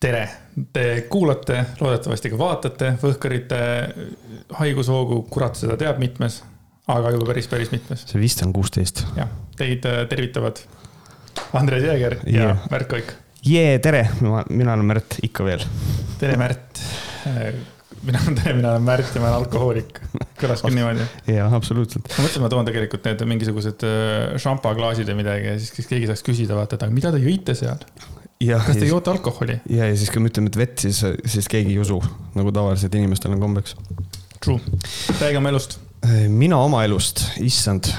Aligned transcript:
tere, 0.00 0.22
te 0.72 0.84
kuulate, 1.12 1.58
loodetavasti 1.80 2.30
ka 2.32 2.38
vaatate 2.40 2.92
Võhkarite 3.02 3.58
haigushoogu, 4.56 5.22
kurat 5.32 5.58
seda 5.60 5.76
teab 5.80 6.00
mitmes, 6.00 6.40
aga 6.90 7.12
juba 7.14 7.28
päris, 7.28 7.48
päris 7.52 7.72
mitmes. 7.74 8.06
see 8.08 8.20
vist 8.22 8.40
on 8.46 8.54
kuusteist. 8.56 9.04
jah, 9.18 9.28
teid 9.60 9.84
äh, 9.88 10.04
tervitavad 10.08 10.62
Andres 11.52 11.84
Jääger 11.84 12.16
ja 12.24 12.46
Yeah. 12.46 12.62
Märt 12.72 12.88
Koik. 12.88 13.12
jee, 13.44 13.78
tere, 13.84 14.06
mina 14.48 14.72
olen 14.72 14.88
Märt, 14.88 15.18
ikka 15.26 15.44
veel. 15.44 15.64
tere, 16.18 16.38
Märt. 16.40 16.80
mina 18.02 18.22
olen 18.24 18.38
tere, 18.40 18.54
mina 18.56 18.72
olen 18.72 18.88
Märt 18.88 19.12
ja 19.14 19.20
ma 19.20 19.34
olen 19.34 19.42
alkohoolik. 19.42 20.00
kõlas 20.40 20.64
küll 20.64 20.78
niimoodi. 20.80 21.04
jaa, 21.28 21.50
absoluutselt. 21.56 22.08
ma 22.16 22.24
mõtlesin, 22.24 22.46
ma 22.46 22.48
toon 22.56 22.72
tegelikult 22.72 23.04
need 23.10 23.26
mingisugused 23.34 23.84
äh, 23.84 24.40
šampaklaasid 24.40 25.12
või 25.12 25.20
midagi 25.20 25.52
ja 25.52 25.58
siis 25.60 25.76
siis 25.76 25.92
keegi 25.92 26.08
saaks 26.08 26.24
küsida, 26.24 26.56
vaata, 26.56 26.80
et 26.80 26.88
aga 26.88 26.96
mida 26.96 27.12
te 27.12 27.20
jõite 27.20 27.58
seal? 27.58 27.84
Ja, 28.44 28.60
kas 28.64 28.80
te 28.80 28.88
joote 28.88 29.12
alkoholi? 29.12 29.58
ja, 29.70 29.88
ja 29.90 29.96
siis, 29.96 30.10
kui 30.12 30.22
me 30.22 30.30
ütleme, 30.32 30.52
et 30.52 30.58
vett, 30.60 30.80
siis, 30.86 31.02
siis 31.28 31.48
keegi 31.50 31.74
ei 31.74 31.82
usu, 31.82 32.00
nagu 32.36 32.52
tavaliselt 32.54 32.96
inimestel 32.98 33.36
on 33.36 33.42
kombeks. 33.42 33.76
True. 34.40 34.60
räägi 35.20 35.40
oma 35.40 35.52
elust. 35.52 35.78
mina 36.28 36.58
oma 36.64 36.84
elust, 36.86 37.26
issand, 37.44 37.90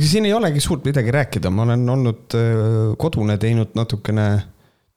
siin 0.00 0.28
ei 0.28 0.32
olegi 0.32 0.62
suurt 0.64 0.86
midagi 0.88 1.12
rääkida, 1.12 1.52
ma 1.52 1.66
olen 1.66 1.88
olnud 1.96 2.38
äh, 2.38 2.62
kodune, 3.00 3.36
teinud 3.40 3.76
natukene 3.76 4.30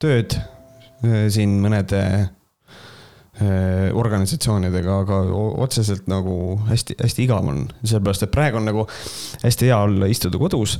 tööd 0.01 0.37
äh, 0.37 1.25
siin 1.33 1.57
mõnede 1.63 2.03
äh, 2.21 3.89
organisatsioonidega, 3.91 4.99
aga 5.03 5.23
otseselt 5.65 6.07
nagu 6.11 6.61
hästi-hästi 6.69 7.27
igav 7.27 7.49
on, 7.51 7.65
sellepärast 7.83 8.27
et 8.27 8.31
praegu 8.31 8.61
on 8.61 8.71
nagu 8.71 8.87
hästi 9.43 9.67
hea 9.67 9.81
olla, 9.83 10.07
istuda 10.11 10.39
kodus 10.39 10.79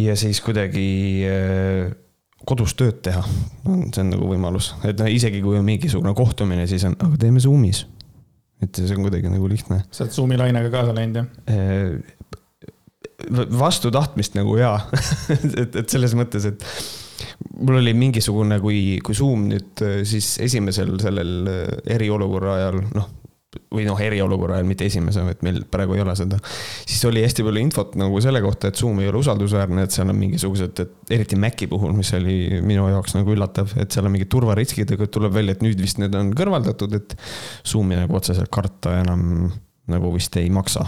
ja 0.00 0.16
siis 0.18 0.40
kuidagi 0.42 0.88
äh, 1.28 1.92
kodus 2.48 2.74
tööd 2.78 3.00
teha, 3.04 3.22
see 3.64 4.02
on 4.02 4.10
nagu 4.12 4.28
võimalus, 4.28 4.72
et 4.84 4.98
noh, 5.00 5.08
isegi 5.10 5.40
kui 5.44 5.58
on 5.58 5.64
mingisugune 5.66 6.14
kohtumine, 6.16 6.66
siis 6.70 6.84
on, 6.88 6.96
aga 7.00 7.20
teeme 7.20 7.40
Zoomis. 7.42 7.84
et 8.62 8.76
see 8.76 8.96
on 8.96 9.06
kuidagi 9.06 9.30
nagu 9.32 9.48
lihtne 9.50 9.82
sa 9.90 10.04
oled 10.04 10.14
Zoomi 10.14 10.36
lainega 10.40 10.70
kaasa 10.72 10.94
läinud, 10.96 11.16
jah? 11.20 11.26
Eh, 11.48 11.92
vastu 13.58 13.90
tahtmist 13.94 14.36
nagu 14.36 14.56
jaa 14.60 14.76
et, 15.62 15.76
et 15.76 15.88
selles 15.88 16.14
mõttes, 16.18 16.44
et 16.50 16.64
mul 17.60 17.80
oli 17.80 17.94
mingisugune, 17.96 18.60
kui, 18.62 19.00
kui 19.04 19.16
Zoom 19.16 19.48
nüüd 19.50 19.84
eh, 19.86 20.00
siis 20.08 20.34
esimesel 20.44 20.94
sellel 21.02 21.50
eh, 21.50 21.76
eriolukorra 21.96 22.56
ajal, 22.58 22.80
noh, 22.94 23.10
või 23.74 23.86
noh, 23.88 24.00
eriolukorra 24.00 24.58
ajal, 24.58 24.68
mitte 24.68 24.86
esimese, 24.88 25.24
et 25.32 25.42
meil 25.46 25.62
praegu 25.70 25.96
ei 25.96 26.04
ole 26.04 26.14
seda. 26.18 26.38
siis 26.84 27.02
oli 27.08 27.24
hästi 27.24 27.46
palju 27.46 27.62
infot 27.62 27.98
nagu 28.00 28.20
selle 28.24 28.42
kohta, 28.44 28.70
et 28.70 28.80
Zoom 28.80 29.00
ei 29.02 29.10
ole 29.10 29.20
usaldusväärne, 29.22 29.86
et 29.86 29.94
seal 29.94 30.10
on 30.12 30.18
mingisugused, 30.18 30.84
et 30.84 31.14
eriti 31.18 31.38
Maci 31.40 31.68
puhul, 31.70 31.94
mis 31.96 32.12
oli 32.16 32.62
minu 32.64 32.88
jaoks 32.92 33.16
nagu 33.18 33.34
üllatav, 33.34 33.74
et 33.80 33.94
seal 33.94 34.08
on 34.08 34.14
mingid 34.14 34.30
turvariskid, 34.32 34.96
aga 34.96 35.10
tuleb 35.10 35.34
välja, 35.36 35.56
et 35.56 35.64
nüüd 35.66 35.80
vist 35.80 36.00
need 36.02 36.14
on 36.18 36.32
kõrvaldatud, 36.36 36.96
et 36.98 37.16
Zoomi 37.66 37.98
nagu 37.98 38.18
otseselt 38.18 38.52
karta 38.54 38.98
enam 39.02 39.52
nagu 39.92 40.10
vist 40.14 40.36
ei 40.40 40.48
maksa. 40.52 40.84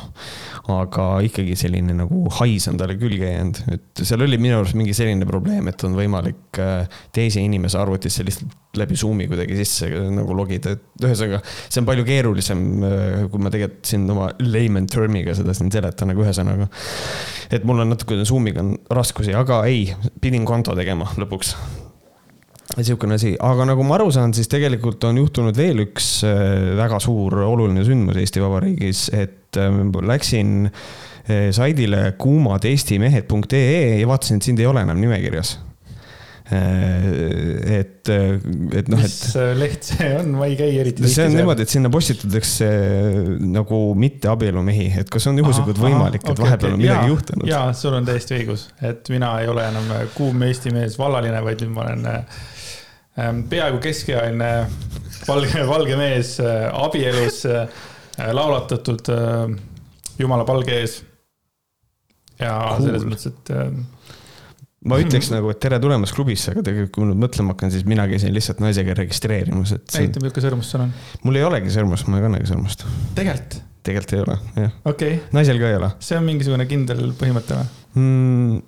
aga 0.72 1.04
ikkagi 1.22 1.54
selline 1.58 1.94
nagu 1.94 2.24
hais 2.40 2.64
on 2.70 2.78
talle 2.80 2.96
külge 2.98 3.28
jäänud, 3.28 3.60
et 3.76 4.02
seal 4.02 4.24
oli 4.24 4.38
minu 4.40 4.56
arust 4.58 4.74
mingi 4.78 4.94
selline 4.96 5.28
probleem, 5.28 5.68
et 5.70 5.84
on 5.86 5.94
võimalik 5.94 6.58
äh, 6.62 6.98
teise 7.14 7.44
inimese 7.44 7.78
arvutisse 7.78 8.24
lihtsalt 8.26 8.80
läbi 8.80 8.98
Zoomi 8.98 9.28
kuidagi 9.30 9.56
sisse 9.60 9.88
nagu 10.12 10.34
logida, 10.36 10.74
et 10.74 11.06
ühesõnaga. 11.06 11.40
see 11.68 11.80
on 11.82 11.88
palju 11.88 12.04
keerulisem, 12.08 12.66
kui 13.30 13.42
ma 13.42 13.52
tegelikult 13.52 13.88
siin 13.92 14.10
oma 14.12 14.28
layman 14.42 14.90
term'iga 14.90 15.36
seda 15.38 15.54
siin 15.56 15.72
seletan 15.72 16.12
nagu 16.12 16.26
ühesõnaga. 16.26 16.68
et 17.50 17.64
mul 17.68 17.84
on 17.84 17.94
natukene 17.94 18.26
Zoomiga 18.28 18.64
on 18.64 18.74
raskusi, 18.90 19.36
aga 19.36 19.62
ei, 19.70 19.90
pidin 20.20 20.48
konto 20.48 20.74
tegema 20.78 21.12
lõpuks 21.20 21.54
sihukene 22.74 23.14
asi, 23.14 23.34
aga 23.40 23.66
nagu 23.70 23.84
ma 23.86 23.96
aru 23.98 24.08
saan, 24.14 24.34
siis 24.36 24.50
tegelikult 24.50 25.04
on 25.06 25.20
juhtunud 25.20 25.56
veel 25.56 25.84
üks 25.86 26.08
äh, 26.26 26.72
väga 26.78 26.98
suur 27.02 27.38
oluline 27.46 27.84
sündmus 27.86 28.18
Eesti 28.20 28.42
Vabariigis, 28.42 29.06
et 29.14 29.60
äh, 29.60 29.76
läksin 30.10 30.66
äh, 30.66 31.52
saidile 31.54 32.10
kuumadeestimehed.ee 32.18 34.00
ja 34.00 34.10
vaatasin, 34.10 34.42
et 34.42 34.50
sind 34.50 34.62
ei 34.62 34.68
ole 34.68 34.82
enam 34.86 35.00
nimekirjas. 35.02 35.60
et, 36.46 38.06
et 38.06 38.86
noh, 38.86 39.00
mis 39.02 39.14
et 39.32 39.38
äh, 39.40 39.48
leht 39.58 39.88
see 39.88 40.10
on, 40.14 40.28
ma 40.38 40.46
ei 40.46 40.54
käi 40.54 40.76
eriti 40.78 41.08
see 41.10 41.24
on 41.26 41.34
niimoodi, 41.34 41.64
et 41.66 41.72
sinna 41.72 41.90
postitatakse 41.90 42.68
nagu 43.42 43.80
mitteabielumehi, 43.98 44.92
et 45.02 45.10
kas 45.10 45.26
on 45.26 45.40
juhuslikult 45.42 45.80
võimalik, 45.82 46.22
et 46.22 46.42
vahepeal 46.44 46.76
on 46.76 46.82
midagi 46.84 47.10
juhtunud? 47.10 47.50
jaa, 47.50 47.72
sul 47.74 47.98
on 47.98 48.06
täiesti 48.06 48.38
õigus, 48.38 48.68
et 48.78 49.10
mina 49.10 49.32
ei 49.42 49.50
ole 49.50 49.66
enam 49.72 49.90
kuum 50.14 50.46
Eesti 50.46 50.70
mees, 50.76 50.94
vallaline, 51.02 51.42
vaid 51.48 51.66
nüüd 51.66 51.74
ma 51.74 51.88
olen 51.88 52.06
peaaegu 53.16 53.80
keskealine 53.82 54.50
valge, 55.26 55.66
valge 55.68 55.98
mees 55.98 56.36
äh, 56.42 56.68
abielus 56.84 57.42
äh, 57.48 57.66
laulatatud 58.36 59.12
äh, 59.12 59.56
jumala 60.20 60.46
palge 60.48 60.80
ees. 60.82 61.02
ja 62.40 62.52
Cool. 62.76 62.88
selles 62.88 63.06
mõttes, 63.08 63.30
et 63.32 63.52
ma 64.86 64.98
ütleks 65.00 65.30
nagu, 65.32 65.48
et 65.52 65.60
tere 65.62 65.78
tulemast 65.82 66.14
klubisse, 66.16 66.52
aga 66.52 66.64
tegelikult, 66.66 66.92
kui 66.94 67.04
ma 67.04 67.10
nüüd 67.10 67.22
mõtlema 67.24 67.54
hakkan, 67.54 67.72
siis 67.72 67.86
mina 67.88 68.04
käisin 68.10 68.34
lihtsalt 68.36 68.60
naisega 68.64 68.96
registreerimas, 68.98 69.72
et 69.78 69.88
see, 69.88 70.04
näita, 70.04 70.20
milline 70.22 70.44
sõrmus 70.44 70.70
sul 70.74 70.84
on. 70.84 70.92
mul 71.24 71.40
ei 71.40 71.46
olegi 71.48 71.72
sõrmust, 71.72 72.10
ma 72.12 72.20
ei 72.20 72.26
kannagi 72.28 72.50
sõrmust. 72.52 72.84
tegelikult, 73.16 73.58
tegelikult 73.88 74.16
ei 74.18 74.24
ole, 74.26 74.38
jah. 74.66 74.78
okay., 74.92 75.20
naisel 75.36 75.60
ka 75.62 75.72
ei 75.72 75.80
ole 75.80 75.92
see 76.04 76.20
on 76.20 76.28
mingisugune 76.28 76.68
kindel 76.68 77.06
põhimõte 77.16 77.56
või? 77.56 77.70
mm,. 77.96 78.64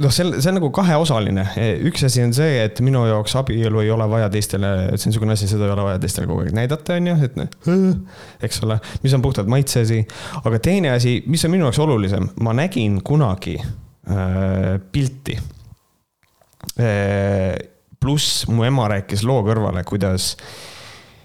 Noh, 0.00 0.12
see 0.14 0.40
see 0.40 0.50
on 0.50 0.56
nagu 0.58 0.70
kaheosaline, 0.74 1.44
üks 1.88 2.04
asi 2.08 2.22
on 2.24 2.32
see, 2.36 2.60
et 2.64 2.80
minu 2.84 3.02
jaoks 3.08 3.36
abielu 3.40 3.82
ei 3.84 3.90
ole 3.92 4.06
vaja 4.10 4.30
teistele, 4.32 4.72
see 4.94 5.08
on 5.08 5.12
niisugune 5.12 5.36
asi, 5.36 5.48
seda 5.50 5.68
ei 5.68 5.74
ole 5.74 5.86
vaja 5.86 6.00
teistele 6.02 6.28
kogu 6.30 6.44
aeg 6.44 6.56
näidata, 6.56 6.96
on 6.96 7.10
ju, 7.10 7.16
et 7.26 7.38
noh, 7.40 7.52
eks 8.46 8.62
ole, 8.66 8.80
mis 9.04 9.16
on 9.16 9.24
puhtalt 9.24 9.50
maitse 9.52 9.84
asi. 9.84 10.00
aga 10.42 10.62
teine 10.62 10.94
asi, 10.94 11.18
mis 11.30 11.44
on 11.46 11.54
minu 11.54 11.68
jaoks 11.68 11.82
olulisem, 11.84 12.30
ma 12.44 12.54
nägin 12.56 13.00
kunagi 13.06 13.58
äh, 13.60 14.74
pilti 14.92 15.38
äh,. 16.80 17.54
pluss 18.00 18.46
mu 18.48 18.64
ema 18.64 18.86
rääkis 18.88 19.26
loo 19.28 19.42
kõrvale, 19.44 19.82
kuidas 19.84 20.32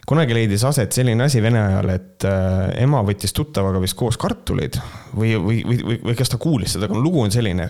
kunagi 0.05 0.35
leidis 0.35 0.63
aset 0.67 0.93
selline 0.93 1.23
asi 1.23 1.41
Vene 1.41 1.61
ajal, 1.61 1.91
et 1.95 2.25
äh, 2.27 2.73
ema 2.83 2.99
võttis 3.07 3.33
tuttavaga 3.35 3.79
vist 3.83 3.95
koos 3.97 4.19
kartuleid 4.21 4.75
või, 5.15 5.35
või, 5.39 5.61
või, 5.63 6.01
või 6.03 6.17
kas 6.19 6.33
ta 6.33 6.41
kuulis 6.41 6.75
seda, 6.75 6.89
aga 6.89 6.99
lugu 6.99 7.23
on 7.23 7.31
selline. 7.33 7.69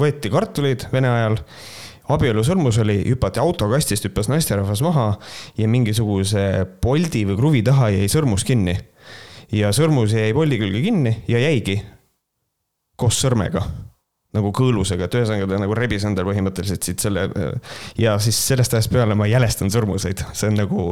Võeti 0.00 0.30
kartuleid 0.32 0.88
Vene 0.92 1.10
ajal, 1.10 1.38
abielusõrmus 2.14 2.78
oli, 2.82 2.98
hüpati 3.06 3.40
autokastist, 3.42 4.08
hüppas 4.08 4.28
naisterahvas 4.32 4.82
maha 4.84 5.06
ja 5.58 5.70
mingisuguse 5.70 6.66
poldi 6.82 7.24
või 7.28 7.38
kruvi 7.38 7.62
taha 7.66 7.92
jäi 7.94 8.10
sõrmus 8.10 8.44
kinni. 8.46 8.76
ja 9.52 9.70
sõrmus 9.72 10.12
jäi 10.12 10.34
poldi 10.34 10.58
külge 10.58 10.82
kinni 10.82 11.16
ja 11.28 11.38
jäigi 11.38 11.80
koos 12.96 13.20
sõrmega 13.22 13.62
nagu 14.34 14.50
kõõlusega, 14.50 15.06
et 15.06 15.14
ühesõnaga 15.14 15.46
ta 15.46 15.60
nagu 15.62 15.76
rebis 15.78 16.04
endale 16.04 16.26
põhimõtteliselt 16.26 16.82
siit 16.82 16.98
selle. 16.98 17.28
ja 17.98 18.18
siis 18.18 18.40
sellest 18.48 18.74
ajast 18.74 18.90
peale 18.90 19.14
ma 19.14 19.30
jälestan 19.30 19.70
sõrmuseid, 19.70 20.24
see 20.34 20.50
on 20.50 20.58
nagu, 20.58 20.88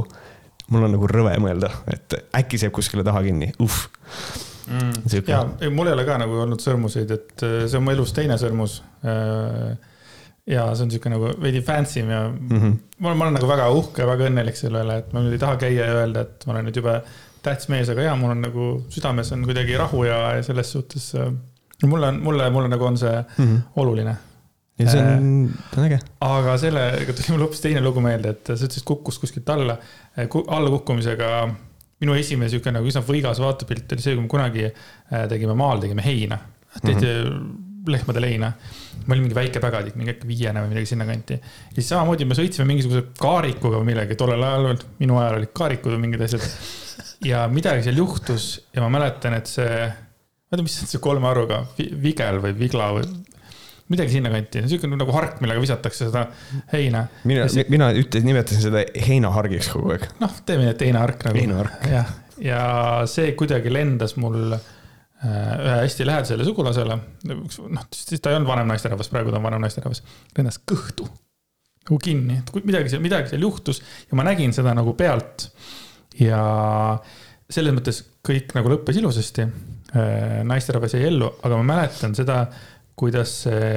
mul 0.70 0.86
on 0.86 0.94
nagu 0.94 1.10
rõve 1.10 1.34
mõelda, 1.42 1.72
et 1.90 2.14
äkki 2.38 2.60
see 2.60 2.70
jääb 2.70 2.78
kuskile 2.78 3.04
taha 3.06 3.24
kinni, 3.26 3.50
uh. 3.58 3.82
Mm. 4.66 5.22
Ja 5.28 5.46
ei, 5.60 5.70
mul 5.70 5.90
ei 5.90 5.96
ole 5.96 6.04
ka 6.08 6.18
nagu 6.22 6.42
olnud 6.44 6.62
sõrmuseid, 6.62 7.10
et 7.10 7.46
äh, 7.46 7.64
see 7.66 7.80
on 7.80 7.86
mu 7.86 7.94
elus 7.94 8.14
teine 8.16 8.38
sõrmus. 8.40 8.80
ja 10.46 10.62
see 10.74 10.84
on 10.84 10.90
sihuke 10.90 11.10
nagu 11.10 11.34
veidi 11.42 11.60
fancy 11.62 12.00
ja 12.00 12.28
mm. 12.28 12.48
-hmm. 12.48 12.78
ma 12.98 13.08
olen, 13.08 13.18
ma 13.18 13.24
olen 13.24 13.34
nagu 13.38 13.48
väga 13.48 13.68
uhke, 13.70 14.06
väga 14.06 14.30
õnnelik 14.30 14.56
selle 14.58 14.82
üle, 14.82 14.98
et 14.98 15.12
ma 15.12 15.22
nüüd 15.22 15.36
ei 15.36 15.42
taha 15.42 15.56
käia 15.56 15.86
ja 15.86 16.00
öelda, 16.02 16.26
et 16.26 16.46
ma 16.46 16.56
olen 16.56 16.66
nüüd 16.66 16.80
jube 16.80 16.96
tähtis 17.42 17.68
mees, 17.72 17.90
aga 17.92 18.02
jaa, 18.06 18.16
mul 18.18 18.34
on 18.34 18.44
nagu 18.44 18.66
südames 18.92 19.32
on 19.34 19.46
kuidagi 19.46 19.78
rahu 19.78 20.04
ja, 20.06 20.18
ja 20.36 20.42
selles 20.46 20.72
suhtes. 20.72 21.14
äh, 21.14 21.32
mulle 21.86 22.06
on, 22.12 22.20
mulle, 22.22 22.50
mulle 22.50 22.68
nagu 22.68 22.84
on 22.84 22.98
see 22.98 23.24
mm. 23.38 23.44
-hmm. 23.44 23.60
oluline. 23.76 24.16
ja 24.78 24.90
see 24.90 25.02
on, 25.02 25.50
ta 25.74 25.80
on 25.80 25.86
äge. 25.86 25.98
aga 26.20 26.56
sellega 26.58 27.12
tuli 27.12 27.34
mul 27.34 27.44
hoopis 27.46 27.60
teine 27.60 27.80
lugu 27.80 28.00
meelde, 28.00 28.28
et 28.28 28.46
sa 28.46 28.64
ütlesid, 28.64 28.84
kukkus 28.84 29.18
kuskilt 29.18 29.50
alla, 29.50 29.76
allakukkumisega. 30.46 31.54
Minu 32.02 32.16
esimene 32.18 32.50
sihuke 32.50 32.72
nagu 32.74 32.88
üsna 32.88 33.02
võigas 33.06 33.40
vaatepilt 33.42 33.94
oli 33.94 34.04
see, 34.04 34.16
kui 34.16 34.24
me 34.24 34.30
kunagi 34.30 34.66
äh, 34.68 35.26
tegime 35.30 35.56
maal, 35.58 35.82
tegime 35.82 36.04
heina. 36.04 36.38
tehti 36.80 37.06
mm 37.06 37.26
-hmm. 37.28 37.90
lehmade 37.92 38.20
leina. 38.20 38.52
ma 39.06 39.14
olin 39.14 39.24
mingi 39.24 39.34
väike 39.34 39.60
pägadik, 39.60 39.96
mingi 39.98 40.12
äkki 40.12 40.28
viiene 40.28 40.62
või 40.62 40.68
midagi 40.74 40.86
sinnakanti. 40.86 41.34
ja 41.34 41.74
siis 41.74 41.88
samamoodi 41.88 42.24
me 42.24 42.34
sõitsime 42.38 42.66
mingisuguse 42.66 43.02
kaarikuga 43.18 43.80
või 43.80 43.90
millegi, 43.90 44.14
tollel 44.14 44.42
ajal, 44.42 44.78
minu 44.98 45.18
ajal 45.18 45.40
olid 45.40 45.52
kaarikud 45.52 45.92
või 45.92 46.04
mingid 46.06 46.22
asjad. 46.28 46.46
ja 47.24 47.48
midagi 47.48 47.82
seal 47.82 47.96
juhtus 47.96 48.68
ja 48.74 48.82
ma 48.82 48.88
mäletan, 48.88 49.34
et 49.34 49.46
see, 49.46 49.88
ma 49.88 50.56
ei 50.56 50.56
tea, 50.56 50.62
mis 50.68 50.78
see 50.94 51.00
kolme 51.00 51.28
arvuga, 51.28 51.64
vigel 51.78 52.40
või 52.42 52.58
vigla 52.58 52.92
või 52.98 53.10
midagi 53.92 54.16
sinnakanti, 54.16 54.64
niisugune 54.64 54.98
nagu 55.00 55.14
hark, 55.14 55.40
millega 55.44 55.62
visatakse 55.62 56.08
seda 56.08 56.26
heina. 56.72 57.06
mina, 57.28 57.46
mina 57.72 57.92
ütlesin, 57.94 58.28
nimetasin 58.28 58.66
seda 58.66 58.84
heinahargiks 59.06 59.72
kogu 59.74 59.94
aeg. 59.94 60.06
noh, 60.22 60.36
teeme 60.48 60.66
nii, 60.66 60.74
et 60.74 60.84
heinahark 60.86 61.26
nagu. 61.28 61.40
heinahark. 61.40 61.88
jah, 61.92 62.12
ja 62.42 62.62
see 63.10 63.32
kuidagi 63.38 63.72
lendas 63.72 64.16
mul 64.20 64.56
äh, 64.56 64.70
ühe 65.22 65.74
hästi 65.84 66.06
lähedasele 66.08 66.46
sugulasele. 66.46 66.98
noh, 67.28 67.88
siis 67.94 68.22
ta 68.22 68.32
ei 68.32 68.38
olnud 68.38 68.50
vanem 68.50 68.70
naisterahvas, 68.72 69.10
praegu 69.12 69.34
ta 69.34 69.40
on 69.40 69.46
vanem 69.46 69.62
naisterahvas, 69.62 70.02
lendas 70.38 70.60
kõhtu. 70.68 71.08
nagu 71.82 71.98
kinni, 72.02 72.38
et 72.42 72.54
kui 72.54 72.62
midagi 72.66 72.92
seal, 72.92 73.02
midagi 73.04 73.32
seal 73.32 73.42
juhtus 73.42 73.82
ja 74.08 74.18
ma 74.18 74.26
nägin 74.26 74.54
seda 74.54 74.74
nagu 74.78 74.94
pealt. 74.98 75.50
ja 76.20 76.42
selles 77.52 77.76
mõttes 77.76 78.02
kõik 78.24 78.56
nagu 78.56 78.72
lõppes 78.72 78.98
ilusasti. 78.98 79.46
naisterahvas 80.48 80.94
jäi 80.96 81.04
ellu, 81.10 81.26
aga 81.44 81.56
ma 81.60 81.74
mäletan 81.74 82.14
seda, 82.16 82.46
kuidas 83.02 83.40
see, 83.44 83.70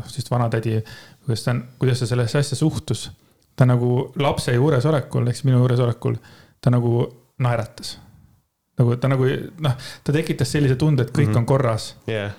noh 0.00 0.08
siis 0.08 0.30
vanatädi, 0.32 0.78
kuidas 1.26 1.44
ta, 1.44 1.56
kuidas 1.78 2.00
ta 2.00 2.08
sellesse 2.08 2.40
asja 2.40 2.56
suhtus. 2.56 3.10
ta 3.56 3.66
nagu 3.68 4.12
lapse 4.16 4.54
juuresolekul, 4.54 5.28
siis 5.28 5.44
minu 5.44 5.60
juuresolekul, 5.60 6.16
ta 6.64 6.72
nagu 6.72 7.04
naeratas 7.44 7.98
nagu 8.80 8.96
ta 8.96 9.10
nagu 9.12 9.28
noh, 9.64 9.76
ta 10.04 10.14
tekitas 10.14 10.52
sellise 10.54 10.78
tunde, 10.80 11.06
et 11.06 11.12
kõik 11.12 11.28
mm 11.28 11.34
-hmm. 11.34 11.42
on 11.42 11.46
korras 11.46 11.94
yeah.. 12.08 12.32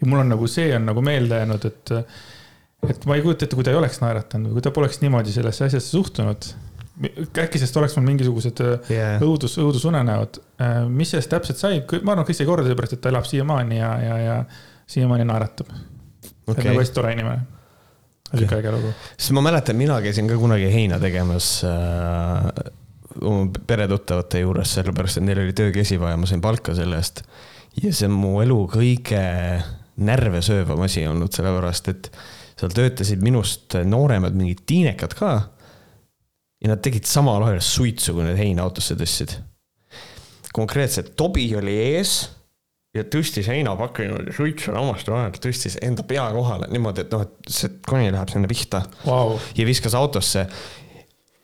ja 0.00 0.06
mul 0.06 0.22
on 0.22 0.32
nagu 0.34 0.46
see 0.46 0.74
on 0.76 0.86
nagu 0.86 1.02
meelde 1.02 1.42
jäänud, 1.42 1.64
et, 1.66 1.92
et 2.88 3.06
ma 3.06 3.16
ei 3.16 3.22
kujuta 3.22 3.44
ette, 3.44 3.56
kui 3.56 3.66
ta 3.66 3.74
ei 3.74 3.80
oleks 3.80 4.00
naeratanud 4.00 4.50
või 4.50 4.58
kui 4.58 4.66
ta 4.66 4.74
poleks 4.74 5.00
niimoodi 5.00 5.32
sellesse 5.32 5.64
asjasse 5.64 5.90
suhtunud. 5.90 6.52
äkki 7.00 7.58
sellest 7.58 7.76
oleks 7.76 7.96
mul 7.96 8.06
mingisugused 8.06 8.60
yeah. 8.90 9.22
õudus, 9.24 9.54
õudusunenäod. 9.58 10.40
Mis 10.88 11.10
sellest 11.10 11.30
täpselt 11.32 11.56
sai, 11.56 11.78
ma 12.02 12.12
arvan, 12.12 12.26
kõik 12.28 12.36
sai 12.36 12.46
korda, 12.46 12.66
seepärast 12.66 12.92
et 12.92 13.00
ta 13.00 13.08
elab 13.08 13.24
siiamaani 13.24 13.78
ja, 13.78 13.92
ja, 14.04 14.18
ja 14.18 14.34
siiamaani 14.90 15.26
naeratab 15.28 15.70
okay.. 16.46 16.66
nagu 16.66 16.84
tore 16.94 17.14
inimene 17.14 17.60
sihuke 18.30 18.58
äge 18.60 18.74
lugu. 18.74 18.92
sest 19.16 19.34
ma 19.36 19.42
mäletan, 19.44 19.78
mina 19.78 19.98
käisin 20.02 20.28
ka 20.30 20.38
kunagi 20.38 20.70
heina 20.72 21.00
tegemas 21.02 21.52
äh, 21.66 22.50
oma 23.26 23.50
peretuttavate 23.66 24.44
juures, 24.44 24.74
sellepärast 24.78 25.20
et 25.20 25.26
neil 25.26 25.42
oli 25.42 25.54
töökäsiva 25.56 26.12
ja 26.12 26.18
ma 26.20 26.28
sain 26.30 26.42
palka 26.42 26.74
selle 26.78 27.00
eest. 27.00 27.24
ja 27.82 27.92
see 27.92 28.10
on 28.10 28.16
mu 28.18 28.36
elu 28.44 28.58
kõige 28.70 29.22
närve 30.00 30.42
söövam 30.44 30.86
asi 30.86 31.04
olnud, 31.08 31.32
sellepärast 31.34 31.90
et 31.92 32.10
seal 32.60 32.72
töötasid 32.76 33.22
minust 33.24 33.76
nooremad 33.88 34.36
mingid 34.36 34.64
tiinekad 34.68 35.16
ka. 35.18 35.32
ja 36.60 36.72
nad 36.72 36.82
tegid 36.84 37.08
samal 37.08 37.42
ajal 37.48 37.62
suitsu, 37.64 38.14
kui 38.14 38.26
need 38.26 38.38
heina 38.38 38.66
autosse 38.66 38.94
tõstsid. 38.98 39.38
konkreetselt 40.54 41.16
Tobi 41.18 41.48
oli 41.58 41.76
ees 41.94 42.20
ja 42.96 43.06
tõstis 43.06 43.46
heinapaki 43.50 44.08
niimoodi 44.08 44.34
suitsu 44.34 44.74
hammaste 44.74 45.12
vahel, 45.14 45.34
tõstis 45.38 45.78
enda 45.84 46.02
pea 46.06 46.26
kohale 46.34 46.66
niimoodi, 46.72 47.04
et 47.04 47.14
noh, 47.14 47.22
et 47.26 47.52
see 47.54 47.72
koni 47.86 48.10
läheb 48.10 48.32
sinna 48.32 48.50
pihta 48.50 48.82
wow.. 49.06 49.36
ja 49.54 49.66
viskas 49.68 49.94
autosse 49.98 50.46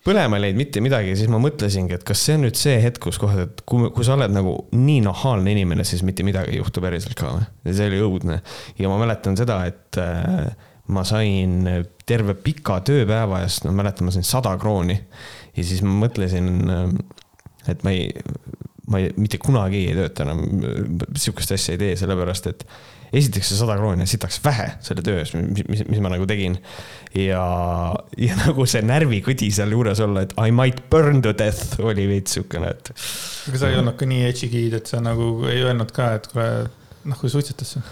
põlema 0.07 0.39
ei 0.39 0.47
läinud 0.47 0.61
mitte 0.61 0.83
midagi, 0.85 1.15
siis 1.19 1.31
ma 1.31 1.41
mõtlesingi, 1.43 1.97
et 1.97 2.05
kas 2.07 2.23
see 2.27 2.37
on 2.39 2.47
nüüd 2.47 2.59
see 2.59 2.77
hetk, 2.83 3.01
kus 3.09 3.19
kohe, 3.23 3.47
et 3.49 3.63
kui, 3.69 3.89
kui 3.95 4.07
sa 4.07 4.15
oled 4.15 4.35
nagu 4.35 4.55
nii 4.75 5.01
nahaalne 5.07 5.55
inimene, 5.55 5.87
siis 5.87 6.05
mitte 6.07 6.27
midagi 6.27 6.55
ei 6.55 6.61
juhtu 6.61 6.83
päriselt 6.85 7.17
ka 7.19 7.33
või. 7.35 7.47
ja 7.67 7.77
see 7.79 7.91
oli 7.91 8.01
õudne. 8.07 8.41
ja 8.79 8.93
ma 8.93 9.01
mäletan 9.03 9.39
seda, 9.39 9.61
et 9.71 9.99
äh, 10.03 10.51
ma 10.95 11.03
sain 11.07 11.67
terve 12.07 12.37
pika 12.39 12.79
tööpäeva 12.87 13.43
eest, 13.43 13.67
no 13.67 13.75
mäletan, 13.75 14.07
ma 14.07 14.15
sain 14.15 14.27
sada 14.27 14.55
krooni. 14.63 14.99
ja 15.57 15.67
siis 15.67 15.83
ma 15.87 15.97
mõtlesin, 16.07 16.53
äh, 16.71 16.87
et 17.75 17.83
ma 17.87 17.95
ei, 17.95 18.13
ma 18.91 19.01
ei, 19.03 19.13
mitte 19.19 19.41
kunagi 19.43 19.87
ei 19.89 19.97
tööta 19.97 20.27
enam, 20.27 20.45
sihukest 21.19 21.57
asja 21.57 21.75
ei 21.75 21.83
tee, 21.83 21.97
sellepärast 21.99 22.51
et 22.53 22.67
esiteks 23.17 23.51
see 23.51 23.59
sada 23.59 23.77
krooni 23.79 24.05
on 24.05 24.11
sitaks 24.11 24.39
vähe 24.45 24.67
selle 24.85 25.05
töö 25.07 25.21
eest, 25.21 25.37
mis, 25.39 25.65
mis, 25.71 25.83
mis 25.89 26.03
ma 26.03 26.11
nagu 26.13 26.27
tegin. 26.29 26.59
ja, 27.15 27.43
ja 28.21 28.39
nagu 28.45 28.67
see 28.69 28.83
närvikõdi 28.87 29.51
sealjuures 29.55 30.03
olla, 30.05 30.27
et 30.27 30.35
I 30.43 30.55
might 30.55 30.87
burn 30.93 31.23
to 31.25 31.35
death 31.37 31.81
oli 31.83 32.09
veits 32.11 32.37
siukene, 32.39 32.73
et. 32.75 32.93
aga 33.51 33.63
sa 33.63 33.71
ei 33.71 33.81
olnud 33.81 33.99
ka 33.99 34.09
nii 34.11 34.27
edgy 34.29 34.51
kid, 34.53 34.79
et 34.81 34.91
sa 34.91 35.03
nagu 35.05 35.31
ei 35.51 35.63
öelnud 35.65 35.93
ka, 35.97 36.13
et 36.21 36.31
kuule, 36.33 36.49
noh, 37.07 37.21
kui 37.21 37.33
suitsetas 37.33 37.77
sa? 37.77 37.85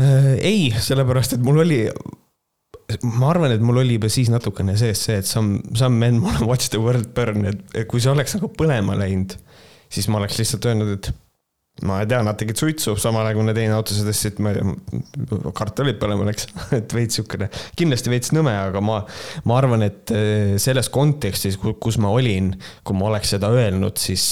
Äh, 0.00 0.34
ei, 0.42 0.68
sellepärast, 0.82 1.36
et 1.36 1.44
mul 1.44 1.62
oli 1.62 1.84
ma 3.16 3.30
arvan, 3.32 3.54
et 3.54 3.62
mul 3.64 3.80
oli 3.80 3.96
juba 3.96 4.10
siis 4.12 4.28
natukene 4.32 4.76
sees 4.78 5.00
see, 5.06 5.18
et 5.22 5.28
some, 5.28 5.60
some 5.78 5.96
men 5.98 6.20
wanna 6.22 6.46
watch 6.46 6.70
the 6.72 6.80
world 6.82 7.10
burn, 7.16 7.46
et 7.48 7.84
kui 7.90 8.02
see 8.02 8.12
oleks 8.12 8.36
nagu 8.36 8.50
põlema 8.52 8.96
läinud, 9.00 9.36
siis 9.94 10.10
ma 10.10 10.18
oleks 10.20 10.40
lihtsalt 10.40 10.66
öelnud, 10.70 10.96
et 10.98 11.12
ma 11.82 11.98
ei 12.02 12.06
tea, 12.06 12.20
nad 12.22 12.38
tegid 12.38 12.58
suitsu, 12.58 12.94
samal 13.00 13.26
ajal 13.26 13.40
kui 13.40 13.46
need 13.48 13.56
teine 13.58 13.74
autosse 13.74 14.04
tõstsid, 14.06 14.38
ma 14.44 14.52
ei 14.52 14.60
tea, 14.60 15.54
kartulid 15.58 15.98
põlema 15.98 16.26
läks 16.28 16.46
et 16.78 16.94
veits 16.94 17.18
siukene, 17.18 17.48
kindlasti 17.78 18.12
veits 18.12 18.30
nõme, 18.36 18.52
aga 18.54 18.82
ma, 18.84 19.00
ma 19.48 19.56
arvan, 19.58 19.82
et 19.86 20.12
eh, 20.14 20.54
selles 20.62 20.90
kontekstis, 20.94 21.58
kus 21.58 21.98
ma 22.02 22.12
olin, 22.14 22.52
kui 22.86 22.98
ma 22.98 23.08
oleks 23.10 23.34
seda 23.34 23.50
öelnud, 23.54 23.98
siis 23.98 24.26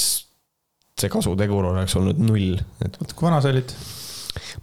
see 1.01 1.11
kasutegur 1.11 1.73
oleks 1.73 1.97
olnud 1.99 2.21
null, 2.23 2.55
et. 2.85 3.01
kui 3.17 3.27
vana 3.27 3.43
sa 3.43 3.51
olid? 3.51 3.75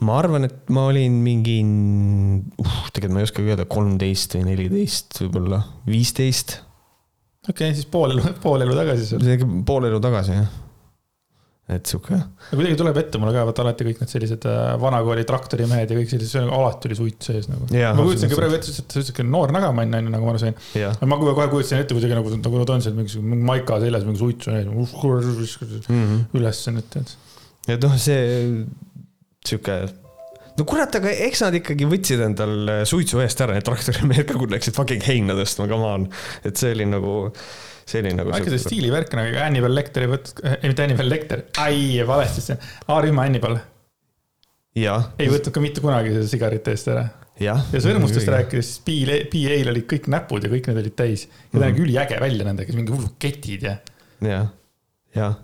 ma 0.05 0.15
arvan, 0.17 0.47
et 0.47 0.71
ma 0.73 0.87
olin 0.89 1.19
mingi 1.21 1.59
uh,, 1.59 2.79
tegelikult 2.95 3.17
ma 3.17 3.21
ei 3.21 3.27
oskagi 3.27 3.51
öelda, 3.51 3.67
kolmteist 3.69 4.39
või 4.39 4.47
neliteist 4.53 5.19
võib-olla, 5.25 5.59
viisteist. 5.89 6.55
okei 7.43 7.51
okay,, 7.51 7.75
siis 7.75 7.91
pool 7.91 8.15
elu, 8.15 8.33
pool 8.39 8.63
elu 8.63 8.79
tagasi. 8.79 9.19
pool 9.67 9.91
elu 9.91 10.01
tagasi, 10.07 10.39
jah 10.39 10.57
et 11.69 11.86
sihuke. 11.89 12.18
kuidagi 12.50 12.77
tuleb 12.80 12.98
ette 12.98 13.19
mulle 13.21 13.33
ka, 13.36 13.44
vaata 13.45 13.63
alati 13.66 13.86
kõik 13.86 14.01
need 14.01 14.12
sellised 14.12 14.45
äh, 14.50 14.71
vanakooli 14.81 15.25
traktorimehed 15.30 15.94
ja 15.94 16.00
kõik 16.00 16.10
sellised, 16.10 16.50
alati 16.56 16.89
oli 16.89 16.98
suits 16.98 17.30
sees 17.30 17.50
nagu. 17.51 17.69
ma 17.69 17.94
kujutasingi 18.00 18.39
praegu 18.39 18.57
ette, 18.57 18.74
et 18.81 18.98
sihuke 18.98 19.25
noor 19.27 19.54
nagamann 19.54 20.00
on 20.00 20.10
ju, 20.10 20.13
nagu 20.16 20.25
ma 20.25 20.33
aru 20.33 20.42
sain. 20.42 20.57
ma 21.13 21.19
kohe 21.21 21.48
kujutasin 21.54 21.83
ette 21.83 21.98
kuidagi 21.98 22.18
nagu, 22.18 22.33
nagu 22.42 22.62
nad 22.63 22.74
on 22.75 22.86
seal 22.86 22.98
mingisugune 22.98 23.39
maika 23.51 23.77
seljas 23.83 24.07
mingi 24.07 24.24
suitsu 24.24 24.54
ees 24.56 24.68
mm 24.69 25.88
-hmm. 25.94 26.27
üles 26.42 26.66
nüüd 26.74 26.92
tead. 26.95 27.16
et 27.75 27.86
noh, 27.86 27.98
see 28.01 28.19
sihuke 29.45 29.80
no 30.57 30.66
kurat, 30.68 30.95
aga 30.98 31.13
eks 31.30 31.45
nad 31.45 31.56
ikkagi 31.62 31.88
võtsid 31.89 32.25
endal 32.25 32.83
suitsu 32.89 33.21
eest 33.21 33.45
ära, 33.45 33.54
need 33.56 33.68
traktorimehed 33.68 34.25
ka, 34.27 34.42
kui 34.42 34.50
läksid 34.51 34.75
fucking 34.77 35.06
heina 35.06 35.38
tõstma, 35.38 35.69
come 35.69 35.86
on. 35.86 36.10
et 36.44 36.57
see 36.57 36.74
oli 36.74 36.89
nagu 36.89 37.19
see 37.89 38.03
oli 38.03 38.13
nagu. 38.18 38.33
äkki 38.36 38.53
see 38.53 38.63
stiilivärk 38.63 39.15
nagu 39.18 39.39
Hannibal 39.41 39.74
Lecter 39.75 40.06
ei 40.06 40.12
võtnud, 40.12 40.44
ei 40.56 40.71
mitte 40.71 40.86
Hannibal 40.86 41.09
Lecter, 41.09 41.45
ai 41.63 42.03
valesti 42.07 42.44
see, 42.45 42.57
A-rühma 42.94 43.25
Hannibal. 43.25 43.57
ei 45.19 45.31
võtnud 45.31 45.56
ka 45.56 45.63
mitte 45.63 45.83
kunagi 45.83 46.13
seda 46.15 46.30
sigarite 46.30 46.75
eest 46.75 46.91
ära. 46.94 47.06
ja, 47.41 47.57
ja 47.74 47.83
sõrmustest 47.83 48.30
rääkides, 48.30 48.74
siis 48.75 49.27
PA-l 49.33 49.74
olid 49.74 49.88
kõik 49.89 50.09
näpud 50.13 50.45
ja 50.45 50.51
kõik 50.53 50.69
need 50.69 50.81
olid 50.83 50.97
täis. 51.00 51.27
ja 51.27 51.56
ta 51.57 51.65
nägi 51.65 51.80
mm 51.81 51.88
üliäge 51.89 52.19
välja 52.21 52.47
nendega, 52.47 52.75
mingi 52.77 52.95
hullud 52.95 53.15
ketid 53.21 53.65
ja. 53.69 53.77
jah, 54.25 54.51
jah. 55.15 55.39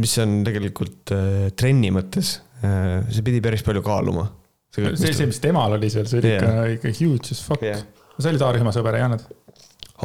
mis 0.00 0.18
on 0.24 0.40
tegelikult 0.48 1.14
äh, 1.14 1.48
trenni 1.58 1.92
mõttes 1.94 2.38
äh,, 2.64 3.06
see 3.12 3.26
pidi 3.26 3.44
päris 3.44 3.62
palju 3.66 3.84
kaaluma. 3.86 4.26
see, 4.74 4.90
see, 4.96 5.14
see, 5.14 5.30
mis 5.30 5.42
temal 5.44 5.78
oli 5.78 5.92
seal, 5.92 6.08
see 6.10 6.22
oli 6.22 6.34
yeah. 6.34 6.48
ikka, 6.74 6.90
ikka 6.90 6.96
huge 6.98 7.36
as 7.36 7.44
fuck 7.44 7.62
yeah.. 7.64 7.84
sa 8.18 8.32
olid 8.32 8.48
A-rühma 8.48 8.74
sõber, 8.74 8.98
ei 8.98 9.06
olnud? 9.06 9.28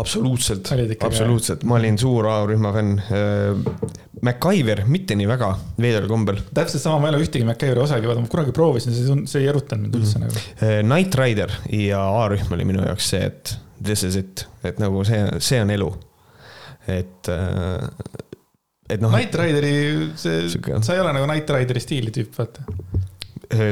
Absoluutselt, 0.01 0.69
absoluutselt, 1.05 1.63
ma 1.69 1.77
olin 1.77 1.97
suur 2.01 2.27
A-rühma 2.31 2.73
fänn. 2.75 2.97
Äh, 3.13 3.91
MacGyver, 4.23 4.85
mitte 4.87 5.17
nii 5.19 5.27
väga, 5.27 5.49
veidral 5.83 6.07
kombel. 6.07 6.37
täpselt 6.55 6.83
sama, 6.83 7.01
ma 7.03 7.09
ei 7.09 7.17
ole 7.17 7.25
ühtegi 7.25 7.43
MacGyveri 7.47 7.83
osagi 7.83 8.07
vaadanud, 8.07 8.29
ma 8.29 8.31
kunagi 8.31 8.55
proovisin, 8.55 8.95
see, 8.95 9.17
see 9.27 9.43
ei 9.43 9.49
erutanud 9.51 9.89
mind 9.89 9.99
üldse 9.99 10.19
mm 10.19 10.23
-hmm. 10.23 10.37
nagu. 10.37 10.69
Äh, 10.69 10.79
Knight 10.87 11.19
Rider 11.19 11.51
ja 11.75 12.01
A-rühm 12.23 12.55
oli 12.55 12.67
minu 12.69 12.85
jaoks 12.87 13.09
see, 13.11 13.25
et 13.25 13.57
this 13.83 14.03
is 14.07 14.15
it, 14.15 14.47
et 14.63 14.79
nagu 14.79 15.03
see, 15.03 15.25
see 15.39 15.61
on 15.61 15.69
elu. 15.75 15.91
et, 16.87 17.27
äh, 17.27 17.89
et 18.89 19.01
noh. 19.01 19.11
Knight 19.11 19.35
Rideri, 19.35 20.11
see, 20.15 20.49
sa 20.81 20.93
ei 20.93 20.99
ole 20.99 21.13
nagu 21.13 21.27
Knight 21.27 21.49
Rideri 21.49 21.79
stiili 21.79 22.11
tüüp, 22.11 22.31
vaata 22.37 22.63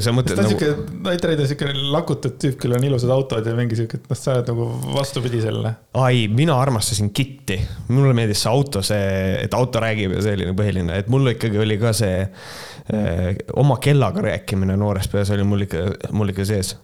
sa 0.03 0.13
mõtled 0.15 0.39
nagu. 0.39 0.51
sihuke, 0.51 0.69
Knight 0.91 1.25
Rider 1.29 1.47
sihuke 1.49 1.71
lakutud 1.93 2.35
tüüp, 2.41 2.57
kellel 2.61 2.79
on 2.79 2.87
ilusad 2.89 3.13
autod 3.13 3.47
ja 3.47 3.55
mingi 3.57 3.77
sihuke, 3.79 4.01
et 4.01 4.11
noh, 4.11 4.19
sa 4.19 4.35
oled 4.35 4.51
nagu 4.51 4.67
vastupidi 4.95 5.41
sellele. 5.43 5.73
ai, 6.01 6.27
mina 6.31 6.57
armastasin 6.61 7.11
Kitti, 7.15 7.57
mulle 7.91 8.13
meeldis 8.17 8.43
see 8.45 8.51
auto, 8.51 8.83
see, 8.85 9.09
et 9.45 9.57
auto 9.57 9.81
räägib 9.83 10.15
ja 10.17 10.25
see 10.25 10.37
oli 10.37 10.47
nagu 10.49 10.59
põhiline, 10.61 11.01
et 11.03 11.11
mul 11.11 11.33
ikkagi 11.33 11.63
oli 11.63 11.79
ka 11.81 11.95
see 11.97 12.21
eh, 12.21 13.25
oma 13.61 13.79
kellaga 13.83 14.23
rääkimine 14.27 14.77
noores 14.79 15.11
peas 15.11 15.33
oli 15.35 15.47
mul 15.47 15.67
ikka, 15.67 15.87
mul 16.15 16.33
ikka 16.33 16.47
sees. 16.51 16.75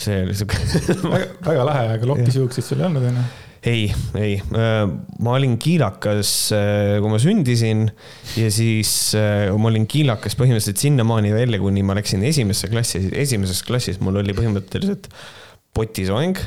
see 0.00 0.24
oli 0.24 0.34
sihuke 0.38 0.58
väga, 1.04 1.30
väga 1.46 1.70
lahe, 1.72 1.86
aga 1.98 2.12
lokkisjuukseid 2.14 2.72
sul 2.72 2.82
ei 2.82 2.90
olnud, 2.90 3.08
onju 3.12 3.28
ei, 3.66 3.90
ei, 4.16 4.36
äh, 4.56 4.84
ma 5.20 5.34
olin 5.36 5.58
kiilakas, 5.60 6.30
äh, 6.56 6.94
kui 7.02 7.12
ma 7.12 7.18
sündisin 7.20 7.84
ja 8.40 8.48
siis 8.54 9.12
äh, 9.18 9.50
ma 9.52 9.68
olin 9.68 9.84
kiilakas 9.90 10.36
põhimõtteliselt 10.40 10.80
sinnamaani 10.80 11.34
välja, 11.34 11.60
kuni 11.60 11.84
ma 11.84 11.96
läksin 11.98 12.24
esimesse 12.26 12.70
klassi, 12.72 13.02
esimeses 13.12 13.62
klassis 13.66 14.00
mul 14.00 14.22
oli 14.22 14.36
põhimõtteliselt 14.36 15.10
potisoeng 15.76 16.40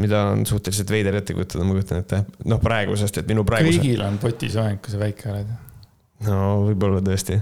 mida 0.00 0.22
on 0.32 0.46
suhteliselt 0.48 0.92
veider 0.92 1.18
ette 1.18 1.34
kujutada, 1.36 1.64
ma 1.68 1.76
kujutan 1.76 2.00
ette, 2.00 2.22
noh 2.48 2.60
praegusest, 2.62 3.20
et 3.20 3.28
minu 3.28 3.44
praeguse. 3.48 3.80
kõigil 3.80 4.04
on 4.06 4.16
potisoeng, 4.20 4.80
kui 4.82 4.94
sa 4.94 5.00
väike 5.00 5.28
oled 5.32 5.52
no 6.26 6.38
võib-olla 6.68 7.02
tõesti. 7.04 7.38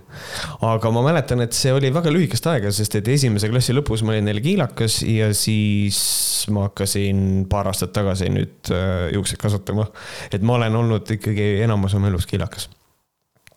aga 0.66 0.92
ma 0.94 1.04
mäletan, 1.04 1.44
et 1.44 1.56
see 1.56 1.72
oli 1.74 1.92
väga 1.94 2.12
lühikest 2.14 2.46
aega, 2.50 2.72
sest 2.74 2.96
et 3.00 3.08
esimese 3.12 3.50
klassi 3.52 3.76
lõpus 3.76 4.04
ma 4.06 4.14
olin 4.14 4.28
neil 4.30 4.42
kiilakas 4.44 5.00
ja 5.08 5.30
siis 5.36 6.00
ma 6.54 6.68
hakkasin 6.68 7.46
paar 7.50 7.70
aastat 7.70 7.94
tagasi 7.96 8.30
nüüd 8.32 8.72
äh, 8.74 9.10
juukseid 9.14 9.40
kasvatama. 9.42 9.88
et 10.32 10.42
ma 10.42 10.58
olen 10.58 10.82
olnud 10.82 11.16
ikkagi 11.18 11.52
enamus 11.64 11.96
oma 11.98 12.10
elus 12.12 12.28
kiilakas 12.30 12.70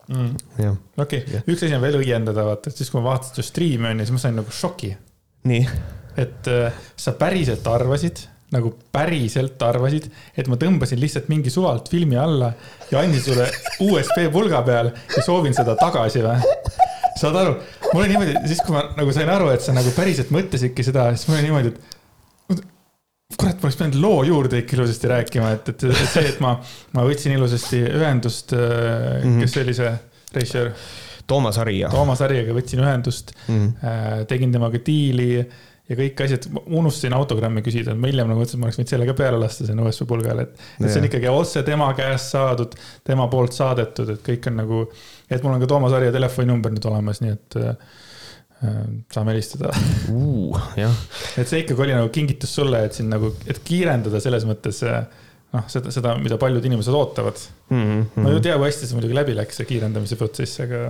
mm.. 0.08 0.78
okei 0.98 1.24
okay., 1.24 1.42
üks 1.48 1.66
asi 1.66 1.76
on 1.78 1.84
veel 1.84 2.00
õiendada, 2.02 2.46
vaata, 2.48 2.72
et 2.72 2.80
siis 2.80 2.92
kui 2.92 3.02
ma 3.02 3.14
vaatasin 3.14 3.40
su 3.40 3.48
striimi 3.48 3.92
on 3.92 4.02
ju, 4.02 4.08
siis 4.08 4.18
ma 4.18 4.24
sain 4.26 4.40
nagu 4.42 4.60
šoki. 4.62 4.94
nii? 5.50 5.66
et 6.24 6.52
äh, 6.52 6.86
sa 7.00 7.16
päriselt 7.18 7.68
arvasid 7.72 8.28
nagu 8.54 8.74
päriselt 8.94 9.62
arvasid, 9.66 10.10
et 10.38 10.50
ma 10.52 10.58
tõmbasin 10.62 11.02
lihtsalt 11.02 11.30
mingi 11.32 11.52
suvalt 11.54 11.90
filmi 11.92 12.20
alla 12.20 12.52
ja 12.92 13.02
andsin 13.02 13.24
sulle 13.26 13.50
USB 13.84 14.28
pulga 14.34 14.62
peal 14.66 14.92
ja 14.94 15.26
soovin 15.26 15.56
seda 15.58 15.76
tagasi 15.80 16.24
või? 16.26 16.54
saad 17.20 17.36
aru, 17.40 17.58
mul 17.92 18.02
oli 18.02 18.12
niimoodi, 18.12 18.38
siis 18.50 18.62
kui 18.66 18.76
ma 18.76 18.88
nagu 18.98 19.14
sain 19.16 19.30
aru, 19.30 19.50
et 19.54 19.64
sa 19.64 19.76
nagu 19.76 19.92
päriselt 19.96 20.32
mõtlesidki 20.34 20.86
seda, 20.86 21.12
siis 21.14 21.30
mul 21.30 21.38
oli 21.38 21.46
niimoodi, 21.48 21.74
et 21.74 22.64
kurat, 23.38 23.58
ma 23.60 23.68
oleks 23.68 23.78
pidanud 23.80 24.00
loo 24.02 24.24
juurde 24.28 24.62
ikka 24.64 24.78
ilusasti 24.78 25.12
rääkima, 25.12 25.54
et, 25.58 25.72
et, 25.74 25.86
see, 26.02 26.26
et 26.34 26.42
ma, 26.44 26.56
ma 26.98 27.06
võtsin 27.08 27.36
ilusasti 27.38 27.84
ühendust 27.86 28.56
-hmm. 28.56 29.40
kes 29.42 29.56
see 29.56 29.66
oli 29.66 29.78
see 29.78 29.94
režissöör? 30.34 30.74
Toomas 31.28 31.58
Harija. 31.58 31.88
Toomas 31.90 32.20
Harijaga 32.20 32.54
võtsin 32.58 32.82
ühendust 32.84 33.32
mm, 33.48 33.54
-hmm. 33.56 34.26
tegin 34.28 34.52
temaga 34.52 34.80
diili 34.86 35.46
ja 35.94 35.98
kõik 36.00 36.22
asjad, 36.26 36.48
unustasin 36.66 37.16
autogrammi 37.18 37.64
küsida, 37.66 37.96
ma 37.98 38.10
hiljem 38.10 38.30
nagu 38.32 38.42
mõtlesin, 38.42 38.58
et 38.58 38.62
ma 38.62 38.70
oleks 38.70 38.80
võinud 38.82 38.94
selle 38.94 39.10
ka 39.10 39.18
peale 39.18 39.42
lasta 39.42 39.68
sinna 39.68 39.86
USB 39.88 40.08
pulgale, 40.10 40.48
et. 40.48 40.64
et 40.80 40.88
see 40.88 41.02
on 41.02 41.10
ikkagi 41.10 41.30
otse 41.32 41.64
tema 41.68 41.90
käest 41.98 42.34
saadud, 42.34 42.78
tema 43.08 43.28
poolt 43.32 43.56
saadetud, 43.58 44.16
et 44.16 44.24
kõik 44.26 44.50
on 44.52 44.58
nagu, 44.64 44.86
et 45.30 45.46
mul 45.46 45.56
on 45.56 45.64
ka 45.64 45.70
Toomas 45.74 45.96
Harja 45.96 46.14
telefoninumber 46.16 46.74
nüüd 46.74 46.90
olemas, 46.90 47.22
nii 47.24 47.36
et 47.36 47.60
äh, 47.62 48.00
saame 49.14 49.34
helistada 49.34 49.74
uh,. 50.14 50.72
et 50.80 51.50
see 51.50 51.64
ikkagi 51.64 51.84
oli 51.84 51.98
nagu 51.98 52.12
kingitus 52.16 52.56
sulle, 52.60 52.86
et 52.88 52.96
sind 52.98 53.12
nagu, 53.14 53.34
et 53.50 53.60
kiirendada 53.68 54.22
selles 54.24 54.48
mõttes 54.50 54.82
äh, 54.88 55.04
noh, 55.54 55.66
seda, 55.70 55.92
seda, 55.94 56.16
mida 56.22 56.38
paljud 56.42 56.66
inimesed 56.66 56.96
ootavad 56.98 57.38
mm. 57.70 57.82
-hmm. 57.82 58.24
ma 58.24 58.32
ei 58.34 58.42
tea, 58.44 58.56
kui 58.58 58.68
hästi 58.68 58.88
see 58.90 58.98
muidugi 58.98 59.18
läbi 59.18 59.36
läks, 59.38 59.60
see 59.60 59.68
kiirendamise 59.70 60.18
protsess, 60.18 60.62
aga. 60.66 60.82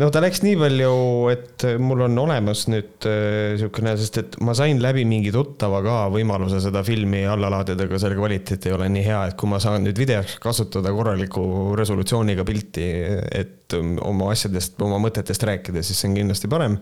no 0.00 0.10
ta 0.12 0.20
läks 0.24 0.42
nii 0.44 0.58
palju, 0.60 0.94
et 1.32 1.66
mul 1.80 2.04
on 2.08 2.18
olemas 2.26 2.66
nüüd 2.72 3.08
niisugune, 3.08 3.94
sest 4.00 4.20
et 4.20 4.36
ma 4.44 4.54
sain 4.56 4.80
läbi 4.82 5.06
mingi 5.08 5.32
tuttava 5.34 5.80
ka 5.84 5.98
võimaluse 6.12 6.60
seda 6.64 6.84
filmi 6.86 7.24
alla 7.28 7.48
laadida, 7.54 7.86
aga 7.88 8.00
selle 8.02 8.18
kvaliteet 8.18 8.68
ei 8.68 8.76
ole 8.76 8.90
nii 8.92 9.06
hea, 9.06 9.22
et 9.30 9.38
kui 9.40 9.50
ma 9.50 9.60
saan 9.62 9.86
nüüd 9.86 10.00
videoks 10.00 10.36
kasutada 10.42 10.92
korraliku 10.94 11.46
resolutsiooniga 11.78 12.44
pilti, 12.48 12.88
et 13.32 13.78
oma 14.04 14.28
asjadest, 14.34 14.76
oma 14.84 14.98
mõtetest 15.02 15.48
rääkida, 15.48 15.82
siis 15.82 16.02
see 16.02 16.10
on 16.10 16.18
kindlasti 16.20 16.50
parem. 16.52 16.76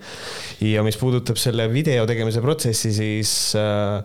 ja 0.67 0.83
mis 0.83 0.99
puudutab 0.99 1.39
selle 1.41 1.69
video 1.73 2.03
tegemise 2.11 2.43
protsessi, 2.43 2.91
siis 2.97 3.33
äh, 3.59 4.03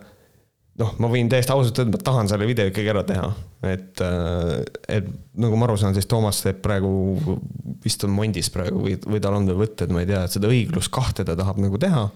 noh, 0.81 0.93
ma 1.01 1.09
võin 1.11 1.29
täiesti 1.31 1.53
ausalt 1.53 1.79
öelda, 1.81 1.97
ma 1.97 2.07
tahan 2.09 2.29
selle 2.31 2.47
video 2.49 2.69
ikkagi 2.69 2.91
ära 2.91 3.03
teha, 3.07 3.27
et, 3.65 4.01
äh, 4.05 4.97
et 4.99 5.07
nagu 5.41 5.59
ma 5.59 5.67
aru 5.67 5.77
saan, 5.81 5.95
siis 5.97 6.09
Toomas 6.09 6.43
teeb 6.45 6.59
praegu, 6.65 6.89
vist 7.83 8.03
on 8.05 8.13
Mondis 8.13 8.51
praegu 8.53 8.83
või, 8.85 8.97
või 9.01 9.21
tal 9.23 9.39
on 9.39 9.47
veel 9.49 9.61
võtted, 9.63 9.93
ma 9.93 10.03
ei 10.03 10.09
tea, 10.09 10.25
et 10.27 10.37
seda 10.37 10.51
õiglust 10.51 10.93
kahte 10.93 11.25
ta 11.27 11.37
tahab 11.37 11.61
nagu 11.63 11.81
teha. 11.81 12.09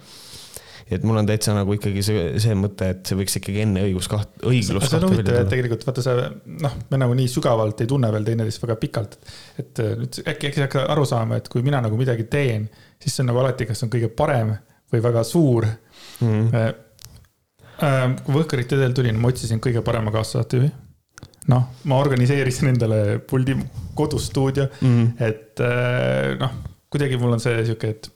et 0.91 1.05
mul 1.07 1.15
on 1.15 1.27
täitsa 1.27 1.53
nagu 1.55 1.71
ikkagi 1.71 2.01
see, 2.03 2.23
see 2.43 2.55
mõte, 2.57 2.89
et 2.91 3.05
see 3.07 3.15
võiks 3.15 3.37
ikkagi 3.39 3.61
enne 3.63 3.85
õigus 3.87 4.09
kaht-, 4.11 4.41
õiglust 4.43 4.89
kahte. 4.89 4.97
see 4.97 4.99
on 4.99 5.13
huvitav, 5.13 5.37
et 5.39 5.51
tegelikult 5.53 5.85
vaata 5.87 6.03
sa, 6.03 6.15
noh, 6.65 6.75
me 6.91 6.99
nagu 6.99 7.15
nii 7.15 7.29
sügavalt 7.31 7.81
ei 7.81 7.89
tunne 7.89 8.09
veel 8.11 8.27
teineteist 8.27 8.61
väga 8.65 8.75
pikalt. 8.81 9.15
et 9.61 9.81
nüüd 10.01 10.19
äkki, 10.25 10.51
äkki 10.51 10.59
sa 10.59 10.67
hakkad 10.67 10.91
aru 10.91 11.07
saama, 11.07 11.39
et 11.39 11.47
kui 11.49 11.63
mina 11.65 11.79
nagu 11.81 11.97
midagi 11.97 12.27
teen, 12.29 12.67
siis 12.99 13.15
see 13.15 13.23
on 13.23 13.31
nagu 13.31 13.41
alati, 13.41 13.69
kas 13.71 13.87
on 13.87 13.93
kõige 13.93 14.11
parem 14.13 14.53
või 14.91 15.05
väga 15.07 15.23
suur 15.25 15.65
mm. 15.65 16.27
-hmm 16.27 16.53
Äh, 16.53 16.73
kui 17.81 18.37
Võhkarite 18.37 18.79
teel 18.79 18.95
tulin, 18.97 19.19
ma 19.19 19.31
otsisin 19.31 19.61
kõige 19.63 19.83
parema 19.85 20.13
kaassaatejuhi. 20.13 20.71
noh, 21.51 21.67
ma 21.89 21.97
organiseerisin 21.97 22.69
endale 22.69 23.19
puldi 23.27 23.55
kodustuudio 23.97 24.67
mm, 24.69 24.87
-hmm. 24.87 25.23
et 25.25 25.59
äh, 25.65 26.37
noh, 26.39 26.51
kuidagi 26.91 27.17
mul 27.17 27.33
on 27.33 27.41
see 27.41 27.63
sihuke, 27.65 27.89
et 27.89 28.11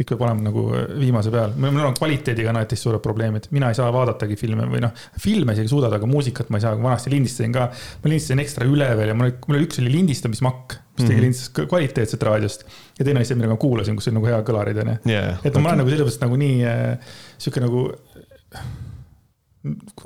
kõik 0.00 0.14
peab 0.14 0.22
olema 0.24 0.44
nagu 0.46 0.62
viimase 0.96 1.32
peal, 1.32 1.52
mul 1.60 1.82
on 1.84 1.96
kvaliteediga 1.96 2.52
alati 2.54 2.76
suured 2.78 3.02
probleemid, 3.04 3.50
mina 3.52 3.68
ei 3.68 3.76
saa 3.76 3.90
vaadatagi 3.92 4.36
filme 4.40 4.64
või 4.70 4.80
noh, 4.84 4.92
filme 5.20 5.52
isegi 5.56 5.72
suudad, 5.72 5.92
aga 5.92 6.08
muusikat 6.08 6.48
ma 6.48 6.60
ei 6.60 6.64
saa, 6.64 6.76
kui 6.76 6.86
vanasti 6.86 7.12
lindistasin 7.12 7.52
ka. 7.52 7.66
ma 8.02 8.12
lindistasin 8.12 8.40
ekstra 8.44 8.68
üle 8.68 8.88
veel 8.96 9.12
ja 9.12 9.16
mul 9.18 9.28
oli, 9.28 9.36
mul 9.46 9.58
oli 9.58 9.68
üks 9.68 9.80
oli 9.82 9.92
lindistamismakk, 9.92 10.76
mis 10.78 11.04
tegi 11.04 11.08
mm 11.08 11.16
-hmm. 11.16 11.24
lindistas 11.26 11.68
kvaliteetset 11.72 12.22
raadiost. 12.28 12.64
ja 12.98 13.04
teine 13.04 13.20
asi, 13.20 13.34
mida 13.34 13.48
ma 13.48 13.56
kuulasin, 13.56 13.96
kus 13.96 14.08
oli 14.08 14.16
nagu 14.20 14.30
hea 14.32 14.40
kõlarid 14.40 14.80
onju 14.84 14.96
yeah,. 15.08 15.36
et 15.44 15.50
okay. 15.50 15.62
ma 15.62 15.74
olen 15.74 15.84
nagu 15.84 15.90
mõttes 15.90 16.20
nagu 16.24 16.36
nii 16.36 16.64
äh, 16.64 17.12
sihuke 17.38 17.60
nagu 17.60 17.90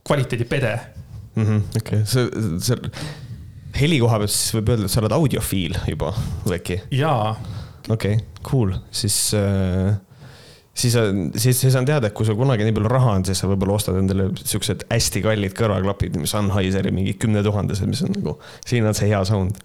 kvaliteedipede 0.04 0.73
mm 1.34 1.44
-hmm,. 1.44 1.62
okei 1.76 2.00
okay., 2.00 2.06
see, 2.06 2.30
see 2.58 2.76
heli 3.80 3.99
koha 4.02 4.23
pealt 4.23 4.34
siis 4.34 4.54
võib 4.56 4.73
öelda, 4.75 4.88
et 4.88 4.94
sa 4.94 5.02
oled 5.02 5.14
audiofiil 5.16 5.78
juba 5.90 6.14
või 6.46 6.58
äkki? 6.58 6.80
jaa. 6.94 7.34
okei 7.88 8.18
okay,, 8.18 8.26
cool, 8.46 8.75
siis 8.94 9.16
äh, 9.38 9.94
siis, 10.75 10.96
siis, 11.37 11.61
siis 11.61 11.75
on 11.78 11.87
teada, 11.87 12.11
et 12.11 12.16
kui 12.16 12.26
sul 12.26 12.38
kunagi 12.38 12.66
nii 12.66 12.75
palju 12.76 12.90
raha 12.92 13.16
on, 13.18 13.26
siis 13.26 13.40
sa 13.40 13.50
võib-olla 13.50 13.78
ostad 13.78 13.99
endale 14.00 14.30
siuksed 14.42 14.87
hästi 14.90 15.23
kallid 15.25 15.56
kõrvaklapid, 15.58 16.18
mis 16.20 16.34
Sennheiseri 16.34 16.92
mingi 16.94 17.14
kümnetuhandesed, 17.20 17.90
mis 17.90 18.02
on 18.06 18.14
nagu, 18.16 18.37
siin 18.66 18.87
on 18.88 18.99
see 18.99 19.11
hea 19.12 19.23
sound. 19.28 19.62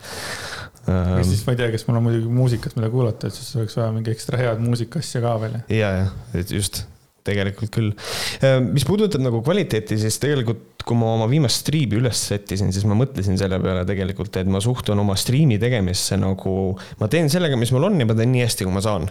ja 0.87 1.23
siis 1.25 1.43
ma 1.45 1.55
ei 1.55 1.61
tea, 1.61 1.71
kas 1.73 1.85
mul 1.87 1.99
on 1.99 2.07
muidugi 2.07 2.31
muusikat, 2.33 2.77
mida 2.77 2.91
kuulata, 2.93 3.29
et 3.29 3.37
siis 3.37 3.51
oleks 3.57 3.77
vaja 3.77 3.91
mingi 3.95 4.13
ekstra 4.13 4.39
head 4.41 4.63
muusikaasja 4.63 5.21
ka 5.25 5.35
veel. 5.43 5.59
ja, 5.73 5.91
ja, 6.03 6.07
et 6.37 6.53
just 6.53 6.85
tegelikult 7.29 7.73
küll. 7.75 7.93
Äh, 8.43 8.59
mis 8.65 8.87
puudutab 8.87 9.23
nagu 9.23 9.43
kvaliteeti, 9.45 9.99
siis 10.01 10.19
tegelikult 10.21 10.67
kui 10.89 10.97
ma 10.97 11.11
oma 11.13 11.27
viimast 11.29 11.63
striimi 11.63 11.99
üles 11.99 12.21
sättisin, 12.31 12.71
siis 12.73 12.85
ma 12.89 12.95
mõtlesin 12.97 13.37
selle 13.39 13.59
peale 13.61 13.83
tegelikult, 13.87 14.39
et 14.39 14.49
ma 14.49 14.61
suhtun 14.63 14.99
oma 15.03 15.15
striimi 15.19 15.59
tegemisse 15.61 16.17
nagu, 16.17 16.53
ma 17.01 17.09
teen 17.11 17.29
sellega, 17.31 17.59
mis 17.59 17.73
mul 17.75 17.89
on 17.89 17.99
ja 18.01 18.07
ma 18.09 18.15
teen 18.17 18.31
nii 18.33 18.45
hästi, 18.45 18.65
kui 18.65 18.73
ma 18.73 18.83
saan. 18.85 19.09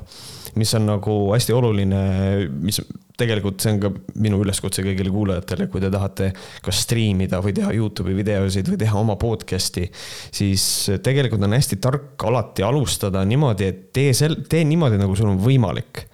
mis 0.58 0.72
on 0.74 0.88
nagu 0.88 1.14
hästi 1.30 1.54
oluline, 1.54 1.98
mis 2.64 2.80
tegelikult 3.18 3.62
see 3.62 3.74
on 3.74 3.80
ka 3.82 3.90
minu 4.22 4.40
üleskutse 4.42 4.82
kõigile 4.82 5.12
kuulajatele, 5.12 5.68
kui 5.70 5.82
te 5.82 5.90
tahate 5.92 6.30
kas 6.64 6.82
striimida 6.86 7.42
või 7.44 7.54
teha 7.54 7.74
Youtube'i 7.76 8.16
videosid 8.16 8.70
või 8.72 8.80
teha 8.80 8.98
oma 8.98 9.18
podcast'i, 9.20 9.86
siis 10.34 10.64
tegelikult 11.04 11.44
on 11.46 11.54
hästi 11.54 11.78
tark 11.84 12.26
alati 12.26 12.64
alustada 12.66 13.22
niimoodi, 13.28 13.70
et 13.70 13.82
tee 13.94 14.14
sel-, 14.16 14.40
tee 14.48 14.64
niimoodi, 14.66 14.98
nagu 14.98 15.14
sul 15.18 15.30
on 15.30 15.42
võimalik 15.42 16.06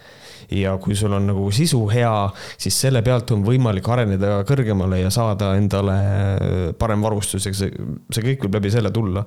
ja 0.50 0.76
kui 0.82 0.96
sul 0.98 1.12
on 1.16 1.28
nagu 1.30 1.46
sisu 1.54 1.80
hea, 1.92 2.14
siis 2.58 2.80
selle 2.86 3.02
pealt 3.06 3.30
on 3.34 3.44
võimalik 3.46 3.88
areneda 3.88 4.42
kõrgemale 4.48 5.00
ja 5.02 5.12
saada 5.14 5.54
endale 5.58 5.96
parem 6.78 7.04
varustus, 7.04 7.46
eks 7.48 7.64
see, 7.64 7.88
see 8.12 8.28
kõik 8.28 8.46
võib 8.46 8.60
läbi 8.60 8.74
selle 8.74 8.92
tulla. 8.94 9.24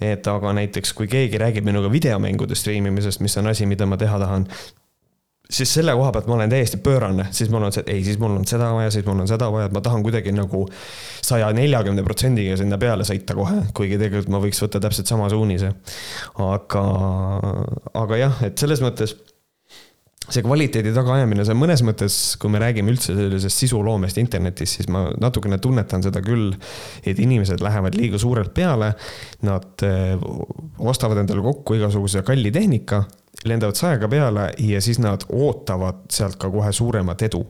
et 0.00 0.26
aga 0.26 0.52
näiteks, 0.58 0.92
kui 0.92 1.06
keegi 1.08 1.38
räägib 1.38 1.64
minuga 1.64 1.90
videomängude 1.90 2.54
striimimisest, 2.58 3.20
mis 3.22 3.36
on 3.38 3.46
asi, 3.46 3.66
mida 3.66 3.86
ma 3.86 3.96
teha 3.96 4.18
tahan 4.18 4.48
siis 5.50 5.74
selle 5.74 5.92
koha 5.96 6.12
pealt 6.12 6.28
ma 6.28 6.38
olen 6.38 6.50
täiesti 6.50 6.78
pöörane, 6.82 7.26
siis 7.30 7.50
mul 7.52 7.66
on 7.68 7.72
see, 7.72 7.84
ei, 7.92 8.04
siis 8.04 8.18
mul 8.18 8.36
on 8.38 8.46
seda 8.48 8.70
vaja, 8.74 8.90
siis 8.94 9.04
mul 9.06 9.20
on 9.24 9.28
seda 9.28 9.50
vaja, 9.52 9.68
et 9.68 9.76
ma 9.76 9.82
tahan 9.84 10.02
kuidagi 10.04 10.32
nagu 10.34 10.64
saja 11.24 11.50
neljakümne 11.56 12.04
protsendiga 12.06 12.56
sinna 12.60 12.78
peale 12.80 13.04
sõita 13.06 13.36
kohe, 13.36 13.60
kuigi 13.76 13.98
tegelikult 14.00 14.32
ma 14.32 14.40
võiks 14.42 14.62
võtta 14.64 14.80
täpselt 14.82 15.10
sama 15.10 15.28
suunise. 15.32 15.74
aga, 16.40 16.84
aga 18.00 18.20
jah, 18.20 18.42
et 18.48 18.58
selles 18.58 18.82
mõttes 18.84 19.16
see 20.24 20.44
kvaliteedi 20.44 20.92
tagaajamine, 20.96 21.44
see 21.44 21.52
on 21.52 21.60
mõnes 21.60 21.82
mõttes, 21.84 22.18
kui 22.40 22.52
me 22.52 22.60
räägime 22.62 22.92
üldse 22.94 23.12
sellisest 23.16 23.64
sisuloomest 23.64 24.20
internetis, 24.22 24.78
siis 24.78 24.88
ma 24.92 25.06
natukene 25.20 25.58
tunnetan 25.62 26.04
seda 26.04 26.22
küll, 26.24 26.54
et 27.04 27.20
inimesed 27.20 27.60
lähevad 27.64 27.98
liiga 27.98 28.20
suurelt 28.20 28.54
peale. 28.56 28.94
Nad 29.44 29.84
eh, 29.84 30.14
ostavad 30.80 31.20
endale 31.20 31.44
kokku 31.44 31.76
igasuguse 31.78 32.24
kalli 32.26 32.52
tehnika, 32.54 33.04
lendavad 33.44 33.78
saega 33.78 34.08
peale 34.08 34.48
ja 34.58 34.80
siis 34.80 34.98
nad 35.02 35.26
ootavad 35.32 36.06
sealt 36.12 36.38
ka 36.40 36.50
kohe 36.50 36.72
suuremat 36.72 37.22
edu. 37.28 37.44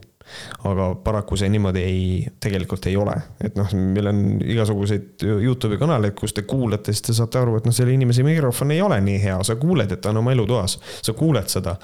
aga 0.65 0.87
paraku 1.05 1.37
see 1.37 1.51
niimoodi 1.53 1.81
ei, 1.85 2.05
tegelikult 2.41 2.87
ei 2.89 2.95
ole, 2.97 3.13
et 3.45 3.53
noh, 3.59 3.69
meil 3.77 4.07
on 4.09 4.21
igasuguseid 4.41 5.21
Youtube'i 5.21 5.77
kanaleid, 5.77 6.15
kus 6.17 6.33
te 6.33 6.41
kuulate, 6.49 6.95
siis 6.95 7.05
te 7.05 7.13
saate 7.13 7.37
aru, 7.43 7.59
et 7.59 7.67
noh, 7.69 7.75
selle 7.77 7.93
inimese 7.93 8.25
mikrofon 8.25 8.73
ei 8.73 8.81
ole 8.81 8.97
nii 9.05 9.19
hea, 9.21 9.35
sa 9.45 9.53
kuuled, 9.61 9.93
et 9.93 10.01
ta 10.01 10.09
on 10.09 10.23
oma 10.23 10.33
elutoas, 10.33 10.79
sa 11.05 11.13
kuuled 11.13 11.45
seda. 11.53 11.75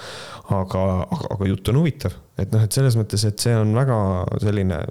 aga, 0.49 0.81
aga, 1.05 1.35
aga 1.37 1.51
jutt 1.51 1.69
on 1.69 1.83
huvitav, 1.83 2.17
et 2.41 2.49
noh, 2.49 2.65
et 2.65 2.73
selles 2.73 2.97
mõttes, 2.97 3.29
et 3.29 3.45
see 3.45 3.53
on 3.61 3.77
väga 3.77 4.01
selline 4.41 4.81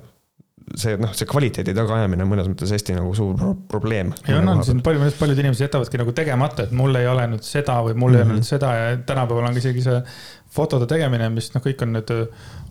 see 0.78 0.96
noh, 1.00 1.12
see 1.16 1.28
kvaliteedi 1.28 1.74
tagaajamine 1.74 2.24
on 2.24 2.30
mõnes 2.30 2.50
mõttes 2.50 2.72
hästi 2.74 2.94
nagu 2.98 3.12
suur 3.16 3.38
probleem. 3.70 4.12
ja 4.28 4.38
on, 4.38 4.48
on 4.52 4.64
siin 4.66 4.82
palju, 4.86 5.10
paljud 5.18 5.42
inimesed 5.42 5.66
jätavadki 5.66 6.00
nagu 6.00 6.14
tegemata, 6.16 6.66
et 6.66 6.74
mul 6.76 6.94
ei 7.00 7.08
ole 7.10 7.26
nüüd 7.34 7.46
seda 7.46 7.80
või 7.86 7.96
mul 7.96 8.14
mm 8.14 8.14
-hmm. 8.14 8.18
ei 8.18 8.22
ole 8.22 8.28
mhm. 8.28 8.38
nüüd 8.38 8.50
seda 8.50 8.74
ja 8.76 8.92
tänapäeval 9.06 9.48
on 9.48 9.58
ka 9.58 9.64
isegi 9.64 9.82
see 9.86 10.02
fotode 10.54 10.88
tegemine, 10.90 11.28
mis 11.32 11.50
noh, 11.54 11.62
kõik 11.62 11.84
on 11.84 11.94
nüüd 11.94 12.10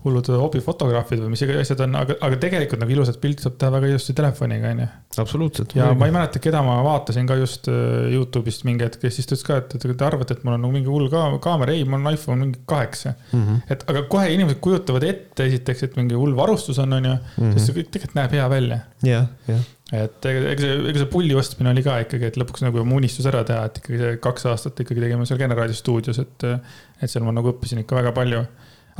hullud 0.04 0.28
hobifotograafid 0.32 1.20
või 1.20 1.34
mis 1.34 1.42
iganes 1.44 1.66
asjad 1.66 1.82
on, 1.84 1.96
aga, 2.00 2.16
aga 2.24 2.38
tegelikult 2.40 2.80
nagu 2.80 2.94
ilusat 2.94 3.18
pilti 3.20 3.44
saab 3.44 3.58
teha 3.60 3.72
väga 3.74 3.90
ilusti 3.90 4.14
telefoniga, 4.16 4.70
onju. 4.74 4.86
absoluutselt. 5.20 5.74
ja 5.76 5.90
ma 5.96 6.08
ei 6.08 6.14
mäleta, 6.14 6.40
keda 6.40 6.62
ma 6.64 6.78
vaatasin 6.86 7.28
ka 7.28 7.36
just 7.40 7.68
äh, 7.72 8.08
Youtube'ist 8.14 8.64
mingi 8.68 8.86
hetk, 8.86 9.00
kes 9.02 9.18
siis 9.18 9.28
ütles 9.28 9.44
ka, 9.44 9.58
et, 9.60 9.76
et 9.76 9.84
te 9.90 10.06
arvate, 10.06 10.36
et 10.36 10.46
mul 10.46 10.56
on 10.56 10.64
nagu 10.64 10.72
mingi 10.76 10.92
hull 10.92 11.10
ka 11.12 11.26
kaamera, 11.44 11.76
ei, 11.76 11.84
mul 11.88 12.00
on 12.00 12.14
iPhone 12.14 12.46
mingi 12.46 12.62
kaheksa 12.68 13.12
mm. 13.16 13.42
-hmm. 13.42 13.74
et 13.76 13.84
aga 13.92 14.06
kohe 14.12 14.30
inimesed 14.36 14.62
kujutavad 14.64 15.04
ette 15.08 15.48
esiteks, 15.50 15.84
et 15.88 16.00
mingi 16.00 16.16
hull 16.16 16.36
varustus 16.36 16.80
on, 16.80 16.96
onju, 17.00 17.18
mhm. 17.36 17.52
sest 17.56 17.68
see 17.68 17.80
kõik 17.80 17.92
tegelikult 17.92 18.20
näeb 18.22 18.40
hea 18.40 18.48
välja. 18.56 18.80
jah, 19.04 19.28
jah 19.48 19.68
et 19.90 20.26
ega 20.30 20.54
see, 20.60 20.74
ega 20.92 21.02
see 21.02 21.10
pulli 21.10 21.34
ostmine 21.34 21.72
oli 21.72 21.82
ka 21.86 21.98
ikkagi, 22.04 22.30
et 22.30 22.40
lõpuks 22.40 22.62
nagu 22.66 22.84
mu 22.86 23.00
unistus 23.00 23.26
ära 23.26 23.42
teha, 23.46 23.66
et 23.66 23.80
ikkagi 23.82 24.02
see 24.02 24.18
kaks 24.22 24.46
aastat 24.52 24.82
ikkagi 24.84 25.02
tegime 25.02 25.26
seal 25.26 25.40
Generaali 25.40 25.74
stuudios, 25.76 26.20
et, 26.22 26.48
et 27.00 27.10
seal 27.10 27.26
ma 27.26 27.34
nagu 27.34 27.50
õppisin 27.54 27.82
ikka 27.82 27.98
väga 27.98 28.14
palju 28.16 28.44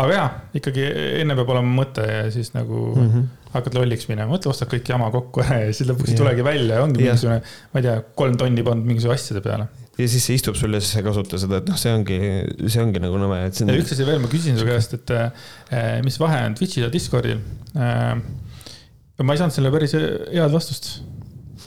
aga 0.00 0.14
jaa, 0.14 0.28
ikkagi 0.60 0.86
enne 1.20 1.36
peab 1.38 1.52
olema 1.54 1.74
mõte 1.82 2.04
ja 2.06 2.24
siis 2.32 2.52
nagu 2.54 2.80
mm 2.94 3.10
-hmm. 3.10 3.28
hakkad 3.56 3.76
lolliks 3.76 4.08
minema, 4.10 4.30
mõtle, 4.32 4.52
ostad 4.52 4.70
kõik 4.72 4.88
jama 4.88 5.10
kokku 5.14 5.44
ära 5.44 5.60
ja 5.64 5.72
siis 5.72 5.88
lõpuks 5.90 6.14
ei 6.14 6.20
tulegi 6.20 6.44
välja 6.46 6.80
ja 6.80 6.86
ongi 6.86 7.04
ja. 7.04 7.12
mingisugune, 7.12 7.40
ma 7.72 7.82
ei 7.82 7.86
tea, 7.88 7.96
kolm 8.22 8.36
tonni 8.40 8.66
pannud 8.66 8.86
mingisuguse 8.88 9.18
asjade 9.18 9.44
peale. 9.44 9.66
ja 9.98 10.08
siis 10.08 10.26
see 10.26 10.38
istub 10.38 10.56
sul 10.56 10.74
ja 10.74 10.80
siis 10.80 10.92
sa 10.94 11.02
ei 11.02 11.08
kasuta 11.08 11.40
seda, 11.42 11.60
et 11.60 11.68
noh, 11.68 11.80
see 11.80 11.94
ongi, 11.94 12.20
see 12.66 12.82
ongi 12.82 13.02
nagu 13.02 13.18
nõme, 13.20 13.42
et. 13.48 13.60
ja 13.60 13.80
üks 13.82 13.96
asi 13.96 14.06
veel, 14.06 14.22
ma 14.22 14.30
küsin 14.32 14.58
su 14.58 14.68
käest, 14.68 14.94
et 14.96 15.10
äh, 15.16 15.98
mis 16.06 16.20
vahe 16.20 16.44
on 16.46 16.56
Twitch'il 16.58 16.86
ja 16.88 16.92
Discordil 16.92 17.42
äh,? 17.76 18.16
Ma 19.26 19.34
ei 19.34 19.40
saanud 19.40 19.56
sellele 19.56 19.74
päris 19.74 19.96
head 19.96 20.54
vastust 20.54 20.92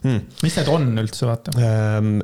hmm.. 0.04 0.24
mis 0.46 0.58
need 0.60 0.72
on 0.74 0.88
üldse, 1.04 1.28
vaata 1.30 1.56
ähm,? 1.60 2.18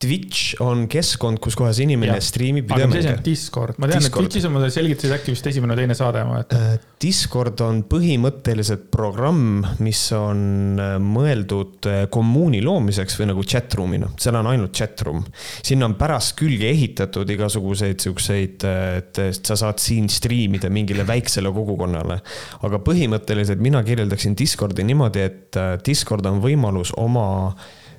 Twitch 0.00 0.54
on 0.64 0.86
keskkond, 0.88 1.42
kus 1.44 1.52
kohas 1.60 1.76
inimene 1.84 2.14
ja. 2.16 2.22
striimib 2.24 2.70
videomänge. 2.70 2.86
aga 2.88 2.96
mis 2.96 3.04
asi 3.04 3.18
on 3.18 3.24
Discord? 3.26 3.76
ma 3.76 3.88
tean, 3.90 4.06
et 4.08 4.14
Twitch'is 4.14 4.46
on, 4.48 4.54
ma 4.54 4.68
selgitasid 4.72 5.12
äkki 5.12 5.34
vist 5.34 5.48
esimene 5.50 5.74
või 5.76 5.82
teine 5.82 5.96
saade, 5.98 6.22
ma 6.24 6.38
mäletan. 6.38 6.62
Äh, 6.64 6.86
Discord 7.04 7.60
on 7.66 7.82
põhimõtteliselt 7.90 8.86
programm, 8.94 9.66
mis 9.84 10.00
on 10.16 10.80
äh, 10.80 10.94
mõeldud 11.04 11.88
äh, 11.90 11.98
kommuuni 12.12 12.62
loomiseks 12.64 13.18
või 13.20 13.28
nagu 13.28 13.44
chat 13.44 13.76
room'ina, 13.76 14.08
seal 14.24 14.38
on 14.40 14.48
ainult 14.54 14.72
chat 14.80 15.04
room. 15.04 15.20
sinna 15.60 15.90
on 15.90 15.98
pärast 16.00 16.32
külge 16.38 16.70
ehitatud 16.70 17.28
igasuguseid 17.36 18.00
siukseid, 18.00 18.64
et 19.02 19.20
sa 19.36 19.58
saad 19.60 19.84
siin 19.84 20.08
striimida 20.08 20.70
mingile 20.72 21.04
väiksele 21.04 21.52
kogukonnale. 21.52 22.22
aga 22.64 22.80
põhimõtteliselt 22.88 23.60
mina 23.60 23.84
kirjeldaksin 23.84 24.38
Discordi 24.38 24.88
niimoodi, 24.88 25.28
et 25.28 25.60
Discord 25.84 26.24
on 26.32 26.40
võimalus 26.40 26.94
oma 26.96 27.28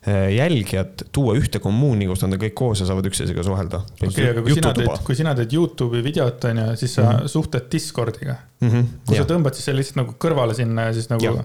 Äh, 0.08 0.31
jälgijad 0.34 1.03
tuua 1.13 1.36
ühte 1.38 1.60
kommuuni, 1.62 2.08
kus 2.10 2.24
nad 2.24 2.34
on 2.34 2.39
kõik 2.41 2.55
koos 2.58 2.79
ja 2.81 2.88
saavad 2.89 3.05
üksteisega 3.05 3.43
suhelda. 3.46 3.84
okei 4.01 4.31
aga 4.31 4.41
kui 4.41 4.55
sina 4.58 4.72
teed, 4.74 4.89
kui 5.05 5.17
sina 5.20 5.34
teed 5.38 5.51
Youtube'i 5.53 6.01
videot, 6.01 6.48
on 6.50 6.62
ju, 6.62 6.63
siis 6.81 6.96
sa 6.98 7.03
mm 7.03 7.12
-hmm. 7.12 7.27
suhtled 7.29 7.67
Discordiga 7.72 8.36
mm. 8.62 8.70
-hmm, 8.70 8.88
kui 9.05 9.15
ja. 9.15 9.22
sa 9.22 9.29
tõmbad 9.29 9.53
siis 9.53 9.65
selle 9.70 9.77
lihtsalt 9.77 10.00
nagu 10.01 10.15
kõrvale 10.25 10.55
sinna 10.58 10.88
ja 10.88 10.93
siis 10.93 11.10
nagu. 11.10 11.27
okei 11.27 11.43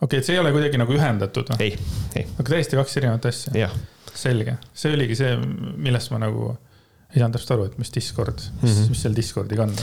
okay,, 0.00 0.18
et 0.18 0.24
see 0.24 0.36
ei 0.36 0.40
ole 0.40 0.52
kuidagi 0.52 0.78
nagu 0.78 0.92
ühendatud 0.92 1.48
või? 1.48 1.56
ei, 1.60 1.78
ei. 2.16 2.26
aga 2.38 2.48
täiesti 2.50 2.76
kaks 2.76 2.96
erinevat 2.96 3.26
asja. 3.26 3.70
selge, 4.14 4.58
see 4.74 4.92
oligi 4.92 5.16
see, 5.16 5.36
millest 5.76 6.10
ma 6.10 6.18
nagu 6.18 6.58
ei 7.08 7.22
saanud 7.22 7.38
täpselt 7.38 7.54
aru, 7.54 7.66
et 7.70 7.76
mis 7.80 7.90
Discord 7.94 8.42
mm, 8.42 8.68
-hmm. 8.68 8.88
mis 8.92 9.02
seal 9.02 9.14
Discordiga 9.16 9.64
on. 9.64 9.74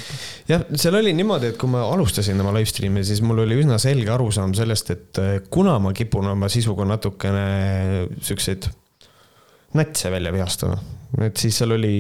jah, 0.50 0.65
seal 0.77 0.98
oli 1.00 1.13
niimoodi, 1.17 1.50
et 1.53 1.58
kui 1.62 1.72
ma 1.74 1.82
alustasin 1.89 2.41
oma 2.41 2.53
live 2.53 2.70
stream'i, 2.70 3.03
siis 3.08 3.24
mul 3.25 3.41
oli 3.46 3.58
üsna 3.63 3.79
selge 3.82 4.13
arusaam 4.13 4.53
sellest, 4.58 4.91
et 4.94 5.22
eh, 5.24 5.39
kuna 5.50 5.79
ma 5.82 5.94
kipun 5.94 6.29
oma 6.36 6.50
sisuga 6.53 6.86
natukene 6.86 7.46
siukseid 8.22 8.70
natse 9.75 10.12
välja 10.13 10.32
vihastama, 10.36 10.77
et 11.25 11.41
siis 11.41 11.58
seal 11.58 11.74
oli 11.75 11.96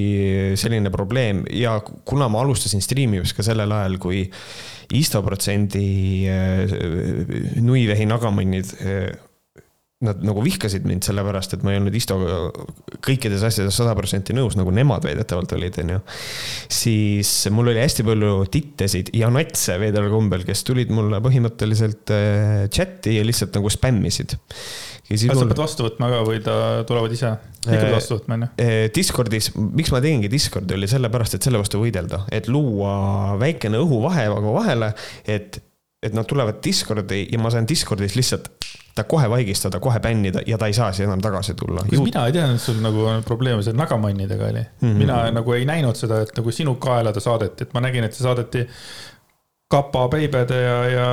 selline 0.61 0.93
probleem 0.93 1.43
ja 1.51 1.79
kuna 1.81 2.29
ma 2.29 2.45
alustasin 2.45 2.83
striimimist 2.85 3.35
ka 3.35 3.45
sellel 3.45 3.71
ajal, 3.71 3.99
kui 4.01 4.25
Isto 4.93 5.23
protsendi 5.25 6.27
eh, 6.29 6.73
nuivehi 7.65 8.05
nagamannid 8.05 8.75
eh, 8.85 9.07
nad 10.05 10.21
nagu 10.25 10.43
vihkasid 10.45 10.85
mind 10.87 11.05
sellepärast, 11.07 11.55
et 11.55 11.65
ma 11.65 11.73
ei 11.73 11.79
olnud 11.81 11.95
Istoga 11.97 12.37
kõikides 13.05 13.43
asjades 13.47 13.75
sada 13.77 13.95
protsenti 13.97 14.35
nõus, 14.37 14.57
nagu 14.59 14.73
nemad 14.75 15.05
väidetavalt 15.05 15.55
olid, 15.57 15.79
onju. 15.83 15.99
siis 16.71 17.31
mul 17.53 17.73
oli 17.73 17.81
hästi 17.81 18.05
palju 18.07 18.33
tittesid 18.53 19.13
ja 19.17 19.31
natse 19.33 19.77
veidral 19.81 20.11
kombel, 20.13 20.45
kes 20.47 20.65
tulid 20.67 20.93
mulle 20.95 21.21
põhimõtteliselt 21.25 22.13
äh, 22.15 22.65
chat'i 22.73 23.17
ja 23.19 23.25
lihtsalt 23.27 23.55
nagu 23.57 23.71
spämmisid. 23.73 24.37
kas 24.45 25.27
mul... 25.29 25.43
sa 25.43 25.49
pead 25.51 25.63
vastu 25.65 25.87
võtma 25.89 26.11
ka 26.13 26.23
või 26.27 26.41
ta 26.45 26.57
tulevad 26.87 27.13
ise? 27.15 27.35
ikka 27.65 27.81
pead 27.81 27.95
vastu 27.97 28.19
võtma, 28.19 28.39
onju. 28.39 28.51
Äh, 28.61 28.87
Discordis, 28.95 29.51
miks 29.57 29.93
ma 29.93 30.01
tegingi 30.03 30.31
Discordi, 30.31 30.77
oli 30.77 30.89
sellepärast, 30.89 31.37
et 31.37 31.45
selle 31.45 31.61
vastu 31.61 31.81
võidelda, 31.81 32.23
et 32.33 32.49
luua 32.51 33.37
väikene 33.41 33.81
õhuvahe 33.81 34.27
vahele, 34.33 34.93
et 35.25 35.61
et 36.05 36.13
nad 36.13 36.27
tulevad 36.29 36.61
Discordi 36.63 37.25
ja 37.31 37.39
ma 37.41 37.51
saan 37.53 37.67
Discordis 37.67 38.15
lihtsalt 38.15 38.51
ta 38.95 39.03
kohe 39.03 39.29
vaigistada, 39.29 39.79
kohe 39.83 39.99
bännida 39.99 40.41
ja 40.47 40.57
ta 40.57 40.69
ei 40.71 40.73
saa 40.73 40.91
siia 40.95 41.07
enam 41.09 41.21
tagasi 41.21 41.53
tulla. 41.59 41.83
mina 41.91 42.25
ei 42.25 42.35
teadnud, 42.35 42.55
et 42.55 42.63
sul 42.63 42.77
nagu 42.83 43.09
probleeme 43.27 43.63
seal 43.63 43.75
nagamannidega 43.75 44.45
oli 44.45 44.61
mm? 44.61 44.87
-hmm. 44.89 45.01
mina 45.03 45.17
nagu 45.31 45.53
ei 45.53 45.65
näinud 45.65 45.99
seda, 45.99 46.21
et 46.21 46.31
nagu 46.37 46.51
sinu 46.51 46.75
kaela 46.75 47.13
ta 47.13 47.19
saadeti, 47.19 47.67
et 47.67 47.73
ma 47.73 47.83
nägin, 47.83 48.07
et 48.07 48.13
see 48.13 48.23
saadeti 48.23 48.67
Kapa, 49.65 50.03
Peibede 50.13 50.57
ja, 50.61 50.73
ja 50.85 51.05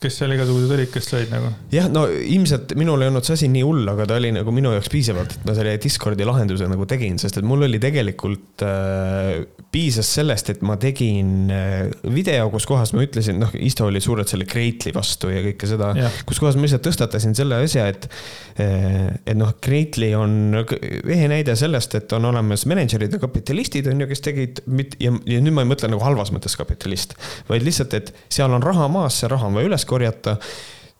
kes 0.00 0.14
seal 0.22 0.32
igasugused 0.32 0.70
olid, 0.72 0.88
kes 0.88 1.10
said 1.10 1.28
nagu? 1.28 1.50
jah, 1.68 1.90
no 1.92 2.06
ilmselt 2.08 2.72
minul 2.80 3.04
ei 3.04 3.10
olnud 3.10 3.26
see 3.26 3.34
asi 3.36 3.50
nii 3.52 3.64
hull, 3.66 3.82
aga 3.92 4.06
ta 4.08 4.16
oli 4.16 4.30
nagu 4.32 4.54
minu 4.56 4.72
jaoks 4.72 4.88
piisavalt, 4.94 5.34
et 5.36 5.44
ma 5.44 5.52
selle 5.58 5.74
Discordi 5.82 6.24
lahenduse 6.24 6.70
nagu 6.72 6.86
tegin, 6.88 7.18
sest 7.20 7.36
et 7.36 7.44
mul 7.44 7.66
oli 7.66 7.76
tegelikult 7.82 8.64
äh,, 8.64 9.42
piisas 9.68 10.08
sellest, 10.16 10.48
et 10.54 10.64
ma 10.64 10.78
tegin 10.80 11.52
äh, 11.52 11.90
video, 12.08 12.46
kus 12.54 12.64
kohas 12.70 12.94
ma 12.96 13.04
ütlesin, 13.04 13.42
noh, 13.42 13.52
Isto 13.60 13.90
oli 13.90 14.00
suurelt 14.00 14.32
selle 14.32 14.48
Kreitli 14.48 14.94
vastu 14.96 15.28
ja 15.28 15.44
kõike 15.50 15.68
seda, 15.68 15.92
kus 16.24 16.40
kohas 16.40 16.56
ma 16.56 16.64
lihtsalt 16.64 16.86
tõstatasin 16.88 17.36
selle 17.36 17.60
asja, 17.66 17.90
et 17.92 18.08
äh, 18.56 19.12
et 19.28 19.36
noh, 19.36 19.52
Kreitli 19.60 20.14
on 20.16 20.56
ehe 20.64 21.28
näide 21.28 21.58
sellest, 21.60 21.98
et 22.00 22.16
on 22.16 22.30
olemas 22.32 22.64
mänedžerid 22.72 23.18
ja 23.18 23.20
kapitalistid 23.20 23.92
on 23.92 24.00
ju, 24.00 24.08
kes 24.14 24.24
tegid, 24.24 24.64
ja, 24.96 25.12
ja 25.28 25.44
nüüd 25.44 25.60
ma 25.60 25.68
ei 25.68 25.72
mõtle 25.76 25.92
nagu 25.92 26.00
halvas 26.08 26.32
mõttes 26.32 26.56
kapitalist, 26.56 27.18
vaid 27.52 27.68
lihtsalt, 27.68 27.97
et 28.00 28.10
seal 28.32 28.52
on 28.54 28.64
raha 28.64 28.88
maas, 28.92 29.20
see 29.20 29.30
raha 29.30 29.48
on 29.50 29.58
vaja 29.58 29.70
üles 29.70 29.86
korjata 29.88 30.38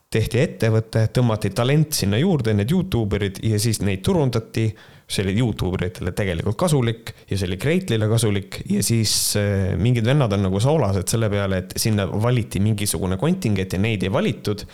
tehti 0.08 0.40
ettevõte, 0.40 1.02
tõmmati 1.12 1.50
talent 1.56 1.96
sinna 1.96 2.20
juurde, 2.20 2.54
need 2.56 2.70
Youtube 2.72 3.18
erid 3.18 3.42
ja 3.44 3.58
siis 3.60 3.82
neid 3.84 4.00
turundati. 4.04 4.70
see 5.08 5.22
oli 5.24 5.38
Youtube 5.38 5.78
eritele 5.80 6.12
tegelikult 6.12 6.56
kasulik 6.60 7.14
ja 7.30 7.36
see 7.38 7.46
oli 7.48 7.56
Kreitlile 7.56 8.08
kasulik 8.10 8.58
ja 8.68 8.82
siis 8.84 9.36
äh, 9.40 9.72
mingid 9.80 10.04
vennad 10.04 10.32
on 10.36 10.42
nagu 10.44 10.60
soolased 10.60 11.08
selle 11.08 11.30
peale, 11.32 11.62
et 11.62 11.72
sinna 11.76 12.04
valiti 12.06 12.60
mingisugune 12.60 13.16
kontingent 13.16 13.72
ja 13.72 13.78
neid 13.78 14.02
ei 14.02 14.12
valitud. 14.12 14.64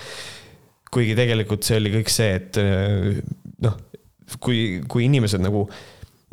kuigi 0.91 1.15
tegelikult 1.15 1.63
see 1.63 1.79
oli 1.79 1.91
kõik 1.95 2.11
see, 2.11 2.35
et 2.35 2.59
äh, 2.59 3.23
noh, 3.63 3.79
kui, 4.41 4.83
kui 4.89 5.07
inimesed 5.07 5.43
nagu 5.43 5.69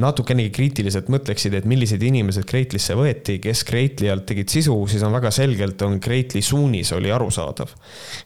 natukenegi 0.01 0.51
kriitiliselt 0.55 1.09
mõtleksid, 1.11 1.55
et 1.57 1.67
millised 1.69 2.01
inimesed 2.03 2.45
Kreitlisse 2.49 2.95
võeti, 2.97 3.37
kes 3.43 3.63
Kreitli 3.67 4.09
alt 4.11 4.25
tegid 4.29 4.51
sisu, 4.51 4.75
siis 4.91 5.03
on 5.05 5.13
väga 5.15 5.31
selgelt 5.33 5.81
on 5.85 5.99
Kreitli 6.03 6.41
suunis 6.45 6.91
oli 6.97 7.11
arusaadav. 7.13 7.69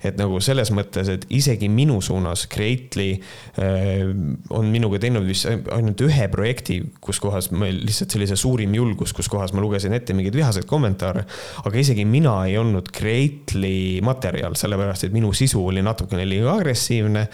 et 0.04 0.18
nagu 0.18 0.40
selles 0.44 0.72
mõttes, 0.72 1.10
et 1.12 1.26
isegi 1.30 1.70
minu 1.70 2.00
suunas 2.02 2.46
Kreitli 2.52 3.12
äh, 3.60 4.06
on 4.50 4.72
minuga 4.72 5.00
teinud 5.02 5.26
vist 5.28 5.48
ainult 5.50 6.02
ühe 6.06 6.28
projekti, 6.32 6.82
kus 7.02 7.20
kohas 7.24 7.52
meil 7.52 7.82
lihtsalt 7.86 8.16
sellise 8.16 8.38
suurim 8.40 8.74
julgus, 8.76 9.14
kus 9.14 9.30
kohas 9.32 9.54
ma 9.56 9.64
lugesin 9.64 9.94
ette 9.98 10.16
mingeid 10.16 10.36
vihaseid 10.36 10.68
kommentaare. 10.70 11.26
aga 11.64 11.80
isegi 11.80 12.06
mina 12.06 12.38
ei 12.46 12.58
olnud 12.58 12.92
Kreitli 12.96 14.02
materjal, 14.06 14.56
sellepärast 14.56 15.08
et 15.08 15.16
minu 15.16 15.34
sisu 15.34 15.66
oli 15.66 15.84
natukene 15.86 16.26
liiga 16.28 16.54
agressiivne 16.56 17.28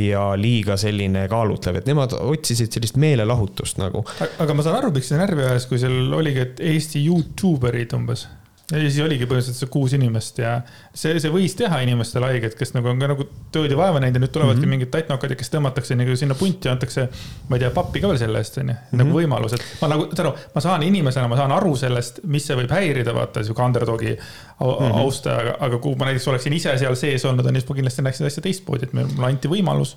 ja 0.00 0.24
liiga 0.38 0.76
selline 0.80 1.26
kaalutlev, 1.28 1.80
et 1.80 1.88
nemad 1.90 2.14
otsisid 2.16 2.72
sellist 2.72 2.98
meelelahutust 3.00 3.81
nagu. 3.82 4.04
aga 4.42 4.54
ma 4.54 4.66
saan 4.66 4.78
aru, 4.80 4.92
miks 4.94 5.12
see 5.12 5.20
närvi 5.20 5.48
ajas, 5.48 5.66
kui 5.70 5.80
seal 5.82 6.14
oligi, 6.18 6.46
et 6.46 6.62
Eesti 6.72 7.04
Youtube 7.06 7.70
erid 7.72 7.96
umbes 7.98 8.28
ja 8.72 8.80
siis 8.80 8.98
oligi 9.04 9.26
põhimõtteliselt 9.28 9.58
see 9.58 9.70
kuus 9.72 9.92
inimest 9.96 10.38
ja 10.40 10.52
see, 10.94 11.12
see 11.20 11.30
võis 11.32 11.54
teha 11.58 11.82
inimestele 11.84 12.28
haiget, 12.30 12.54
kes 12.56 12.72
nagu 12.76 12.88
on 12.92 13.00
ka 13.02 13.10
nagu 13.10 13.26
tööd 13.54 13.72
ja 13.72 13.78
vaeva 13.78 14.00
näinud 14.00 14.16
ja 14.16 14.22
nüüd 14.22 14.32
tulevadki 14.32 14.60
mm 14.60 14.64
-hmm. 14.64 14.74
mingid 14.76 14.90
tattnokad, 14.94 15.34
kes 15.38 15.52
tõmmatakse 15.52 15.96
nagu 15.98 16.16
sinna 16.16 16.36
punti 16.38 16.68
ja 16.68 16.74
antakse, 16.76 17.08
ma 17.48 17.58
ei 17.58 17.64
tea, 17.64 17.70
pappi 17.74 18.00
ka 18.00 18.08
veel 18.08 18.20
selle 18.22 18.40
eest, 18.40 18.58
onju. 18.62 18.76
nagu 18.92 19.08
mhm. 19.08 19.16
võimalus, 19.18 19.56
et 19.58 19.66
ma 19.82 19.90
nagu, 19.92 20.08
saad 20.12 20.24
aru, 20.26 20.34
ma 20.54 20.64
saan 20.64 20.86
inimesena, 20.88 21.28
ma 21.28 21.40
saan 21.40 21.52
aru 21.52 21.74
sellest, 21.76 22.22
mis 22.24 22.46
see 22.46 22.56
võib 22.56 22.72
häirida, 22.72 23.14
vaata, 23.14 23.44
sihuke 23.44 23.62
underdog'i 23.62 24.14
mm 24.14 24.66
-hmm. 24.66 25.00
austaja, 25.04 25.56
aga 25.60 25.78
kui 25.78 25.96
ma 25.96 26.08
näiteks 26.08 26.28
oleksin 26.28 26.52
ise 26.52 26.78
seal 26.78 26.96
sees 26.96 27.24
olnud, 27.24 27.46
on 27.46 27.54
ju, 27.54 27.60
siis 27.60 27.68
ma 27.68 27.80
kindlasti 27.80 28.02
näeksin 28.02 28.26
asja 28.26 28.42
teistmoodi, 28.42 28.88
et 28.88 28.92
mulle 28.92 29.26
anti 29.26 29.48
võimalus. 29.48 29.96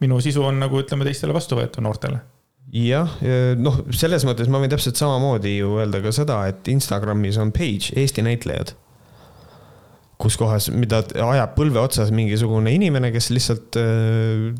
minu 0.00 0.20
sisu 0.20 0.44
on 0.44 0.58
nagu 0.60 0.80
ütleme 0.80 1.04
teistele 1.04 1.34
vastuvõetav 1.34 1.82
noortele 1.82 2.18
jah, 2.72 3.16
noh, 3.60 3.82
selles 3.92 4.24
mõttes 4.24 4.48
ma 4.48 4.60
võin 4.62 4.72
täpselt 4.72 4.96
samamoodi 5.00 5.58
ju 5.58 5.74
öelda 5.82 6.00
ka 6.04 6.12
seda, 6.14 6.38
et 6.48 6.68
Instagramis 6.72 7.36
on 7.42 7.52
page 7.52 7.92
Eesti 8.00 8.24
näitlejad. 8.24 8.76
kus 10.22 10.36
kohas, 10.38 10.68
mida 10.70 11.00
ajab 11.02 11.56
põlve 11.56 11.80
otsas 11.82 12.12
mingisugune 12.14 12.70
inimene, 12.70 13.10
kes 13.10 13.32
lihtsalt 13.34 13.74
äh, 13.80 14.52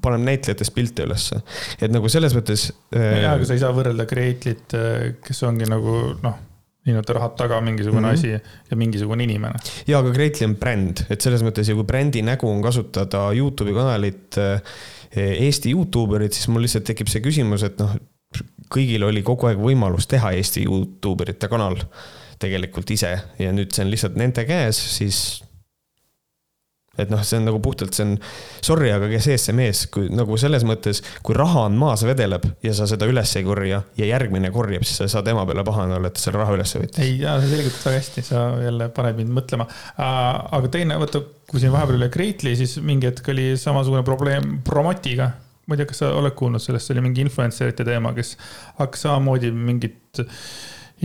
paneb 0.00 0.22
näitlejatest 0.24 0.74
pilte 0.74 1.04
ülesse. 1.04 1.40
et 1.80 1.90
nagu 1.92 2.08
selles 2.08 2.34
mõttes 2.36 2.70
äh,. 2.94 3.22
jaa, 3.24 3.34
aga 3.34 3.48
sa 3.48 3.56
ei 3.56 3.62
saa 3.62 3.74
võrrelda 3.76 4.06
Createlit, 4.10 4.76
äh, 4.78 5.10
kes 5.24 5.42
ongi 5.46 5.68
nagu 5.70 5.98
noh 6.22 6.46
nii-öelda 6.88 7.12
rahad 7.12 7.34
taga 7.36 7.58
mingisugune 7.60 8.00
mm 8.00 8.14
-hmm. 8.14 8.18
asi 8.18 8.70
ja 8.70 8.76
mingisugune 8.76 9.24
inimene. 9.24 9.58
ja, 9.86 9.98
aga 9.98 10.12
Creatly 10.12 10.46
on 10.46 10.56
bränd, 10.56 11.04
et 11.10 11.20
selles 11.20 11.42
mõttes 11.42 11.68
ja 11.68 11.74
kui 11.74 11.84
brändi 11.84 12.22
nägu 12.22 12.48
on 12.48 12.62
kasutada 12.62 13.28
Youtube'i 13.36 13.74
kanalit 13.74 14.38
äh, 14.38 14.62
Eesti 15.16 15.74
Youtube 15.74 16.18
erid, 16.20 16.34
siis 16.36 16.48
mul 16.52 16.62
lihtsalt 16.66 16.86
tekib 16.86 17.10
see 17.10 17.22
küsimus, 17.24 17.64
et 17.66 17.78
noh, 17.82 17.96
kõigil 18.70 19.02
oli 19.02 19.24
kogu 19.26 19.48
aeg 19.50 19.58
võimalus 19.58 20.06
teha 20.10 20.32
Eesti 20.38 20.62
Youtube 20.68 21.26
erite 21.26 21.50
kanal 21.50 21.78
tegelikult 22.40 22.90
ise 22.94 23.12
ja 23.40 23.52
nüüd 23.52 23.74
see 23.74 23.84
on 23.84 23.90
lihtsalt 23.92 24.18
nende 24.20 24.44
käes, 24.48 24.78
siis 24.96 25.40
et 27.02 27.12
noh, 27.12 27.22
see 27.26 27.40
on 27.40 27.48
nagu 27.48 27.60
puhtalt, 27.62 27.96
see 27.96 28.06
on 28.06 28.14
sorry, 28.64 28.90
aga 28.94 29.08
kes 29.10 29.30
ees, 29.32 29.46
see 29.48 29.56
mees, 29.56 29.84
kui 29.92 30.10
nagu 30.12 30.38
selles 30.40 30.64
mõttes, 30.68 31.02
kui 31.26 31.36
raha 31.38 31.66
on 31.68 31.78
maas 31.80 32.04
vedeleb 32.06 32.46
ja 32.66 32.74
sa 32.76 32.88
seda 32.90 33.08
üles 33.10 33.34
ei 33.38 33.46
korja 33.46 33.82
ja 33.98 34.08
järgmine 34.08 34.52
korjab, 34.54 34.86
siis 34.86 35.00
sa 35.00 35.08
ei 35.08 35.14
saa 35.14 35.24
tema 35.26 35.44
peale 35.48 35.64
pahane 35.66 35.98
olla, 35.98 36.10
et 36.10 36.18
ta 36.18 36.24
selle 36.24 36.40
raha 36.42 36.56
üles 36.58 36.74
võttis. 36.76 37.02
ei, 37.04 37.18
sa 37.24 37.36
selgitad 37.44 37.84
väga 37.88 38.00
hästi, 38.00 38.26
sa 38.30 38.46
jälle 38.64 38.90
paned 38.96 39.20
mind 39.20 39.36
mõtlema. 39.40 39.68
aga 39.98 40.72
teine, 40.72 40.98
vaata, 41.00 41.22
kui 41.50 41.62
siin 41.62 41.74
vahepeal 41.74 42.00
oli 42.00 42.10
Greatly, 42.14 42.56
siis 42.58 42.78
mingi 42.84 43.10
hetk 43.10 43.32
oli 43.32 43.52
samasugune 43.60 44.04
probleem 44.06 44.58
Promotiga 44.66 45.32
ma 45.70 45.76
ei 45.76 45.78
tea, 45.78 45.90
kas 45.92 46.00
sa 46.02 46.08
oled 46.18 46.34
kuulnud 46.34 46.62
sellest, 46.62 46.88
see 46.88 46.96
oli 46.96 47.04
mingi 47.04 47.22
influencerite 47.22 47.84
teema, 47.86 48.10
kes 48.16 48.32
hakkas 48.80 49.04
samamoodi 49.06 49.52
mingit 49.54 50.18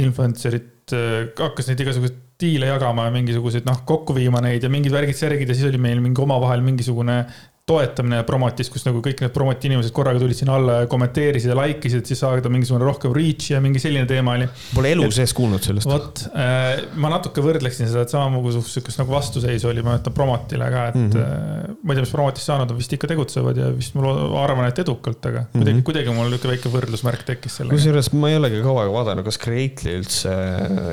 influencer'it, 0.02 0.96
hakkas 1.38 1.70
neid 1.70 1.84
igasuguseid 1.86 2.25
diile 2.42 2.68
jagama 2.68 3.08
ja 3.08 3.14
mingisuguseid 3.16 3.68
noh, 3.68 3.82
kokku 3.88 4.16
viima 4.16 4.42
neid 4.44 4.64
ja 4.64 4.72
mingid 4.72 4.94
värgid-särgid 4.96 5.50
ja 5.50 5.56
siis 5.58 5.70
oli 5.70 5.82
meil 5.82 6.02
mingi 6.04 6.22
omavahel 6.22 6.64
mingisugune 6.66 7.22
toetamine 7.66 8.20
promotis, 8.28 8.68
kus 8.70 8.84
nagu 8.86 9.00
kõik 9.02 9.24
need 9.24 9.32
promoti 9.34 9.66
inimesed 9.66 9.94
korraga 9.96 10.20
tulid 10.22 10.38
sinna 10.38 10.54
alla 10.60 10.74
ja 10.84 10.90
kommenteerisid 10.90 11.50
ja 11.50 11.56
like 11.58 11.90
isid, 11.90 12.04
et 12.04 12.12
siis 12.12 12.20
saada 12.22 12.50
mingisugune 12.54 12.86
rohkem 12.86 13.14
reach'i 13.16 13.56
ja 13.56 13.62
mingi 13.64 13.82
selline 13.82 14.06
teema 14.10 14.36
oli. 14.38 14.46
Pole 14.76 14.92
elu 14.94 15.08
sees 15.16 15.34
kuulnud 15.34 15.66
sellest. 15.66 15.90
vot 15.90 16.22
äh,, 16.38 16.84
ma 17.02 17.10
natuke 17.16 17.42
võrdleksin 17.42 17.90
seda, 17.90 18.06
et 18.06 18.14
samamoodi 18.14 18.62
sihukest 18.62 19.02
nagu 19.02 19.16
vastuseisu 19.16 19.72
oli, 19.72 19.82
ma 19.82 19.96
mäletan 19.96 20.14
promotile 20.14 20.70
ka, 20.76 20.86
et 20.94 21.02
mm 21.02 21.10
-hmm. 21.10 21.76
ma 21.82 21.94
ei 21.94 21.98
tea, 21.98 22.06
mis 22.06 22.14
promotist 22.14 22.54
saanud 22.54 22.70
on, 22.70 22.82
vist 22.84 22.98
ikka 23.00 23.10
tegutsevad 23.16 23.58
ja 23.58 23.74
vist 23.74 23.98
ma 23.98 24.14
arvan, 24.44 24.70
et 24.70 24.86
edukalt, 24.86 25.26
aga 25.26 25.48
kuidagi 25.50 25.74
mm 25.74 25.80
-hmm., 25.80 25.90
kuidagi 25.90 26.18
mul 26.22 26.30
niisugune 26.30 26.54
väike 26.54 26.76
võrdlusmärk 26.78 27.28
tekkis 27.34 27.62
sellega. 27.62 27.80
kusjuures 27.80 28.14
ma 28.14 28.30
ei 28.30 28.44
olegi 28.44 28.62
kaua 28.62 28.86
aega 28.86 28.94
vaadanud, 28.94 29.26
kas 29.26 29.42
Creately 29.42 29.98
üldse 30.04 30.38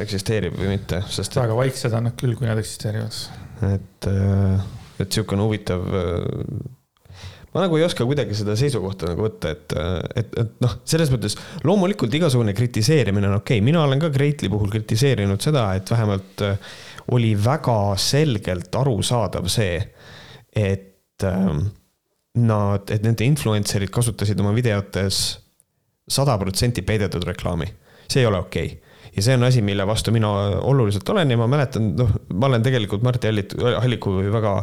eksisteerib 0.07 0.57
või 0.57 0.79
mitte, 0.79 1.05
sest. 1.09 1.37
väga 1.37 1.57
vaiksed 1.65 1.93
on 1.93 2.09
nad 2.09 2.17
küll, 2.17 2.33
kui 2.33 2.49
nad 2.49 2.57
eksisteerivad. 2.65 3.27
et 3.75 4.09
äh 4.09 4.81
et 5.03 5.11
niisugune 5.11 5.45
huvitav 5.47 5.85
äh, 5.99 6.71
ma 7.53 7.65
nagu 7.67 7.77
ei 7.77 7.85
oska 7.85 8.07
kuidagi 8.09 8.37
seda 8.37 8.55
seisukohta 8.59 9.11
nagu 9.11 9.27
võtta, 9.27 9.53
et, 9.53 9.75
et, 10.23 10.39
et 10.41 10.55
noh, 10.65 10.79
selles 10.89 11.13
mõttes 11.13 11.37
loomulikult 11.69 12.15
igasugune 12.17 12.55
kritiseerimine 12.57 13.29
on 13.29 13.37
okei 13.41 13.61
okay., 13.61 13.67
mina 13.67 13.83
olen 13.85 14.01
ka 14.03 14.13
Greatly 14.15 14.49
puhul 14.53 14.73
kritiseerinud 14.73 15.45
seda, 15.45 15.67
et 15.77 15.93
vähemalt 15.93 16.45
äh, 16.47 16.73
oli 17.13 17.35
väga 17.37 17.79
selgelt 18.01 18.75
arusaadav 18.81 19.51
see, 19.53 19.77
et 20.57 21.27
ähm, 21.29 21.67
nad, 22.41 22.89
et 22.89 23.05
nende 23.05 23.27
influencer'id 23.27 23.93
kasutasid 23.93 24.41
oma 24.41 24.55
videotes 24.57 25.21
sada 26.09 26.39
protsenti 26.41 26.85
peidetud 26.87 27.25
reklaami. 27.29 27.69
see 28.09 28.25
ei 28.25 28.29
ole 28.29 28.41
okei 28.41 28.73
okay 28.73 28.92
ja 29.17 29.25
see 29.25 29.37
on 29.37 29.45
asi, 29.45 29.63
mille 29.65 29.85
vastu 29.87 30.13
mina 30.15 30.31
oluliselt 30.65 31.09
olen 31.13 31.31
ja 31.31 31.39
ma 31.41 31.49
mäletan, 31.51 31.93
noh, 31.99 32.15
ma 32.33 32.49
olen 32.49 32.65
tegelikult 32.65 33.05
Martti 33.05 33.29
Hallit, 33.29 33.55
Halliku 33.61 34.15
väga, 34.33 34.55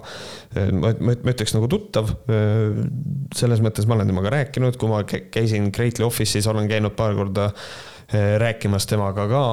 ma, 0.79 0.93
ma 0.95 1.35
ütleks 1.35 1.53
nagu 1.55 1.69
tuttav. 1.71 2.09
selles 3.35 3.61
mõttes 3.61 3.87
ma 3.87 3.97
olen 3.97 4.09
temaga 4.09 4.33
rääkinud, 4.33 4.79
kui 4.81 4.89
ma 4.89 5.03
käisin 5.05 5.69
Greatly 5.75 6.05
Office'is, 6.07 6.49
olen 6.49 6.69
käinud 6.69 6.97
paar 6.97 7.13
korda 7.17 7.49
eh, 7.51 8.35
rääkimas 8.41 8.89
temaga 8.89 9.27
ka, 9.29 9.45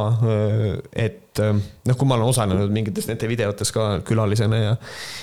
et 0.97 1.45
noh, 1.45 1.97
kui 1.97 2.09
ma 2.09 2.17
olen 2.17 2.33
osalenud 2.33 2.73
mingites 2.73 3.11
nende 3.11 3.29
videotes 3.29 3.73
ka 3.77 3.99
külalisena 4.07 4.63
ja, 4.63 4.77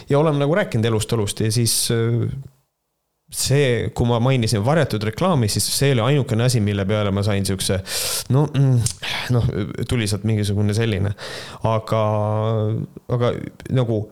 ja 0.09 0.19
oleme 0.19 0.43
nagu 0.45 0.61
rääkinud 0.61 0.85
elust 0.91 1.17
olust 1.17 1.41
ja 1.41 1.49
siis 1.51 1.87
see, 3.33 3.89
kui 3.95 4.07
ma 4.09 4.19
mainisin 4.23 4.63
varjatud 4.65 5.03
reklaami, 5.09 5.49
siis 5.49 5.65
see 5.73 5.93
oli 5.95 6.03
ainukene 6.05 6.45
asi, 6.47 6.61
mille 6.63 6.85
peale 6.89 7.11
ma 7.11 7.23
sain 7.25 7.45
siukse 7.47 7.79
no 8.35 8.45
mm,, 8.45 8.97
noh, 9.35 9.47
tuli 9.89 10.07
sealt 10.09 10.27
mingisugune 10.29 10.75
selline, 10.77 11.13
aga, 11.69 12.03
aga 13.17 13.31
nagu 13.73 14.03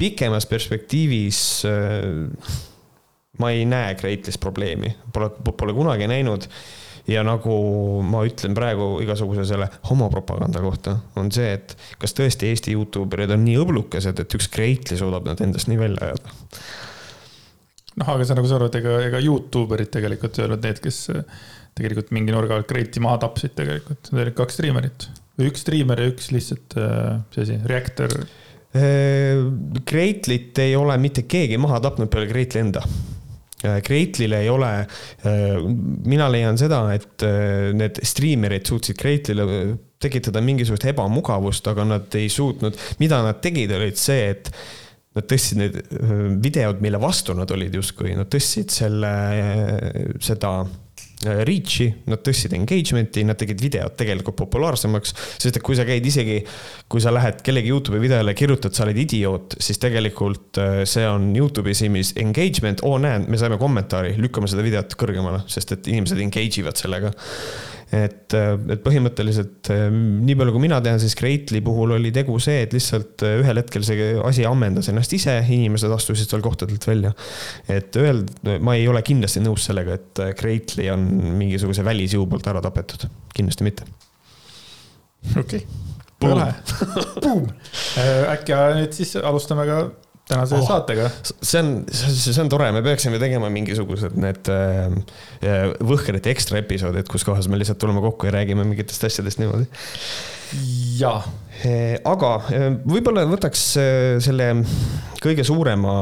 pikemas 0.00 0.46
perspektiivis 0.48 1.40
äh, 1.68 2.58
ma 3.40 3.54
ei 3.54 3.64
näe 3.68 3.94
Greatlis 3.94 4.38
probleemi, 4.38 4.92
pole, 5.12 5.30
pole 5.56 5.74
kunagi 5.76 6.08
näinud. 6.10 6.48
Ja 7.10 7.24
nagu 7.26 7.54
ma 8.06 8.20
ütlen 8.28 8.52
praegu 8.54 9.00
igasuguse 9.02 9.42
selle 9.48 9.66
homopropaganda 9.88 10.60
kohta, 10.62 10.92
on 11.18 11.30
see, 11.34 11.56
et 11.56 11.72
kas 11.98 12.12
tõesti 12.14 12.50
Eesti 12.52 12.76
Youtube 12.76 13.16
erid 13.16 13.32
on 13.34 13.40
nii 13.42 13.56
õblukesed, 13.64 14.20
et 14.20 14.36
üks 14.36 14.46
Greatly 14.52 14.98
suudab 15.00 15.26
nad 15.26 15.40
endast 15.42 15.70
nii 15.72 15.80
välja 15.80 16.10
ajada 16.10 16.36
noh, 18.00 18.12
aga 18.14 18.26
sa 18.26 18.36
nagu 18.38 18.48
sa 18.48 18.58
arvad, 18.58 18.76
ega, 18.80 18.98
ega 19.06 19.22
Youtube 19.22 19.76
erid 19.76 19.92
tegelikult 19.94 20.38
ei 20.38 20.46
olnud 20.46 20.66
need, 20.66 20.80
kes 20.84 21.00
äh, 21.14 21.40
tegelikult 21.78 22.12
mingi 22.16 22.34
nurga 22.34 22.58
alt 22.58 22.68
Create'i 22.70 23.02
maha 23.04 23.20
tapsid 23.26 23.56
tegelikult, 23.58 24.12
need 24.12 24.26
olid 24.26 24.38
kaks 24.38 24.58
striimerit 24.58 25.08
või 25.40 25.48
üks 25.48 25.64
striimer 25.64 26.02
ja 26.02 26.10
üks 26.10 26.30
lihtsalt, 26.34 26.76
äh, 26.80 27.14
mis 27.28 27.42
asi, 27.44 27.60
reaktor. 27.70 28.16
Creately't 28.70 30.60
äh, 30.60 30.68
ei 30.68 30.76
ole 30.78 30.98
mitte 31.02 31.24
keegi 31.26 31.58
maha 31.60 31.80
tapnud 31.82 32.10
peale 32.12 32.28
Creately 32.30 32.66
enda. 32.66 32.84
Creately'le 33.60 34.38
ei 34.40 34.48
ole, 34.48 34.68
mina 36.08 36.30
leian 36.32 36.56
seda, 36.56 36.78
et 36.96 37.20
need 37.76 37.98
striimerid 38.08 38.64
suutsid 38.64 38.96
Creately'le 38.96 39.74
tekitada 40.00 40.40
mingisugust 40.40 40.86
ebamugavust, 40.88 41.68
aga 41.68 41.84
nad 41.84 42.16
ei 42.16 42.30
suutnud, 42.32 42.78
mida 43.02 43.20
nad 43.26 43.42
tegid, 43.44 43.74
olid 43.76 44.00
see, 44.00 44.30
et 44.32 44.48
Nad 45.20 45.28
tõstsid 45.28 45.60
need 45.60 45.80
videod, 46.40 46.80
mille 46.80 47.00
vastu 47.02 47.36
nad 47.36 47.50
olid 47.52 47.74
justkui, 47.76 48.14
nad 48.16 48.30
tõstsid 48.32 48.72
selle, 48.72 49.10
seda 50.24 50.54
reach'i, 51.20 51.90
nad 52.08 52.22
tõstsid 52.24 52.54
engagement'i, 52.56 53.24
nad 53.28 53.36
tegid 53.40 53.60
videod 53.60 53.92
tegelikult 53.98 54.38
populaarsemaks. 54.38 55.12
sest 55.36 55.58
et 55.58 55.62
kui 55.62 55.76
sa 55.76 55.84
käid 55.84 56.06
isegi, 56.06 56.38
kui 56.88 57.02
sa 57.04 57.12
lähed 57.12 57.42
kellegi 57.44 57.68
Youtube'i 57.68 58.00
videole, 58.00 58.34
kirjutad, 58.34 58.72
sa 58.72 58.86
oled 58.86 58.96
idioot, 58.96 59.58
siis 59.60 59.80
tegelikult 59.82 60.60
see 60.88 61.04
on 61.08 61.28
Youtube'i 61.36 61.76
silmis 61.76 62.14
engagement, 62.20 62.80
oo 62.88 62.96
näe, 63.02 63.20
me 63.28 63.40
saime 63.40 63.60
kommentaari, 63.60 64.14
lükkame 64.20 64.48
seda 64.48 64.64
videot 64.64 64.96
kõrgemale, 65.00 65.44
sest 65.52 65.76
et 65.76 65.92
inimesed 65.92 66.24
engage 66.24 66.62
ivad 66.64 66.80
sellega 66.80 67.12
et, 67.90 68.34
äh, 68.38 68.52
et 68.70 68.82
põhimõtteliselt 68.84 69.70
äh, 69.74 69.88
nii 69.90 70.36
palju, 70.38 70.54
kui 70.54 70.62
mina 70.62 70.78
tean, 70.84 71.00
siis 71.02 71.16
Greatly 71.18 71.62
puhul 71.66 71.96
oli 71.96 72.12
tegu 72.14 72.36
see, 72.42 72.62
et 72.64 72.74
lihtsalt 72.76 73.24
äh, 73.26 73.40
ühel 73.42 73.58
hetkel 73.58 73.84
see 73.86 74.12
asi 74.26 74.46
ammendas 74.46 74.90
ennast 74.92 75.14
ise, 75.16 75.34
inimesed 75.42 75.90
astusid 75.96 76.30
seal 76.30 76.44
kohtadelt 76.44 76.86
välja. 76.86 77.12
et 77.68 77.96
öelda, 77.98 78.58
ma 78.62 78.76
ei 78.78 78.86
ole 78.90 79.02
kindlasti 79.06 79.42
nõus 79.42 79.66
sellega, 79.66 79.98
et 79.98 80.22
Greatly 80.38 80.86
on 80.94 81.06
mingisuguse 81.40 81.84
välisjõu 81.86 82.28
poolt 82.30 82.46
ära 82.52 82.62
tapetud, 82.64 83.08
kindlasti 83.34 83.66
mitte. 83.66 83.88
okei 85.34 85.64
okay., 85.64 85.66
väga 86.20 86.36
lahe. 86.36 86.54
äkki 88.36 88.62
nüüd 88.78 88.94
siis 88.94 89.16
alustame 89.18 89.66
ka 89.66 89.82
tänase 90.30 90.58
oh, 90.58 90.66
saatega. 90.66 91.10
see 91.26 91.60
on, 91.60 91.72
see 91.90 92.36
on 92.42 92.50
tore, 92.52 92.70
me 92.76 92.82
peaksime 92.86 93.20
tegema 93.22 93.50
mingisugused 93.52 94.16
need 94.20 94.50
äh, 94.54 95.70
võhkrid 95.92 96.26
ekstra 96.30 96.62
episoodid, 96.62 97.08
kus 97.10 97.26
kohas 97.26 97.50
me 97.50 97.60
lihtsalt 97.60 97.80
tuleme 97.82 98.02
kokku 98.04 98.30
ja 98.30 98.36
räägime 98.38 98.66
mingitest 98.68 99.08
asjadest 99.10 99.42
niimoodi. 99.42 99.68
jaa. 101.00 101.20
Äh, 101.60 101.98
aga 102.08 102.30
äh, 102.56 102.70
võib-olla 102.88 103.26
võtaks 103.28 103.64
äh, 103.76 104.14
selle 104.24 104.46
kõige 105.20 105.44
suurema 105.44 105.92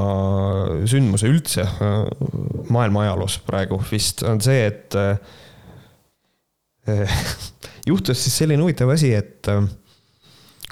sündmuse 0.87 1.27
üldse 1.27 1.65
maailma 2.71 3.03
ajaloos 3.09 3.41
praegu 3.43 3.81
vist 3.91 4.23
on 4.23 4.39
see, 4.45 4.69
et 4.69 4.95
juhtus 7.91 8.23
siis 8.23 8.39
selline 8.39 8.63
huvitav 8.63 8.95
asi, 8.95 9.11
et 9.19 9.51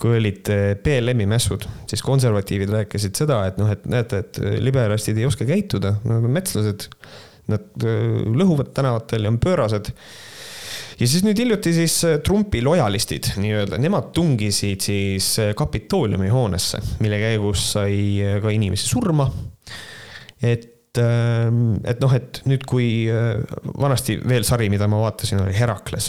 kui 0.00 0.18
olid 0.18 0.50
eh, 0.52 1.26
mässud, 1.28 1.64
siis 1.88 2.04
konservatiivid 2.04 2.72
rääkisid 2.74 3.16
seda, 3.16 3.40
et 3.48 3.56
noh, 3.60 3.70
et 3.72 3.86
näete, 3.88 4.22
et 4.24 4.40
liberalistid 4.60 5.18
ei 5.18 5.26
oska 5.28 5.46
käituda, 5.48 5.96
nad 6.04 6.24
on 6.24 6.34
metslased. 6.36 6.88
Nad 7.46 7.86
eh, 7.86 8.22
lõhuvad 8.36 8.72
tänavatel 8.76 9.24
ja 9.24 9.32
on 9.32 9.38
pöörased. 9.40 9.92
ja 10.98 11.06
siis 11.06 11.24
nüüd 11.24 11.38
hiljuti 11.38 11.72
siis 11.72 11.96
eh, 12.04 12.18
Trumpi 12.24 12.60
lojalistid 12.64 13.32
nii-öelda, 13.40 13.78
nemad 13.80 14.12
tungisid 14.16 14.84
siis 14.84 15.30
Kapitooliumi 15.56 16.28
hoonesse, 16.28 16.82
mille 17.00 17.20
käigus 17.22 17.70
sai 17.76 18.40
ka 18.42 18.52
inimesi 18.52 18.88
surma. 18.88 19.30
et 20.42 20.72
et 20.96 21.98
noh, 22.00 22.12
et 22.16 22.38
nüüd, 22.48 22.62
kui 22.64 23.04
vanasti 23.76 24.14
veel 24.24 24.46
sari, 24.48 24.70
mida 24.72 24.86
ma 24.88 24.96
vaatasin, 25.02 25.42
oli 25.42 25.52
Herakles, 25.52 26.06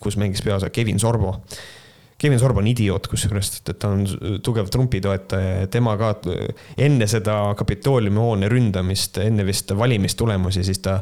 kus 0.00 0.16
mängis 0.16 0.40
peaosa 0.40 0.70
Kevin 0.72 0.96
Sorbo 0.96 1.34
Kevin 2.18 2.40
Sorb 2.42 2.58
on 2.58 2.66
idioot, 2.66 3.06
kusjuures, 3.06 3.50
et 3.60 3.76
ta 3.78 3.92
on 3.94 4.04
tugev 4.42 4.70
Trumpi 4.74 5.00
toetaja 5.02 5.60
ja 5.62 5.66
tema 5.70 5.94
ka 6.00 6.14
enne 6.82 7.06
seda 7.10 7.36
Kapitooliumi 7.58 8.18
hoone 8.18 8.48
ründamist, 8.50 9.20
enne 9.22 9.46
vist 9.46 9.70
valimistulemusi, 9.78 10.64
siis 10.66 10.82
ta 10.82 10.98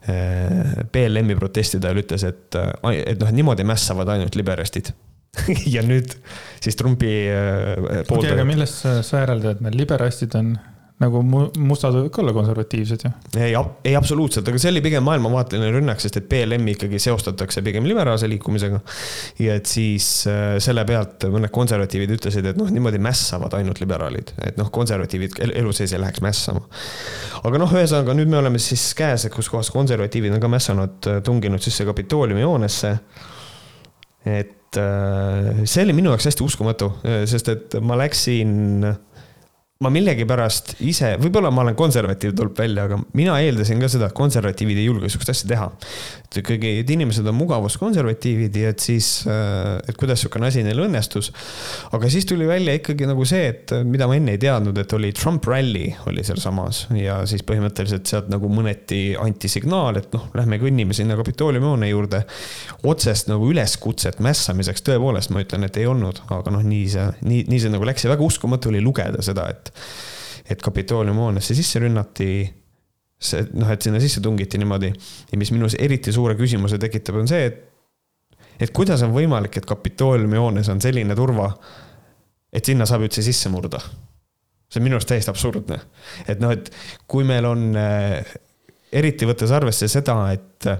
BLM-i 0.00 1.34
eh, 1.34 1.38
protestidel 1.38 2.02
ütles, 2.02 2.24
et, 2.28 2.56
et 2.56 3.20
noh, 3.20 3.32
niimoodi 3.36 3.66
mässavad 3.68 4.08
ainult 4.14 4.36
liberalistid 4.36 4.92
ja 5.74 5.82
nüüd 5.86 6.14
siis 6.60 6.76
Trumpi 6.76 7.10
aga 7.30 8.46
millest 8.48 8.80
sa, 8.82 9.00
järeldad, 9.20 9.58
et 9.58 9.66
need 9.66 9.76
liberalistid 9.78 10.36
on 10.40 10.54
nagu 11.00 11.20
mustad 11.24 11.94
võivad 11.96 12.12
ka 12.12 12.20
olla 12.20 12.32
konservatiivsed 12.36 13.04
ju. 13.06 13.10
ei, 13.40 13.54
ei 13.88 13.94
absoluutselt, 13.96 14.48
aga 14.50 14.60
see 14.60 14.72
oli 14.72 14.82
pigem 14.84 15.04
maailmavaateline 15.08 15.70
rünnak, 15.72 16.02
sest 16.02 16.18
et 16.20 16.28
BLM-i 16.28 16.74
ikkagi 16.76 17.00
seostatakse 17.00 17.62
pigem 17.64 17.88
liberaalse 17.88 18.28
liikumisega. 18.28 18.82
ja 19.40 19.56
et 19.56 19.70
siis 19.70 20.10
äh, 20.28 20.58
selle 20.62 20.84
pealt 20.88 21.24
mõned 21.32 21.52
konservatiivid 21.56 22.12
ütlesid, 22.18 22.50
et 22.52 22.60
noh, 22.60 22.68
niimoodi 22.68 23.00
mässavad 23.02 23.56
ainult 23.56 23.80
liberaalid, 23.80 24.34
et 24.44 24.60
noh, 24.60 24.68
konservatiivid 24.74 25.40
elu 25.48 25.74
sees 25.76 25.96
ei 25.96 26.04
läheks 26.04 26.20
mässama. 26.24 26.66
aga 27.40 27.64
noh, 27.64 27.76
ühesõnaga 27.80 28.16
nüüd 28.20 28.32
me 28.32 28.42
oleme 28.42 28.60
siis 28.60 28.90
käes, 28.98 29.24
kus 29.32 29.48
kohas 29.52 29.72
konservatiivid 29.72 30.36
on 30.36 30.44
ka 30.44 30.52
mässanud, 30.52 31.12
tunginud 31.24 31.64
sisse 31.64 31.88
Kapitooliumi 31.88 32.44
hoonesse. 32.44 32.96
et 34.28 34.76
äh, 34.76 35.64
see 35.64 35.88
oli 35.88 35.96
minu 35.96 36.12
jaoks 36.12 36.28
hästi 36.28 36.44
uskumatu, 36.44 36.92
sest 37.24 37.48
et 37.56 37.80
ma 37.80 37.96
läksin 38.04 38.84
ma 39.80 39.88
millegipärast 39.88 40.74
ise, 40.84 41.14
võib-olla 41.16 41.48
ma 41.48 41.62
olen 41.62 41.76
konservatiiv, 41.78 42.34
tuleb 42.36 42.58
välja, 42.58 42.82
aga 42.84 42.98
mina 43.16 43.38
eeldasin 43.40 43.78
ka 43.80 43.88
seda, 43.88 44.10
et 44.10 44.16
konservatiivid 44.18 44.76
ei 44.76 44.82
julge 44.84 45.08
sihukest 45.08 45.32
asja 45.32 45.46
teha. 45.54 45.68
et 46.20 46.36
ikkagi, 46.42 46.72
et 46.82 46.90
inimesed 46.92 47.24
on 47.26 47.34
mugavuskonservatiivid 47.38 48.58
ja 48.60 48.74
et 48.74 48.84
siis, 48.84 49.24
äh, 49.24 49.78
et 49.88 49.96
kuidas 49.96 50.20
sihukene 50.20 50.50
asi 50.50 50.60
neil 50.66 50.82
õnnestus. 50.84 51.30
aga 51.96 52.10
siis 52.12 52.28
tuli 52.28 52.44
välja 52.44 52.74
ikkagi 52.76 53.08
nagu 53.08 53.24
see, 53.24 53.46
et 53.54 53.72
mida 53.88 54.04
ma 54.06 54.18
enne 54.18 54.34
ei 54.36 54.42
teadnud, 54.42 54.76
et 54.76 54.92
oli 54.98 55.14
Trump 55.16 55.48
ralli 55.48 55.86
oli 56.12 56.26
sealsamas 56.28 56.82
ja 57.00 57.22
siis 57.24 57.40
põhimõtteliselt 57.48 58.04
sealt 58.04 58.28
nagu 58.28 58.52
mõneti 58.52 59.16
anti 59.16 59.48
signaal, 59.48 59.96
et 59.96 60.12
noh, 60.12 60.28
lähme 60.36 60.60
kõnnime 60.60 60.92
sinna 60.92 61.16
Kapitooliumi 61.16 61.70
hoone 61.70 61.88
juurde. 61.88 62.26
otsest 62.84 63.32
nagu 63.32 63.48
üleskutset 63.48 64.20
mässamiseks 64.20 64.84
tõepoolest 64.84 65.32
ma 65.32 65.40
ütlen, 65.40 65.64
et 65.64 65.80
ei 65.80 65.88
olnud, 65.88 66.20
aga 66.28 66.52
noh, 66.52 66.60
nii 66.60 66.86
see, 66.98 67.08
nii, 67.24 67.42
nii 67.48 67.64
see 67.64 67.72
nagu 67.72 67.88
läks 67.88 68.04
ja 68.04 68.12
väga 68.12 68.28
uskumatu 68.28 68.68
oli 68.68 68.84
lugeda 68.84 69.24
seda, 69.24 69.48
et 69.48 69.69
et, 69.70 70.52
et 70.54 70.62
Kapitooliumi 70.62 71.22
hoonesse 71.24 71.56
sisse 71.56 71.82
rünnati. 71.82 72.30
see, 73.20 73.44
noh, 73.52 73.68
et 73.68 73.82
sinna 73.84 74.00
sisse 74.00 74.22
tungiti 74.24 74.56
niimoodi 74.58 74.88
ja 74.88 75.38
mis 75.38 75.50
minus 75.52 75.74
eriti 75.76 76.12
suure 76.12 76.32
küsimuse 76.38 76.78
tekitab, 76.80 77.18
on 77.20 77.28
see, 77.28 77.50
et, 77.50 77.58
et 78.64 78.70
kuidas 78.72 79.02
on 79.04 79.12
võimalik, 79.12 79.58
et 79.60 79.66
Kapitooliumi 79.68 80.40
hoones 80.40 80.70
on 80.72 80.80
selline 80.80 81.16
turva, 81.18 81.50
et 82.52 82.64
sinna 82.64 82.86
saab 82.88 83.04
üldse 83.04 83.22
sisse 83.22 83.52
murda. 83.52 83.82
see 84.70 84.80
on 84.80 84.86
minu 84.86 84.96
arust 84.96 85.10
täiesti 85.10 85.32
absurdne, 85.32 85.80
et 86.28 86.40
noh, 86.40 86.54
et 86.54 86.72
kui 87.10 87.26
meil 87.28 87.44
on 87.44 87.68
äh, 87.76 88.24
eriti 88.92 89.28
võttes 89.28 89.52
arvesse 89.54 89.88
seda, 89.90 90.16
et 90.32 90.70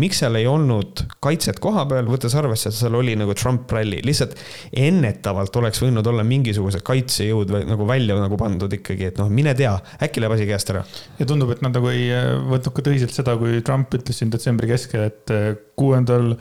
miks 0.00 0.22
seal 0.22 0.36
ei 0.38 0.46
olnud 0.48 1.02
kaitset 1.22 1.58
koha 1.62 1.84
peal, 1.90 2.06
võttes 2.08 2.34
arvesse, 2.38 2.70
et 2.70 2.76
seal 2.76 2.94
oli 2.96 3.14
nagu 3.18 3.34
Trump 3.36 3.70
ralli, 3.74 4.00
lihtsalt 4.04 4.36
ennetavalt 4.84 5.56
oleks 5.60 5.82
võinud 5.82 6.06
olla 6.08 6.24
mingisugused 6.26 6.84
kaitsejõud 6.86 7.52
või 7.52 7.66
nagu 7.68 7.88
välja 7.88 8.16
nagu 8.20 8.38
pandud 8.40 8.72
ikkagi, 8.78 9.10
et 9.12 9.20
noh, 9.20 9.30
mine 9.32 9.54
tea, 9.58 9.74
äkki 10.02 10.22
läheb 10.22 10.36
asi 10.36 10.46
käest 10.48 10.72
ära. 10.72 10.84
ja 11.18 11.28
tundub, 11.28 11.52
et 11.54 11.64
nad 11.64 11.76
nagu 11.76 11.90
ei 11.92 12.06
äh, 12.14 12.30
võtnud 12.52 12.76
ka 12.76 12.86
tõsiselt 12.88 13.16
seda, 13.16 13.36
kui 13.40 13.60
Trump 13.66 13.92
ütles 13.98 14.22
siin 14.22 14.32
detsembri 14.32 14.70
keskel, 14.70 15.08
et 15.10 15.34
äh, 15.34 15.50
kuuendal 15.78 16.32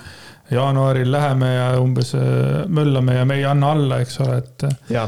jaanuaril 0.52 1.12
läheme 1.12 1.52
ja 1.56 1.68
umbes 1.82 2.14
äh, 2.16 2.64
möllame 2.72 3.20
ja 3.20 3.28
me 3.28 3.40
ei 3.42 3.46
anna 3.48 3.76
alla, 3.76 4.00
eks 4.04 4.22
ole, 4.24 4.40
et. 4.44 4.70
ja 4.92 5.08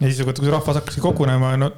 siis, 0.00 0.24
kui 0.24 0.48
rahvas 0.48 0.80
hakkaski 0.80 1.04
kogunema, 1.04 1.52
no 1.60 1.72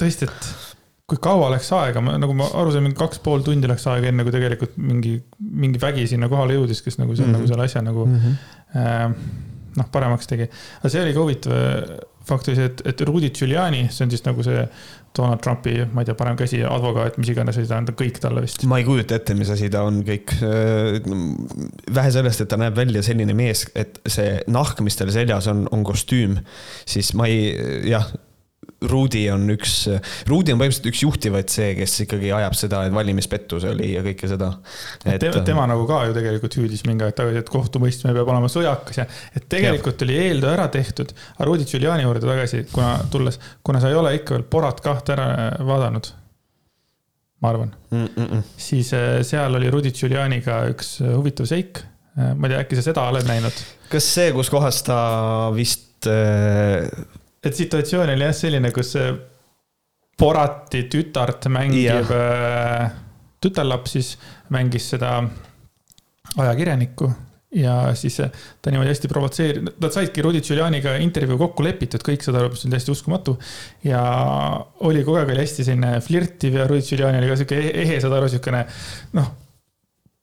tõesti, 0.00 0.28
et 0.28 0.71
kui 1.10 1.18
kaua 1.22 1.50
läks 1.52 1.68
aega, 1.76 2.00
ma 2.04 2.14
nagu 2.20 2.34
ma 2.36 2.46
aru 2.60 2.72
sain, 2.72 2.84
mingi 2.86 2.98
kaks 2.98 3.20
pool 3.24 3.42
tundi 3.46 3.68
läks 3.70 3.84
aega, 3.90 4.08
enne 4.12 4.24
kui 4.26 4.34
tegelikult 4.34 4.78
mingi, 4.80 5.16
mingi 5.42 5.80
vägi 5.82 6.06
sinna 6.14 6.30
kohale 6.32 6.56
jõudis, 6.56 6.80
kes 6.84 7.00
nagu 7.00 7.16
seal 7.16 7.26
mm, 7.26 7.34
-hmm. 7.34 7.40
nagu 7.40 7.50
selle 7.50 7.66
asja 7.66 7.82
nagu 7.82 8.06
mm 8.06 8.20
-hmm. 8.22 8.38
äh, 8.78 9.50
noh, 9.76 9.90
paremaks 9.92 10.30
tegi. 10.30 10.48
aga 10.80 10.88
see 10.88 11.02
oli 11.02 11.12
ka 11.12 11.20
huvitav 11.26 11.52
äh, 11.52 11.98
fakt 12.24 12.48
oli 12.48 12.56
see, 12.56 12.70
et, 12.70 12.82
et 12.86 13.00
Rudy 13.06 13.30
Giuliani, 13.30 13.86
see 13.90 14.06
on 14.06 14.12
siis 14.12 14.24
nagu 14.24 14.44
see 14.46 14.64
Donald 15.16 15.42
Trumpi, 15.44 15.74
ma 15.92 16.02
ei 16.02 16.08
tea, 16.08 16.16
parem 16.16 16.36
käsi, 16.38 16.62
advokaat, 16.64 17.18
mis 17.20 17.32
iganes 17.34 17.58
asi 17.58 17.68
ta 17.68 17.80
on, 17.82 17.88
ta 17.88 17.94
kõik 17.98 18.20
talle 18.22 18.44
vist. 18.44 18.64
ma 18.70 18.78
ei 18.80 18.86
kujuta 18.86 19.18
ette, 19.18 19.34
mis 19.36 19.50
asi 19.52 19.68
ta 19.72 19.82
on 19.88 20.00
kõik. 20.06 20.34
Äh, 20.46 21.00
vähe 21.94 22.12
sellest, 22.14 22.44
et 22.44 22.48
ta 22.52 22.60
näeb 22.60 22.76
välja 22.78 23.02
selline 23.04 23.36
mees, 23.36 23.66
et 23.74 24.00
see 24.06 24.38
nahk, 24.52 24.80
mis 24.86 24.96
tal 24.96 25.12
seljas 25.14 25.50
on, 25.52 25.66
on 25.74 25.84
kostüüm, 25.84 26.38
siis 26.88 27.12
ma 27.18 27.28
ei, 27.30 27.50
jah 27.90 28.08
Ruudi 28.88 29.22
on 29.32 29.44
üks, 29.54 29.74
Ruudi 30.28 30.52
on 30.54 30.60
põhimõtteliselt 30.60 30.88
üks 30.90 31.02
juhtivaid 31.04 31.52
see, 31.52 31.72
kes 31.78 31.94
ikkagi 32.06 32.32
ajab 32.34 32.56
seda, 32.58 32.82
et 32.86 32.94
valimispettus 32.94 33.66
oli 33.70 33.92
ja 33.94 34.02
kõike 34.04 34.30
seda. 34.30 34.50
et 35.08 35.26
tema 35.46 35.66
nagu 35.70 35.84
ka 35.88 36.02
ju 36.08 36.16
tegelikult 36.16 36.56
hüüdis 36.58 36.84
mingi 36.88 37.06
aeg 37.06 37.16
tagasi, 37.18 37.42
et 37.42 37.52
kohtumõistmine 37.52 38.14
peab 38.16 38.32
olema 38.34 38.50
sõjakas 38.52 39.02
ja 39.02 39.06
et 39.36 39.46
tegelikult 39.52 40.02
ja. 40.02 40.08
oli 40.08 40.18
eeltöö 40.24 40.54
ära 40.54 40.66
tehtud. 40.72 41.14
aga 41.36 41.48
Ruudi 41.48 41.68
Giuliani 41.68 42.06
juurde 42.06 42.26
tagasi, 42.26 42.64
kuna 42.72 42.96
tulles, 43.12 43.38
kuna 43.62 43.82
sa 43.82 43.92
ei 43.92 44.00
ole 44.00 44.16
ikka 44.18 44.36
veel 44.36 44.48
Borat 44.50 44.82
kahte 44.84 45.16
ära 45.16 45.28
vaadanud, 45.62 46.10
ma 47.42 47.54
arvan 47.54 47.72
mm, 47.90 48.10
-mm. 48.16 48.44
siis 48.56 48.92
äh, 48.98 49.22
seal 49.26 49.54
oli 49.60 49.70
Ruudi 49.70 49.94
Giulianiga 49.94 50.64
üks 50.72 50.98
huvitav 51.02 51.46
seik. 51.50 51.84
Äh, 52.18 52.34
ma 52.36 52.48
ei 52.48 52.54
tea, 52.54 52.66
äkki 52.66 52.78
sa 52.78 52.90
seda 52.90 53.08
oled 53.08 53.26
näinud? 53.28 53.64
kas 53.92 54.14
see, 54.14 54.30
kus 54.32 54.50
kohas 54.50 54.82
ta 54.86 55.00
vist 55.54 56.08
äh 56.08 57.20
et 57.42 57.58
situatsioon 57.58 58.14
oli 58.14 58.26
jah 58.28 58.34
selline, 58.36 58.72
kus 58.74 58.94
Borati 60.22 60.84
tütart 60.92 61.48
mängib, 61.50 62.10
äh, 62.14 62.92
tütarlaps 63.42 63.96
siis 63.96 64.10
mängis 64.54 64.90
seda 64.92 65.16
ajakirjanikku 66.38 67.08
ja 67.58 67.74
siis 67.98 68.16
ta 68.16 68.70
niimoodi 68.70 68.92
hästi 68.92 69.10
provotseerib, 69.10 69.72
nad 69.82 69.92
saidki 69.92 70.22
Rudi 70.24 70.40
Giulianiga 70.44 70.94
intervjuu 71.04 71.36
kokku 71.40 71.64
lepitud, 71.66 72.04
kõik 72.06 72.24
seda, 72.24 72.46
mis 72.52 72.64
on 72.64 72.72
täiesti 72.72 72.94
uskumatu. 72.94 73.36
ja 73.84 74.00
oli 74.88 75.04
kogu 75.04 75.18
aeg 75.20 75.34
oli 75.34 75.44
hästi 75.44 75.66
selline 75.68 76.00
flirtiv 76.00 76.56
ja 76.60 76.66
Rudi 76.70 76.86
Giuliani 76.86 77.20
oli 77.20 77.32
ka 77.32 77.40
sihuke 77.40 77.60
ehe, 77.84 78.00
saad 78.00 78.16
aru, 78.16 78.30
siukene 78.32 78.64
noh 79.18 79.32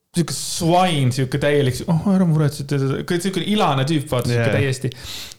sihuke 0.10 0.34
swine, 0.34 1.12
sihuke 1.13 1.38
täielik, 1.41 1.84
oh 1.91 2.08
ära 2.10 2.26
muretse, 2.26 2.65
sihuke 2.65 3.43
ilane 3.45 3.84
tüüp, 3.88 4.08
vaata 4.10 4.32
yeah., 4.32 4.48
sihuke 4.48 4.56
täiesti. 4.58 4.89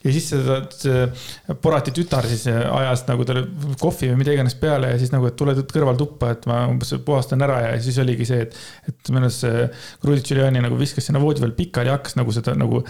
ja 0.05 0.13
siis 0.15 0.29
seda, 0.31 0.59
see 0.71 1.57
Borati 1.63 1.91
tütar 1.95 2.27
siis 2.29 2.45
ajas 2.47 3.03
nagu 3.09 3.27
talle 3.27 3.43
kohvi 3.81 4.13
või 4.13 4.21
mida 4.21 4.35
iganes 4.37 4.55
peale 4.61 4.93
ja 4.93 5.01
siis 5.01 5.11
nagu, 5.11 5.27
et 5.27 5.35
tule 5.39 5.57
kõrvaltuppa, 5.59 6.31
et 6.37 6.47
ma 6.47 6.61
umbes 6.71 6.95
puhastan 7.03 7.43
ära 7.43 7.59
ja 7.65 7.75
siis 7.83 7.99
oligi 8.03 8.29
see, 8.31 8.47
et, 8.47 8.55
et 8.87 9.11
minu 9.11 9.27
arust 9.27 9.43
see 9.43 9.67
Rudi 10.07 10.23
Giuliani 10.31 10.63
nagu 10.63 10.79
viskas 10.79 11.09
sinna 11.09 11.19
voodi 11.23 11.43
peal 11.43 11.55
pikali, 11.59 11.91
hakkas 11.91 12.15
nagu 12.21 12.31
seda 12.35 12.55
nagu, 12.55 12.85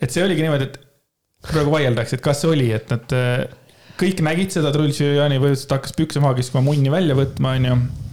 et 0.00 0.14
see 0.14 0.24
oligi 0.24 0.48
niimoodi, 0.48 0.72
et 0.72 0.80
praegu 1.52 1.76
vaieldakse, 1.76 2.16
et 2.16 2.24
kas 2.24 2.40
see 2.40 2.54
oli, 2.56 2.72
et 2.72 2.88
nad 2.88 3.16
kõik 4.00 4.24
nägid 4.24 4.56
seda, 4.56 4.72
et 4.72 4.80
Rudi 4.80 4.96
Giuliani 4.96 5.42
põhimõtteliselt 5.42 5.76
hakkas 5.76 5.98
pükse 6.00 6.24
maha 6.24 6.40
kiskuma, 6.40 6.64
munni 6.72 6.88
välja 6.88 7.20
võtma, 7.20 7.58
onju 7.60 7.80
Äh, 7.82 8.07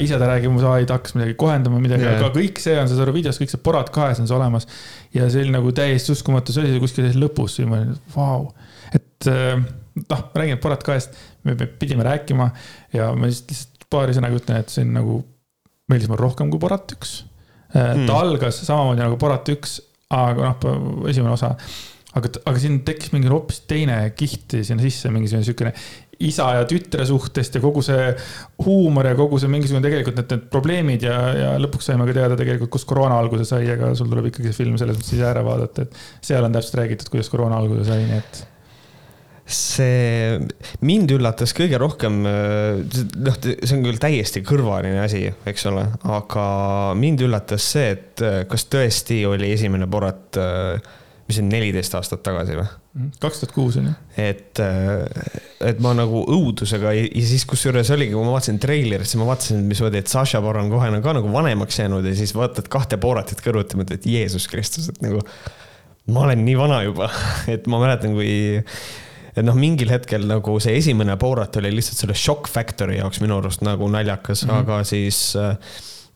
ise 0.00 0.16
ta 0.20 0.28
räägib 0.30 0.56
aa, 0.64 0.78
ta 0.88 0.96
hakkas 0.96 1.16
midagi 1.16 1.34
kohendama, 1.40 1.80
midagi 1.82 2.06
yeah., 2.06 2.18
aga 2.20 2.30
kõik 2.34 2.60
see 2.62 2.76
on, 2.80 2.88
saad 2.88 3.02
aru, 3.04 3.14
videos 3.18 3.40
kõik 3.40 3.52
see 3.52 3.62
Borat 3.64 3.90
kahes 3.92 4.20
on 4.22 4.28
see 4.28 4.36
olemas. 4.36 4.68
ja 5.14 5.28
see 5.32 5.44
oli 5.44 5.52
nagu 5.52 5.72
täiesti 5.76 6.14
uskumatu, 6.14 6.54
see 6.54 6.64
oli 6.64 6.82
kuskil 6.82 7.08
lõpus, 7.20 7.58
siis 7.58 7.68
ma 7.68 7.82
olin, 7.82 7.96
vau. 8.14 8.50
et 8.96 9.30
äh, 9.32 9.56
noh, 10.00 10.22
ma 10.22 10.42
räägin, 10.42 10.56
et 10.56 10.64
Borat 10.64 10.84
kahest 10.86 11.16
me 11.46 11.56
pidime 11.80 12.06
rääkima 12.06 12.50
ja 12.96 13.10
ma 13.16 13.28
lihtsalt, 13.28 13.52
lihtsalt 13.52 13.88
paari 13.92 14.16
sõnaga 14.16 14.40
ütlen, 14.40 14.62
et 14.64 14.72
see 14.72 14.86
on 14.86 14.94
nagu, 14.96 15.18
meeldis 15.92 16.08
mulle 16.10 16.24
rohkem 16.24 16.52
kui 16.52 16.62
Borat 16.62 16.96
üks. 16.96 17.18
Hmm. 17.74 18.06
ta 18.08 18.22
algas 18.22 18.62
samamoodi 18.64 19.02
nagu 19.02 19.18
Borat 19.20 19.52
üks, 19.52 19.80
aga 20.14 20.54
noh, 20.54 21.06
esimene 21.10 21.34
osa 21.34 21.52
aga, 22.16 22.30
aga 22.48 22.60
siin 22.60 22.80
tekkis 22.86 23.12
mingi 23.14 23.30
hoopis 23.30 23.62
teine 23.68 23.98
kiht 24.16 24.56
sinna 24.64 24.84
sisse, 24.84 25.10
mingisugune 25.12 25.46
siukene 25.46 25.72
isa 26.24 26.48
ja 26.56 26.64
tütre 26.68 27.04
suhtest 27.08 27.58
ja 27.58 27.60
kogu 27.60 27.82
see 27.84 28.08
huumor 28.64 29.10
ja 29.10 29.14
kogu 29.18 29.40
see 29.40 29.50
mingisugune 29.52 29.84
tegelikult 29.84 30.16
need, 30.20 30.32
need 30.32 30.48
probleemid 30.52 31.06
ja, 31.06 31.16
ja 31.36 31.52
lõpuks 31.60 31.90
saime 31.90 32.08
ka 32.08 32.16
teada 32.16 32.38
tegelikult, 32.40 32.72
kust 32.72 32.88
koroona 32.88 33.18
alguse 33.20 33.44
sai, 33.48 33.66
aga 33.74 33.92
sul 33.98 34.10
tuleb 34.10 34.30
ikkagi 34.30 34.50
see 34.50 34.64
film 34.64 34.80
selles 34.80 34.98
mõttes 34.98 35.16
ise 35.16 35.28
ära 35.28 35.44
vaadata, 35.46 35.86
et 35.86 36.28
seal 36.30 36.46
on 36.46 36.56
täpselt 36.56 36.80
räägitud, 36.80 37.12
kuidas 37.12 37.32
koroona 37.32 37.60
alguse 37.60 37.84
sai, 37.88 38.04
nii 38.08 38.20
et 38.20 38.42
see, 39.56 40.38
mind 40.88 41.12
üllatas 41.14 41.52
kõige 41.54 41.78
rohkem, 41.78 42.22
noh, 42.24 43.36
see 43.44 43.76
on 43.76 43.84
küll 43.84 44.00
täiesti 44.02 44.42
kõrvaline 44.46 45.04
asi, 45.04 45.26
eks 45.46 45.68
ole, 45.70 45.84
aga 46.16 46.46
mind 46.98 47.22
üllatas 47.28 47.68
see, 47.76 47.92
et 47.94 48.24
kas 48.50 48.66
tõesti 48.72 49.20
oli 49.28 49.52
esimene 49.54 49.86
Borat 49.86 50.40
mis 51.28 51.38
on 51.42 51.48
neliteist 51.50 51.94
aastat 51.98 52.24
tagasi 52.26 52.58
või? 52.58 52.68
Mhm. 52.96 53.10
kaks 53.20 53.42
tuhat 53.42 53.52
kuus 53.52 53.76
on 53.76 53.90
ju. 53.90 53.94
et, 54.16 54.60
äh, 54.60 55.04
et 55.68 55.80
ma 55.84 55.92
nagu 55.96 56.22
õudusega 56.32 56.94
ja 56.96 57.24
siis 57.28 57.44
kusjuures 57.48 57.90
oligi, 57.92 58.14
kui 58.16 58.24
ma 58.24 58.32
vaatasin 58.38 58.60
treilerit, 58.62 59.08
siis 59.08 59.20
ma 59.20 59.28
vaatasin, 59.28 59.64
mismoodi, 59.68 60.00
et 60.00 60.12
Saša 60.12 60.40
Baron 60.44 60.70
Cohen 60.72 60.96
on 60.96 61.04
ka 61.04 61.12
nagu 61.18 61.32
vanemaks 61.32 61.82
jäänud 61.82 62.08
ja 62.08 62.14
siis 62.16 62.32
vaatad 62.36 62.70
kahte 62.72 62.96
Boratit 63.00 63.42
kõrvuti, 63.44 63.76
mõtled, 63.76 64.00
et 64.00 64.08
Jeesus 64.08 64.48
Kristus, 64.48 64.88
et 64.92 65.02
nagu 65.04 65.20
ma 66.14 66.24
olen 66.24 66.44
nii 66.46 66.56
vana 66.56 66.80
juba, 66.86 67.10
et 67.54 67.68
ma 67.68 67.82
mäletan, 67.82 68.16
kui 68.16 68.32
et 69.36 69.44
noh, 69.44 69.58
mingil 69.58 69.92
hetkel 69.92 70.24
nagu 70.28 70.56
see 70.64 70.78
esimene 70.80 71.18
Borat 71.20 71.58
oli 71.60 71.74
lihtsalt 71.74 72.00
selle 72.00 72.16
shock 72.16 72.48
factor'i 72.48 72.96
jaoks 73.02 73.20
minu 73.20 73.36
arust 73.42 73.60
nagu 73.66 73.88
naljakas 73.92 74.46
mm, 74.46 74.50
-hmm. 74.50 74.64
aga 74.64 74.80
siis 74.88 75.20
äh, 75.36 75.58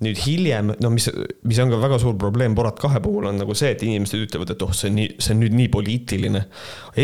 nüüd 0.00 0.20
hiljem, 0.22 0.70
no 0.80 0.90
mis, 0.92 1.10
mis 1.44 1.58
on 1.60 1.72
ka 1.72 1.78
väga 1.82 1.98
suur 2.00 2.14
probleem 2.20 2.54
Borat 2.56 2.78
kahe 2.80 3.02
puhul 3.04 3.26
on 3.28 3.36
nagu 3.40 3.54
see, 3.58 3.74
et 3.74 3.82
inimesed 3.84 4.22
ütlevad, 4.24 4.54
et 4.54 4.62
oh, 4.64 4.72
see 4.76 4.88
on 4.88 4.94
nii, 4.96 5.08
see 5.20 5.34
on 5.34 5.42
nüüd 5.42 5.56
nii 5.58 5.70
poliitiline. 5.72 6.40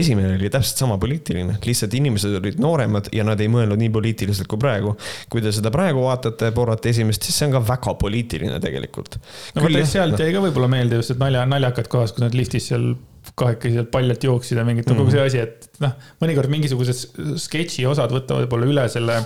esimene 0.00 0.37
oli 0.38 0.48
täpselt 0.52 0.80
sama 0.80 0.96
poliitiline, 1.02 1.59
lihtsalt 1.64 1.96
inimesed 1.98 2.38
olid 2.40 2.61
nooremad 2.62 3.11
ja 3.16 3.26
nad 3.28 3.40
ei 3.44 3.50
mõelnud 3.52 3.80
nii 3.82 3.92
poliitiliselt 3.92 4.48
kui 4.48 4.61
praegu. 4.62 4.94
kui 5.32 5.44
te 5.44 5.52
seda 5.52 5.72
praegu 5.74 6.06
vaatate, 6.06 6.48
Borati 6.56 6.94
esimest, 6.94 7.26
siis 7.26 7.37
see 7.37 7.50
on 7.50 7.59
ka 7.59 7.62
väga 7.74 7.94
poliitiline 8.00 8.61
tegelikult. 8.64 9.18
no 9.56 9.66
vot, 9.66 9.76
sealt 9.90 10.22
jäi 10.22 10.32
ka 10.32 10.44
võib-olla 10.46 10.70
meelde 10.72 11.02
just, 11.02 11.12
et 11.12 11.20
nalja, 11.20 11.44
naljakad 11.48 11.90
kohas, 11.92 12.16
kus 12.16 12.24
nad 12.24 12.37
liftis 12.38 12.70
seal 12.72 12.94
kahekesi 13.37 13.76
sealt 13.76 13.90
paljalt 13.92 14.24
jooksid 14.24 14.56
ja 14.56 14.64
mingid 14.64 14.87
mm, 14.87 14.94
-hmm. 14.94 15.04
kogu 15.04 15.12
see 15.12 15.26
asi, 15.26 15.42
et 15.44 15.82
noh, 15.82 15.92
mõnikord 16.22 16.48
mingisugused 16.48 17.37
sketši 17.44 17.85
osad 17.90 18.14
võtavad 18.14 18.46
võib-olla 18.46 18.72
üle 18.72 18.88
selle 18.88 19.20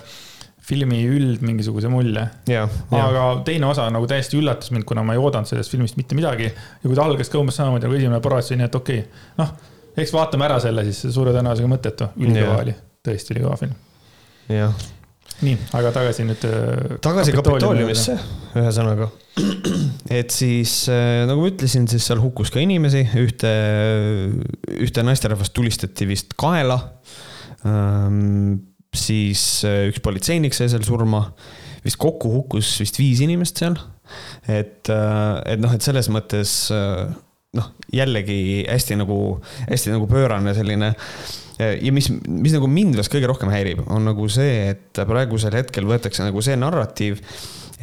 filmi 0.70 1.00
üld 1.10 1.42
mingisuguse 1.46 1.90
mulje. 1.92 2.26
aga 3.00 3.24
teine 3.46 3.68
osa 3.70 3.88
nagu 3.92 4.08
täiesti 4.10 4.38
üllatas 4.40 4.72
mind, 4.74 4.86
kuna 4.88 5.04
ma 5.06 5.16
ei 5.16 5.22
oodanud 5.22 5.50
sellest 5.50 5.72
filmist 5.74 5.98
mitte 6.00 6.18
midagi. 6.18 6.50
ja 6.50 6.86
kui 6.86 6.96
ta 6.96 7.06
algas 7.06 7.32
ka 7.32 7.40
umbes 7.40 7.58
samamoodi 7.60 7.88
nagu 7.88 7.98
esimene 7.98 8.20
oli 8.20 8.60
nii, 8.60 8.70
et 8.70 8.80
okei 8.80 9.02
okay., 9.02 9.26
noh, 9.40 9.52
eks 9.98 10.14
vaatame 10.14 10.46
ära 10.46 10.60
selle 10.62 10.86
siis, 10.88 11.02
suure 11.14 11.34
tõenäosusega 11.34 11.70
mõttetu, 11.70 12.10
ülikõva 12.20 12.62
oli, 12.64 12.74
tõesti 13.06 13.36
ülikõva 13.36 13.58
film. 13.60 13.74
jah. 14.52 14.86
nii, 15.46 15.56
aga 15.78 15.92
tagasi 15.96 16.26
nüüd. 16.28 16.46
Äh, 16.46 16.94
tagasi 17.04 17.34
Kapitooliumisse, 17.36 18.16
ühesõnaga. 18.60 19.10
et 20.20 20.34
siis 20.34 20.82
äh, 20.92 21.24
nagu 21.30 21.42
ma 21.42 21.52
ütlesin, 21.52 21.88
siis 21.90 22.06
seal 22.10 22.22
hukkus 22.22 22.52
ka 22.54 22.62
inimesi, 22.62 23.06
ühte, 23.20 23.52
ühte 24.78 25.06
naisterahvast 25.06 25.56
tulistati 25.56 26.08
vist 26.10 26.36
kaela 26.40 26.80
siis 28.96 29.62
äh, 29.66 29.86
üks 29.90 30.02
politseinik 30.02 30.56
sai 30.56 30.70
seal 30.70 30.84
surma, 30.86 31.24
vist 31.84 31.98
kokku 32.00 32.32
hukkus 32.34 32.72
vist 32.82 32.98
viis 33.00 33.22
inimest 33.24 33.62
seal. 33.62 33.78
et, 34.50 34.90
äh, 34.90 35.36
et 35.52 35.60
noh, 35.62 35.72
et 35.74 35.84
selles 35.84 36.10
mõttes 36.10 36.54
äh, 36.74 37.06
noh, 37.56 37.70
jällegi 37.94 38.64
hästi 38.66 38.98
nagu, 38.98 39.38
hästi 39.68 39.94
nagu 39.94 40.10
pöörane 40.10 40.54
selline 40.54 40.94
ja 41.60 41.92
mis, 41.92 42.08
mis 42.24 42.54
nagu 42.56 42.70
mind 42.72 42.96
vast 42.96 43.12
kõige 43.12 43.28
rohkem 43.28 43.50
häirib, 43.52 43.82
on 43.92 44.06
nagu 44.08 44.26
see, 44.32 44.70
et 44.72 45.00
praegusel 45.06 45.52
hetkel 45.58 45.84
võetakse 45.84 46.24
nagu 46.24 46.40
see 46.40 46.54
narratiiv, 46.56 47.20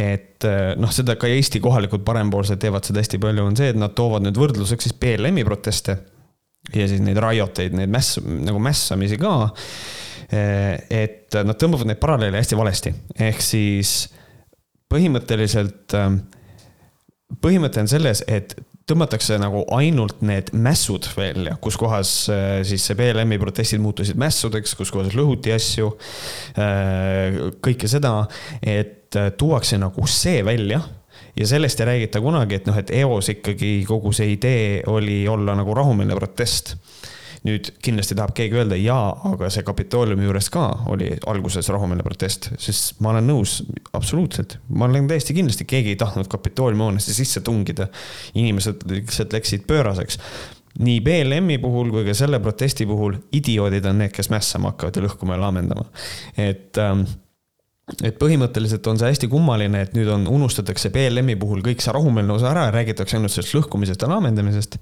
et 0.02 0.48
noh, 0.82 0.90
seda 0.94 1.14
ka 1.20 1.30
Eesti 1.30 1.62
kohalikud 1.62 2.02
parempoolsed 2.08 2.58
teevad 2.64 2.88
seda 2.90 3.04
hästi 3.04 3.20
palju, 3.22 3.46
on 3.46 3.60
see, 3.60 3.70
et 3.76 3.78
nad 3.78 3.94
toovad 3.94 4.26
nüüd 4.26 4.40
võrdluseks 4.40 4.88
siis 4.88 4.98
BLM-i 4.98 5.46
proteste. 5.46 6.00
Ja 6.74 6.88
siis 6.90 7.04
neid 7.06 7.22
riot 7.22 7.62
eid, 7.62 7.78
neid 7.78 7.94
mäss, 7.94 8.18
nagu 8.18 8.58
mässamisi 8.60 9.22
ka 9.22 9.36
et 10.28 11.36
nad 11.48 11.56
tõmbavad 11.56 11.88
neid 11.88 12.00
paralleele 12.02 12.42
hästi 12.42 12.58
valesti, 12.60 12.92
ehk 13.30 13.44
siis 13.44 13.92
põhimõtteliselt, 14.92 15.94
ähm, 15.96 16.22
põhimõte 17.44 17.84
on 17.84 17.90
selles, 17.92 18.24
et 18.28 18.56
tõmmatakse 18.88 19.36
nagu 19.42 19.66
ainult 19.76 20.22
need 20.26 20.54
mässud 20.56 21.10
välja, 21.18 21.58
kus 21.64 21.76
kohas 21.80 22.12
äh, 22.32 22.46
siis 22.68 22.86
see 22.88 22.96
BLM-i 23.00 23.40
protestid 23.42 23.84
muutusid 23.84 24.20
mässudeks, 24.20 24.78
kus 24.80 24.94
kohas 24.96 25.16
lõhuti 25.18 25.52
asju. 25.56 25.92
Äh, 26.56 27.42
kõike 27.64 27.90
seda, 27.92 28.22
et 28.64 29.18
äh, 29.20 29.34
tuuakse 29.38 29.80
nagu 29.82 30.08
see 30.12 30.40
välja 30.48 30.80
ja 31.38 31.50
sellest 31.50 31.84
ei 31.84 31.92
räägita 31.92 32.24
kunagi, 32.24 32.62
et 32.62 32.70
noh, 32.70 32.80
et 32.80 32.94
eos 33.02 33.28
ikkagi 33.36 33.82
kogu 33.88 34.16
see 34.16 34.32
idee 34.38 34.80
oli 34.88 35.20
olla 35.30 35.58
nagu 35.58 35.76
rahumeelne 35.76 36.16
protest 36.18 36.78
nüüd 37.46 37.72
kindlasti 37.84 38.16
tahab 38.18 38.34
keegi 38.38 38.58
öelda 38.58 38.78
jaa, 38.80 39.12
aga 39.32 39.50
see 39.54 39.66
Kapitooliumi 39.68 40.26
juures 40.26 40.50
ka 40.54 40.66
oli 40.94 41.12
alguses 41.30 41.70
rahumeelne 41.74 42.06
protest, 42.06 42.52
sest 42.62 43.02
ma 43.04 43.14
olen 43.14 43.30
nõus, 43.30 43.60
absoluutselt. 43.98 44.58
ma 44.70 44.90
olen 44.90 45.10
täiesti 45.12 45.36
kindlasti, 45.38 45.68
keegi 45.70 45.94
ei 45.96 46.00
tahtnud 46.00 46.30
Kapitooliumi 46.32 46.88
hoonesse 46.88 47.14
sisse 47.14 47.42
tungida. 47.42 47.88
inimesed 48.36 48.88
lihtsalt 48.90 49.34
läksid 49.34 49.68
pööraseks 49.68 50.20
nii 50.80 51.00
BLM-i 51.02 51.58
puhul 51.58 51.90
kui 51.94 52.06
ka 52.06 52.14
selle 52.18 52.40
protesti 52.40 52.86
puhul 52.86 53.16
idioodid 53.34 53.86
on 53.90 54.04
need, 54.04 54.14
kes 54.14 54.30
mässama 54.34 54.74
hakkavad 54.74 55.00
ja 55.00 55.06
lõhkuma 55.08 55.38
ja 55.38 55.42
laamendama. 55.42 55.86
et 56.38 56.78
ähm, 56.82 57.08
et 58.04 58.18
põhimõtteliselt 58.20 58.88
on 58.92 59.00
see 59.00 59.10
hästi 59.14 59.30
kummaline, 59.32 59.86
et 59.86 59.94
nüüd 59.96 60.10
on, 60.12 60.26
unustatakse 60.28 60.92
BLM-i 60.94 61.38
puhul 61.40 61.64
kõik 61.66 61.84
see 61.84 61.94
rahumeelne 61.96 62.36
osa 62.36 62.52
ära 62.52 62.68
ja 62.68 62.74
räägitakse 62.76 63.16
ainult 63.16 63.32
sellest 63.32 63.56
lõhkumisest 63.56 64.04
ja 64.04 64.10
laamendamisest. 64.12 64.78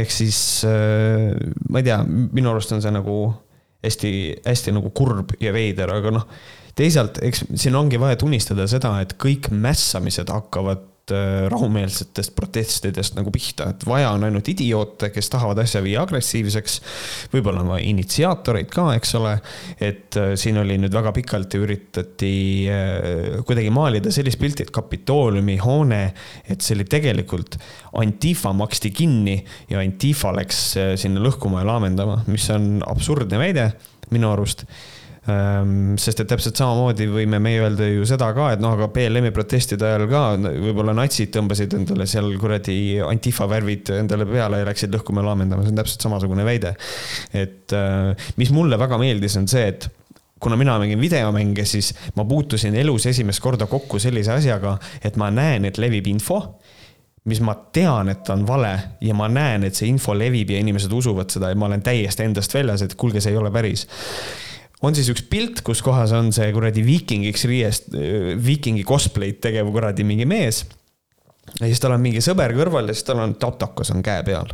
ehk 0.00 0.14
siis 0.14 0.38
äh, 0.68 1.34
ma 1.68 1.82
ei 1.82 1.90
tea, 1.90 2.00
minu 2.06 2.54
arust 2.54 2.72
on 2.72 2.82
see 2.84 2.94
nagu 2.94 3.18
hästi-hästi 3.84 4.72
nagu 4.72 4.90
kurb 4.96 5.36
ja 5.44 5.52
veider, 5.52 5.92
aga 5.92 6.14
noh, 6.14 6.24
teisalt, 6.78 7.20
eks 7.22 7.44
siin 7.60 7.76
ongi 7.76 8.00
vaja 8.00 8.16
tunnistada 8.20 8.66
seda, 8.70 8.96
et 9.04 9.12
kõik 9.20 9.50
mässamised 9.52 10.32
hakkavad 10.32 10.93
rahumeelsetest 11.52 12.32
protestidest 12.36 13.16
nagu 13.18 13.32
pihta, 13.34 13.66
et 13.74 13.84
vaja 13.88 14.12
on 14.14 14.24
ainult 14.24 14.48
idioote, 14.48 15.10
kes 15.12 15.28
tahavad 15.32 15.58
asja 15.60 15.82
viia 15.84 16.02
agressiivseks. 16.04 16.78
võib-olla 17.34 17.60
on 17.60 17.72
vaja 17.74 17.84
initsiaatoreid 17.90 18.70
ka, 18.72 18.86
eks 18.96 19.14
ole. 19.20 19.34
et 19.80 20.16
äh, 20.20 20.32
siin 20.40 20.58
oli 20.62 20.78
nüüd 20.80 20.94
väga 20.94 21.12
pikalt 21.12 21.54
ja 21.54 21.60
üritati 21.60 22.34
äh, 22.72 23.44
kuidagi 23.44 23.70
maalida 23.74 24.12
sellist 24.14 24.40
pilti, 24.40 24.64
et 24.64 24.74
Kapitooliumi 24.74 25.58
hoone, 25.62 26.02
et 26.48 26.64
see 26.64 26.78
oli 26.78 26.88
tegelikult, 26.88 27.58
Antifa 28.00 28.52
maksti 28.56 28.90
kinni 28.90 29.38
ja 29.70 29.82
Antifa 29.84 30.32
läks 30.34 30.64
sinna 31.00 31.22
lõhkuma 31.22 31.62
ja 31.62 31.68
laamendama, 31.74 32.22
mis 32.26 32.48
on 32.54 32.78
absurdne 32.86 33.38
väide 33.38 33.70
minu 34.12 34.32
arust 34.32 34.64
sest 35.24 36.20
et 36.20 36.28
täpselt 36.28 36.58
samamoodi 36.60 37.06
võime 37.08 37.38
meie 37.40 37.62
öelda 37.64 37.86
ju 37.88 38.04
seda 38.08 38.28
ka, 38.36 38.50
et 38.52 38.60
noh, 38.60 38.74
aga 38.76 38.90
BLM-i 38.92 39.32
protestide 39.32 39.86
ajal 39.88 40.04
ka 40.10 40.22
võib-olla 40.36 40.92
natsid 40.98 41.32
tõmbasid 41.32 41.76
endale 41.78 42.04
seal 42.10 42.28
kuradi 42.40 42.76
antifa 43.00 43.48
värvid 43.48 43.94
endale 44.02 44.28
peale 44.28 44.60
ja 44.60 44.68
läksid 44.68 44.92
lõhkuma 44.92 45.24
ja 45.24 45.30
laamendama, 45.30 45.64
see 45.64 45.72
on 45.72 45.80
täpselt 45.80 46.04
samasugune 46.04 46.44
väide. 46.44 46.74
et 47.32 47.72
äh, 47.72 48.28
mis 48.36 48.52
mulle 48.52 48.76
väga 48.80 49.00
meeldis, 49.00 49.38
on 49.40 49.48
see, 49.48 49.64
et 49.72 49.88
kuna 50.44 50.60
mina 50.60 50.76
mängin 50.82 51.00
videomänge, 51.00 51.64
siis 51.64 51.94
ma 52.18 52.28
puutusin 52.28 52.76
elus 52.76 53.08
esimest 53.08 53.40
korda 53.40 53.64
kokku 53.70 53.98
sellise 54.02 54.36
asjaga, 54.36 54.76
et 55.00 55.16
ma 55.16 55.32
näen, 55.32 55.64
et 55.64 55.80
levib 55.80 56.12
info 56.12 56.42
mis 57.24 57.40
ma 57.40 57.54
tean, 57.72 58.10
et 58.12 58.28
on 58.28 58.42
vale 58.44 58.74
ja 59.00 59.14
ma 59.16 59.30
näen, 59.32 59.64
et 59.64 59.72
see 59.72 59.88
info 59.88 60.12
levib 60.12 60.50
ja 60.52 60.58
inimesed 60.60 60.92
usuvad 60.92 61.32
seda. 61.32 61.48
Ja 61.48 61.56
ma 61.56 61.70
olen 61.70 61.80
täiesti 61.80 62.26
endast 62.26 62.52
väljas, 62.52 62.84
et 62.84 62.92
kuulge, 63.00 63.24
see 63.24 63.32
ei 63.32 63.40
ole 63.40 63.48
päris 63.54 63.86
on 64.88 64.96
siis 64.96 65.10
üks 65.12 65.24
pilt, 65.30 65.62
kus 65.66 65.82
kohas 65.84 66.12
on 66.16 66.32
see 66.34 66.50
kuradi 66.54 66.84
viikingiks 66.86 67.46
riiest, 67.50 67.94
viikingi 68.44 68.84
cosplay'd 68.88 69.40
tegev 69.44 69.70
kuradi 69.74 70.06
mingi 70.06 70.26
mees. 70.28 70.64
ja 71.60 71.66
siis 71.66 71.80
tal 71.82 71.96
on 71.96 72.04
mingi 72.04 72.22
sõber 72.24 72.54
kõrval 72.56 72.90
ja 72.90 72.96
siis 72.96 73.06
tal 73.08 73.22
on 73.24 73.36
tatokas 73.40 73.92
on 73.94 74.04
käe 74.04 74.24
peal. 74.26 74.52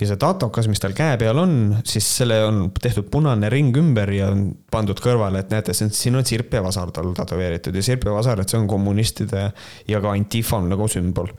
ja 0.00 0.06
see 0.08 0.20
tatokas, 0.20 0.68
mis 0.70 0.82
tal 0.82 0.94
käe 0.96 1.18
peal 1.20 1.38
on, 1.42 1.56
siis 1.84 2.06
selle 2.20 2.42
on 2.46 2.62
tehtud 2.80 3.10
punane 3.10 3.50
ring 3.52 3.76
ümber 3.76 4.12
ja 4.14 4.30
on 4.30 4.46
pandud 4.70 5.00
kõrvale, 5.02 5.42
et 5.42 5.50
näete, 5.52 5.74
siin 5.74 6.16
on 6.16 6.26
sirp 6.26 6.54
ja 6.54 6.62
vasar 6.64 6.92
tal 6.94 7.12
tätoveeritud 7.16 7.74
ja 7.74 7.82
sirp 7.84 8.06
ja 8.06 8.14
vasar, 8.14 8.40
et 8.40 8.48
see 8.48 8.60
on 8.60 8.70
kommunistide 8.70 9.50
ja 9.88 10.00
ka 10.00 10.14
Antifa 10.14 10.62
nagu 10.64 10.88
sümbol 10.90 11.34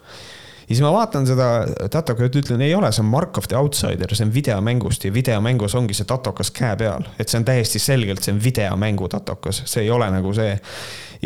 ja 0.72 0.76
siis 0.78 0.86
ma 0.86 0.92
vaatan 0.96 1.26
seda 1.28 1.48
tatokat 1.92 2.32
ja 2.32 2.42
ütlen, 2.42 2.62
ei 2.64 2.72
ole, 2.76 2.92
see 2.96 3.04
on 3.04 3.10
Mark 3.12 3.36
of 3.42 3.50
the 3.52 3.58
Outsider, 3.60 4.14
see 4.16 4.24
on 4.24 4.32
videomängust 4.32 5.04
ja 5.04 5.12
videomängus 5.12 5.76
ongi 5.76 5.96
see 5.98 6.08
tatokas 6.08 6.52
käe 6.56 6.78
peal. 6.80 7.04
et 7.20 7.28
see 7.28 7.42
on 7.42 7.46
täiesti 7.48 7.82
selgelt, 7.84 8.24
see 8.24 8.32
on 8.32 8.40
videomängu 8.44 9.10
tatokas, 9.12 9.64
see 9.68 9.84
ei 9.84 9.92
ole 9.92 10.08
nagu 10.14 10.32
see. 10.38 10.54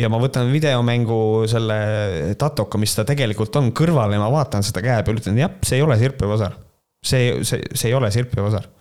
ja 0.01 0.09
ma 0.09 0.17
võtan 0.21 0.49
videomängu 0.53 1.19
selle 1.51 1.77
tatoka, 2.41 2.81
mis 2.81 2.97
ta 2.97 3.05
tegelikult 3.05 3.55
on, 3.61 3.69
kõrvale 3.77 4.17
ja 4.17 4.23
ma 4.23 4.31
vaatan 4.33 4.65
seda 4.65 4.81
käe 4.85 5.03
peal, 5.05 5.21
ütlen 5.21 5.37
jah, 5.43 5.53
see 5.61 5.77
ei 5.77 5.85
ole 5.85 5.99
sirp 6.01 6.25
ja 6.25 6.31
vasar. 6.31 6.57
see, 7.05 7.43
see, 7.45 7.61
see 7.73 7.91
ei 7.91 7.97
ole 7.97 8.09
sirp 8.11 8.33
ja 8.33 8.47
vasar 8.47 8.71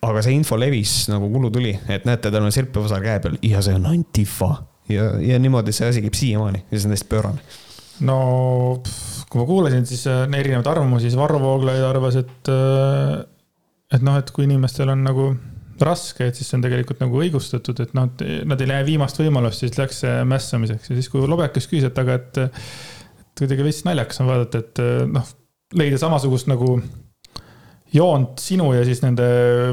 aga 0.00 0.22
see 0.24 0.32
info 0.32 0.56
levis 0.56 1.10
nagu 1.12 1.28
kulutuli, 1.28 1.74
et 1.92 2.06
näete, 2.08 2.32
tal 2.32 2.46
on 2.46 2.54
sirp 2.54 2.72
ja 2.72 2.86
vasar 2.86 3.04
käe 3.04 3.20
peal 3.20 3.36
ja 3.44 3.60
see 3.60 3.76
on 3.76 3.84
Antifa 3.90 4.54
ja, 4.88 5.10
ja 5.20 5.42
niimoodi 5.42 5.76
see 5.76 5.92
asi 5.92 6.00
käib 6.04 6.16
siiamaani 6.16 6.64
ja 6.70 6.78
see 6.78 6.88
on 6.88 6.96
täiesti 6.96 7.12
pöörane. 7.12 7.44
No 8.00 8.18
kui 9.32 9.40
ma 9.40 9.48
kuulasin, 9.48 9.86
siis 9.88 10.04
äh, 10.10 10.24
erinevaid 10.28 10.68
arvamusi, 10.68 11.08
siis 11.08 11.18
Varro 11.18 11.40
Vooglaid 11.40 11.82
arvas, 11.86 12.18
et, 12.20 12.52
äh, 12.52 13.18
et 13.96 14.04
noh, 14.04 14.18
et 14.20 14.30
kui 14.34 14.46
inimestel 14.48 14.92
on 14.92 15.04
nagu 15.06 15.32
raske, 15.82 16.28
et 16.28 16.38
siis 16.38 16.50
see 16.50 16.58
on 16.58 16.64
tegelikult 16.64 17.00
nagu 17.02 17.20
õigustatud, 17.24 17.80
et 17.82 17.94
nad, 17.96 18.24
nad 18.46 18.60
ei 18.60 18.70
lähe 18.70 18.86
viimast 18.86 19.18
võimalust, 19.18 19.64
siis 19.64 19.78
läks 19.80 20.02
mässamiseks. 20.28 20.92
Ja 20.92 20.98
siis, 20.98 21.08
kui 21.10 21.24
Lobekas 21.26 21.66
küsis, 21.66 21.88
et 21.88 21.96
aga, 21.98 22.20
et, 22.20 22.38
et 23.24 23.40
kuidagi 23.40 23.66
veits 23.66 23.80
naljakas 23.88 24.22
on 24.22 24.28
vaadata, 24.30 24.60
et 24.62 24.82
noh, 25.10 25.32
leida 25.80 25.98
samasugust 25.98 26.46
nagu 26.52 26.76
joont 27.92 28.38
sinu 28.40 28.68
ja 28.76 28.84
siis 28.86 29.02
nende 29.02 29.26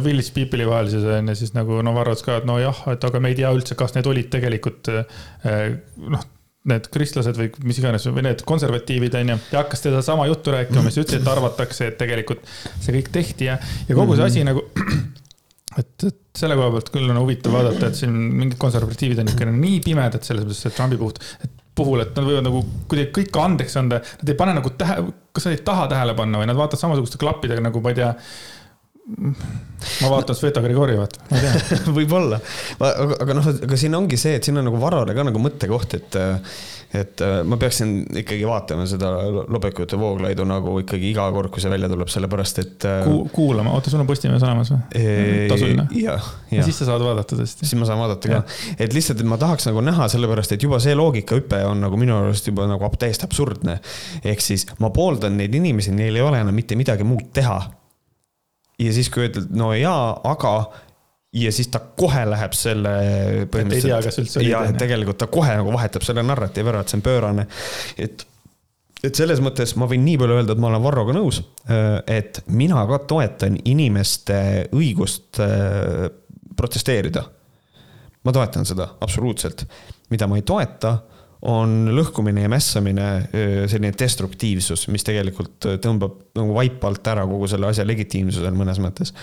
Village 0.04 0.34
People'i 0.36 0.66
vahelises 0.68 1.06
on 1.20 1.30
ja 1.30 1.38
siis 1.38 1.54
nagu 1.56 1.84
no 1.86 1.94
Varro 1.96 2.16
ütles 2.16 2.26
ka, 2.26 2.40
et 2.42 2.48
nojah, 2.48 2.82
et 2.96 3.06
aga 3.06 3.22
me 3.22 3.32
ei 3.32 3.38
tea 3.38 3.52
üldse, 3.54 3.78
kas 3.80 3.94
need 3.96 4.10
olid 4.10 4.32
tegelikult 4.34 4.90
noh 4.90 6.26
need 6.68 6.90
kristlased 6.92 7.38
või 7.40 7.52
mis 7.64 7.80
iganes 7.80 8.08
või 8.12 8.26
need 8.26 8.44
konservatiivid 8.48 9.16
on 9.22 9.32
ju, 9.34 9.38
ja 9.54 9.62
hakkas 9.62 9.86
teda 9.86 10.02
sama 10.06 10.26
juttu 10.28 10.52
rääkima, 10.52 10.84
mis 10.86 11.00
ütles, 11.00 11.22
et 11.22 11.30
arvatakse, 11.32 11.88
et 11.88 11.98
tegelikult 12.02 12.44
see 12.82 12.98
kõik 12.98 13.14
tehti 13.16 13.48
ja, 13.48 13.56
ja 13.88 13.98
kogu 13.98 14.18
see 14.20 14.28
asi 14.28 14.44
nagu. 14.48 14.66
et, 15.80 15.94
et 16.10 16.20
selle 16.36 16.58
koha 16.60 16.74
pealt 16.76 16.92
küll 16.94 17.08
on 17.08 17.22
huvitav 17.22 17.56
vaadata, 17.56 17.90
et 17.90 18.02
siin 18.02 18.12
mingid 18.12 18.60
konservatiivid 18.60 19.24
on 19.24 19.32
ikka 19.32 19.48
nii 19.54 19.80
pimedad 19.86 20.28
selles 20.28 20.46
mõttes, 20.48 20.68
et 20.68 20.76
Trumpi 20.76 21.00
puhul, 21.00 21.16
et 21.46 21.58
puhul, 21.80 22.04
et 22.04 22.16
nad 22.18 22.28
võivad 22.28 22.46
nagu 22.46 22.62
kuidagi 22.92 23.12
kõike 23.16 23.44
andeks 23.44 23.78
anda, 23.80 24.02
nad 24.22 24.32
ei 24.32 24.38
pane 24.40 24.56
nagu 24.58 24.72
tähe, 24.80 25.02
kas 25.36 25.48
nad 25.48 25.56
ei 25.56 25.66
taha 25.72 25.88
tähele 25.92 26.16
panna 26.18 26.42
või 26.42 26.50
nad 26.50 26.60
vaatavad 26.60 26.84
samasuguste 26.84 27.22
klappidega 27.22 27.64
nagu 27.64 27.84
ma 27.84 27.94
ei 27.94 28.02
tea. 28.02 28.14
Ma 29.10 30.10
vaatan 30.12 30.38
Sveta 30.38 30.62
Grigorjevat, 30.62 31.16
ma 31.30 31.40
ei 31.40 31.46
tea. 31.46 31.80
võib-olla, 31.98 32.42
aga, 32.80 33.22
aga 33.24 33.38
noh, 33.38 33.48
aga 33.68 33.80
siin 33.80 33.96
ongi 33.98 34.20
see, 34.22 34.36
et 34.38 34.46
siin 34.46 34.60
on 34.62 34.70
nagu 34.70 34.82
varale 34.82 35.16
ka 35.18 35.26
nagu 35.28 35.42
mõttekoht, 35.42 35.98
et 36.00 36.20
et 36.90 37.22
äh, 37.22 37.44
ma 37.46 37.58
peaksin 37.62 37.92
ikkagi 38.18 38.48
vaatama 38.50 38.88
seda 38.90 39.12
Lobekute 39.54 39.98
Vooglaidu 40.02 40.42
nagu 40.50 40.72
ikkagi 40.82 41.12
iga 41.12 41.28
kord, 41.36 41.52
kui 41.54 41.62
see 41.62 41.70
välja 41.70 41.86
tuleb, 41.92 42.10
sellepärast 42.10 42.62
et 42.64 42.88
äh, 42.90 43.04
Ku,. 43.06 43.28
kuulama, 43.34 43.76
oota, 43.78 43.92
sul 43.94 44.02
on 44.02 44.10
Postimees 44.10 44.42
olemas 44.46 44.72
või? 44.74 45.04
tasuline? 45.52 45.86
jah, 45.94 46.32
ja 46.50 46.58
jah 46.58 46.66
siis 46.66 46.82
sa 46.82 46.90
saad 46.90 47.06
vaadata 47.06 47.38
tõesti. 47.38 47.68
siis 47.70 47.78
ma 47.78 47.86
saan 47.86 48.02
vaadata 48.02 48.34
ka, 48.34 48.42
et 48.82 48.98
lihtsalt, 48.98 49.22
et 49.22 49.30
ma 49.30 49.38
tahaks 49.42 49.70
nagu 49.70 49.86
näha, 49.86 50.10
sellepärast 50.10 50.58
et 50.58 50.66
juba 50.66 50.82
see 50.82 50.98
loogikahüpe 50.98 51.62
on 51.70 51.86
nagu 51.86 52.00
minu 52.02 52.18
arust 52.24 52.50
juba 52.50 52.66
nagu 52.70 52.90
täiesti 52.98 53.30
absurdne. 53.30 53.78
ehk 54.26 54.42
siis 54.42 54.66
ma 54.82 54.90
pooldan 54.96 55.38
neid 55.38 55.54
inimesi, 55.62 55.94
neil 55.94 56.18
ei 56.18 56.26
ole 56.26 56.42
enam 56.42 56.58
mitte 56.58 56.78
midagi 56.80 57.06
muud 57.06 57.30
teha. 57.38 57.62
Ja 58.80 58.94
siis, 58.96 59.10
kui 59.14 59.28
ütled, 59.28 59.50
no 59.56 59.72
jaa, 59.78 60.14
aga 60.30 60.54
ja 61.36 61.52
siis 61.54 61.70
ta 61.70 61.82
kohe 62.00 62.24
läheb 62.26 62.56
selle 62.58 62.94
oli 64.42 64.50
ja 64.50 64.64
tegelikult 64.78 65.20
ta 65.22 65.30
kohe 65.30 65.60
nagu 65.60 65.74
vahetab 65.76 66.06
selle 66.06 66.26
narratiivi 66.26 66.72
ära, 66.72 66.82
et 66.82 66.92
see 66.92 66.98
on 66.98 67.06
pöörane. 67.06 67.46
et, 68.02 68.26
et 69.04 69.16
selles 69.16 69.42
mõttes 69.46 69.76
ma 69.78 69.90
võin 69.90 70.06
nii 70.08 70.18
palju 70.22 70.40
öelda, 70.40 70.56
et 70.56 70.64
ma 70.64 70.72
olen 70.72 70.86
Varroga 70.86 71.14
nõus, 71.18 71.44
et 72.10 72.42
mina 72.50 72.86
ka 72.90 73.04
toetan 73.12 73.60
inimeste 73.70 74.40
õigust 74.74 75.44
äh, 75.46 76.08
protesteerida 76.58 77.28
ma 78.26 78.34
toetan 78.36 78.68
seda 78.68 78.88
absoluutselt. 79.02 79.66
mida 80.10 80.28
ma 80.28 80.40
ei 80.40 80.42
toeta, 80.42 80.96
on 81.48 81.88
lõhkumine 81.96 82.44
ja 82.44 82.50
mässamine, 82.52 83.06
selline 83.72 83.94
destruktiivsus, 83.96 84.88
mis 84.92 85.06
tegelikult 85.08 85.70
tõmbab 85.80 86.18
nagu 86.36 86.56
vaipa 86.56 86.90
alt 86.90 87.08
ära 87.08 87.24
kogu 87.30 87.48
selle 87.48 87.70
asja 87.70 87.86
legitiimsusel 87.88 88.56
mõnes 88.60 88.82
mõttes. 88.84 89.14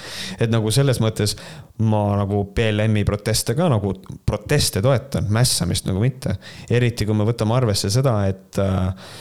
et 0.40 0.50
nagu 0.50 0.72
selles 0.72 1.00
mõttes 1.04 1.36
ma 1.84 2.02
nagu 2.22 2.44
BLM-i 2.56 3.04
proteste 3.04 3.54
ka 3.54 3.68
nagu 3.68 3.92
proteste 4.26 4.80
toetan, 4.82 5.28
mässamist 5.28 5.88
nagu 5.88 6.00
mitte. 6.00 6.38
eriti 6.70 7.06
kui 7.06 7.14
me 7.14 7.28
võtame 7.28 7.56
arvesse 7.56 7.92
seda, 7.92 8.22
et 8.30 8.64
äh, 8.64 9.12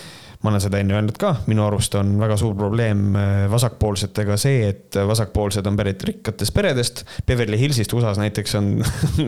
ma 0.45 0.51
olen 0.51 0.61
seda 0.61 0.77
enne 0.77 0.93
öelnud 0.93 1.17
ka, 1.17 1.31
minu 1.49 1.63
arust 1.65 1.95
on 1.97 2.11
väga 2.21 2.37
suur 2.37 2.53
probleem 2.57 3.15
äh, 3.17 3.45
vasakpoolsetega 3.49 4.37
see, 4.37 4.67
et 4.69 4.97
vasakpoolsed 5.09 5.65
on 5.65 5.77
pärit 5.79 6.03
rikkatest 6.05 6.53
peredest. 6.53 7.01
Beverly 7.25 7.57
Hillsist 7.59 7.93
USA-s 7.97 8.21
näiteks 8.21 8.53
on 8.59 8.69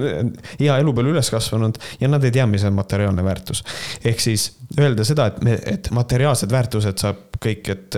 hea 0.62 0.76
elu 0.78 0.94
peal 0.94 1.10
üles 1.14 1.32
kasvanud 1.34 1.80
ja 2.02 2.12
nad 2.12 2.24
ei 2.28 2.36
tea, 2.36 2.46
mis 2.50 2.66
on 2.70 2.78
materiaalne 2.78 3.26
väärtus. 3.26 3.64
ehk 4.06 4.22
siis 4.22 4.52
öelda 4.78 5.06
seda, 5.08 5.32
et 5.32 5.42
me, 5.42 5.58
et 5.66 5.90
materiaalsed 5.96 6.54
väärtused 6.54 7.02
saab 7.02 7.26
kõik, 7.42 7.72
et, 7.74 7.98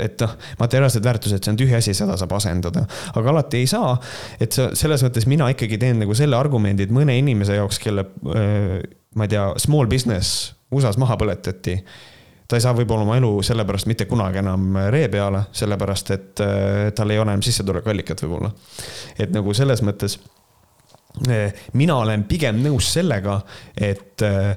et 0.00 0.24
noh, 0.24 0.34
materiaalsed 0.60 1.04
väärtused, 1.04 1.44
see 1.44 1.52
on 1.52 1.60
tühi 1.60 1.76
asi, 1.76 1.94
seda 1.96 2.16
saab 2.20 2.32
asendada. 2.38 2.86
aga 3.12 3.32
alati 3.34 3.60
ei 3.60 3.68
saa, 3.68 3.94
et 4.40 4.56
sa 4.56 4.70
selles 4.76 5.04
mõttes 5.04 5.28
mina 5.28 5.50
ikkagi 5.52 5.78
teen 5.80 6.00
nagu 6.04 6.16
selle 6.16 6.40
argumendi, 6.40 6.88
et 6.88 6.94
mõne 6.94 7.16
inimese 7.20 7.60
jaoks, 7.60 7.80
kelle 7.82 8.08
äh, 8.32 8.80
ma 9.14 9.28
ei 9.28 9.36
tea, 9.36 9.46
small 9.62 9.90
business 9.90 10.54
USA-s 10.74 10.98
maha 10.98 11.18
põletati 11.20 11.78
ta 12.48 12.58
ei 12.58 12.64
saa 12.64 12.74
võib-olla 12.76 13.06
oma 13.06 13.16
elu 13.20 13.30
sellepärast 13.46 13.88
mitte 13.90 14.06
kunagi 14.10 14.40
enam 14.42 14.76
ree 14.92 15.08
peale, 15.12 15.46
sellepärast 15.52 16.14
et 16.14 16.44
äh, 16.44 16.92
tal 16.96 17.12
ei 17.12 17.20
ole 17.20 17.32
enam 17.32 17.44
sissetulekuallikat 17.44 18.24
võib-olla. 18.24 18.52
et 19.18 19.32
nagu 19.34 19.54
selles 19.56 19.82
mõttes 19.86 20.18
äh, 21.30 21.66
mina 21.72 21.96
olen 22.02 22.26
pigem 22.28 22.60
nõus 22.64 22.92
sellega, 22.98 23.40
et 23.76 24.22
äh, 24.22 24.54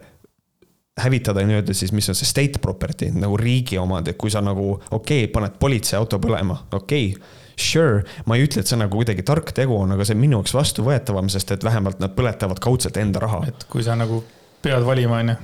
hävitada 0.98 1.46
nii-öelda 1.46 1.74
siis, 1.78 1.94
mis 1.94 2.10
on 2.10 2.18
see 2.18 2.28
state 2.28 2.62
property 2.62 3.12
nagu 3.14 3.38
riigi 3.38 3.78
omad, 3.78 4.08
et 4.10 4.18
kui 4.18 4.34
sa 4.34 4.42
nagu 4.44 4.74
okei 4.76 5.26
okay,, 5.26 5.34
paned 5.34 5.60
politseiauto 5.62 6.22
põlema, 6.24 6.64
okei 6.72 7.12
okay, 7.16 7.36
Sure, 7.58 8.04
ma 8.30 8.36
ei 8.38 8.44
ütle, 8.46 8.62
et 8.62 8.70
see 8.70 8.78
nagu 8.78 9.00
kuidagi 9.00 9.24
tark 9.26 9.50
tegu 9.58 9.74
on, 9.80 9.96
aga 9.96 10.06
see 10.06 10.14
on 10.14 10.20
minu 10.22 10.38
jaoks 10.38 10.54
vastuvõetavam, 10.54 11.26
sest 11.34 11.56
et 11.56 11.64
vähemalt 11.66 11.98
nad 12.04 12.14
põletavad 12.14 12.62
kaudselt 12.62 13.00
enda 13.02 13.24
raha. 13.24 13.40
et 13.50 13.66
kui 13.72 13.82
sa 13.82 13.96
nagu 13.98 14.20
pead 14.68 14.84
valima, 14.88 15.22
onju. 15.24 15.38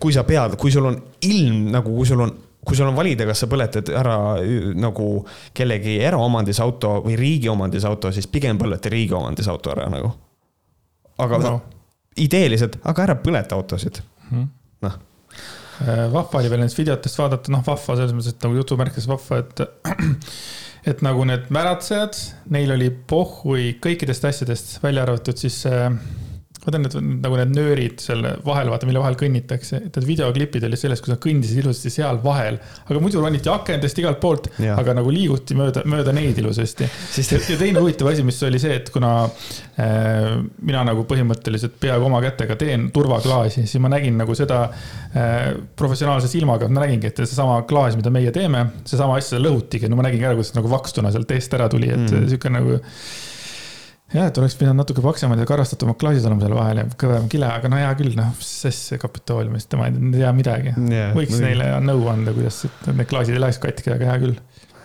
kui 0.00 0.14
sa 0.16 0.22
pead, 0.28 0.54
kui 0.60 0.70
sul 0.72 0.86
on 0.92 0.96
ilm 1.26 1.66
nagu, 1.74 1.92
kui 1.98 2.06
sul 2.08 2.22
on, 2.24 2.32
kui 2.64 2.76
sul 2.78 2.86
on 2.90 2.96
valida, 2.96 3.26
kas 3.28 3.42
sa 3.44 3.48
põletad 3.50 3.88
ära 3.96 4.16
ü- 4.44 4.74
nagu 4.78 5.10
kellegi 5.56 5.98
eraomandis 6.06 6.60
auto 6.64 6.96
või 7.04 7.18
riigi 7.18 7.48
omandis 7.52 7.84
auto, 7.88 8.12
siis 8.14 8.26
pigem 8.30 8.58
põleta 8.60 8.92
riigi 8.92 9.16
omandis 9.16 9.48
auto 9.48 9.72
ära 9.74 9.88
nagu. 9.92 10.12
aga 11.20 11.38
No. 11.44 11.54
ideeliselt, 12.20 12.78
aga 12.84 13.02
ära 13.08 13.14
põleta 13.20 13.54
autosid, 13.56 14.00
noh. 14.82 14.94
vahva 16.12 16.38
oli 16.40 16.48
veel 16.52 16.60
nendest 16.60 16.78
videotest 16.80 17.16
vaadata, 17.20 17.52
noh, 17.52 17.62
vahva 17.66 17.96
selles 17.96 18.12
mõttes, 18.16 18.34
et 18.34 18.42
nagu 18.44 18.56
jutumärkides 18.58 19.06
vahva, 19.08 19.38
et 19.40 19.62
et 20.90 21.02
nagu 21.04 21.24
need 21.28 21.48
märatsejad, 21.52 22.16
neil 22.56 22.72
oli 22.76 22.88
pohhui 22.90 23.74
kõikidest 23.84 24.24
asjadest, 24.28 24.78
välja 24.84 25.02
arvatud 25.06 25.36
siis 25.40 25.58
äh, 25.68 25.88
vaata 26.70 26.80
need 26.80 27.22
nagu 27.24 27.38
need 27.38 27.54
nöörid 27.56 28.02
selle 28.02 28.34
vahel, 28.46 28.70
vaata, 28.72 28.88
mille 28.88 29.02
vahel 29.02 29.16
kõnnitakse, 29.18 29.80
et 29.86 29.98
need 29.98 30.06
videoklipid 30.08 30.64
olid 30.66 30.80
sellest, 30.80 31.04
kus 31.04 31.12
nad 31.12 31.20
kõndisid 31.22 31.62
ilusasti 31.62 31.92
seal 31.92 32.20
vahel. 32.22 32.58
aga 32.86 33.02
muidu 33.02 33.22
roniti 33.22 33.50
akendest 33.50 33.98
igalt 33.98 34.20
poolt, 34.22 34.48
aga 34.74 34.94
nagu 34.96 35.12
liiguti 35.14 35.56
mööda, 35.58 35.84
mööda 35.90 36.14
neid 36.16 36.38
ilusasti. 36.38 36.88
Siis- 37.10 37.32
ja 37.50 37.56
teine 37.58 37.82
huvitav 37.82 38.10
asi, 38.12 38.22
mis 38.26 38.40
oli 38.46 38.58
see, 38.62 38.76
et 38.80 38.90
kuna 38.90 39.12
äh, 39.24 40.38
mina 40.62 40.84
nagu 40.86 41.04
põhimõtteliselt 41.08 41.78
peaaegu 41.80 42.06
oma 42.06 42.20
kätega 42.24 42.56
teen 42.60 42.90
turvaklaasi, 42.94 43.66
siis 43.66 43.82
ma 43.82 43.92
nägin 43.92 44.18
nagu 44.20 44.34
seda 44.38 44.62
äh, 44.70 45.54
professionaalse 45.76 46.30
silmaga, 46.30 46.68
ma 46.68 46.84
nägingi, 46.84 47.10
et 47.10 47.24
seesama 47.24 47.62
klaas, 47.68 47.96
mida 47.98 48.12
meie 48.14 48.32
teeme, 48.34 48.66
seesama 48.84 49.18
asja 49.20 49.40
lõhutigi, 49.42 49.90
no 49.90 49.98
ma 49.98 50.06
nägingi 50.06 50.28
ära, 50.28 50.38
kuidas 50.38 50.54
nagu 50.56 50.70
vakstuna 50.70 51.12
sealt 51.14 51.30
eest 51.34 51.58
ära 51.58 51.68
tuli, 51.72 51.90
et 51.90 52.06
mm. 52.06 52.30
sihuke 52.30 52.52
nagu 52.52 52.78
jah, 54.14 54.26
et 54.26 54.38
oleks 54.42 54.56
pidanud 54.58 54.80
natuke 54.82 55.02
paksemad 55.04 55.38
ja 55.40 55.46
karrastatumad 55.48 55.98
klaasid 56.00 56.26
olema 56.26 56.44
seal 56.44 56.56
vahel 56.58 56.82
ja 56.82 56.86
kõvem 57.04 57.28
kile, 57.32 57.48
aga 57.50 57.70
no 57.72 57.78
hea 57.80 57.90
küll, 58.00 58.14
noh, 58.18 58.30
mis 58.36 58.52
asja 58.70 58.98
Kapitooliumist, 59.02 59.70
tema 59.72 59.88
ei 59.90 59.96
tea 60.16 60.30
midagi 60.36 60.74
Jaa, 60.74 61.10
võiks 61.16 61.34
muidugi. 61.36 61.46
neile 61.46 61.72
nõu 61.86 62.06
anda, 62.12 62.34
kuidas 62.36 62.62
need 62.90 63.10
klaasid 63.10 63.36
ei 63.36 63.42
läheks 63.44 63.60
katki, 63.62 63.92
aga 63.94 64.12
hea 64.12 64.20
küll. 64.24 64.38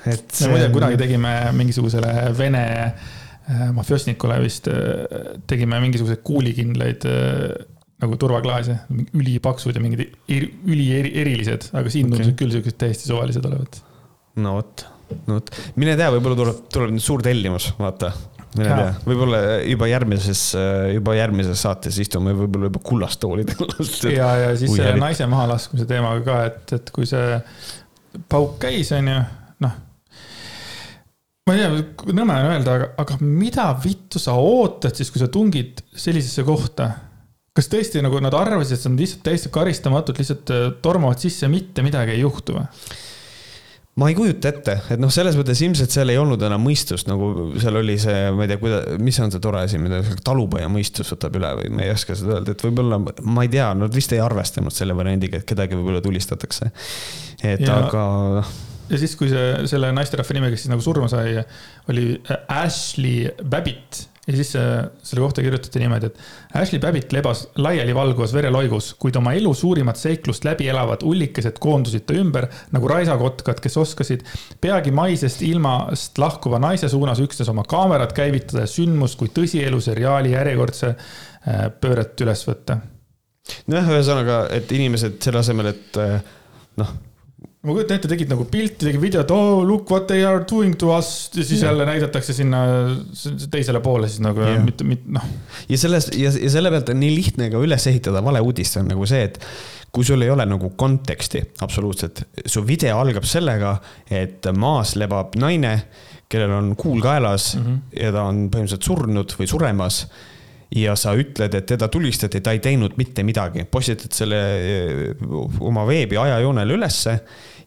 et 0.05 0.41
me 0.45 0.51
muide 0.53 0.71
kunagi 0.76 0.99
tegime 1.01 1.36
mingisugusele 1.57 2.11
vene 2.38 2.65
äh, 2.86 3.69
mafjosnikule 3.78 4.38
vist, 4.43 4.69
tegime 5.49 5.80
mingisuguseid 5.88 6.21
kuulikindlaid 6.26 7.07
äh, 7.09 7.47
nagu 8.03 8.17
turvaklaase, 8.19 8.76
ülipaksud 9.15 9.78
ja 9.78 9.82
mingid 9.82 10.05
eri- 10.30 10.51
ülierilised, 10.67 11.69
aga 11.73 11.89
siin 11.89 12.09
Okei. 12.09 12.17
tundusid 12.19 12.38
küll 12.41 12.53
siuksed 12.53 12.78
täiesti 12.82 13.07
suvalised 13.09 13.45
olevat. 13.47 13.80
no 14.43 14.57
vot, 14.59 14.86
no 15.26 15.39
vot, 15.39 15.51
mine 15.80 15.95
tea, 15.97 16.09
võib-olla 16.13 16.38
tuleb, 16.41 16.63
tuleb 16.76 16.95
nüüd 16.97 17.05
suur 17.05 17.23
tellimus, 17.26 17.71
vaata. 17.80 18.11
Mine 18.58 18.70
tea, 18.70 18.91
võib-olla 19.08 19.39
juba 19.68 19.89
järgmises, 19.89 20.43
juba 20.95 21.16
järgmises 21.18 21.64
saates 21.66 21.97
istume 22.01 22.36
võib-olla 22.38 22.70
juba 22.72 22.82
kullastoolidel. 22.86 23.74
ja, 24.16 24.30
ja 24.43 24.51
siis 24.58 24.72
Ui, 24.72 24.78
selle 24.78 24.93
eriti- 24.93 25.03
naise 25.03 25.28
mahalaskmise 25.32 25.88
teemaga 25.89 26.24
ka, 26.26 26.38
et, 26.51 26.76
et 26.80 26.93
kui 26.95 27.10
see 27.10 27.39
pauk 28.32 28.60
käis, 28.62 28.91
onju, 28.95 29.18
noh. 29.66 29.80
ma 31.45 31.56
ei 31.56 31.64
tea, 31.64 32.14
nõme 32.16 32.38
on 32.38 32.51
öelda, 32.53 32.78
aga, 32.80 32.91
aga 33.03 33.18
mida 33.22 33.68
vittu 33.84 34.22
sa 34.22 34.38
ootad 34.39 34.95
siis, 34.97 35.12
kui 35.14 35.22
sa 35.24 35.32
tungid 35.32 35.84
sellisesse 35.95 36.45
kohta? 36.47 36.93
kas 37.56 37.70
tõesti 37.72 38.01
nagu 38.03 38.20
nad 38.20 38.36
arvasid, 38.36 38.76
et 38.76 38.84
see 38.84 38.89
on 38.91 38.97
lihtsalt 38.99 39.22
täiesti 39.24 39.49
karistamatult, 39.53 40.18
lihtsalt 40.20 40.51
äh, 40.51 40.66
tormavad 40.84 41.22
sisse, 41.24 41.47
mitte 41.51 41.86
midagi 41.86 42.12
ei 42.18 42.24
juhtu 42.26 42.58
või? 42.58 42.66
Ma 43.96 44.10
ei 44.12 44.16
kujuta 44.18 44.50
ette, 44.52 44.74
et 44.91 45.00
noh, 45.00 45.12
selles 45.14 45.38
mõttes 45.39 45.62
ilmselt 45.64 45.93
seal 45.93 46.12
ei 46.12 46.18
olnud 46.20 46.41
enam 46.43 46.64
mõistust, 46.68 47.08
nagu 47.08 47.30
seal 47.62 47.80
oli 47.80 47.96
see, 48.02 48.26
ma 48.36 48.43
ei 48.43 48.52
tea, 48.52 48.60
kuida-, 48.60 48.82
mis 49.00 49.20
on 49.24 49.32
see 49.32 49.43
tore 49.43 49.62
asi, 49.64 49.80
mida 49.80 50.02
talupoja 50.26 50.68
mõistus 50.72 51.14
võtab 51.14 51.38
üle 51.39 51.52
või 51.62 51.72
ma 51.78 51.86
ei 51.86 51.93
oska 51.93 52.18
seda 52.20 52.38
öelda, 52.38 52.56
et 52.58 52.66
võib-olla, 52.66 53.00
ma 53.24 53.46
ei 53.48 53.52
tea, 53.54 53.70
nad 53.80 53.96
vist 53.96 54.12
ei 54.16 54.20
arvestanud 54.24 54.76
selle 54.76 54.98
variandiga, 54.98 55.39
et 55.39 55.48
kedagi 55.48 55.80
võib-olla 55.80 56.04
tulistatakse. 56.04 56.72
et 57.43 57.64
Ja- 57.64 57.78
aga 57.86 58.43
ja 58.89 59.00
siis, 59.00 59.16
kui 59.16 59.32
see, 59.32 59.46
selle 59.72 59.93
naisterahva 59.96 60.36
nimi, 60.38 60.52
kes 60.54 60.66
siis 60.66 60.74
nagu 60.74 60.84
surma 60.84 61.08
sai, 61.12 61.39
oli 61.89 62.20
Ashley 62.52 63.32
Babbitt 63.41 64.04
ja 64.28 64.36
siis 64.36 64.55
äh, 64.55 64.88
selle 65.03 65.21
kohta 65.21 65.43
kirjutati 65.45 65.80
niimoodi, 65.80 66.09
et 66.09 66.57
Ashley 66.61 66.82
Babbitt 66.82 67.13
lebas 67.13 67.45
laialivalguvas 67.61 68.34
vereloigus, 68.34 68.93
kuid 68.99 69.17
oma 69.19 69.36
elu 69.38 69.53
suurimat 69.53 69.99
seiklust 70.01 70.47
läbi 70.47 70.69
elavad 70.71 71.05
ullikesed 71.05 71.59
koondusid 71.61 72.07
ta 72.07 72.17
ümber 72.17 72.49
nagu 72.73 72.89
raisakotkad, 72.89 73.61
kes 73.63 73.78
oskasid 73.82 74.26
peagi 74.61 74.93
maisest 74.95 75.45
ilmast 75.45 76.17
lahkuva 76.21 76.59
naise 76.63 76.89
suunas 76.89 77.21
üksnes 77.23 77.49
oma 77.53 77.65
kaamerat 77.69 78.15
käivitada 78.17 78.65
ja 78.65 78.71
sündmust 78.71 79.19
kui 79.19 79.30
tõsielu 79.34 79.82
seriaali 79.84 80.34
järjekordse 80.34 80.93
äh, 80.95 81.67
pööret 81.82 82.26
üles 82.26 82.45
võtta. 82.47 82.80
nojah, 83.69 83.91
ühesõnaga, 83.93 84.45
et 84.57 84.71
inimesed 84.73 85.19
selle 85.21 85.43
asemel, 85.43 85.69
et 85.76 85.99
eh, 86.01 86.15
noh, 86.82 86.95
ma 87.66 87.74
kujutan 87.74 87.97
ette, 87.97 88.09
tegid 88.11 88.32
nagu 88.32 88.45
pilti, 88.49 88.88
tegid 88.88 89.01
videot, 89.01 89.32
oh 89.34 89.63
look 89.66 89.89
what 89.91 90.05
they 90.09 90.26
are 90.28 90.43
doing 90.49 90.76
to 90.80 90.91
us 90.95 91.32
ja 91.34 91.43
siis 91.43 91.61
Jah. 91.61 91.72
jälle 91.72 91.88
näidatakse 91.89 92.36
sinna 92.38 92.61
teisele 93.51 93.82
poole 93.86 94.09
siis 94.11 94.22
nagu 94.24 94.43
Jah. 94.45 94.61
mitte, 94.63 94.86
mitte 94.88 95.16
noh. 95.18 95.26
ja 95.70 95.80
selles 95.82 96.11
ja, 96.13 96.30
ja 96.30 96.51
selle 96.53 96.72
pealt 96.74 96.91
on 96.93 97.01
nii 97.01 97.16
lihtne 97.16 97.49
ka 97.53 97.61
üles 97.66 97.88
ehitada 97.89 98.22
valeuudist, 98.26 98.78
on 98.82 98.91
nagu 98.93 99.09
see, 99.09 99.24
et 99.32 99.39
kui 99.95 100.05
sul 100.05 100.22
ei 100.26 100.30
ole 100.34 100.45
nagu 100.49 100.74
konteksti 100.78 101.41
absoluutselt, 101.63 102.26
su 102.45 102.63
video 102.68 102.99
algab 102.99 103.26
sellega, 103.28 103.78
et 104.11 104.45
maas 104.59 104.93
lebab 104.99 105.38
naine, 105.39 105.78
kellel 106.30 106.53
on 106.57 106.72
kuul 106.80 107.01
kaelas 107.03 107.53
mm 107.55 107.66
-hmm. 107.66 107.99
ja 108.03 108.11
ta 108.11 108.30
on 108.30 108.47
põhimõtteliselt 108.51 108.89
surnud 108.89 109.36
või 109.39 109.47
suremas 109.49 110.05
ja 110.76 110.95
sa 110.99 111.13
ütled, 111.16 111.53
et 111.55 111.66
teda 111.70 111.88
tulistati, 111.91 112.41
ta 112.41 112.53
ei 112.55 112.59
teinud 112.63 112.97
mitte 112.97 113.24
midagi, 113.24 113.66
postitad 113.72 114.13
selle 114.16 114.39
oma 115.59 115.86
veebi 115.88 116.18
ajajoonele 116.18 116.74
ülesse 116.74 117.20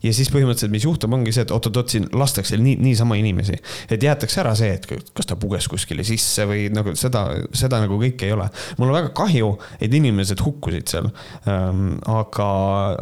ja 0.03 0.13
siis 0.15 0.31
põhimõtteliselt, 0.33 0.73
mis 0.73 0.87
juhtub, 0.87 1.13
ongi 1.15 1.33
see, 1.35 1.45
et 1.47 1.53
oot-oot-oot, 1.55 1.93
siin 1.93 2.07
lastakse 2.19 2.59
nii, 2.61 2.77
niisama 2.83 3.19
inimesi. 3.19 3.59
et 3.91 4.03
jäetakse 4.03 4.41
ära 4.43 4.55
see, 4.59 4.71
et 4.77 4.87
kas 4.87 5.29
ta 5.29 5.37
puges 5.41 5.69
kuskile 5.71 6.05
sisse 6.07 6.47
või 6.49 6.69
nagu 6.75 6.95
seda, 6.99 7.25
seda 7.57 7.81
nagu 7.85 7.99
kõike 8.01 8.29
ei 8.29 8.37
ole. 8.37 8.49
mul 8.79 8.93
on 8.93 8.99
väga 9.01 9.13
kahju, 9.17 9.55
et 9.81 9.95
inimesed 9.95 10.43
hukkusid 10.45 10.95
seal 10.95 11.11
ähm,. 11.49 11.99
aga, 12.09 12.51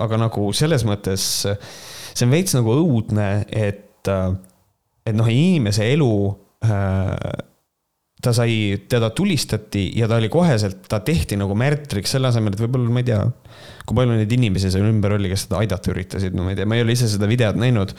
aga 0.07 0.22
nagu 0.26 0.49
selles 0.57 0.86
mõttes, 0.88 1.26
see 2.12 2.26
on 2.26 2.32
veits 2.32 2.57
nagu 2.57 2.78
õudne, 2.80 3.28
et, 3.51 4.09
et 4.09 5.16
noh, 5.16 5.28
inimese 5.30 5.86
elu 5.92 6.12
äh, 6.64 7.20
ta 8.22 8.32
sai, 8.32 8.78
teda 8.88 9.10
tulistati 9.14 9.90
ja 9.98 10.08
ta 10.08 10.16
oli 10.16 10.30
koheselt, 10.32 10.86
ta 10.88 11.00
tehti 11.04 11.36
nagu 11.38 11.54
märtriks 11.58 12.16
selle 12.16 12.30
asemel, 12.30 12.54
et 12.56 12.62
võib-olla 12.62 12.92
ma 12.92 13.02
ei 13.02 13.10
tea, 13.10 13.20
kui 13.84 13.98
palju 13.98 14.16
neid 14.16 14.32
inimesi 14.32 14.72
seal 14.72 14.88
ümber 14.88 15.18
oli, 15.18 15.30
kes 15.32 15.46
seda 15.46 15.60
aidata 15.60 15.92
üritasid, 15.92 16.34
no 16.36 16.46
ma 16.46 16.54
ei 16.54 16.58
tea, 16.58 16.68
ma 16.68 16.78
ei 16.78 16.84
ole 16.86 16.96
ise 16.96 17.10
seda 17.12 17.28
videot 17.30 17.60
näinud. 17.60 17.92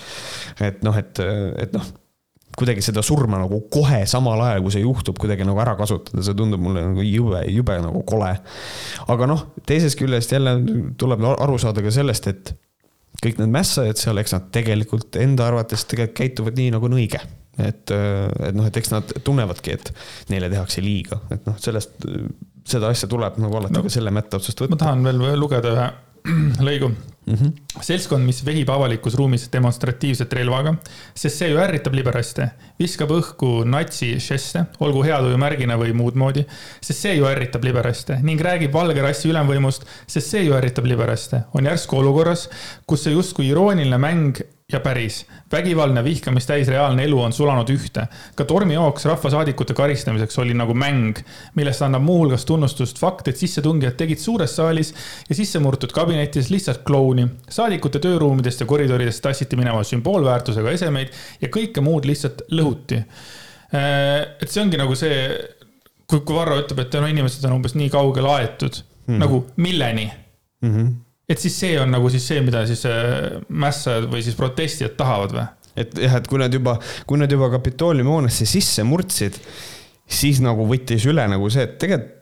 et 0.65 0.81
noh, 0.85 0.97
et, 0.97 1.21
et 1.61 1.77
noh, 1.77 1.85
kuidagi 2.57 2.81
seda 2.81 3.03
surma 3.05 3.37
nagu 3.43 3.61
kohe 3.73 4.01
samal 4.09 4.41
ajal, 4.47 4.63
kui 4.65 4.73
see 4.73 4.83
juhtub, 4.83 5.19
kuidagi 5.21 5.45
nagu 5.45 5.61
ära 5.61 5.77
kasutada, 5.77 6.25
see 6.25 6.37
tundub 6.37 6.63
mulle 6.65 6.87
nagu 6.89 7.05
jube, 7.05 7.43
jube 7.53 7.77
nagu 7.83 8.01
kole. 8.09 8.33
aga 9.13 9.29
noh, 9.29 9.49
teisest 9.69 9.99
küljest 9.99 10.33
jälle 10.33 10.57
tuleb 10.97 11.25
aru 11.35 11.61
saada 11.61 11.85
ka 11.85 11.93
sellest, 11.93 12.31
et 12.33 12.55
kõik 13.21 13.37
need 13.41 13.53
mässajad 13.53 14.01
seal, 14.01 14.17
eks 14.21 14.33
nad 14.33 14.49
tegelikult 14.53 15.17
enda 15.21 15.45
arvates 15.51 15.85
tegelikult 15.89 16.17
käituvad 16.17 16.57
nii, 16.57 16.73
nagu 16.73 16.89
on 16.89 16.97
õige 16.97 17.21
et, 17.57 17.93
et 17.93 18.55
noh, 18.55 18.67
et 18.67 18.81
eks 18.81 18.93
nad 18.93 19.13
tunnevadki, 19.25 19.77
et 19.77 19.93
neile 20.33 20.49
tehakse 20.53 20.83
liiga, 20.83 21.21
et 21.33 21.45
noh, 21.49 21.57
sellest, 21.61 21.95
seda 22.67 22.91
asja 22.93 23.09
tuleb 23.11 23.39
nagu 23.41 23.61
alati 23.61 23.77
no, 23.77 23.85
ka 23.85 23.93
selle 23.93 24.13
mätta 24.13 24.41
otsast 24.41 24.61
võtta. 24.63 24.75
ma 24.75 24.83
tahan 24.85 25.07
veel 25.07 25.39
lugeda 25.39 25.73
ühe 25.73 25.87
lõigu 26.67 26.89
mm. 26.89 27.35
-hmm. 27.35 27.81
seltskond, 27.81 28.25
mis 28.25 28.41
vehib 28.45 28.69
avalikus 28.69 29.15
ruumis 29.15 29.47
demonstratiivselt 29.53 30.33
relvaga, 30.33 30.75
sest 31.15 31.41
see 31.41 31.49
ju 31.51 31.59
ärritab 31.61 31.95
liberaste, 31.95 32.49
viskab 32.79 33.11
õhku 33.15 33.51
natsi 33.65 34.13
žeste, 34.23 34.65
olgu 34.79 35.03
heatuju 35.07 35.37
märgina 35.37 35.77
või 35.79 35.93
muud 35.97 36.15
moodi, 36.19 36.45
sest 36.81 37.05
see 37.05 37.15
ju 37.17 37.29
ärritab 37.29 37.63
liberaste 37.67 38.19
ning 38.23 38.41
räägib 38.41 38.73
valge 38.73 39.01
rassi 39.01 39.31
ülemvõimust, 39.31 39.87
sest 40.07 40.35
see 40.35 40.45
ju 40.47 40.57
ärritab 40.57 40.85
liberaste, 40.85 41.43
on 41.53 41.65
järsku 41.65 41.99
olukorras, 42.01 42.49
kus 42.85 43.07
see 43.07 43.15
justkui 43.15 43.51
irooniline 43.51 44.01
mäng 44.01 44.43
ja 44.71 44.79
päris. 44.79 45.25
vägivaldne 45.51 46.03
vihkamist 46.03 46.47
täis 46.47 46.67
reaalne 46.67 47.03
elu 47.07 47.21
on 47.23 47.33
sulanud 47.33 47.69
ühte. 47.71 48.03
ka 48.35 48.45
tormijooks 48.45 49.05
rahvasaadikute 49.05 49.73
karistamiseks 49.73 50.39
oli 50.43 50.53
nagu 50.53 50.73
mäng, 50.73 51.21
millest 51.55 51.81
annab 51.81 52.03
muuhulgas 52.03 52.43
tunnustust 52.45 52.99
fakt, 52.99 53.27
et 53.27 53.37
sissetungijad 53.39 53.95
tegid 53.95 54.19
suures 54.19 54.55
saalis 54.55 54.91
ja 55.29 55.35
sissemurtud 55.35 55.95
kabinetis 55.95 56.49
lihtsalt 56.51 56.83
klouni. 56.83 57.27
saadikute 57.49 58.03
tööruumidest 58.03 58.59
ja 58.59 58.67
koridoridest 58.67 59.23
tassiti 59.23 59.55
minema 59.55 59.83
sümboolväärtusega 59.87 60.75
esemeid 60.75 61.15
ja 61.41 61.47
kõike 61.47 61.81
muud 61.81 62.05
lihtsalt 62.05 62.43
lõhuti. 62.51 62.99
Äh, 63.71 64.19
et 64.41 64.51
see 64.51 64.65
ongi 64.65 64.83
nagu 64.83 64.99
see, 64.99 65.31
kui, 66.07 66.19
kui 66.19 66.35
Varro 66.35 66.59
ütleb, 66.59 66.83
et 66.83 66.99
no 66.99 67.07
inimesed 67.07 67.47
on 67.47 67.55
umbes 67.61 67.79
nii 67.79 67.87
kaugele 67.95 68.35
aetud 68.35 68.83
mm, 68.83 69.13
-hmm. 69.13 69.19
nagu 69.23 69.45
milleni 69.55 70.11
mm. 70.11 70.75
-hmm 70.75 70.95
et 71.27 71.43
siis 71.43 71.55
see 71.59 71.77
on 71.79 71.91
nagu 71.91 72.09
siis 72.13 72.27
see, 72.31 72.41
mida 72.45 72.63
siis 72.69 72.85
äh, 72.89 73.39
mässajad 73.49 74.09
või 74.11 74.23
siis 74.25 74.37
protestijad 74.39 74.97
tahavad 74.99 75.37
või? 75.37 75.47
et 75.77 75.97
jah, 76.01 76.19
et 76.19 76.27
kui 76.29 76.41
nad 76.41 76.53
juba, 76.53 76.77
kui 77.07 77.19
nad 77.21 77.31
juba 77.31 77.51
Kapitooliumi 77.53 78.09
hoonesse 78.09 78.47
sisse 78.49 78.85
murdsid, 78.87 79.37
siis 80.07 80.39
nagu 80.41 80.65
võttis 80.69 81.05
üle 81.09 81.27
nagu 81.29 81.51
see, 81.53 81.67
et 81.67 81.75
tegelikult 81.81 82.15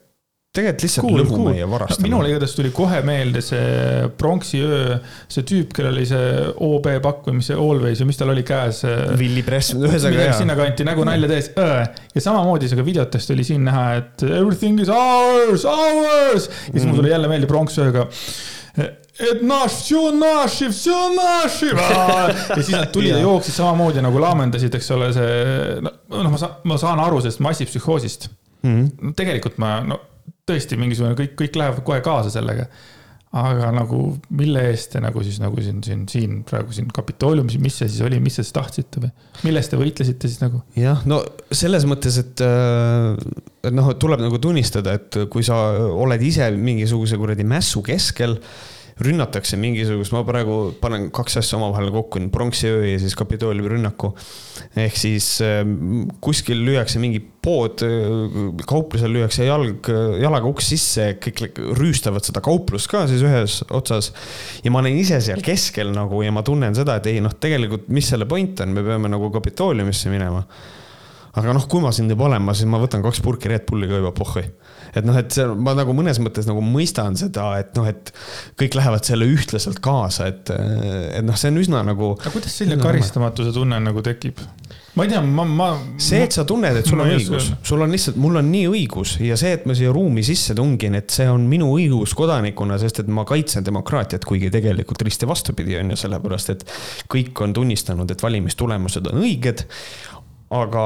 tegelikult 0.56 0.86
lihtsalt 0.86 1.06
cool, 1.06 1.18
lõhume 1.20 1.50
cool. 1.50 1.58
ja 1.58 1.68
varastame. 1.68 2.08
minule 2.08 2.30
igatahes 2.32 2.54
tuli 2.56 2.72
kohe 2.76 3.02
meelde 3.04 3.42
see 3.44 4.06
pronksi 4.20 4.62
öö, 4.64 4.98
see 5.32 5.44
tüüp, 5.48 5.74
kellel 5.76 5.98
oli 5.98 6.06
see 6.10 6.30
OB 6.68 6.90
pakkumise 7.04 7.58
Always 7.60 8.02
või 8.04 8.10
mis 8.12 8.22
tal 8.22 8.32
oli 8.32 8.46
käes. 8.48 8.82
Willie 9.20 9.44
Press, 9.44 9.76
ühesõnaga 9.76 10.30
jaa. 10.30 10.38
sinnakanti 10.40 10.88
nägu 10.88 11.06
nalja 11.08 11.30
tehes. 11.32 11.52
ja 12.16 12.24
samamoodi 12.24 12.72
see 12.72 12.80
ka 12.80 12.88
videotest 12.88 13.36
oli 13.36 13.48
siin 13.48 13.66
näha, 13.68 13.86
et 14.00 14.28
everything 14.30 14.80
is 14.84 14.92
ours, 14.92 15.68
ours. 15.68 16.48
ja 16.48 16.72
siis 16.72 16.84
mm. 16.84 16.92
mul 16.92 17.02
tuli 17.02 17.12
jälle 17.12 17.32
meelde 17.32 17.52
pronks 17.52 17.80
ööga 17.84 18.08
et 18.76 19.44
naš, 19.48 19.78
vsju 19.82 20.02
naši, 20.20 20.70
vsju 20.72 20.98
naši. 21.16 21.70
Ah. 21.86 22.28
ja 22.50 22.64
siis 22.64 22.74
nad 22.76 22.92
tulid 22.92 23.14
ja 23.14 23.22
jooksid 23.24 23.56
samamoodi 23.56 24.04
nagu 24.04 24.20
laamendasid, 24.20 24.76
eks 24.76 24.92
ole, 24.96 25.12
see, 25.16 25.78
noh, 25.86 26.28
ma 26.32 26.42
saan, 26.42 26.58
ma 26.68 26.80
saan 26.82 27.00
aru 27.04 27.22
sellest 27.24 27.44
massipsühhoosist 27.46 28.30
mm. 28.30 28.76
-hmm. 28.76 28.92
No, 29.02 29.14
tegelikult 29.16 29.58
ma, 29.62 29.80
no 29.86 30.00
tõesti 30.50 30.78
mingisugune 30.78 31.16
kõik, 31.18 31.36
kõik 31.40 31.58
läheb 31.60 31.82
kohe 31.88 32.02
kaasa 32.06 32.30
sellega 32.34 32.68
aga 33.36 33.70
nagu, 33.76 34.00
mille 34.38 34.62
eest 34.70 34.94
te 34.94 35.02
nagu 35.04 35.24
siis 35.26 35.42
nagu 35.44 35.60
siin, 35.64 35.82
siin, 35.84 36.06
siin 36.12 36.38
praegu 36.48 36.76
siin 36.76 36.88
Kapitooliumis, 36.96 37.58
mis 37.64 37.80
see 37.82 37.90
siis 37.92 38.04
oli, 38.06 38.20
mis 38.24 38.38
te 38.38 38.46
siis 38.46 38.56
tahtsite 38.56 39.04
või? 39.04 39.12
millest 39.44 39.74
te 39.74 39.80
võitlesite 39.80 40.32
siis 40.32 40.40
nagu? 40.44 40.62
jah, 40.80 41.02
no 41.10 41.20
selles 41.52 41.88
mõttes, 41.90 42.20
et, 42.22 42.46
et 42.46 43.76
noh, 43.76 43.92
tuleb 44.00 44.24
nagu 44.24 44.40
tunnistada, 44.42 44.96
et 45.00 45.20
kui 45.32 45.44
sa 45.48 45.58
oled 45.92 46.24
ise 46.24 46.48
mingisuguse 46.56 47.20
kuradi 47.20 47.48
mässu 47.48 47.84
keskel 47.86 48.40
rünnatakse 49.04 49.58
mingisugust, 49.60 50.14
ma 50.16 50.22
praegu 50.24 50.70
panen 50.80 51.10
kaks 51.16 51.42
asja 51.42 51.58
omavahel 51.58 51.90
kokku, 51.92 52.22
pronksiöö 52.32 52.86
ja 52.88 53.00
siis 53.02 53.16
Kapitooliumi 53.20 53.74
rünnaku. 53.74 54.14
ehk 54.76 54.96
siis 54.96 55.42
ähm, 55.44 56.06
kuskil 56.24 56.64
lüüakse 56.64 57.02
mingi 57.04 57.20
pood, 57.20 57.84
äh, 57.84 58.64
kauplusel 58.68 59.12
lüüakse 59.12 59.50
jalg, 59.50 59.90
jalaga 60.22 60.48
uks 60.48 60.72
sisse, 60.72 61.10
kõik 61.20 61.60
rüüstavad 61.76 62.24
seda 62.24 62.44
kauplust 62.46 62.88
ka 62.92 63.04
siis 63.12 63.26
ühes 63.26 63.60
otsas. 63.70 64.14
ja 64.64 64.72
ma 64.72 64.80
olen 64.80 64.96
ise 64.96 65.20
seal 65.20 65.44
keskel 65.44 65.92
nagu 65.96 66.24
ja 66.24 66.32
ma 66.32 66.46
tunnen 66.48 66.76
seda, 66.78 66.96
et 66.96 67.12
ei 67.12 67.20
noh, 67.24 67.36
tegelikult, 67.36 67.92
mis 67.92 68.08
selle 68.08 68.30
point 68.32 68.64
on, 68.64 68.72
me 68.72 68.86
peame 68.86 69.12
nagu 69.12 69.32
Kapitooliumisse 69.36 70.14
minema 70.14 70.46
aga 71.36 71.56
noh, 71.56 71.68
kui 71.72 71.84
ma 71.84 71.92
siin 71.96 72.10
juba 72.12 72.30
olen, 72.30 72.44
ma 72.46 72.56
siis 72.56 72.70
ma 72.70 72.80
võtan 72.82 73.04
kaks 73.06 73.22
purki 73.26 73.52
Red 73.52 73.68
Bulli 73.70 73.90
ka 73.92 74.02
juba 74.02 74.14
pohhui 74.16 74.46
et 74.96 75.06
noh, 75.06 75.18
et 75.20 75.32
see, 75.36 75.46
ma 75.60 75.76
nagu 75.76 75.96
mõnes 75.96 76.20
mõttes 76.24 76.48
nagu 76.48 76.64
mõistan 76.64 77.18
seda, 77.20 77.50
et 77.60 77.76
noh, 77.78 77.88
et 77.90 78.12
kõik 78.60 78.78
lähevad 78.80 79.08
selle 79.08 79.28
ühtlaselt 79.28 79.82
kaasa, 79.84 80.30
et, 80.32 80.52
et 80.52 81.26
noh, 81.26 81.36
see 81.40 81.52
on 81.52 81.62
üsna 81.62 81.84
nagu. 81.88 82.14
aga 82.22 82.34
kuidas 82.34 82.56
selline 82.62 82.82
karistamatuse 82.84 83.54
tunne 83.56 83.82
nagu 83.84 84.04
tekib? 84.06 84.40
ma 84.96 85.04
ei 85.04 85.12
tea, 85.12 85.20
ma, 85.20 85.44
ma. 85.44 85.68
see, 86.00 86.22
et 86.24 86.32
sa 86.32 86.46
tunned, 86.48 86.80
et 86.80 86.88
sul 86.88 87.02
on 87.04 87.12
õigus, 87.12 87.50
sul 87.68 87.84
on 87.84 87.92
lihtsalt, 87.92 88.16
mul 88.22 88.40
on 88.40 88.48
nii 88.48 88.70
õigus 88.72 89.18
ja 89.20 89.36
see, 89.40 89.52
et 89.58 89.66
ma 89.68 89.76
siia 89.76 89.92
ruumi 89.96 90.24
sisse 90.24 90.56
tungin, 90.56 90.96
et 90.96 91.12
see 91.12 91.28
on 91.28 91.44
minu 91.52 91.68
õigus 91.76 92.16
kodanikuna, 92.16 92.80
sest 92.80 93.04
et 93.04 93.12
ma 93.12 93.26
kaitsen 93.28 93.66
demokraatiat, 93.68 94.24
kuigi 94.24 94.48
tegelikult 94.54 95.04
risti 95.04 95.28
vastupidi 95.28 95.76
on 95.82 95.92
ju, 95.92 96.00
sellepärast 96.06 96.56
et 96.56 96.64
kõik 97.12 97.44
on 97.44 97.58
tunnistanud, 97.58 98.16
et 98.16 98.24
valimistulemused 98.24 99.12
on 99.12 99.20
õiged 99.26 99.66
aga, 100.54 100.84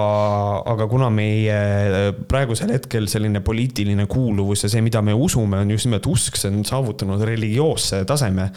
aga 0.72 0.88
kuna 0.88 1.10
meie 1.12 1.56
äh, 1.56 2.12
praegusel 2.32 2.72
hetkel 2.72 3.10
selline 3.12 3.42
poliitiline 3.44 4.06
kuuluvus 4.10 4.64
ja 4.64 4.72
see, 4.72 4.84
mida 4.86 5.02
me 5.04 5.16
usume, 5.16 5.60
on 5.60 5.74
just 5.74 5.90
nimelt 5.90 6.08
usk, 6.08 6.40
see 6.40 6.52
on 6.52 6.64
saavutanud 6.68 7.24
religioosse 7.28 8.04
taseme. 8.08 8.50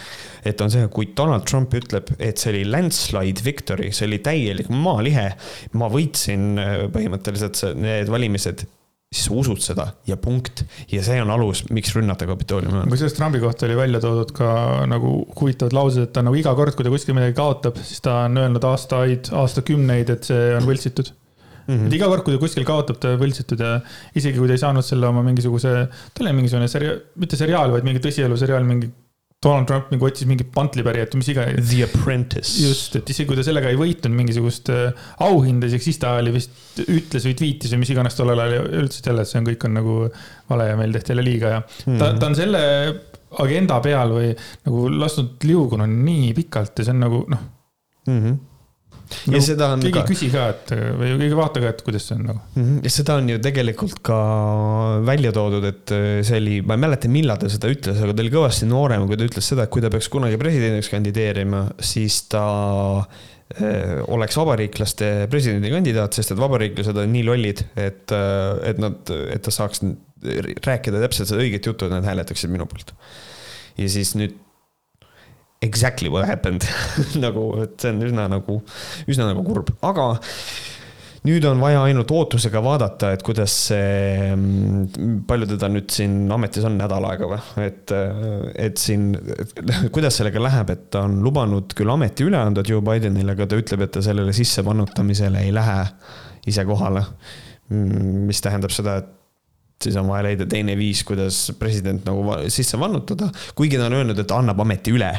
et 0.47 0.61
on 0.61 0.71
see, 0.71 0.87
kui 0.95 1.11
Donald 1.17 1.47
Trump 1.49 1.75
ütleb, 1.75 2.15
et 2.19 2.39
see 2.39 2.53
oli 2.55 2.63
landslide 2.71 3.43
victory, 3.45 3.91
see 3.93 4.07
oli 4.07 4.21
täielik 4.23 4.71
maalihe. 4.71 5.33
ma 5.79 5.91
võitsin 5.91 6.53
äh, 6.61 6.79
põhimõtteliselt 6.95 7.65
need 7.79 8.13
valimised 8.13 8.67
siis 9.13 9.29
sa 9.29 9.35
usud 9.37 9.61
seda 9.61 9.89
ja 10.09 10.17
punkt. 10.17 10.65
ja 10.93 11.03
see 11.05 11.21
on 11.23 11.31
alus, 11.35 11.65
miks 11.71 11.93
rünnata 11.97 12.27
Kapitooliumi. 12.29 12.85
kusjuures 12.91 13.17
Trumpi 13.19 13.43
kohta 13.43 13.67
oli 13.69 13.77
välja 13.77 14.01
toodud 14.01 14.33
ka 14.37 14.53
nagu 14.89 15.15
huvitavad 15.39 15.77
laused, 15.77 16.09
et 16.09 16.15
ta 16.17 16.25
nagu 16.25 16.39
iga 16.39 16.55
kord, 16.59 16.77
kui 16.77 16.87
ta 16.87 16.93
kuskil 16.93 17.17
midagi 17.19 17.37
kaotab, 17.37 17.81
siis 17.85 18.01
ta 18.05 18.23
on 18.27 18.41
öelnud 18.45 18.65
aastaid, 18.73 19.33
aastakümneid, 19.43 20.15
et 20.17 20.33
see 20.33 20.55
on 20.57 20.69
võltsitud 20.69 21.13
Mm 21.63 21.77
-hmm. 21.77 21.87
et 21.87 21.93
iga 21.95 22.09
kord, 22.11 22.25
kui 22.27 22.35
ta 22.35 22.41
kuskil 22.43 22.65
kaotab, 22.67 22.97
ta 22.99 23.13
võltsitud 23.15 23.61
ja 23.63 23.77
isegi 24.19 24.39
kui 24.39 24.49
ta 24.51 24.57
ei 24.57 24.63
saanud 24.63 24.83
selle 24.83 25.07
oma 25.07 25.23
mingisuguse, 25.23 25.75
tal 26.15 26.27
oli 26.27 26.35
mingisugune 26.41 26.67
seria-, 26.67 26.97
mitte 27.15 27.39
seriaal, 27.39 27.71
vaid 27.71 27.87
mingi 27.87 28.03
tõsieluseriaal, 28.03 28.67
mingi 28.67 28.91
Donald 29.43 29.67
Trump 29.67 29.89
nagu 29.91 30.07
otsis 30.07 30.29
mingit 30.31 30.53
pantlipärijat 30.55 31.15
või 31.15 31.23
mis 31.23 31.31
iganes. 31.33 31.65
The 31.67 31.87
Apprentice. 31.89 32.53
just, 32.63 32.97
et 33.01 33.11
isegi 33.11 33.27
kui 33.31 33.39
ta 33.39 33.45
sellega 33.47 33.73
ei 33.73 33.79
võitnud 33.81 34.15
mingisugust 34.15 34.71
äh, 34.71 35.07
auhinda, 35.27 35.71
siis 35.73 35.99
ta 36.03 36.15
oli 36.21 36.35
vist, 36.37 36.55
ütles 36.85 37.27
või 37.27 37.39
tweetis 37.39 37.75
või 37.75 37.83
mis 37.83 37.95
iganes 37.95 38.19
tollel 38.19 38.45
ajal 38.45 38.55
ja 38.55 38.85
ütles 38.85 39.03
jälle, 39.03 39.25
et 39.25 39.33
see 39.33 39.41
on, 39.41 39.49
kõik 39.51 39.67
on 39.67 39.75
nagu 39.81 39.97
vale 40.53 40.69
ja 40.71 40.79
meil 40.79 40.95
tehti 40.95 41.15
jälle 41.15 41.27
liiga 41.27 41.57
ja 41.57 41.65
mm 41.65 41.99
ta, 42.03 42.13
ta 42.19 42.31
on 42.31 42.39
selle 42.39 42.63
agenda 43.43 43.79
peal 43.85 44.13
või 44.13 44.31
nagu 44.67 44.87
lasknud 44.93 45.45
liugunud 45.49 45.91
nii 45.91 46.33
pikalt 46.37 46.79
ja 46.79 46.87
see 46.87 46.95
on 46.95 47.05
nagu 47.07 47.23
noh 47.33 47.45
mm. 48.07 48.19
-hmm 48.19 48.41
ja 49.33 49.41
seda 49.45 49.71
on 49.75 49.83
keegi 49.83 49.95
ka 49.95 50.03
ei 50.03 50.11
küsi 50.11 50.29
ka, 50.33 50.45
et 50.53 50.73
või 50.99 51.11
keegi 51.13 51.29
ei 51.29 51.39
vaata 51.39 51.63
ka, 51.63 51.73
et 51.75 51.83
kuidas 51.87 52.07
see 52.09 52.17
on 52.19 52.25
nagu. 52.31 52.43
Mhm, 52.57 52.79
ja 52.87 52.93
seda 52.93 53.17
on 53.21 53.31
ju 53.33 53.41
tegelikult 53.45 54.01
ka 54.07 54.19
välja 55.07 55.33
toodud, 55.37 55.67
et 55.69 55.95
äh, 55.97 56.21
see 56.27 56.41
oli, 56.43 56.61
ma 56.67 56.79
ei 56.79 56.85
mäleta, 56.87 57.11
millal 57.13 57.41
ta 57.41 57.51
seda 57.53 57.71
ütles, 57.73 58.01
aga 58.03 58.17
ta 58.17 58.25
oli 58.25 58.35
kõvasti 58.35 58.69
noorem, 58.71 59.07
kui 59.11 59.21
ta 59.21 59.29
ütles 59.29 59.51
seda, 59.53 59.67
et 59.67 59.75
kui 59.75 59.85
ta 59.85 59.93
peaks 59.93 60.11
kunagi 60.13 60.41
presidendiks 60.41 60.91
kandideerima, 60.93 61.65
siis 61.93 62.23
ta 62.33 62.45
äh, 63.01 63.99
oleks 64.13 64.39
vabariiklaste 64.41 65.13
presidendikandidaat, 65.33 66.19
sest 66.19 66.35
et 66.35 66.41
vabariiklased 66.41 67.03
on 67.03 67.13
nii 67.13 67.27
lollid, 67.29 67.67
et, 67.77 68.17
et 68.69 68.81
nad, 68.83 69.15
et 69.33 69.45
ta 69.45 69.55
saaks 69.55 69.85
rääkida 70.63 71.03
täpselt 71.03 71.33
seda 71.33 71.43
õiget 71.43 71.67
juttu, 71.67 71.89
et 71.89 71.95
nad 71.95 72.07
hääletaksid 72.07 72.53
minu 72.53 72.69
poolt. 72.71 72.95
ja 73.81 73.89
siis 73.91 74.15
nüüd 74.19 74.39
exactly 75.63 76.11
what 76.11 76.27
happened. 76.29 76.67
Nagu, 77.25 77.47
et 77.63 77.79
see 77.81 77.95
on 77.95 78.05
üsna 78.05 78.29
nagu, 78.31 78.61
üsna 79.11 79.31
nagu 79.31 79.45
kurb, 79.47 79.71
aga 79.87 80.13
nüüd 81.23 81.45
on 81.47 81.61
vaja 81.63 81.85
ainult 81.87 82.11
ootusega 82.11 82.61
vaadata, 82.65 83.13
et 83.15 83.23
kuidas 83.23 83.55
see, 83.69 84.33
palju 85.29 85.49
teda 85.53 85.71
nüüd 85.71 85.93
siin 85.95 86.17
ametis 86.35 86.67
on, 86.67 86.75
nädal 86.81 87.07
aega 87.07 87.29
või, 87.31 87.39
et, 87.63 87.95
et 88.59 88.83
siin, 88.83 89.13
kuidas 89.95 90.19
sellega 90.19 90.43
läheb, 90.43 90.75
et 90.75 90.89
ta 90.95 91.05
on 91.07 91.21
lubanud 91.23 91.77
küll 91.79 91.95
ameti 91.95 92.27
üle 92.27 92.41
anda 92.43 92.67
Joe 92.67 92.83
Bidenile, 92.85 93.37
aga 93.37 93.47
ta 93.47 93.61
ütleb, 93.63 93.87
et 93.87 93.95
ta 93.95 94.03
sellele 94.03 94.35
sissevannutamisele 94.35 95.47
ei 95.47 95.55
lähe 95.55 95.79
ise 96.51 96.67
kohale. 96.67 97.07
mis 97.73 98.43
tähendab 98.43 98.75
seda, 98.75 98.99
et 98.99 99.22
siis 99.85 99.97
on 100.01 100.09
vaja 100.11 100.27
leida 100.29 100.47
teine 100.51 100.77
viis, 100.79 101.03
kuidas 101.07 101.45
president 101.59 102.07
nagu 102.09 102.37
sisse 102.53 102.79
vannutada, 102.81 103.31
kuigi 103.59 103.81
ta 103.81 103.89
on 103.89 103.99
öelnud, 104.01 104.23
et 104.23 104.35
annab 104.35 104.63
ameti 104.65 104.95
üle. 104.95 105.11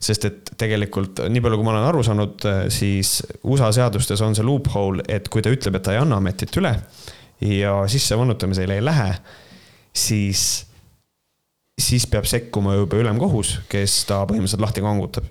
sest 0.00 0.24
et 0.28 0.52
tegelikult 0.60 1.22
nii 1.28 1.42
palju, 1.44 1.60
kui 1.60 1.66
ma 1.66 1.74
olen 1.74 1.88
aru 1.88 2.04
saanud, 2.06 2.48
siis 2.72 3.20
USA 3.44 3.70
seadustes 3.76 4.20
on 4.24 4.36
see 4.36 4.46
loophole, 4.46 5.04
et 5.08 5.28
kui 5.28 5.44
ta 5.44 5.52
ütleb, 5.52 5.76
et 5.76 5.86
ta 5.86 5.96
ei 5.96 6.02
anna 6.02 6.20
ametit 6.20 6.56
üle 6.60 6.74
ja 7.40 7.88
sisse 7.88 8.18
vannutamisele 8.18 8.76
ei 8.78 8.84
lähe, 8.84 9.10
siis, 9.96 10.66
siis 11.80 12.06
peab 12.06 12.28
sekkuma 12.28 12.76
juba 12.76 13.00
ülemkohus, 13.00 13.58
kes 13.72 14.02
ta 14.08 14.22
põhimõtteliselt 14.28 14.64
lahti 14.64 14.84
kangutab 14.84 15.28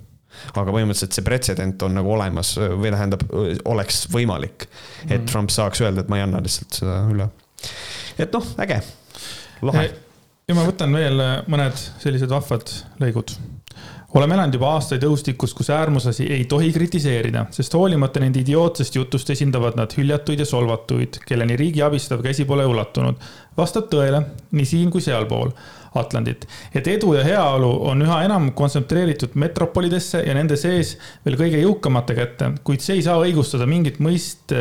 aga 0.56 0.72
põhimõtteliselt 0.72 1.16
see 1.16 1.26
pretsedent 1.26 1.84
on 1.86 1.98
nagu 2.00 2.12
olemas 2.14 2.54
või 2.58 2.92
tähendab, 2.94 3.26
oleks 3.70 4.06
võimalik, 4.14 4.68
et 5.10 5.26
Trump 5.30 5.52
saaks 5.54 5.84
öelda, 5.84 6.04
et 6.04 6.12
ma 6.12 6.20
ei 6.20 6.26
anna 6.28 6.42
lihtsalt 6.44 6.82
seda 6.82 7.02
üle. 7.12 7.30
Et 8.26 8.36
noh, 8.36 8.52
äge, 8.64 8.82
lahe. 9.66 9.88
ja 10.48 10.58
ma 10.58 10.66
võtan 10.68 10.94
veel 10.96 11.24
mõned 11.52 11.78
sellised 12.02 12.32
vahvad 12.32 12.72
lõigud. 13.02 13.34
oleme 14.18 14.34
elanud 14.34 14.56
juba 14.58 14.72
aastaid 14.76 15.04
õhustikus, 15.06 15.54
kus 15.54 15.70
äärmuslasi 15.70 16.26
ei 16.34 16.46
tohi 16.50 16.72
kritiseerida, 16.74 17.46
sest 17.54 17.74
hoolimata 17.78 18.20
nende 18.24 18.42
idiootsest 18.42 18.96
jutust 18.96 19.30
esindavad 19.30 19.78
nad 19.78 19.94
hüljatuid 19.94 20.40
ja 20.42 20.48
solvatuid, 20.50 21.22
kelleni 21.26 21.58
riigi 21.60 21.84
abistav 21.86 22.24
käsi 22.26 22.46
pole 22.50 22.66
ulatunud. 22.66 23.16
vastab 23.58 23.92
tõele 23.92 24.24
nii 24.52 24.66
siin 24.66 24.92
kui 24.92 25.02
sealpool 25.02 25.52
Atlandit, 25.98 26.46
et 26.74 26.88
edu 26.88 27.16
ja 27.18 27.24
heaolu 27.26 27.70
on 27.90 28.04
üha 28.06 28.20
enam 28.28 28.52
kontsentreeritud 28.58 29.34
metropolidesse 29.42 30.22
ja 30.22 30.36
nende 30.38 30.58
sees 30.60 30.96
veel 31.26 31.38
kõige 31.40 31.62
jõukamate 31.64 32.14
kätte, 32.18 32.52
kuid 32.64 32.86
see 32.86 33.00
ei 33.00 33.06
saa 33.06 33.18
õigustada 33.24 33.66
mingit 33.70 33.98
mõist, 34.04 34.54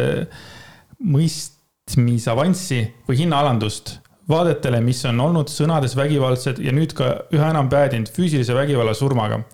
mõistmisavanssi 1.89 2.83
või 3.09 3.17
hinnaalandust 3.23 3.99
vaadetele, 4.29 4.81
mis 4.85 5.01
on 5.09 5.21
olnud 5.21 5.49
sõnades 5.49 5.97
vägivaldsed 5.97 6.59
ja 6.61 6.73
nüüd 6.73 6.93
ka 6.93 7.25
üha 7.33 7.51
enam 7.51 7.69
päädinud 7.69 8.11
füüsilise 8.13 8.55
vägivalla 8.55 8.95
surmaga. 8.95 9.45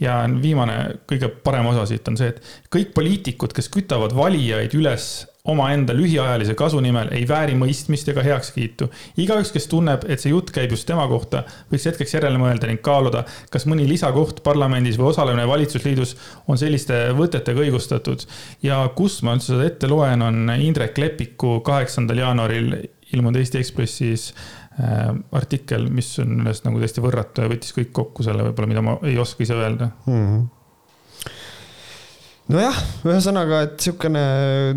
ja 0.00 0.24
viimane, 0.42 0.96
kõige 1.06 1.28
parem 1.28 1.66
osa 1.66 1.84
siit 1.86 2.08
on 2.08 2.16
see, 2.16 2.28
et 2.28 2.40
kõik 2.72 2.94
poliitikud, 2.94 3.52
kes 3.52 3.68
kütavad 3.68 4.14
valijaid 4.16 4.72
üles 4.74 5.26
omaenda 5.44 5.94
lühiajalise 5.96 6.54
kasu 6.54 6.80
nimel, 6.84 7.08
ei 7.16 7.24
vääri 7.28 7.54
mõistmist 7.56 8.08
ega 8.12 8.22
heakskiitu. 8.24 8.90
igaüks, 9.16 9.52
kes 9.54 9.66
tunneb, 9.72 10.04
et 10.08 10.20
see 10.20 10.34
jutt 10.34 10.52
käib 10.52 10.74
just 10.74 10.86
tema 10.88 11.06
kohta, 11.08 11.44
võiks 11.72 11.86
hetkeks 11.88 12.14
järele 12.14 12.38
mõelda 12.40 12.68
ning 12.68 12.82
kaaluda, 12.84 13.24
kas 13.50 13.66
mõni 13.70 13.88
lisakoht 13.88 14.42
parlamendis 14.44 14.98
või 15.00 15.10
osalemine 15.14 15.48
valitsusliidus 15.48 16.16
on 16.46 16.60
selliste 16.60 17.00
võtetega 17.16 17.64
õigustatud. 17.64 18.26
ja 18.62 18.82
kus 18.96 19.22
ma 19.22 19.34
üldse 19.38 19.54
seda 19.54 19.66
ette 19.66 19.88
loen, 19.88 20.22
on 20.22 20.54
Indrek 20.60 20.98
Lepiku 20.98 21.60
kaheksandal 21.64 22.20
jaanuaril 22.20 22.74
ilmunud 23.12 23.40
Eesti 23.40 23.58
Ekspressis 23.58 24.30
äh, 24.34 25.08
artikkel, 25.32 25.88
mis 25.88 26.12
on 26.22 26.40
arust 26.44 26.68
nagu 26.68 26.78
täiesti 26.82 27.02
võrratu 27.04 27.44
ja 27.44 27.50
võttis 27.50 27.74
kõik 27.76 27.92
kokku 27.96 28.26
selle 28.26 28.44
võib-olla, 28.44 28.70
mida 28.74 28.84
ma 28.84 28.98
ei 29.08 29.18
oska 29.18 29.46
ise 29.46 29.56
öelda. 29.56 29.92
Mhm. 30.06 30.48
nojah, 32.50 32.82
ühesõnaga, 33.06 33.62
et 33.68 33.86
sihukene, 33.86 34.24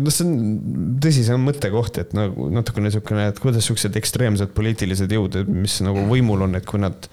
noh, 0.00 0.14
see 0.14 0.26
on 0.28 0.96
tõsisem 1.02 1.44
mõttekoht, 1.48 2.00
et 2.02 2.14
nagu 2.16 2.48
natukene 2.54 2.92
sihukene, 2.94 3.28
et 3.32 3.42
kuidas 3.42 3.68
siuksed 3.68 3.98
ekstreemsed 4.00 4.54
poliitilised 4.56 5.12
jõud, 5.14 5.42
mis 5.50 5.80
nagu 5.84 6.06
võimul 6.10 6.46
on, 6.46 6.58
et 6.58 6.66
kui 6.68 6.82
nad 6.82 7.08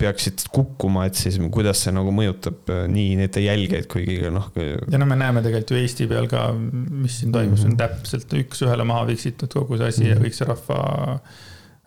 peaksid 0.00 0.46
kukkuma, 0.52 1.04
et 1.10 1.18
siis 1.18 1.36
kuidas 1.52 1.82
see 1.84 1.92
nagu 1.92 2.12
mõjutab 2.14 2.70
äh, 2.72 2.84
nii 2.90 3.18
nende 3.20 3.42
jälgijaid 3.44 3.88
kui 3.90 4.06
ka 4.22 4.32
noh, 4.32 4.48
ja 4.56 5.00
no 5.00 5.08
me 5.08 5.18
näeme 5.20 5.42
tegelikult 5.44 5.74
ju 5.74 5.80
Eesti 5.82 6.08
peal 6.10 6.28
ka, 6.30 6.46
mis 6.56 7.20
siin 7.20 7.34
toimus, 7.34 7.66
on 7.68 7.76
täpselt 7.80 8.32
üks-ühele 8.40 8.86
maha 8.88 9.06
viksitud 9.10 9.52
kogu 9.52 9.80
see 9.80 9.92
asi 9.92 10.08
ja 10.08 10.16
kõik 10.20 10.36
see 10.36 10.48
rahva 10.48 10.80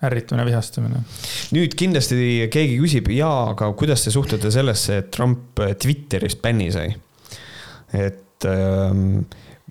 ärritumine, 0.03 0.45
vihastamine. 0.49 1.01
nüüd 1.55 1.77
kindlasti 1.79 2.49
keegi 2.53 2.77
küsib, 2.81 3.09
jaa, 3.15 3.53
aga 3.53 3.71
kuidas 3.79 4.05
te 4.05 4.13
suhtute 4.13 4.51
sellesse, 4.53 4.99
et 5.01 5.09
Trump 5.15 5.63
Twitterist 5.81 6.43
bänni 6.43 6.69
sai? 6.75 6.93
Et 7.93 8.47
ähm, 8.49 9.23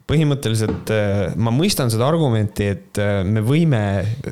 põhimõtteliselt 0.09 0.93
äh, 0.93 1.33
ma 1.41 1.53
mõistan 1.55 1.91
seda 1.93 2.09
argumenti, 2.11 2.69
et 2.75 3.01
äh, 3.01 3.23
me 3.25 3.43
võime 3.45 3.83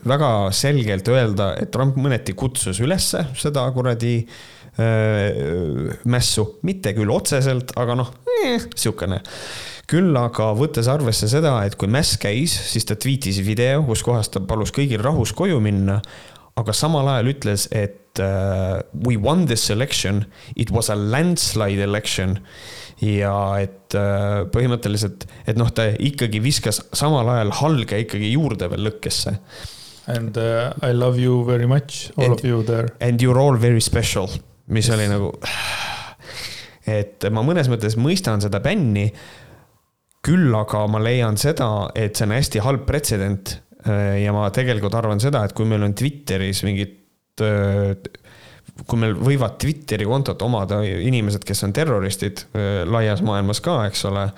väga 0.07 0.51
selgelt 0.57 1.09
öelda, 1.11 1.53
et 1.61 1.73
Trump 1.75 1.99
mõneti 2.01 2.35
kutsus 2.39 2.81
ülesse 2.83 3.25
seda 3.39 3.67
kuradi 3.75 4.17
äh, 4.21 5.99
mässu, 6.11 6.47
mitte 6.67 6.95
küll 6.97 7.13
otseselt, 7.15 7.75
aga 7.81 7.99
noh 8.03 8.15
eh,, 8.41 8.71
sihukene 8.77 9.23
küll 9.91 10.15
aga 10.15 10.53
võttes 10.55 10.87
arvesse 10.91 11.27
seda, 11.31 11.57
et 11.67 11.75
kui 11.79 11.91
mäss 11.91 12.19
käis, 12.21 12.55
siis 12.71 12.87
ta 12.87 12.95
tweetis 13.01 13.41
video, 13.43 13.83
kus 13.89 14.05
kohas 14.07 14.31
ta 14.31 14.43
palus 14.43 14.71
kõigil 14.75 15.03
rahus 15.03 15.33
koju 15.35 15.59
minna, 15.63 15.99
aga 16.61 16.75
samal 16.77 17.09
ajal 17.11 17.33
ütles, 17.33 17.67
et 17.75 18.21
uh, 18.23 18.79
we 19.07 19.17
won 19.19 19.49
this 19.51 19.67
election, 19.75 20.23
it 20.55 20.71
was 20.71 20.93
a 20.95 20.95
landslide 20.95 21.83
election 21.83 22.39
ja 23.01 23.35
et 23.63 23.97
uh, 23.97 24.45
põhimõtteliselt, 24.53 25.27
et 25.49 25.57
noh, 25.57 25.71
ta 25.73 25.89
ikkagi 25.97 26.41
viskas 26.45 26.83
samal 26.97 27.29
ajal 27.33 27.53
halge 27.63 28.01
ikkagi 28.05 28.33
juurde 28.35 28.69
veel 28.73 28.85
lõkkesse. 28.91 29.37
And 30.11 30.37
uh, 30.41 30.73
I 30.83 30.93
love 30.97 31.21
you 31.21 31.45
very 31.47 31.69
much, 31.71 32.11
all 32.17 32.25
And- 32.31 32.39
of 32.39 32.45
you 32.45 32.63
there. 32.67 32.91
And 33.01 33.23
you 33.23 33.33
are 33.33 33.41
all 33.41 33.57
very 33.61 33.81
special, 33.85 34.29
mis 34.69 34.91
oli 34.93 35.07
nagu, 35.11 35.33
et 36.91 37.25
ma 37.33 37.45
mõnes 37.47 37.71
mõttes 37.71 37.97
mõistan 38.01 38.43
seda 38.43 38.61
bänni. 38.65 39.11
küll 40.21 40.53
aga 40.53 40.83
ma 40.93 40.99
leian 41.01 41.39
seda, 41.41 41.89
et 41.97 42.13
see 42.19 42.27
on 42.27 42.35
hästi 42.37 42.61
halb 42.61 42.83
pretsedent. 42.85 43.55
ja 44.21 44.33
ma 44.37 44.51
tegelikult 44.53 44.93
arvan 44.95 45.21
seda, 45.23 45.47
et 45.47 45.55
kui 45.57 45.65
meil 45.65 45.81
on 45.87 45.95
Twitteris 45.97 46.61
mingid, 46.67 46.99
kui 48.87 48.99
meil 49.01 49.15
võivad 49.19 49.59
Twitteri 49.61 50.07
kontot 50.09 50.43
omada 50.43 50.81
inimesed, 50.85 51.45
kes 51.47 51.65
on 51.67 51.75
terroristid 51.77 52.45
öö, 52.55 52.85
laias 52.89 53.23
maailmas 53.27 53.63
ka, 53.65 53.81
eks 53.91 54.05
ole 54.11 54.29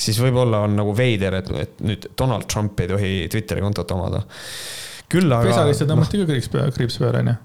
siis 0.00 0.18
võib-olla 0.22 0.64
on 0.66 0.76
nagu 0.78 0.94
veider, 0.96 1.38
et, 1.40 1.50
et 1.64 1.82
nüüd 1.84 2.08
Donald 2.18 2.48
Trump 2.50 2.80
ei 2.82 2.90
tohi 2.90 3.12
Twitteri 3.32 3.64
kontot 3.64 3.90
omada. 3.96 4.24
küll 5.12 5.30
aga. 5.30 5.50
Pesalisse 5.50 5.88
tõmmati 5.88 6.22
ka 6.22 6.28
kriips 6.30 6.50
peale, 6.52 6.74
kriips 6.74 6.96
peale, 7.00 7.20
onju. 7.24 7.36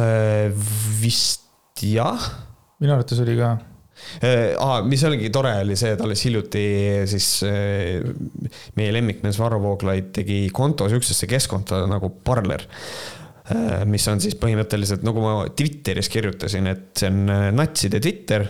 Äh, 0.00 0.66
vist 1.00 1.44
jah. 1.84 2.28
minu 2.80 2.96
arvates 2.96 3.20
oli 3.24 3.38
ka. 3.38 3.54
Ah, 4.60 4.80
mis 4.84 5.04
oligi 5.06 5.30
tore, 5.32 5.52
oli 5.62 5.76
see, 5.78 5.92
et 5.94 6.00
alles 6.02 6.24
hiljuti 6.26 6.62
siis 7.08 7.28
äh, 7.46 8.02
meie 8.76 8.94
lemmikmees 8.94 9.38
Varro 9.38 9.60
Vooglaid 9.62 10.10
tegi 10.16 10.40
konto 10.52 10.88
siuksesse 10.90 11.28
keskkonto 11.30 11.84
nagu 11.90 12.10
Parler. 12.26 12.66
Mis 13.90 14.06
on 14.08 14.22
siis 14.24 14.38
põhimõtteliselt, 14.40 15.04
nagu 15.04 15.20
ma 15.20 15.34
Twitteris 15.52 16.08
kirjutasin, 16.12 16.70
et 16.70 16.86
see 16.96 17.10
on 17.12 17.28
äh, 17.28 17.50
natside 17.52 18.00
Twitter 18.00 18.46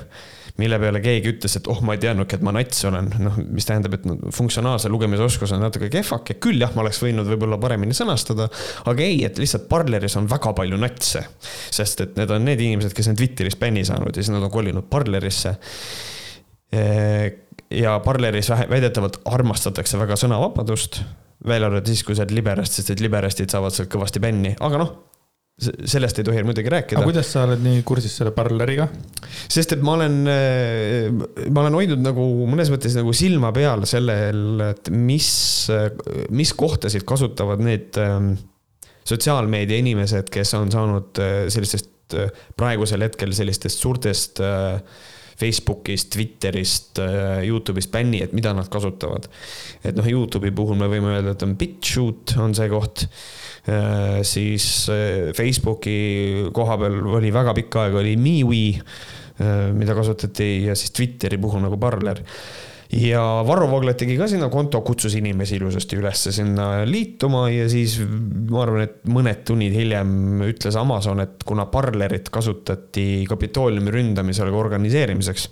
mille 0.60 0.78
peale 0.78 1.00
keegi 1.02 1.32
ütles, 1.32 1.56
et 1.58 1.66
oh, 1.70 1.80
ma 1.82 1.96
ei 1.96 2.00
teadnudki, 2.02 2.38
et 2.38 2.44
ma 2.46 2.52
nats 2.54 2.84
olen, 2.86 3.08
noh, 3.24 3.38
mis 3.56 3.66
tähendab, 3.66 3.96
et 3.96 4.04
no, 4.06 4.14
funktsionaalse 4.34 4.90
lugemisoskus 4.92 5.50
on 5.56 5.64
natuke 5.64 5.88
kehvake, 5.90 6.36
küll 6.42 6.62
jah, 6.62 6.70
ma 6.76 6.84
oleks 6.84 7.00
võinud 7.02 7.26
võib-olla 7.26 7.58
paremini 7.62 7.96
sõnastada, 7.96 8.46
aga 8.90 9.02
ei, 9.02 9.24
et 9.26 9.40
lihtsalt 9.42 9.66
Parleris 9.70 10.14
on 10.20 10.30
väga 10.30 10.54
palju 10.54 10.78
natse. 10.78 11.24
sest 11.74 12.04
et 12.06 12.14
need 12.20 12.30
on 12.30 12.46
need 12.46 12.62
inimesed, 12.62 12.94
kes 12.94 13.10
on 13.10 13.18
Twitteris 13.18 13.58
bänni 13.58 13.82
saanud 13.86 14.14
ja 14.14 14.22
siis 14.22 14.30
nad 14.30 14.46
on 14.46 14.54
kolinud 14.54 14.86
Parlerisse. 14.90 15.56
ja 17.74 17.98
Parleris 18.04 18.50
väidetavalt 18.70 19.20
armastatakse 19.34 19.98
väga 19.98 20.14
sõnavabadust, 20.22 21.02
välja 21.46 21.70
arvatud 21.70 21.90
siis, 21.92 22.04
kui 22.06 22.16
sa 22.16 22.24
oled 22.24 22.36
liberast, 22.36 22.78
sest 22.78 22.94
et 22.94 23.02
liberastid 23.04 23.52
saavad 23.52 23.74
sealt 23.74 23.90
kõvasti 23.92 24.22
bänni, 24.22 24.54
aga 24.64 24.80
noh, 24.80 24.94
sellest 25.60 26.18
ei 26.18 26.26
tohi 26.26 26.42
muidugi 26.46 26.70
rääkida. 26.72 26.98
aga 26.98 27.06
kuidas 27.06 27.28
sa 27.30 27.44
oled 27.46 27.60
nii 27.62 27.82
kursis 27.86 28.16
selle 28.18 28.32
parleriga? 28.34 28.88
sest 29.46 29.76
et 29.76 29.84
ma 29.86 29.94
olen, 29.94 30.16
ma 30.26 31.62
olen 31.62 31.78
hoidnud 31.78 32.02
nagu 32.02 32.24
mõnes 32.50 32.72
mõttes 32.74 32.96
nagu 32.98 33.14
silma 33.14 33.52
peal 33.54 33.86
sellel, 33.86 34.64
et 34.72 34.90
mis, 34.90 35.28
mis 36.34 36.54
kohtasid 36.58 37.06
kasutavad 37.06 37.62
need 37.62 38.00
ähm, 38.02 38.34
sotsiaalmeedia 39.08 39.80
inimesed, 39.82 40.30
kes 40.32 40.54
on 40.58 40.72
saanud 40.72 41.20
äh, 41.22 41.34
sellistest 41.52 42.16
äh, 42.18 42.32
praegusel 42.56 43.04
hetkel 43.04 43.34
sellistest 43.36 43.82
suurtest 43.82 44.40
äh, 44.44 44.80
Facebookist, 45.40 46.12
Twitterist, 46.14 47.00
Youtube'ist 47.44 47.90
bänni, 47.92 48.22
et 48.22 48.34
mida 48.36 48.52
nad 48.54 48.68
kasutavad. 48.70 49.28
et 49.84 49.96
noh, 49.96 50.06
Youtube'i 50.06 50.54
puhul 50.54 50.78
me 50.78 50.90
võime 50.90 51.16
öelda, 51.16 51.34
et 51.34 51.42
on 51.46 51.56
BitChute 51.58 52.38
on 52.40 52.54
see 52.54 52.70
koht 52.72 53.08
Äh, 53.64 54.20
siis 54.22 54.90
äh, 54.92 55.32
Facebooki 55.32 56.50
koha 56.52 56.76
peal 56.76 56.98
oli 57.16 57.30
väga 57.32 57.54
pikka 57.56 57.86
aega 57.86 58.02
oli 58.02 58.12
MeWe, 58.20 58.74
äh, 59.40 59.70
mida 59.72 59.94
kasutati 59.96 60.66
ja 60.66 60.74
siis 60.76 60.92
Twitteri 60.92 61.38
puhul 61.40 61.64
nagu 61.64 61.78
Parler 61.80 62.20
ja 62.92 63.22
Varro 63.46 63.68
Vooglaid 63.70 63.98
tegi 64.00 64.16
ka 64.18 64.28
sinna 64.30 64.50
konto, 64.52 64.80
kutsus 64.86 65.16
inimesi 65.18 65.56
ilusasti 65.58 65.98
üles 66.00 66.26
sinna 66.36 66.68
liituma 66.88 67.46
ja 67.52 67.66
siis 67.70 67.98
ma 68.04 68.62
arvan, 68.64 68.86
et 68.86 69.02
mõned 69.08 69.44
tunnid 69.48 69.74
hiljem 69.76 70.44
ütles 70.48 70.76
Amazon, 70.80 71.24
et 71.24 71.44
kuna 71.46 71.66
Parlerit 71.72 72.30
kasutati 72.34 73.24
Kapitooliumi 73.28 73.94
ründamisel 73.94 74.52
organiseerimiseks 74.54 75.48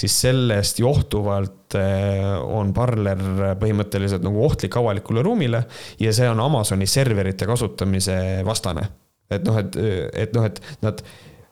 siis 0.00 0.16
sellest 0.22 0.80
johtuvalt 0.80 1.76
eh, 1.78 2.24
on 2.40 2.72
Parler 2.76 3.20
põhimõtteliselt 3.60 4.24
nagu 4.24 4.44
ohtlik 4.46 4.76
avalikule 4.80 5.24
ruumile 5.26 5.64
ja 6.00 6.12
see 6.16 6.28
on 6.30 6.40
Amazoni 6.40 6.88
serverite 6.88 7.48
kasutamise 7.48 8.16
vastane. 8.46 8.86
et 9.30 9.44
noh, 9.46 9.58
et, 9.60 9.76
et 10.24 10.32
noh, 10.34 10.46
et 10.48 10.62
nad 10.82 11.02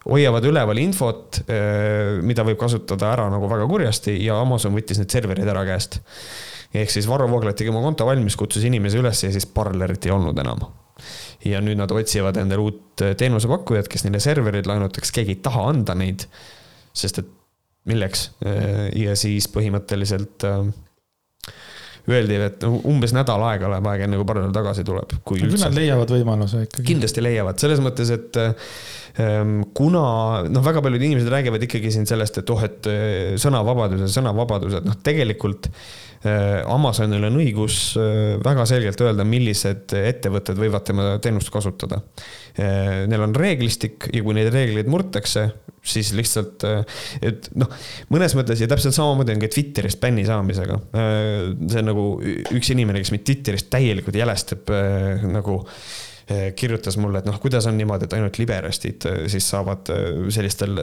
hoiavad 0.08 0.46
üleval 0.48 0.80
infot, 0.82 1.42
eh, 1.46 2.18
mida 2.24 2.44
võib 2.46 2.58
kasutada 2.60 3.12
ära 3.12 3.28
nagu 3.32 3.48
väga 3.50 3.68
kurjasti 3.70 4.16
ja 4.24 4.40
Amazon 4.40 4.76
võttis 4.76 5.00
need 5.00 5.12
serverid 5.12 5.48
ära 5.48 5.64
käest. 5.68 6.00
ehk 6.74 6.90
siis 6.92 7.06
Varro 7.08 7.28
Vooglaid 7.28 7.56
tegi 7.56 7.70
oma 7.72 7.80
konto 7.80 8.04
valmis, 8.06 8.36
kutsus 8.36 8.64
inimesi 8.64 8.98
üles 9.00 9.22
ja 9.24 9.32
siis 9.32 9.46
Parlerit 9.46 10.04
ei 10.06 10.12
olnud 10.12 10.38
enam 10.38 10.66
ja 11.44 11.60
nüüd 11.62 11.78
nad 11.78 11.92
otsivad 11.94 12.36
endale 12.36 12.60
uut 12.60 13.04
teenusepakkujat, 13.16 13.88
kes 13.88 14.04
neile 14.04 14.20
servereid 14.20 14.66
laenutaks, 14.66 15.12
keegi 15.14 15.36
ei 15.36 15.42
taha 15.42 15.68
anda 15.70 15.94
neid. 15.94 16.26
sest 16.92 17.20
et 17.22 17.28
milleks 17.88 18.30
ja 18.98 19.14
siis 19.16 19.46
põhimõtteliselt 19.48 20.44
öeldi, 22.08 22.38
et 22.48 22.64
umbes 22.68 23.12
nädal 23.16 23.42
aega 23.50 23.70
läheb 23.72 23.88
aega, 23.90 24.08
enne 24.08 24.20
kui 24.20 24.28
parallel 24.28 24.54
tagasi 24.54 24.84
tuleb. 24.86 25.14
küll 25.28 25.54
nad 25.60 25.76
leiavad 25.76 26.12
võimaluse 26.14 26.64
ikkagi. 26.66 26.86
kindlasti 26.92 27.24
leiavad, 27.24 27.60
selles 27.60 27.82
mõttes, 27.84 28.12
et 28.14 28.40
ähm, 29.22 29.60
kuna 29.76 30.02
noh, 30.48 30.64
väga 30.64 30.82
paljud 30.84 31.04
inimesed 31.04 31.30
räägivad 31.32 31.68
ikkagi 31.68 31.92
siin 31.94 32.08
sellest, 32.08 32.40
et 32.42 32.52
oh, 32.54 32.64
et 32.64 32.90
äh, 32.90 33.38
sõnavabadus 33.40 34.06
ja 34.06 34.10
sõnavabadus, 34.18 34.78
et 34.80 34.88
noh, 34.88 34.98
tegelikult 35.04 35.70
äh, 35.70 36.60
Amazonil 36.64 37.28
on 37.28 37.40
õigus 37.42 37.80
väga 38.44 38.66
selgelt 38.68 39.04
öelda, 39.04 39.26
millised 39.28 39.96
ettevõtted 39.98 40.58
võivad 40.58 40.86
tema 40.88 41.14
teenust 41.22 41.52
kasutada. 41.54 42.00
Neil 42.58 43.22
on 43.22 43.36
reeglistik 43.38 44.08
ja 44.10 44.22
kui 44.24 44.34
neid 44.34 44.48
reegleid 44.50 44.88
murtakse, 44.90 45.44
siis 45.88 46.12
lihtsalt, 46.16 46.64
äh, 46.68 46.98
et 47.30 47.48
noh, 47.58 47.70
mõnes 48.12 48.34
mõttes 48.38 48.60
ja 48.62 48.68
täpselt 48.70 48.96
samamoodi 48.96 49.34
on 49.34 49.44
ka 49.44 49.50
Twitterist 49.52 50.00
bänni 50.02 50.26
saamisega. 50.28 50.80
Äh, 50.92 51.54
see 51.68 51.82
on 51.82 51.90
nagu 51.90 52.04
üks 52.56 52.74
inimene, 52.74 53.02
kes 53.02 53.14
mind 53.14 53.24
Twitterist 53.28 53.70
täielikult 53.72 54.18
jälestab 54.18 54.70
äh, 54.74 55.24
nagu 55.28 55.62
kirjutas 56.28 56.98
mulle, 57.00 57.22
et 57.22 57.24
noh, 57.24 57.38
kuidas 57.40 57.64
on 57.70 57.78
niimoodi, 57.80 58.04
et 58.04 58.14
ainult 58.18 58.36
liberastid 58.36 59.06
siis 59.32 59.46
saavad 59.48 59.88
sellistel 60.28 60.74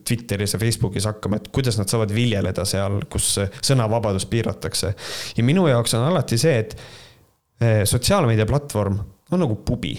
Twitteris 0.00 0.54
ja 0.56 0.60
Facebookis 0.62 1.04
hakkama, 1.04 1.36
et 1.36 1.50
kuidas 1.52 1.76
nad 1.76 1.92
saavad 1.92 2.14
viljeleda 2.16 2.64
seal, 2.64 3.02
kus 3.12 3.34
sõnavabadust 3.68 4.30
piiratakse. 4.32 4.94
ja 5.36 5.44
minu 5.44 5.66
jaoks 5.68 5.92
on 5.98 6.06
alati 6.06 6.40
see, 6.40 6.56
et 6.56 7.84
sotsiaalmeediaplatvorm 7.92 8.96
on 9.28 9.44
nagu 9.44 9.60
pubi 9.68 9.92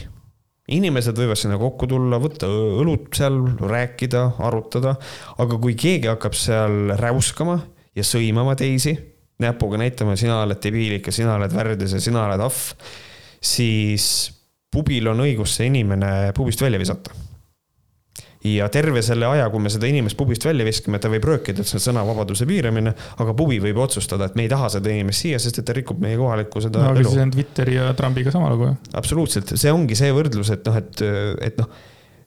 inimesed 0.74 1.18
võivad 1.18 1.38
sinna 1.40 1.60
kokku 1.62 1.88
tulla, 1.90 2.20
võtta 2.22 2.48
õlut 2.50 3.12
seal, 3.16 3.38
rääkida, 3.62 4.24
arutada, 4.48 4.96
aga 5.42 5.60
kui 5.62 5.76
keegi 5.78 6.10
hakkab 6.10 6.38
seal 6.38 6.96
räuskama 7.00 7.60
ja 7.96 8.06
sõimama 8.06 8.56
teisi, 8.60 8.96
näpuga 9.42 9.78
näitama, 9.82 10.16
sina 10.20 10.40
oled 10.42 10.62
debiilik 10.64 11.06
ja 11.06 11.14
sina 11.14 11.36
oled 11.36 11.54
värdjas 11.54 11.98
ja 11.98 12.02
sina 12.02 12.26
oled 12.26 12.42
ahv, 12.42 12.90
siis 13.44 14.10
pubil 14.74 15.08
on 15.12 15.22
õigus 15.28 15.58
see 15.58 15.70
inimene 15.70 16.34
pubist 16.36 16.64
välja 16.64 16.82
visata 16.82 17.14
ja 18.46 18.68
terve 18.74 19.02
selle 19.06 19.28
aja, 19.30 19.48
kui 19.54 19.64
me 19.64 19.72
seda 19.74 19.88
inimest 19.90 20.18
pubist 20.20 20.46
välja 20.46 20.66
viskame, 20.68 21.00
ta 21.02 21.10
võib 21.12 21.26
röökida, 21.30 21.64
et 21.64 21.70
see 21.70 21.80
on 21.80 21.86
sõnavabaduse 21.88 22.48
piiramine, 22.50 22.94
aga 23.22 23.38
pubi 23.38 23.58
võib 23.64 23.80
otsustada, 23.86 24.30
et 24.30 24.36
me 24.38 24.46
ei 24.46 24.52
taha 24.52 24.70
seda 24.78 24.92
inimest 24.94 25.26
siia, 25.26 25.40
sest 25.42 25.62
et 25.62 25.68
ta 25.68 25.76
rikub 25.78 26.02
meie 26.04 26.20
kohalikku 26.20 26.62
seda 26.64 26.84
no, 26.84 26.92
aga 26.92 27.02
elu. 27.02 27.14
siis 27.14 27.24
on 27.26 27.34
Twitteri 27.36 27.80
ja 27.80 27.88
Trumpiga 27.98 28.34
sama 28.36 28.52
lugu 28.54 28.70
ju. 28.70 28.76
absoluutselt, 29.02 29.56
see 29.58 29.74
ongi 29.74 29.98
see 29.98 30.14
võrdlus, 30.16 30.54
et 30.54 30.70
noh, 30.70 30.78
et, 30.82 31.02
et 31.50 31.60
noh 31.62 31.74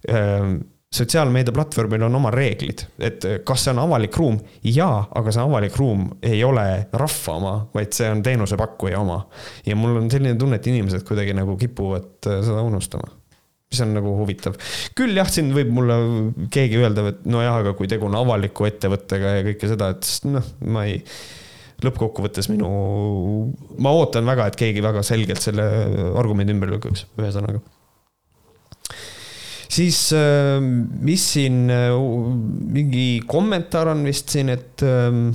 äh, 0.08 0.58
sotsiaalmeediaplatvormil 0.94 2.02
on 2.06 2.14
oma 2.16 2.30
reeglid, 2.32 2.86
et 3.04 3.24
kas 3.46 3.66
see 3.66 3.74
on 3.74 3.82
avalik 3.82 4.16
ruum? 4.16 4.38
jaa, 4.64 5.02
aga 5.20 5.34
see 5.34 5.44
avalik 5.44 5.76
ruum 5.76 6.06
ei 6.24 6.40
ole 6.46 6.64
rahva 6.92 7.36
oma, 7.36 7.54
vaid 7.74 7.92
see 7.96 8.08
on 8.08 8.24
teenusepakkuja 8.24 9.00
oma. 9.04 9.20
ja 9.68 9.76
mul 9.76 10.00
on 10.00 10.10
selline 10.10 10.38
tunne, 10.40 10.56
et 10.56 10.66
inimesed 10.72 11.04
kuidagi 11.08 11.36
nagu 11.36 11.58
kipuvad 11.60 12.14
seda 12.24 12.64
unustama 12.64 13.17
mis 13.68 13.82
on 13.84 13.90
nagu 13.96 14.14
huvitav. 14.16 14.56
küll 14.96 15.16
jah, 15.18 15.28
siin 15.28 15.50
võib 15.56 15.72
mulle 15.76 15.98
keegi 16.52 16.80
öelda, 16.80 17.04
et 17.12 17.26
nojah, 17.28 17.60
aga 17.62 17.74
kui 17.76 17.90
tegu 17.90 18.08
on 18.08 18.16
avaliku 18.16 18.68
ettevõttega 18.68 19.34
ja 19.38 19.44
kõike 19.50 19.68
seda, 19.70 19.90
et 19.92 20.08
noh, 20.28 20.46
ma 20.72 20.86
ei, 20.88 21.02
lõppkokkuvõttes 21.84 22.48
minu, 22.50 22.68
ma 23.78 23.92
ootan 23.94 24.26
väga, 24.28 24.48
et 24.48 24.56
keegi 24.58 24.84
väga 24.84 25.04
selgelt 25.06 25.44
selle 25.44 25.66
argumendi 26.18 26.56
ümber 26.56 26.72
lükkaks, 26.72 27.04
ühesõnaga. 27.20 27.60
siis 29.68 30.00
äh, 30.16 30.56
mis 31.04 31.28
siin, 31.36 31.66
äh, 31.70 31.92
mingi 32.78 33.20
kommentaar 33.28 33.92
on 33.92 34.02
vist 34.08 34.32
siin, 34.32 34.48
et 34.56 34.82
ähm, 34.86 35.28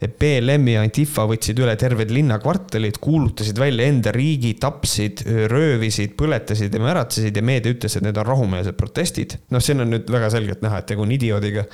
et 0.00 0.16
BLM 0.20 0.68
ja 0.72 0.82
Antifa 0.84 1.26
võtsid 1.28 1.58
üle 1.60 1.74
terved 1.80 2.12
linnakvartalid, 2.14 2.96
kuulutasid 3.04 3.58
välja 3.60 3.88
enda 3.90 4.14
riigi, 4.16 4.54
tapsid, 4.60 5.24
röövisid, 5.52 6.16
põletasid 6.20 6.74
ja 6.74 6.82
märatsesid 6.82 7.36
ja 7.36 7.44
meedia 7.44 7.74
ütles, 7.76 7.96
et 7.96 8.06
need 8.06 8.20
on 8.20 8.28
rahumeelsed 8.28 8.78
protestid. 8.80 9.36
noh, 9.52 9.60
siin 9.64 9.84
on 9.84 9.92
nüüd 9.92 10.08
väga 10.10 10.32
selgelt 10.32 10.64
näha, 10.64 10.80
et 10.80 10.88
tegu 10.88 11.04
on 11.04 11.12
idioodiga, 11.12 11.66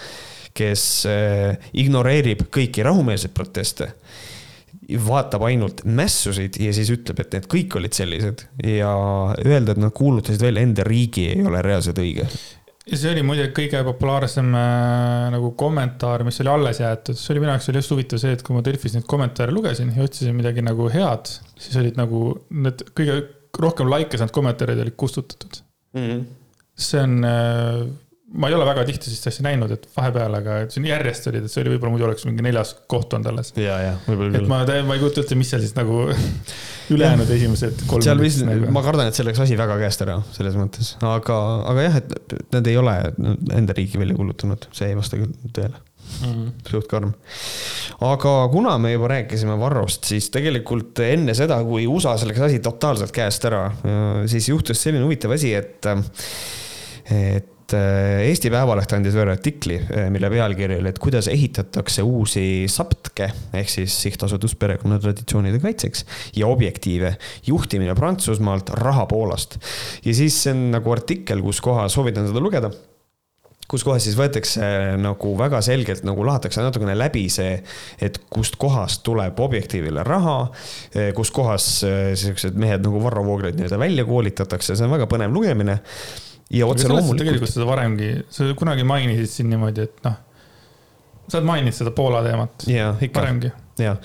kes 0.56 0.82
äh, 1.10 1.70
ignoreerib 1.78 2.48
kõiki 2.50 2.84
rahumeelseid 2.86 3.34
proteste 3.36 3.92
vaatab 4.86 5.42
ainult 5.48 5.82
mässusid 5.88 6.58
ja 6.62 6.70
siis 6.74 6.90
ütleb, 6.94 7.18
et 7.22 7.32
need 7.34 7.48
kõik 7.50 7.74
olid 7.78 7.96
sellised 7.96 8.44
ja 8.66 8.92
öelda, 9.42 9.74
et 9.74 9.82
nad 9.82 9.94
kuulutasid 9.94 10.42
välja 10.42 10.62
enda 10.66 10.86
riigi, 10.86 11.30
ei 11.34 11.42
ole 11.46 11.62
reaalselt 11.64 11.98
õige 12.02 12.28
see 12.86 13.10
oli 13.10 13.22
muide 13.26 13.48
kõige 13.54 13.80
populaarsem 13.86 14.52
äh, 14.54 15.26
nagu 15.34 15.50
kommentaar, 15.58 16.22
mis 16.26 16.38
oli 16.44 16.52
alles 16.52 16.80
jäetud, 16.82 17.18
see 17.18 17.32
oli 17.34 17.42
minu 17.42 17.54
jaoks 17.54 17.70
oli 17.72 17.82
just 17.82 17.94
huvitav 17.94 18.22
see, 18.22 18.36
et 18.36 18.44
kui 18.46 18.54
ma 18.54 18.62
Delfis 18.66 18.94
neid 18.94 19.08
kommentaare 19.10 19.54
lugesin 19.54 19.90
ja 19.96 20.06
otsisin 20.06 20.36
midagi 20.38 20.62
nagu 20.64 20.86
head, 20.92 21.32
siis 21.58 21.78
olid 21.82 21.98
nagu 21.98 22.28
need 22.54 22.86
kõige 22.96 23.18
rohkem 23.62 23.90
like 23.90 24.18
saanud 24.18 24.34
kommentaarid 24.36 24.82
olid 24.84 24.96
kustutatud 25.00 25.62
mm. 25.96 26.02
-hmm. 26.02 26.24
see 26.86 27.02
on 27.02 27.24
äh, 27.24 27.86
ma 28.34 28.48
ei 28.50 28.54
ole 28.56 28.66
väga 28.66 28.82
tihti 28.88 29.06
sellist 29.06 29.28
asja 29.30 29.44
näinud, 29.46 29.70
et 29.76 29.84
vahepeal, 29.94 30.34
aga 30.40 30.56
siin 30.72 30.86
järjest 30.88 31.28
olid, 31.30 31.46
et 31.46 31.52
see 31.52 31.62
oli 31.62 31.74
võib-olla 31.74 31.94
muidu 31.94 32.06
oleks 32.08 32.26
mingi 32.26 32.42
neljas 32.42 32.72
koht 32.90 33.14
olnud 33.14 33.30
alles. 33.30 33.52
ja, 33.54 33.76
ja 33.84 33.92
võib-olla 34.08 34.32
küll. 34.34 34.48
et 34.48 34.50
ma, 34.50 34.62
ma 34.88 34.96
ei 34.96 35.02
kujuta 35.02 35.22
üldse, 35.22 35.38
mis 35.38 35.52
seal 35.54 35.62
siis 35.62 35.76
nagu 35.78 36.00
ülejäänud 36.94 37.30
esimesed 37.36 37.86
kolm. 37.86 38.06
seal 38.06 38.22
vist, 38.22 38.42
ma 38.74 38.82
kardan, 38.86 39.12
et 39.12 39.18
see 39.18 39.26
läks 39.26 39.44
asi 39.46 39.58
väga 39.58 39.78
käest 39.84 40.02
ära 40.06 40.18
selles 40.34 40.58
mõttes, 40.58 40.96
aga, 41.06 41.38
aga 41.70 41.86
jah, 41.86 42.00
et 42.02 42.36
nad 42.56 42.72
ei 42.72 42.80
ole 42.82 42.96
enda 43.60 43.78
riiki 43.78 44.02
välja 44.02 44.18
kuulutanud, 44.18 44.68
see 44.74 44.90
ei 44.90 44.98
vasta 44.98 45.22
küll 45.22 45.30
tõele 45.46 45.78
mm. 45.78 46.26
-hmm. 46.26 46.52
suht 46.74 46.90
karm. 46.90 47.14
aga 48.10 48.36
kuna 48.50 48.76
me 48.82 48.96
juba 48.96 49.14
rääkisime 49.14 49.54
Varrost, 49.62 50.10
siis 50.10 50.32
tegelikult 50.34 50.98
enne 51.06 51.34
seda, 51.38 51.62
kui 51.64 51.86
USA-s 51.86 52.26
läks 52.26 52.48
asi 52.50 52.58
totaalselt 52.58 53.14
käest 53.14 53.46
ära, 53.46 53.68
siis 54.26 54.50
juhtus 54.50 54.82
selline 54.82 55.06
huvitav 55.06 55.38
asi, 55.38 55.54
et, 55.54 55.86
et 57.06 57.52
et 57.66 57.74
äh, 57.74 58.28
Eesti 58.30 58.50
Päevaleht 58.52 58.92
andis 58.94 59.16
üle 59.16 59.32
artikli, 59.34 59.80
äh, 59.90 60.06
mille 60.14 60.30
pealkiri 60.30 60.78
oli, 60.78 60.90
et 60.92 61.00
kuidas 61.02 61.26
ehitatakse 61.32 62.04
uusi 62.06 62.66
SAPTKE 62.70 63.30
ehk 63.58 63.70
siis 63.72 63.94
Sihtasutus 64.04 64.54
Perekonnatraditsioonide 64.60 65.58
Kaitseks 65.58 66.04
ja 66.36 66.46
Objektiive, 66.46 67.16
juhtimine 67.46 67.94
Prantsusmaalt, 67.98 68.70
raha 68.78 69.06
Poolast. 69.10 69.58
ja 70.04 70.14
siis 70.14 70.36
see 70.44 70.54
on 70.54 70.68
nagu 70.76 70.92
artikkel, 70.94 71.42
kus 71.42 71.60
kohas 71.60 71.96
soovitan 71.98 72.28
seda 72.28 72.42
lugeda 72.42 72.70
kus 73.66 73.82
kohas 73.82 74.04
siis 74.06 74.14
võetakse 74.14 74.62
nagu 75.02 75.32
väga 75.34 75.58
selgelt 75.64 76.04
nagu 76.06 76.22
lahatakse 76.22 76.62
natukene 76.62 76.94
läbi 76.94 77.24
see, 77.34 77.56
et 77.98 78.20
kust 78.30 78.54
kohast 78.62 79.02
tuleb 79.02 79.40
Objektiivile 79.42 80.04
raha, 80.06 80.36
kus 81.18 81.34
kohas 81.34 81.66
siuksed 81.82 82.54
mehed 82.62 82.86
nagu 82.86 83.02
Varro 83.02 83.26
Vooglaid 83.26 83.58
nii-öelda 83.58 83.80
välja 83.82 84.06
koolitatakse, 84.06 84.78
see 84.78 84.86
on 84.86 84.94
väga 84.94 85.10
põnev 85.10 85.34
lugemine. 85.34 85.80
Ja 86.50 86.66
otse 86.66 86.88
loomulikult. 86.88 87.22
tegelikult 87.24 87.52
seda 87.52 87.68
varemgi, 87.68 88.10
sa 88.30 88.48
kunagi 88.58 88.86
mainisid 88.86 89.30
siin 89.32 89.50
niimoodi, 89.52 89.86
et 89.88 90.02
noh, 90.06 90.18
sa 91.26 91.38
oled 91.38 91.48
maininud 91.52 91.76
seda 91.76 91.94
Poola 91.96 92.22
teemat. 92.26 92.68
varemgi. 93.14 93.54
jah 93.82 93.98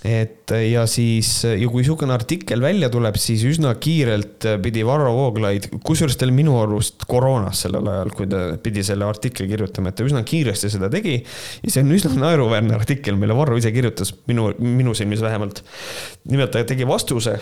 et 0.00 0.52
ja 0.70 0.86
siis 0.88 1.28
ja 1.44 1.68
kui 1.68 1.82
niisugune 1.82 2.14
artikkel 2.14 2.62
välja 2.62 2.88
tuleb, 2.92 3.18
siis 3.20 3.42
üsna 3.44 3.74
kiirelt 3.80 4.46
pidi 4.64 4.84
Varro 4.86 5.12
Vooglaid, 5.16 5.68
kusjuures 5.84 6.16
ta 6.16 6.24
oli 6.24 6.38
minu 6.38 6.56
arust 6.62 7.04
koroonas 7.10 7.60
sellel 7.66 7.88
ajal, 7.92 8.12
kui 8.16 8.28
ta 8.30 8.42
pidi 8.62 8.84
selle 8.86 9.04
artikli 9.04 9.48
kirjutama, 9.50 9.92
et 9.92 10.00
ta 10.00 10.06
üsna 10.08 10.24
kiiresti 10.26 10.72
seda 10.72 10.88
tegi. 10.92 11.18
ja 11.60 11.72
see 11.72 11.84
on 11.84 11.92
üsna 11.96 12.14
naeruväärne 12.16 12.74
artikkel, 12.78 13.20
mille 13.20 13.36
Varro 13.36 13.60
ise 13.60 13.72
kirjutas, 13.76 14.14
minu, 14.30 14.48
minu 14.58 14.96
silmis 14.96 15.20
vähemalt. 15.24 15.60
nimelt 16.32 16.56
ta 16.56 16.64
tegi 16.64 16.88
vastuse, 16.88 17.36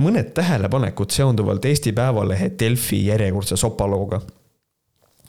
mõned 0.00 0.32
tähelepanekud 0.36 1.12
seonduvalt 1.14 1.64
Eesti 1.64 1.92
Päevalehe 1.96 2.50
Delfi 2.60 3.06
järjekordse 3.06 3.56
sopalooga 3.56 4.20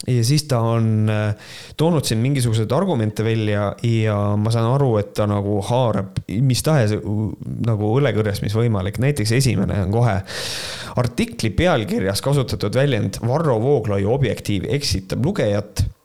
ja 0.06 0.24
siis 0.24 0.44
ta 0.48 0.60
on 0.60 1.10
äh, 1.10 1.34
toonud 1.76 2.04
siin 2.06 2.20
mingisuguseid 2.22 2.72
argumente 2.72 3.24
välja 3.24 3.72
ja 3.82 4.16
ma 4.38 4.52
saan 4.54 4.70
aru, 4.74 4.92
et 5.00 5.12
ta 5.16 5.26
nagu 5.26 5.58
haarab 5.66 6.20
mis 6.28 6.62
tahes 6.62 6.94
nagu 7.66 7.92
õlekõrrest, 7.98 8.44
mis 8.46 8.54
võimalik. 8.54 9.00
näiteks 9.02 9.32
esimene 9.40 9.82
on 9.86 9.92
kohe 9.92 10.20
artikli 10.96 11.50
pealkirjas 11.50 12.22
kasutatud 12.22 12.78
väljend 12.78 13.18
Varro 13.26 13.58
Vooglaiu 13.62 14.12
objektiiv 14.14 14.68
eksitab 14.78 15.24
lugejat 15.24 15.82
äh, 15.82 15.97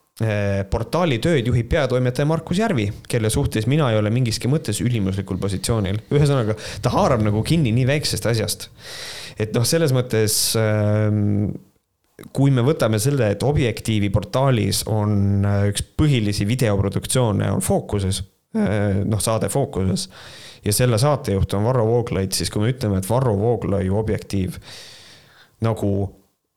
portaali 0.70 1.18
tööd 1.18 1.48
juhib 1.50 1.72
peatoimetaja 1.72 2.28
Markus 2.30 2.60
Järvi, 2.62 2.84
kelle 3.10 3.32
suhtes 3.34 3.66
mina 3.66 3.88
ei 3.90 3.98
ole 3.98 4.12
mingiski 4.14 4.46
mõttes 4.52 4.78
ülimuslikul 4.86 5.40
positsioonil. 5.42 5.98
ühesõnaga, 6.14 6.54
ta 6.86 6.92
haarab 6.94 7.24
nagu 7.26 7.42
kinni 7.42 7.72
nii 7.74 7.88
väiksest 7.90 8.28
asjast. 8.30 8.68
et 9.42 9.56
noh, 9.58 9.66
selles 9.66 9.90
mõttes 9.96 10.36
äh, 10.60 11.10
kui 12.34 12.54
me 12.54 12.64
võtame 12.66 13.00
selle, 13.02 13.32
et 13.34 13.44
Objektiivi 13.46 14.12
portaalis 14.14 14.84
on 14.92 15.44
äh, 15.48 15.68
üks 15.72 15.86
põhilisi 15.98 16.46
videoproduktsioone 16.50 17.50
on 17.56 17.64
Fookuses, 17.66 18.22
äh, 18.58 19.02
noh, 19.06 19.22
saade 19.24 19.50
Fookuses 19.54 20.08
ja 20.64 20.74
selle 20.76 21.00
saatejuht 21.02 21.58
on 21.58 21.66
Varro 21.68 21.86
Vooglaid, 21.90 22.36
siis 22.36 22.54
kui 22.54 22.64
me 22.64 22.74
ütleme, 22.74 23.02
et 23.02 23.10
Varro 23.10 23.36
Vooglaiu 23.40 23.98
Objektiiv 24.00 24.60
nagu 25.66 25.94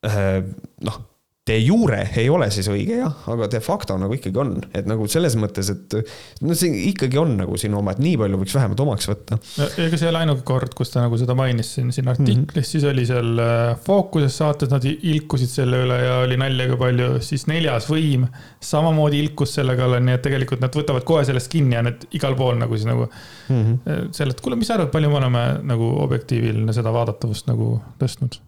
äh, 0.07 0.43
noh 0.87 1.05
de 1.47 1.57
jure 1.63 2.01
ei 2.19 2.27
ole 2.33 2.49
siis 2.51 2.67
õige 2.71 2.97
jah, 2.99 3.19
aga 3.31 3.47
de 3.51 3.61
facto 3.63 3.95
nagu 4.01 4.17
ikkagi 4.17 4.41
on, 4.43 4.57
et 4.75 4.87
nagu 4.91 5.07
selles 5.11 5.37
mõttes, 5.39 5.69
et 5.71 5.95
no 6.43 6.57
see 6.59 6.89
ikkagi 6.91 7.21
on 7.21 7.37
nagu 7.39 7.59
sinu 7.61 7.79
oma, 7.79 7.95
et 7.95 8.01
nii 8.03 8.17
palju 8.19 8.41
võiks 8.41 8.57
vähemalt 8.57 8.83
omaks 8.83 9.07
võtta. 9.07 9.39
ega 9.85 9.93
see 9.95 10.09
ei 10.09 10.11
ole 10.11 10.25
ainuke 10.25 10.43
kord, 10.49 10.75
kus 10.75 10.91
ta 10.91 11.05
nagu 11.05 11.19
seda 11.21 11.37
mainis 11.39 11.71
siin, 11.77 11.93
siin 11.95 12.11
artiklis 12.11 12.41
mm, 12.41 12.49
-hmm. 12.51 12.71
siis 12.71 12.87
oli 12.91 13.05
seal 13.07 13.43
äh, 13.43 13.77
Fookuses 13.87 14.41
saates, 14.43 14.73
nad 14.75 14.87
ilkusid 14.87 15.53
selle 15.53 15.85
üle 15.85 16.01
ja 16.03 16.19
oli 16.25 16.41
nalja 16.41 16.67
ka 16.73 16.81
palju, 16.83 17.13
siis 17.29 17.47
Neljas 17.47 17.87
Võim 17.93 18.27
samamoodi 18.73 19.23
ilkus 19.23 19.55
selle 19.61 19.79
kallal, 19.79 20.03
nii 20.03 20.19
et 20.19 20.27
tegelikult 20.27 20.65
nad 20.67 20.75
võtavad 20.75 21.07
kohe 21.07 21.23
sellest 21.29 21.53
kinni 21.53 21.79
ja 21.79 21.85
need 21.87 22.09
igal 22.19 22.35
pool 22.35 22.59
nagu 22.59 22.75
siis 22.75 22.91
nagu 22.91 23.07
mm 23.07 23.63
-hmm. 23.63 24.11
selle, 24.11 24.35
et 24.35 24.43
kuule, 24.43 24.59
mis 24.59 24.67
sa 24.67 24.81
arvad, 24.81 24.91
palju 24.91 25.15
me 25.15 25.23
oleme 25.23 25.47
nagu 25.63 25.95
objektiivil 26.09 26.67
seda 26.75 26.91
vaadatavust 26.91 27.47
nagu 27.47 27.77
tõstnud 28.03 28.43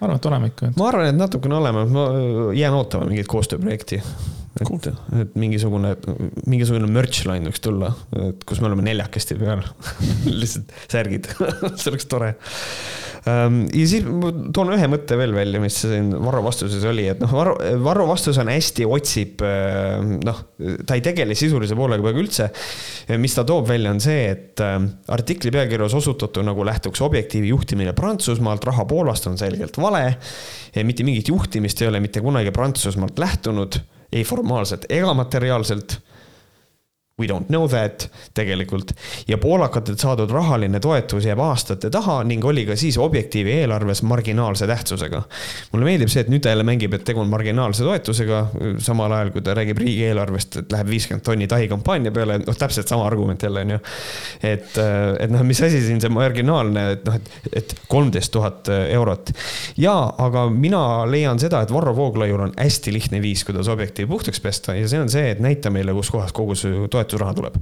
ma 0.00 0.06
arvan, 0.06 0.16
et 0.16 0.26
oleme 0.26 0.46
ikka. 0.46 0.72
ma 0.76 0.88
arvan, 0.88 1.06
et 1.06 1.16
natukene 1.16 1.54
oleme, 1.54 1.84
ma 1.84 2.06
jään 2.56 2.74
ootama 2.74 3.04
mingit 3.06 3.28
koostööprojekti. 3.28 4.02
Et, 4.58 4.88
et 5.20 5.36
mingisugune, 5.38 5.92
mingisugune 6.50 6.88
merch 6.90 7.22
line 7.28 7.46
võiks 7.46 7.62
tulla, 7.62 7.92
et 8.30 8.42
kus 8.48 8.62
me 8.62 8.70
oleme 8.70 8.82
neljakesti 8.88 9.36
peal. 9.38 9.62
Lihtsalt 10.40 10.74
särgid. 10.90 11.30
See 11.78 11.92
oleks 11.92 12.10
tore. 12.10 12.34
Ehm, 13.28 13.66
ja 13.76 13.86
siis 13.88 14.04
ma 14.06 14.30
toon 14.54 14.72
ühe 14.74 14.86
mõtte 14.90 15.16
veel 15.20 15.34
välja, 15.36 15.60
mis 15.62 15.76
siin 15.82 16.08
Varro 16.24 16.40
vastuses 16.46 16.84
oli, 16.88 17.04
et 17.12 17.20
noh, 17.20 17.32
Varro, 17.36 17.56
Varro 17.84 18.06
vastus 18.08 18.38
on 18.40 18.48
hästi, 18.52 18.86
otsib 18.88 19.44
ehm, 19.44 20.16
noh, 20.24 20.40
ta 20.88 20.96
ei 20.96 21.04
tegele 21.04 21.36
sisulise 21.38 21.76
poolega 21.76 22.04
peaaegu 22.06 22.24
üldse. 22.24 22.48
mis 23.20 23.36
ta 23.36 23.44
toob 23.46 23.68
välja, 23.68 23.92
on 23.92 24.00
see, 24.02 24.24
et 24.32 24.64
ehm, 24.64 24.88
artikli 25.12 25.52
pealkirjas 25.54 25.96
osutatu 26.00 26.44
nagu 26.46 26.64
lähtuks 26.66 27.04
objektiivi 27.04 27.52
juhtimine 27.52 27.94
Prantsusmaalt, 27.96 28.64
raha 28.70 28.88
Poolast 28.88 29.28
on 29.28 29.38
selgelt 29.38 29.76
vale. 29.80 30.16
mitte 30.84 31.04
mingit 31.04 31.28
juhtimist 31.28 31.82
ei 31.82 31.88
ole 31.88 32.00
mitte 32.00 32.20
kunagi 32.24 32.50
Prantsusmaalt 32.54 33.18
lähtunud, 33.18 33.82
ei 34.12 34.24
formaalselt 34.24 34.84
ega 34.88 35.14
materiaalselt 35.14 35.98
We 37.20 37.28
don't 37.28 37.50
know 37.52 37.68
that 37.68 38.08
tegelikult 38.34 38.94
ja 39.28 39.38
poolakatelt 39.38 40.00
saadud 40.00 40.30
rahaline 40.32 40.80
toetus 40.80 41.26
jääb 41.28 41.40
aastate 41.44 41.90
taha 41.92 42.20
ning 42.24 42.44
oli 42.44 42.64
ka 42.68 42.76
siis 42.80 42.98
Objektiivi 43.00 43.52
eelarves 43.60 44.02
marginaalse 44.02 44.66
tähtsusega. 44.66 45.22
mulle 45.72 45.84
meeldib 45.84 46.08
see, 46.12 46.24
et 46.24 46.30
nüüd 46.32 46.42
ta 46.44 46.54
jälle 46.54 46.64
mängib, 46.66 46.94
et 46.96 47.04
tegu 47.04 47.20
on 47.20 47.28
marginaalse 47.30 47.84
toetusega, 47.84 48.40
samal 48.82 49.12
ajal 49.16 49.32
kui 49.34 49.44
ta 49.44 49.54
räägib 49.56 49.78
riigieelarvest, 49.82 50.60
et 50.62 50.72
läheb 50.72 50.92
viiskümmend 50.94 51.24
tonni 51.26 51.48
Tahi 51.50 51.68
kampaania 51.68 52.12
peale, 52.14 52.38
noh, 52.44 52.56
täpselt 52.56 52.88
sama 52.88 53.06
argument 53.08 53.42
jälle 53.42 53.64
on 53.66 53.74
ju. 53.74 53.80
et, 54.52 54.78
et 55.20 55.32
noh, 55.32 55.44
mis 55.46 55.60
asi 55.66 55.82
siin 55.84 56.00
see 56.00 56.12
marginaalne, 56.12 56.86
et 56.96 57.04
noh, 57.08 57.18
et, 57.20 57.30
et 57.62 57.74
kolmteist 57.88 58.32
tuhat 58.32 58.70
eurot. 58.78 59.34
ja, 59.80 59.96
aga 60.18 60.46
mina 60.54 60.82
leian 61.10 61.40
seda, 61.42 61.62
et 61.64 61.74
Varro 61.74 61.94
Vooglaiul 61.96 62.46
on 62.48 62.56
hästi 62.56 62.94
lihtne 62.94 63.22
viis, 63.22 63.44
kuidas 63.44 63.68
Objektiivi 63.68 64.08
puhtaks 64.10 64.40
pesta 64.40 64.74
ja 64.78 64.88
see 64.88 65.00
on 65.02 65.10
see, 65.12 65.34
et 65.34 65.42
näita 65.42 65.72
meile, 65.74 65.94
kus 65.96 66.12
kohas 66.14 66.32
kogu 66.36 66.56
see 66.58 66.86
toetus 66.90 67.09
toetusraha 67.10 67.34
tuleb. 67.34 67.60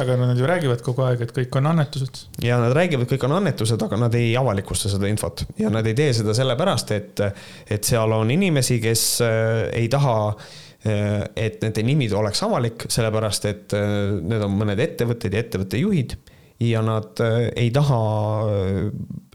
aga 0.00 0.16
nad 0.16 0.38
ju 0.38 0.46
räägivad 0.46 0.80
kogu 0.82 1.04
aeg, 1.04 1.20
et 1.22 1.32
kõik 1.36 1.56
on 1.60 1.68
annetused. 1.70 2.22
ja 2.42 2.58
nad 2.58 2.72
räägivad, 2.74 3.06
kõik 3.10 3.26
on 3.28 3.36
annetused, 3.38 3.82
aga 3.82 3.98
nad 4.00 4.14
ei 4.14 4.32
avalikusta 4.36 4.90
seda 4.90 5.10
infot 5.10 5.44
ja 5.58 5.70
nad 5.70 5.86
ei 5.86 5.94
tee 5.94 6.12
seda 6.16 6.34
sellepärast, 6.34 6.94
et, 6.96 7.20
et 7.70 7.84
seal 7.84 8.12
on 8.12 8.30
inimesi, 8.30 8.80
kes 8.82 9.04
äh, 9.22 9.68
ei 9.76 9.90
taha 9.92 10.16
äh, 10.32 11.28
et 11.36 11.62
nende 11.62 11.84
nimid 11.84 12.16
oleks 12.16 12.42
avalik, 12.46 12.88
sellepärast 12.90 13.48
et 13.50 13.76
äh, 13.76 14.18
need 14.22 14.42
on 14.42 14.56
mõned 14.56 14.82
ettevõtted 14.82 15.36
ja 15.36 15.44
ettevõtte 15.44 15.80
juhid 15.82 16.16
ja 16.64 16.80
nad 16.82 17.20
ei 17.54 17.68
taha, 17.70 17.98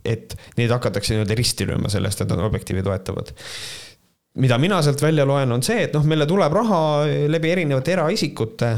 et 0.03 0.33
neid 0.57 0.73
hakatakse 0.75 1.13
nii-öelda 1.13 1.37
risti 1.39 1.69
lööma 1.69 1.87
sellest, 1.87 2.19
et 2.19 2.33
nad 2.33 2.41
objektiivi 2.43 2.83
toetavad 2.83 3.31
mida 4.41 4.57
mina 4.57 4.81
sealt 4.81 5.01
välja 5.01 5.25
loen, 5.29 5.51
on 5.51 5.63
see, 5.65 5.83
et 5.87 5.93
noh, 5.93 6.05
meile 6.09 6.25
tuleb 6.29 6.55
raha 6.55 6.79
läbi 7.29 7.51
erinevate 7.53 7.93
eraisikute, 7.93 8.71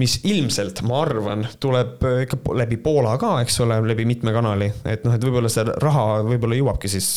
mis 0.00 0.18
ilmselt, 0.24 0.80
ma 0.88 1.02
arvan, 1.04 1.44
tuleb 1.60 2.00
ikka 2.24 2.38
läbi 2.56 2.78
Poola 2.80 3.18
ka, 3.20 3.34
eks 3.44 3.60
ole, 3.64 3.76
läbi 3.90 4.06
mitme 4.08 4.32
kanali, 4.32 4.70
et 4.88 5.04
noh, 5.04 5.16
et 5.16 5.26
võib-olla 5.26 5.52
see 5.52 5.66
raha 5.68 6.22
võib-olla 6.24 6.56
jõuabki 6.56 6.88
siis 6.92 7.12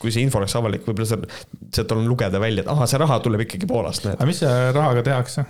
kui 0.00 0.12
see 0.12 0.26
info 0.26 0.40
oleks 0.40 0.56
avalik, 0.58 0.84
võib-olla 0.84 1.20
sealt 1.72 1.92
on 1.94 2.04
lugeda 2.08 2.40
välja, 2.42 2.64
et 2.64 2.72
ahah, 2.72 2.88
see 2.90 3.00
raha 3.00 3.20
tuleb 3.24 3.46
ikkagi 3.46 3.68
Poolast. 3.70 4.10
aga 4.12 4.28
mis 4.28 4.42
selle 4.42 4.72
rahaga 4.76 5.04
tehakse? 5.06 5.46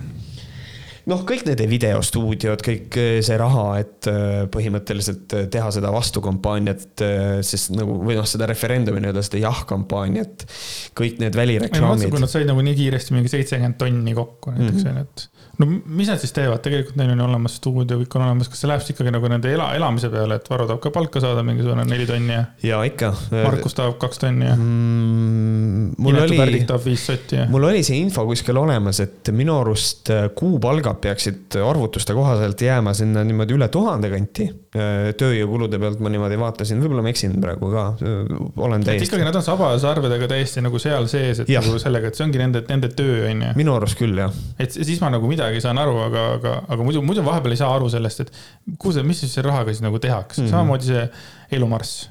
Noh, 1.11 1.23
kõik 1.27 1.45
need 1.47 1.63
videostuudiod, 1.71 2.63
kõik 2.67 2.99
eh, 3.01 3.19
see 3.25 3.39
raha, 3.41 3.67
et 3.83 4.09
eh, 4.11 4.43
põhimõtteliselt 4.53 5.37
eh, 5.39 5.47
teha 5.53 5.71
seda 5.75 5.93
vastukampaaniat, 5.95 7.05
sest 7.47 7.73
nagu 7.77 7.99
või 8.03 8.19
noh, 8.19 8.27
seda 8.29 8.49
referendumi 8.51 9.03
nii-öelda 9.05 9.25
seda 9.27 9.43
jah-kampaaniat, 9.45 10.47
kõik 10.99 11.23
need 11.23 11.39
välireklaamid. 11.39 12.11
kui 12.13 12.23
nad 12.23 12.33
said 12.33 12.49
nagu 12.51 12.65
nii 12.67 12.79
kiiresti 12.81 13.17
mingi 13.17 13.33
seitsekümmend 13.33 13.79
tonni 13.81 14.17
kokku 14.17 14.55
näiteks 14.57 14.83
mm, 14.83 14.91
-hmm. 14.91 15.07
et 15.07 15.36
no 15.61 15.69
mis 15.69 16.11
nad 16.11 16.21
siis 16.21 16.35
teevad, 16.37 16.61
tegelikult 16.65 16.99
neil 17.01 17.13
on 17.15 17.23
ju 17.23 17.27
olemas 17.27 17.57
stuudio, 17.61 17.99
kõik 18.03 18.17
on 18.19 18.27
olemas, 18.27 18.51
kas 18.53 18.61
see 18.63 18.71
läheb 18.71 18.83
siis 18.85 18.95
ikkagi 18.95 19.13
nagu 19.15 19.31
nende 19.33 19.53
ela, 19.53 19.71
elamise 19.79 20.11
peale, 20.13 20.39
et 20.41 20.51
Varro 20.51 20.67
tahab 20.69 20.83
ka 20.85 20.93
palka 20.95 21.23
saada 21.25 21.45
mingisugune 21.47 21.87
neli 21.89 22.07
tonni 22.09 22.35
ja? 22.35 22.43
ja 22.67 22.81
ikka. 22.87 23.13
Markus 23.33 23.77
tahab 23.79 23.97
kaks 24.03 24.21
tonni 24.23 24.49
ja 24.49 24.57
mm,? 24.59 25.97
mul 26.03 26.21
oli, 26.21 26.61
tahab 26.69 26.85
viis 26.85 27.07
sotti 27.09 27.41
ja? 27.41 27.47
mul 27.53 27.69
oli 27.71 27.83
see 27.87 27.99
info 28.03 28.27
kuskil 28.29 28.61
olemas, 28.61 29.01
et 29.05 29.33
minu 29.37 29.57
arust 29.63 30.13
äh, 30.13 30.29
kuupalgad 30.37 31.01
peaksid 31.03 31.57
arvutuste 31.65 32.17
kohaselt 32.17 32.61
jääma 32.61 32.93
sinna 32.97 33.25
niimoodi 33.27 33.57
üle 33.57 33.71
tuhande 33.73 34.13
kanti. 34.13 34.51
Äh, 34.77 35.15
tööjõukulude 35.17 35.81
pealt 35.81 36.03
ma 36.05 36.13
niimoodi 36.13 36.37
vaatasin, 36.41 36.81
võib-olla 36.83 37.05
ma 37.07 37.13
eksin 37.15 37.37
praegu 37.41 37.71
ka, 37.73 37.87
äh, 38.05 38.37
olen 38.61 38.85
täiesti. 38.85 39.09
ikkagi 39.09 39.25
nad 39.25 39.39
on 39.39 39.45
sabasarvedega 39.47 40.29
täiesti 40.35 40.61
nagu 40.65 40.81
seal 40.83 41.09
sees, 41.09 41.41
et 41.45 41.53
ja. 41.53 41.63
nagu 41.65 41.81
sellega, 41.81 42.11
et 42.11 42.19
see 42.19 42.27
ongi 42.27 42.43
nende, 42.43 42.61
nende 42.69 42.91
töö 42.93 43.25
on 43.31 43.45
ju. 43.47 43.53
minu 43.57 43.77
arust 43.79 43.97
küll 43.97 44.21
jah. 44.21 44.35
et 44.61 44.77
siis 44.77 45.01
ma 45.01 45.09
nagu 45.15 45.31
midagi 45.31 45.46
midagi 45.47 45.63
saan 45.63 45.79
aru, 45.79 45.95
aga, 46.07 46.25
aga, 46.37 46.57
aga 46.75 46.87
muidu, 46.87 47.03
muidu 47.07 47.25
vahepeal 47.27 47.55
ei 47.55 47.61
saa 47.61 47.71
aru 47.77 47.89
sellest, 47.93 48.27
et 48.27 48.77
kuhu 48.77 48.97
see, 48.97 49.07
mis 49.07 49.23
siis 49.23 49.39
selle 49.39 49.51
rahaga 49.53 49.73
siis 49.73 49.85
nagu 49.85 49.99
tehakse 50.03 50.43
mm 50.43 50.47
-hmm., 50.47 50.51
samamoodi 50.51 50.91
see 50.91 51.07
elumarss. 51.59 52.11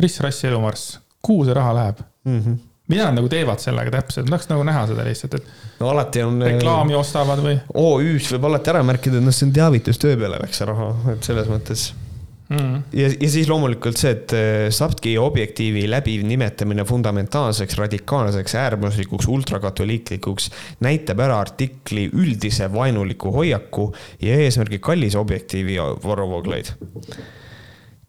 riss-rass 0.00 0.44
elumarss, 0.44 0.98
kuhu 1.22 1.44
see 1.44 1.54
raha 1.54 1.74
läheb 1.74 2.02
mm? 2.24 2.40
-hmm 2.40 2.64
mida 2.88 3.04
nad 3.04 3.18
nagu 3.18 3.28
teevad 3.28 3.60
sellega 3.60 3.90
täpselt, 3.90 4.30
tahaks 4.30 4.48
nagu 4.48 4.62
näha 4.64 4.86
seda 4.88 5.04
lihtsalt, 5.04 5.34
et. 5.34 5.48
no 5.80 5.90
alati 5.90 6.22
on. 6.24 6.38
reklaami 6.40 6.94
ostavad 6.96 7.42
või? 7.44 7.58
OÜ-s 7.74 8.32
võib 8.32 8.46
alati 8.48 8.70
ära 8.72 8.80
märkida, 8.82 9.20
et 9.20 9.26
noh, 9.26 9.34
see 9.36 9.44
on 9.48 9.52
teavitustöö 9.52 10.16
peale 10.16 10.38
läks 10.40 10.62
see 10.62 10.68
raha, 10.70 10.86
et 11.12 11.28
selles 11.28 11.50
mõttes 11.52 11.90
mm.. 12.48 12.82
ja, 12.92 13.08
ja 13.12 13.30
siis 13.30 13.48
loomulikult 13.50 14.00
see, 14.00 14.12
et 14.16 14.34
äh, 14.36 14.66
Saptki 14.74 15.14
objektiivi 15.20 15.84
läbiv 15.90 16.24
nimetamine 16.28 16.84
fundamentaalseks, 16.88 17.78
radikaalseks, 17.80 18.54
äärmuslikuks, 18.58 19.28
ultrakatoliiklikuks 19.32 20.50
näitab 20.84 21.24
ära 21.24 21.40
artikli 21.44 22.08
üldise 22.12 22.70
vaenuliku 22.72 23.32
hoiaku 23.34 23.90
ja 24.24 24.38
eesmärgi 24.44 24.80
kallis 24.82 25.18
objektiivi, 25.18 25.78
Varro 26.04 26.28
Vooglaid. 26.30 26.72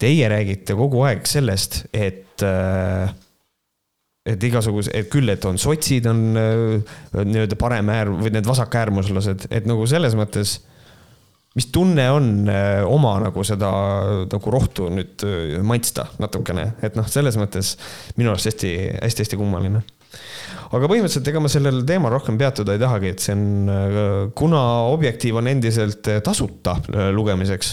Teie 0.00 0.28
räägite 0.32 0.76
kogu 0.78 1.02
aeg 1.04 1.26
sellest, 1.28 1.84
et 1.92 2.44
äh, 2.46 3.10
et 4.30 4.42
igasuguse, 4.44 4.92
et 4.94 5.08
küll, 5.10 5.28
et 5.32 5.44
on 5.48 5.58
sotsid, 5.60 6.06
on 6.10 6.20
äh, 6.36 6.96
nii-öelda 7.16 7.56
paremäär- 7.60 8.12
või 8.12 8.32
need 8.34 8.48
vasakäärmuslased, 8.48 9.48
et 9.50 9.68
nagu 9.68 9.86
selles 9.88 10.16
mõttes 10.18 10.58
mis 11.58 11.66
tunne 11.74 12.04
on 12.14 12.26
äh, 12.50 12.80
oma 12.86 13.16
nagu 13.24 13.42
seda 13.46 13.70
nagu 14.30 14.52
rohtu 14.54 14.86
nüüd 14.94 15.24
äh, 15.26 15.56
maitsta 15.66 16.06
natukene, 16.22 16.74
et 16.86 16.98
noh, 16.98 17.08
selles 17.10 17.38
mõttes 17.40 17.74
minu 18.18 18.30
arust 18.30 18.52
hästi, 18.52 18.70
hästi-hästi 19.00 19.38
kummaline. 19.40 19.82
aga 20.70 20.86
põhimõtteliselt 20.86 21.30
ega 21.32 21.42
ma 21.42 21.50
sellel 21.50 21.82
teemal 21.86 22.14
rohkem 22.14 22.38
peatuda 22.38 22.76
ei 22.76 22.82
tahagi, 22.82 23.10
et 23.10 23.24
see 23.24 23.34
on, 23.34 23.42
äh, 23.66 23.98
kuna 24.38 24.62
Objektiiv 24.92 25.40
on 25.40 25.50
endiselt 25.50 26.06
tasuta 26.22 26.76
lugemiseks, 27.16 27.72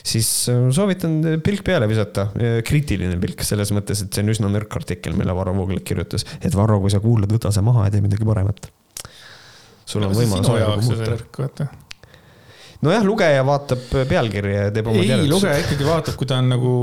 siis 0.00 0.30
soovitan 0.48 1.42
pilk 1.44 1.60
peale 1.66 1.90
visata, 1.90 2.30
kriitiline 2.64 3.20
pilk 3.20 3.44
selles 3.44 3.74
mõttes, 3.76 4.00
et 4.00 4.16
see 4.16 4.24
on 4.24 4.32
üsna 4.32 4.48
nõrk 4.48 4.80
artikkel, 4.80 5.12
mille 5.18 5.36
Varro 5.36 5.52
Vooglaid 5.58 5.84
kirjutas, 5.84 6.24
et 6.40 6.56
Varro, 6.56 6.80
kui 6.80 6.92
sa 6.92 7.04
kuulad, 7.04 7.28
võta 7.36 7.52
see 7.52 7.68
maha 7.68 7.90
ja 7.90 7.94
tee 7.98 8.04
midagi 8.06 8.24
paremat. 8.24 8.72
sul 9.84 10.08
on 10.08 10.16
võimalus 10.16 10.52
ajaga 10.56 10.80
muuta 10.88 11.68
nojah, 12.84 13.04
lugeja 13.06 13.42
vaatab 13.46 13.82
pealkirja 14.08 14.66
ja 14.66 14.72
teeb 14.74 14.88
oma 14.90 15.02
ei, 15.02 15.26
lugeja 15.30 15.58
ikkagi 15.64 15.86
vaatab, 15.86 16.16
kui 16.20 16.28
ta 16.30 16.40
on 16.40 16.50
nagu, 16.54 16.74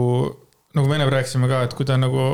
nagu 0.77 0.89
me 0.89 0.97
ennem 0.99 1.11
rääkisime 1.13 1.49
ka, 1.51 1.63
et 1.67 1.75
kui 1.77 1.87
ta 1.87 1.97
nagu 1.99 2.27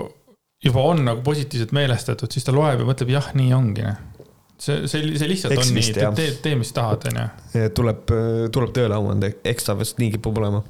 juba 0.63 0.87
on 0.91 1.03
nagu 1.05 1.23
positiivselt 1.25 1.73
meelestatud, 1.75 2.31
siis 2.31 2.47
ta 2.47 2.55
loeb 2.55 2.83
ja 2.83 2.87
mõtleb, 2.87 3.11
jah, 3.15 3.29
nii 3.37 3.51
ongi, 3.55 3.85
noh. 3.87 4.29
see, 4.57 4.87
see, 4.87 5.13
see 5.19 5.29
lihtsalt 5.31 5.55
Eks 5.57 5.69
on 5.69 5.77
nii, 5.77 5.93
tee, 6.19 6.29
tee, 6.45 6.55
mis 6.59 6.71
tahad, 6.75 7.09
onju. 7.11 7.67
tuleb, 7.75 8.15
tuleb 8.55 8.73
tööle 8.75 8.99
omanda, 8.99 9.31
eks 9.53 9.69
ta 9.69 9.77
vist 9.79 9.99
nii 10.01 10.15
kipub 10.17 10.39
olema. 10.43 10.63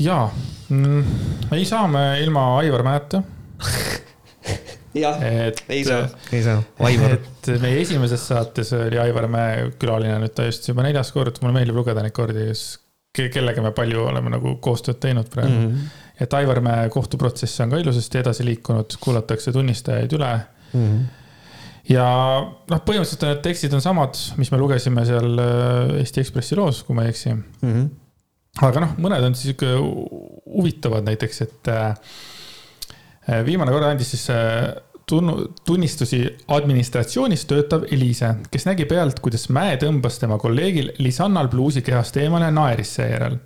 jaa 0.00 0.26
mm,, 0.72 1.16
ei 1.56 1.64
saa 1.68 1.84
me 1.92 2.08
ilma 2.24 2.48
Aivar 2.60 2.84
Mäeta 2.86 3.22
jah, 5.00 5.20
ei 5.68 5.84
saa, 5.86 6.08
ei 6.32 6.42
saa, 6.44 6.62
Aivar. 6.88 7.18
et 7.18 7.52
meie 7.62 7.82
esimeses 7.82 8.26
saates 8.30 8.72
oli 8.76 8.98
Aivar 9.02 9.28
Mäe 9.32 9.68
külaline, 9.80 10.18
nüüd 10.22 10.34
ta 10.36 10.48
just 10.48 10.68
juba 10.68 10.86
neljas 10.86 11.12
kord, 11.14 11.40
mulle 11.42 11.58
meeldib 11.58 11.78
lugeda 11.78 12.04
neid 12.04 12.16
kordi, 12.16 12.48
kellega 13.16 13.62
me 13.64 13.72
palju 13.76 14.02
oleme 14.10 14.34
nagu 14.34 14.56
koostööd 14.64 14.98
teinud 15.00 15.30
praegu 15.32 15.54
mm. 15.54 15.68
-hmm. 15.68 16.08
et 16.24 16.34
Aivar 16.40 16.60
Mäe 16.64 16.88
kohtuprotsess 16.92 17.64
on 17.64 17.72
ka 17.72 17.80
ilusasti 17.80 18.20
edasi 18.20 18.44
liikunud, 18.44 18.98
kuulatakse 19.00 19.52
tunnistajaid 19.56 20.18
üle 20.18 20.32
mm. 20.34 20.82
-hmm 20.82 21.06
ja 21.90 22.06
noh, 22.42 22.80
põhimõtteliselt 22.86 23.26
need 23.28 23.42
tekstid 23.44 23.74
on 23.76 23.84
samad, 23.84 24.18
mis 24.40 24.50
me 24.52 24.60
lugesime 24.60 25.04
seal 25.08 25.42
äh, 25.42 25.98
Eesti 26.00 26.22
Ekspressi 26.24 26.58
loos, 26.58 26.82
kui 26.86 26.96
ma 26.98 27.06
ei 27.06 27.12
eksi 27.14 27.32
mm. 27.34 27.44
-hmm. 27.62 27.84
aga 28.68 28.82
noh, 28.86 28.96
mõned 29.02 29.28
on 29.28 29.36
siis 29.38 29.52
sihuke 29.52 29.70
huvitavad 30.56 31.06
näiteks, 31.06 31.42
et 31.46 31.70
äh, 31.70 31.94
viimane 33.46 33.74
kord 33.74 33.86
andis 33.86 34.12
siis 34.14 34.28
äh, 34.34 34.72
tunnu-, 35.10 35.48
tunnistusi 35.66 36.36
administratsioonis 36.48 37.44
töötav 37.46 37.86
Eliise, 37.90 38.34
kes 38.50 38.66
nägi 38.66 38.86
pealt, 38.90 39.20
kuidas 39.24 39.48
Mäe 39.54 39.76
tõmbas 39.80 40.20
tema 40.22 40.38
kolleegil 40.38 40.92
Lisannal 40.98 41.48
pluusi 41.52 41.82
kehast 41.86 42.16
eemale 42.16 42.50
naeris 42.50 42.96
seejärel. 42.98 43.38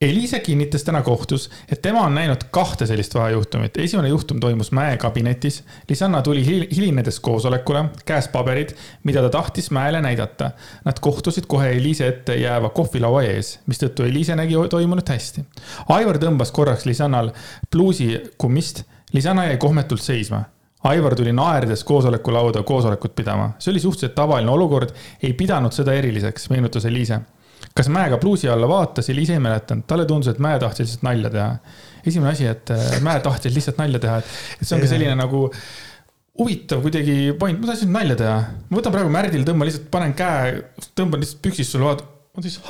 Eliise 0.00 0.38
kinnitas 0.38 0.84
täna 0.86 1.00
kohtus, 1.02 1.48
et 1.72 1.80
tema 1.82 2.04
on 2.06 2.14
näinud 2.14 2.44
kahte 2.54 2.86
sellist 2.86 3.14
vahejuhtumit. 3.14 3.76
esimene 3.76 4.08
juhtum 4.08 4.40
toimus 4.40 4.70
Mäe 4.72 4.96
kabinetis. 4.96 5.64
Lisanna 5.88 6.22
tuli 6.22 6.44
hilinedes 6.46 7.18
koosolekule, 7.20 7.84
käes 8.06 8.28
paberid, 8.28 8.76
mida 9.04 9.22
ta 9.22 9.28
tahtis 9.28 9.70
Mäele 9.70 10.00
näidata. 10.00 10.50
Nad 10.84 11.00
kohtusid 11.00 11.48
kohe 11.48 11.72
Eliise 11.72 12.06
ette 12.08 12.36
jääva 12.36 12.68
kohvilaua 12.68 13.22
ees, 13.22 13.58
mistõttu 13.66 14.06
Eliise 14.06 14.36
nägi 14.36 14.54
toimunut 14.70 15.08
hästi. 15.08 15.44
Aivar 15.88 16.22
tõmbas 16.22 16.54
korraks 16.54 16.86
Lisannal 16.86 17.32
pluusi 17.70 18.20
kummist 18.38 18.84
Lisanna 19.12 19.44
jäi 19.48 19.56
kohmetult 19.56 20.02
seisma. 20.02 20.42
Aivar 20.84 21.14
tuli 21.18 21.32
naerdes 21.32 21.84
koosolekulauda 21.84 22.62
koosolekut 22.62 23.14
pidama. 23.14 23.50
see 23.58 23.70
oli 23.70 23.80
suhteliselt 23.80 24.14
tavaline 24.14 24.50
olukord, 24.50 24.90
ei 25.22 25.32
pidanud 25.32 25.72
seda 25.74 25.92
eriliseks, 25.92 26.50
meenutas 26.50 26.84
Eliise. 26.84 27.20
kas 27.74 27.88
Mäega 27.88 28.18
pluusi 28.18 28.48
alla 28.48 28.68
vaatas, 28.68 29.10
Eliise 29.10 29.32
ei 29.32 29.38
mäletanud, 29.42 29.84
talle 29.86 30.06
tundus, 30.06 30.28
et 30.28 30.38
Mäe 30.38 30.58
tahtis 30.58 30.86
lihtsalt 30.86 31.02
nalja 31.02 31.30
teha. 31.30 31.56
esimene 32.06 32.30
asi, 32.30 32.46
et 32.46 32.70
äh, 32.70 33.00
Mäe 33.02 33.20
tahtis 33.20 33.54
lihtsalt 33.54 33.78
nalja 33.78 33.98
teha, 33.98 34.18
et 34.18 34.62
see 34.62 34.76
on 34.76 34.80
ka 34.80 34.90
selline 34.92 35.14
nagu 35.18 35.50
huvitav 36.38 36.82
kuidagi 36.82 37.34
point, 37.38 37.58
ma 37.60 37.72
tahtsin 37.72 37.92
nalja 37.92 38.16
teha. 38.16 38.38
ma 38.70 38.78
võtan 38.78 38.94
praegu 38.94 39.10
Märdil, 39.10 39.44
tõmban 39.48 39.66
lihtsalt, 39.66 39.90
panen 39.90 40.14
käe, 40.14 40.62
tõmban 40.94 41.24
lihtsalt 41.24 41.42
püksist 41.42 41.74
sulle, 41.74 41.90
vaata 41.90 42.06
on 42.38 42.42
siis 42.46 42.60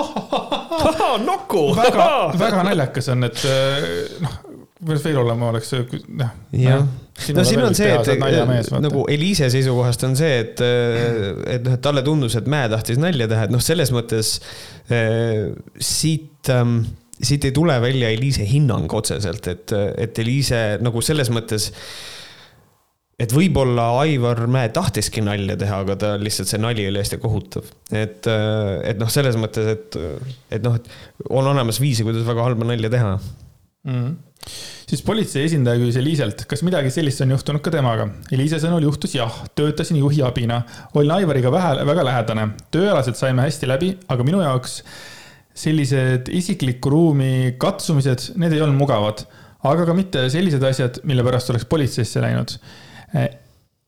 nokku. 1.29 1.65
väga, 1.77 2.09
väga 2.45 2.63
naljakas 2.71 3.13
on, 3.13 3.29
et 3.29 3.45
äh, 3.45 3.89
noh, 4.25 4.39
võiks 4.85 5.05
veel 5.07 5.19
olema, 5.21 5.51
oleks 5.53 5.73
noh. 5.75 6.35
jah, 6.55 6.85
no 7.35 7.45
siin 7.47 7.65
on 7.65 7.77
see, 7.77 7.91
et 7.91 8.23
mees, 8.49 8.71
nagu 8.79 9.05
Eliise 9.11 9.49
seisukohast 9.53 10.05
on 10.07 10.15
see, 10.19 10.39
et, 10.45 10.63
et 10.63 11.65
noh, 11.65 11.75
et 11.75 11.83
talle 11.85 12.05
tundus, 12.07 12.39
et 12.39 12.47
Mäe 12.51 12.71
tahtis 12.71 13.01
nalja 13.01 13.27
teha, 13.31 13.49
et 13.49 13.55
noh, 13.55 13.63
selles 13.65 13.93
mõttes 13.95 14.37
äh, 14.95 15.49
siit 15.83 16.53
ähm, 16.55 16.83
siit 17.19 17.49
ei 17.49 17.55
tule 17.55 17.75
välja 17.83 18.13
Eliise 18.15 18.47
hinnang 18.47 18.93
otseselt, 18.95 19.51
et, 19.51 19.75
et 19.99 20.23
Eliise 20.23 20.63
nagu 20.85 21.03
selles 21.03 21.33
mõttes 21.35 21.73
et 23.19 23.35
võib-olla 23.35 23.89
Aivar 24.05 24.45
Mäe 24.47 24.71
tahtiski 24.75 25.25
nalja 25.27 25.59
teha, 25.59 25.83
aga 25.83 25.99
ta 25.99 26.13
lihtsalt 26.23 26.53
see 26.53 26.63
nali 26.63 26.87
oli 26.87 27.03
hästi 27.03 27.19
kohutav. 27.19 27.67
et, 27.91 28.31
et 28.31 29.01
noh, 29.01 29.11
selles 29.11 29.39
mõttes, 29.41 29.75
et, 29.75 29.99
et 30.55 30.63
noh, 30.63 30.79
et 30.79 31.27
on 31.27 31.51
olemas 31.51 31.83
viise, 31.83 32.07
kuidas 32.07 32.27
väga 32.29 32.47
halba 32.47 32.71
nalja 32.71 32.95
teha 32.95 33.17
mm. 33.89 34.01
-hmm 34.01 34.17
siis 34.89 35.03
politsei 35.05 35.43
esindaja 35.45 35.77
küsis 35.81 35.99
Eliiselt, 36.01 36.45
kas 36.49 36.63
midagi 36.65 36.89
sellist 36.95 37.21
on 37.21 37.35
juhtunud 37.35 37.61
ka 37.61 37.73
temaga. 37.75 38.07
Eliise 38.33 38.61
sõnul 38.63 38.87
juhtus 38.87 39.13
jah, 39.19 39.35
töötasin 39.59 39.99
juhiabina, 39.99 40.63
olin 40.97 41.11
Aivariga 41.19 41.51
vähe, 41.53 41.75
väga 41.85 42.05
lähedane, 42.07 42.47
tööalaselt 42.73 43.19
saime 43.19 43.45
hästi 43.45 43.69
läbi, 43.69 43.91
aga 44.09 44.25
minu 44.25 44.41
jaoks 44.41 44.79
sellised 45.59 46.31
isikliku 46.33 46.95
ruumi 46.95 47.59
katsumised, 47.61 48.31
need 48.41 48.55
ei 48.57 48.63
olnud 48.65 48.79
mugavad, 48.79 49.27
aga 49.69 49.85
ka 49.91 49.99
mitte 49.99 50.25
sellised 50.33 50.65
asjad, 50.65 51.03
mille 51.05 51.27
pärast 51.27 51.53
oleks 51.53 51.69
politseisse 51.69 52.25
läinud 52.25 52.57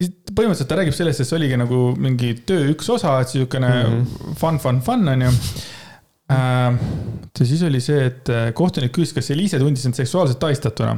põhimõtteliselt 0.01 0.71
ta 0.71 0.79
räägib 0.79 0.97
sellest, 0.97 1.21
et 1.21 1.29
see 1.29 1.37
oligi 1.37 1.59
nagu 1.61 1.91
mingi 2.01 2.33
töö 2.49 2.71
üks 2.73 2.89
osa, 2.93 3.19
et 3.21 3.33
siukene 3.35 3.69
mm 3.69 3.99
-hmm. 3.99 4.37
fun, 4.41 4.59
fun, 4.63 4.81
fun 4.85 5.09
on 5.13 5.23
ju 5.27 5.33
äh,. 6.31 6.81
siis 7.41 7.62
oli 7.66 7.81
see, 7.81 8.07
et 8.11 8.28
äh, 8.33 8.49
kohtunik 8.57 8.93
küsis, 8.97 9.14
kas 9.16 9.31
Eliise 9.35 9.59
tundis 9.59 9.87
end 9.87 9.99
seksuaalselt 9.99 10.43
ahistatuna. 10.45 10.97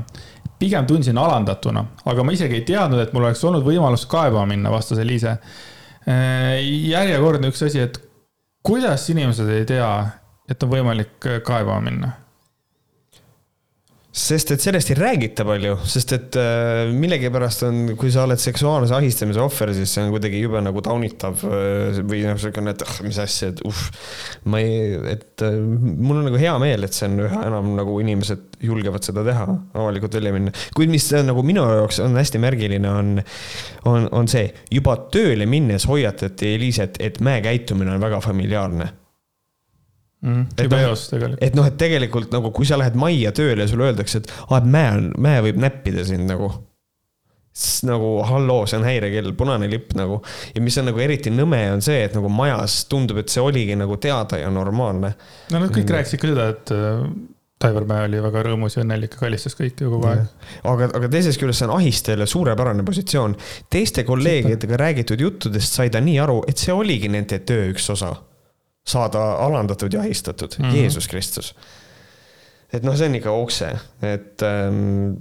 pigem 0.63 0.87
tundsin 0.87 1.19
alandatuna, 1.19 1.85
aga 2.07 2.23
ma 2.23 2.33
isegi 2.33 2.61
ei 2.61 2.65
teadnud, 2.67 3.01
et 3.03 3.13
mul 3.13 3.25
oleks 3.27 3.45
olnud 3.45 3.65
võimalus 3.67 4.07
kaebama 4.07 4.47
minna, 4.55 4.71
vastas 4.71 5.03
Eliise 5.03 5.37
äh,. 5.37 6.59
järjekordne 6.95 7.53
üks 7.53 7.63
asi, 7.67 7.81
et 7.83 8.01
kuidas 8.63 9.09
inimesed 9.11 9.49
ei 9.51 9.65
tea, 9.69 9.93
et 10.51 10.63
on 10.63 10.71
võimalik 10.71 11.31
kaebama 11.47 11.81
minna 11.91 12.13
sest 14.13 14.51
et 14.53 14.61
sellest 14.61 14.91
ei 14.93 14.97
räägita 14.99 15.45
palju, 15.49 15.79
sest 15.89 16.13
et 16.13 16.37
äh, 16.37 16.91
millegipärast 16.93 17.65
on, 17.65 17.79
kui 17.97 18.11
sa 18.13 18.27
oled 18.27 18.41
seksuaalse 18.41 18.93
ahistamise 18.99 19.41
ohver, 19.41 19.73
siis 19.73 19.95
see 19.97 20.05
on 20.05 20.13
kuidagi 20.13 20.43
jube 20.43 20.61
nagu 20.61 20.83
taunitav 20.85 21.41
äh, 21.49 22.03
või 22.05 22.21
noh, 22.27 22.37
siukene, 22.41 22.75
et 22.77 22.85
ah, 22.85 22.93
mis 23.07 23.21
asja, 23.23 23.49
et 23.55 23.65
uh. 23.65 23.83
ma 24.53 24.61
ei, 24.61 25.01
et 25.15 25.47
äh, 25.49 25.57
mul 25.57 26.21
on 26.21 26.29
nagu 26.29 26.41
hea 26.41 26.53
meel, 26.61 26.85
et 26.85 26.97
see 26.97 27.09
on 27.09 27.25
üha 27.25 27.41
enam 27.49 27.73
nagu 27.81 27.97
inimesed 28.05 28.61
julgevad 28.63 29.09
seda 29.09 29.25
teha, 29.25 29.49
avalikult 29.81 30.21
välja 30.21 30.37
minna. 30.37 30.53
kuid 30.77 30.93
mis 30.93 31.09
nagu 31.25 31.45
minu 31.47 31.65
jaoks 31.65 32.03
on 32.05 32.21
hästi 32.21 32.43
märgiline, 32.45 32.93
on, 32.93 33.15
on, 33.89 34.11
on 34.13 34.29
see, 34.29 34.51
juba 34.77 35.01
tööle 35.15 35.49
minnes 35.49 35.89
hoiatati 35.89 36.53
Eliiset, 36.59 37.01
et 37.01 37.23
mäe 37.25 37.41
käitumine 37.41 37.97
on 37.97 38.05
väga 38.05 38.21
familiaarne 38.21 38.93
mm,. 40.23 40.45
et 40.59 40.71
noh, 40.71 41.39
et 41.41 41.57
noh, 41.59 41.69
et 41.69 41.79
tegelikult 41.79 42.35
nagu, 42.35 42.53
kui 42.55 42.69
sa 42.69 42.79
lähed 42.81 42.99
majja 42.99 43.33
tööle 43.37 43.67
ja 43.67 43.71
sulle 43.71 43.91
öeldakse, 43.91 44.23
et 44.23 44.31
aa, 44.49 44.61
et 44.61 44.69
mäe 44.77 44.93
on, 44.99 45.09
mäe 45.23 45.43
võib 45.49 45.59
näppida 45.63 46.07
sind 46.09 46.31
nagu. 46.31 46.53
siis 47.53 47.83
nagu 47.85 48.15
halloo, 48.25 48.65
see 48.65 48.79
on 48.81 48.87
häirekell, 48.89 49.35
punane 49.37 49.69
lipp 49.71 49.93
nagu. 49.99 50.23
ja 50.55 50.63
mis 50.65 50.79
on 50.81 50.89
nagu 50.91 51.03
eriti 51.05 51.35
nõme, 51.35 51.61
on 51.75 51.85
see, 51.85 52.01
et 52.07 52.17
nagu 52.17 52.31
majas 52.33 52.85
tundub, 52.91 53.21
et 53.23 53.33
see 53.33 53.45
oligi 53.45 53.77
nagu 53.79 53.99
teada 54.01 54.41
ja 54.41 54.51
normaalne. 54.51 55.15
no 55.51 55.61
nad 55.61 55.71
kõik 55.71 55.87
mm. 55.87 55.95
rääkisid 55.99 56.23
ka 56.23 56.33
seda, 56.33 56.49
et 56.55 56.75
äh, 56.77 57.07
Taivar 57.63 57.85
Mäe 57.87 58.09
oli 58.09 58.19
väga 58.19 58.41
rõõmus 58.43 58.75
ja 58.75 58.83
õnnelik 58.83 59.13
ja 59.15 59.21
kallistas 59.21 59.55
kõiki 59.55 59.87
kogu 59.87 60.09
aeg. 60.11 60.25
aga, 60.67 60.89
aga 60.99 61.11
teisest 61.13 61.39
küljest 61.39 61.63
see 61.63 61.69
on 61.69 61.77
ahistajale 61.77 62.27
suurepärane 62.27 62.87
positsioon. 62.87 63.37
teiste 63.71 64.07
kolleegidega 64.09 64.81
räägitud 64.87 65.21
juttudest 65.21 65.79
sai 65.79 65.91
ta 65.91 66.03
nii 66.03 66.19
aru, 66.23 66.43
et 66.49 66.59
see 66.59 66.75
oligi 66.75 67.11
nende 67.13 67.39
töö 67.47 67.71
üks 67.71 67.91
osa 67.95 68.17
saada 68.87 69.23
alandatud 69.45 69.93
ja 69.95 70.01
ahistatud 70.01 70.59
mm, 70.59 70.65
-hmm. 70.65 70.77
Jeesus 70.77 71.09
Kristus. 71.09 71.55
et 72.73 72.83
noh, 72.83 72.97
see 72.97 73.09
on 73.09 73.15
ikka 73.15 73.31
okse, 73.31 73.75
et 74.03 74.43
ähm, 74.43 75.19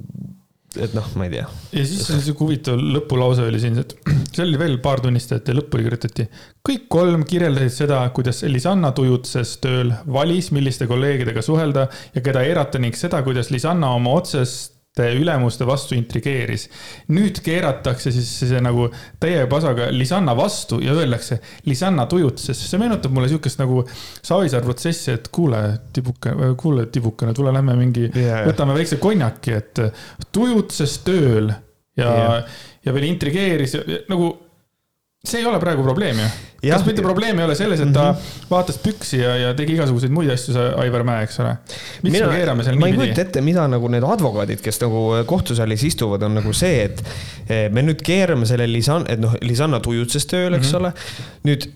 et 0.80 0.94
noh, 0.96 1.08
ma 1.20 1.26
ei 1.28 1.34
tea. 1.34 1.48
ja 1.76 1.84
siis 1.84 2.06
oli 2.14 2.24
sihuke 2.24 2.46
huvitav 2.46 2.80
lõpulause 2.80 3.44
oli 3.44 3.60
siin, 3.60 3.80
et 3.82 3.96
seal 4.36 4.48
oli 4.48 4.60
veel 4.62 4.78
paar 4.84 5.02
tunnistajat 5.04 5.52
ja 5.52 5.56
lõppu 5.58 5.82
kirjutati. 5.82 6.28
kõik 6.68 6.86
kolm 6.92 7.26
kirjeldasid 7.28 7.76
seda, 7.84 8.02
kuidas 8.16 8.44
Lisanna 8.48 8.94
tujutses 8.96 9.58
tööl, 9.64 9.92
valis, 10.08 10.52
milliste 10.56 10.88
kolleegidega 10.88 11.44
suhelda 11.44 11.88
ja 12.16 12.24
keda 12.24 12.46
eirata 12.48 12.80
ning 12.80 12.96
seda, 12.96 13.20
kuidas 13.26 13.52
Lisanna 13.52 13.92
oma 13.98 14.16
otsest 14.22 14.71
ülemuste 15.00 15.64
vastu 15.68 15.96
intrigeeris. 15.96 16.68
nüüd 17.16 17.40
keeratakse 17.44 18.12
siis 18.12 18.28
see 18.50 18.60
nagu 18.62 18.90
täie 19.20 19.46
pasaga 19.48 19.88
Lisanna 19.92 20.36
vastu 20.36 20.82
ja 20.84 20.94
öeldakse 20.94 21.40
Lisanna 21.66 22.06
tujutses. 22.06 22.60
see 22.70 22.80
meenutab 22.80 23.12
mulle 23.12 23.30
sihukest 23.30 23.60
nagu 23.60 23.86
Savisaar 24.22 24.62
protsessi, 24.62 25.12
et 25.12 25.28
kuule, 25.32 25.80
tibuke, 25.94 26.36
kuule, 26.58 26.86
tibukene, 26.92 27.34
tule 27.34 27.54
lähme 27.54 27.76
mingi 27.80 28.10
yeah., 28.16 28.44
võtame 28.48 28.76
väikse 28.76 29.00
konjaki, 29.00 29.52
et 29.52 29.84
tujutses 30.32 31.00
tööl 31.08 31.54
ja 31.98 32.12
yeah., 32.12 32.56
ja 32.86 32.94
veel 32.94 33.08
intrigeeris 33.14 33.78
nagu 34.10 34.34
see 35.22 35.38
ei 35.42 35.46
ole 35.46 35.60
praegu 35.62 35.84
probleem 35.86 36.18
ju. 36.18 36.28
kas 36.66 36.86
mitte 36.86 37.04
probleem 37.06 37.40
ei 37.40 37.46
ole 37.46 37.56
selles, 37.58 37.82
et 37.84 37.92
ta 37.94 38.08
mm 38.12 38.18
-hmm. 38.18 38.46
vaatas 38.50 38.78
püksi 38.82 39.20
ja, 39.20 39.36
ja 39.38 39.52
tegi 39.54 39.76
igasuguseid 39.76 40.14
muid 40.14 40.30
asju, 40.34 40.54
see 40.56 40.72
Aivar 40.84 41.04
Mäe, 41.06 41.24
eks 41.28 41.40
ole. 41.44 41.52
miks 42.04 42.20
me 42.20 42.30
keerame 42.32 42.64
seal 42.64 42.76
niipidi? 42.76 42.80
ma 42.82 42.88
ei 42.88 42.98
kujuta 42.98 43.22
ette, 43.22 43.42
mida 43.42 43.68
nagu 43.68 43.92
need 43.94 44.04
advokaadid, 44.04 44.64
kes 44.66 44.82
nagu 44.82 45.04
kohtusaalis 45.30 45.84
istuvad, 45.92 46.26
on 46.26 46.40
nagu 46.40 46.54
see, 46.54 46.88
et 46.88 47.04
eh, 47.48 47.68
me 47.70 47.84
nüüd 47.86 48.02
keerame 48.06 48.50
selle 48.50 48.66
Lisan-, 48.70 49.06
et 49.14 49.22
noh, 49.22 49.36
Lisanna 49.42 49.80
tujutses 49.80 50.26
tööle, 50.26 50.58
eks 50.58 50.74
mm 50.74 50.78
-hmm. 50.78 50.80
ole. 50.80 50.94
nüüd 51.50 51.70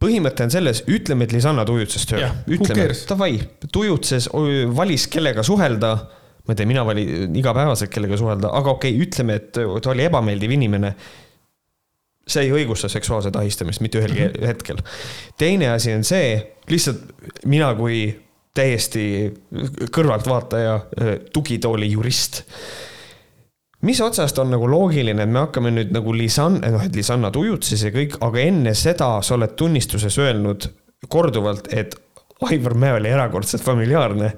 põhimõte 0.00 0.44
on 0.44 0.50
selles, 0.50 0.84
ütleme, 0.88 1.24
et 1.24 1.32
Lisanna 1.32 1.64
tujutses 1.64 2.04
tööle. 2.06 2.30
ütleme, 2.48 2.88
davai, 3.08 3.40
tujutses, 3.72 4.28
valis, 4.76 5.08
kellega 5.08 5.42
suhelda 5.42 5.94
ma 6.46 6.52
ei 6.52 6.56
tea, 6.56 6.66
mina 6.66 6.84
valin 6.84 7.36
igapäevaselt 7.36 7.90
kellega 7.90 8.16
suhelda, 8.16 8.48
aga 8.48 8.70
okei 8.70 8.92
okay,, 8.92 9.06
ütleme, 9.06 9.34
et 9.34 9.52
ta 9.52 9.90
oli 9.90 10.04
ebameeldiv 10.04 10.50
inimene 10.50 10.94
see 12.26 12.46
ei 12.46 12.52
õigusta 12.52 12.88
seksuaalset 12.88 13.36
ahistamist 13.36 13.80
mitte 13.80 13.98
ühelgi 13.98 14.20
mm 14.20 14.32
-hmm. 14.32 14.46
hetkel. 14.46 14.82
teine 15.38 15.70
asi 15.70 15.92
on 15.92 16.04
see, 16.04 16.56
lihtsalt 16.68 17.00
mina 17.44 17.74
kui 17.74 18.20
täiesti 18.54 19.32
kõrvaltvaataja, 19.96 20.74
äh, 20.74 21.18
tugitooli 21.32 21.90
jurist. 21.90 22.42
mis 23.82 24.00
otsast 24.00 24.38
on 24.38 24.50
nagu 24.50 24.70
loogiline, 24.70 25.22
et 25.22 25.28
me 25.28 25.38
hakkame 25.38 25.70
nüüd 25.70 25.92
nagu 25.92 26.12
Lisan-, 26.12 26.60
noh, 26.70 26.82
et 26.84 26.96
Lisanna 26.96 27.30
tujutses 27.30 27.82
ja 27.82 27.90
kõik, 27.90 28.18
aga 28.20 28.40
enne 28.40 28.74
seda 28.74 29.22
sa 29.22 29.34
oled 29.34 29.54
tunnistuses 29.56 30.18
öelnud 30.18 30.68
korduvalt, 31.08 31.72
et 31.72 31.96
Aivar 32.40 32.74
Mäe 32.74 32.92
oli 32.92 33.08
erakordselt 33.08 33.62
familiaarne 33.62 34.32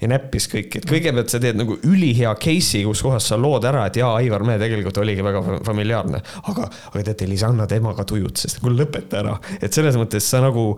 ja 0.00 0.08
näppis 0.10 0.48
kõik, 0.52 0.78
et 0.78 0.88
kõigepealt 0.88 1.32
sa 1.32 1.40
teed 1.42 1.58
nagu 1.58 1.76
ülihea 1.86 2.34
case'i, 2.40 2.84
kus 2.86 3.02
kohas 3.04 3.28
sa 3.30 3.38
lood 3.40 3.64
ära, 3.68 3.86
et 3.88 3.98
jaa, 4.00 4.12
Aivar 4.20 4.44
Mäe 4.46 4.58
tegelikult 4.60 5.00
oligi 5.02 5.24
väga 5.24 5.42
familiaarne. 5.66 6.20
aga, 6.50 6.68
aga 6.90 7.04
teate, 7.10 7.28
Lisanna 7.30 7.66
temaga 7.70 8.04
tujutses, 8.08 8.58
kuule 8.62 8.82
lõpeta 8.82 9.20
ära, 9.22 9.36
et 9.60 9.72
selles 9.72 9.96
mõttes 9.98 10.28
sa 10.28 10.42
nagu, 10.44 10.68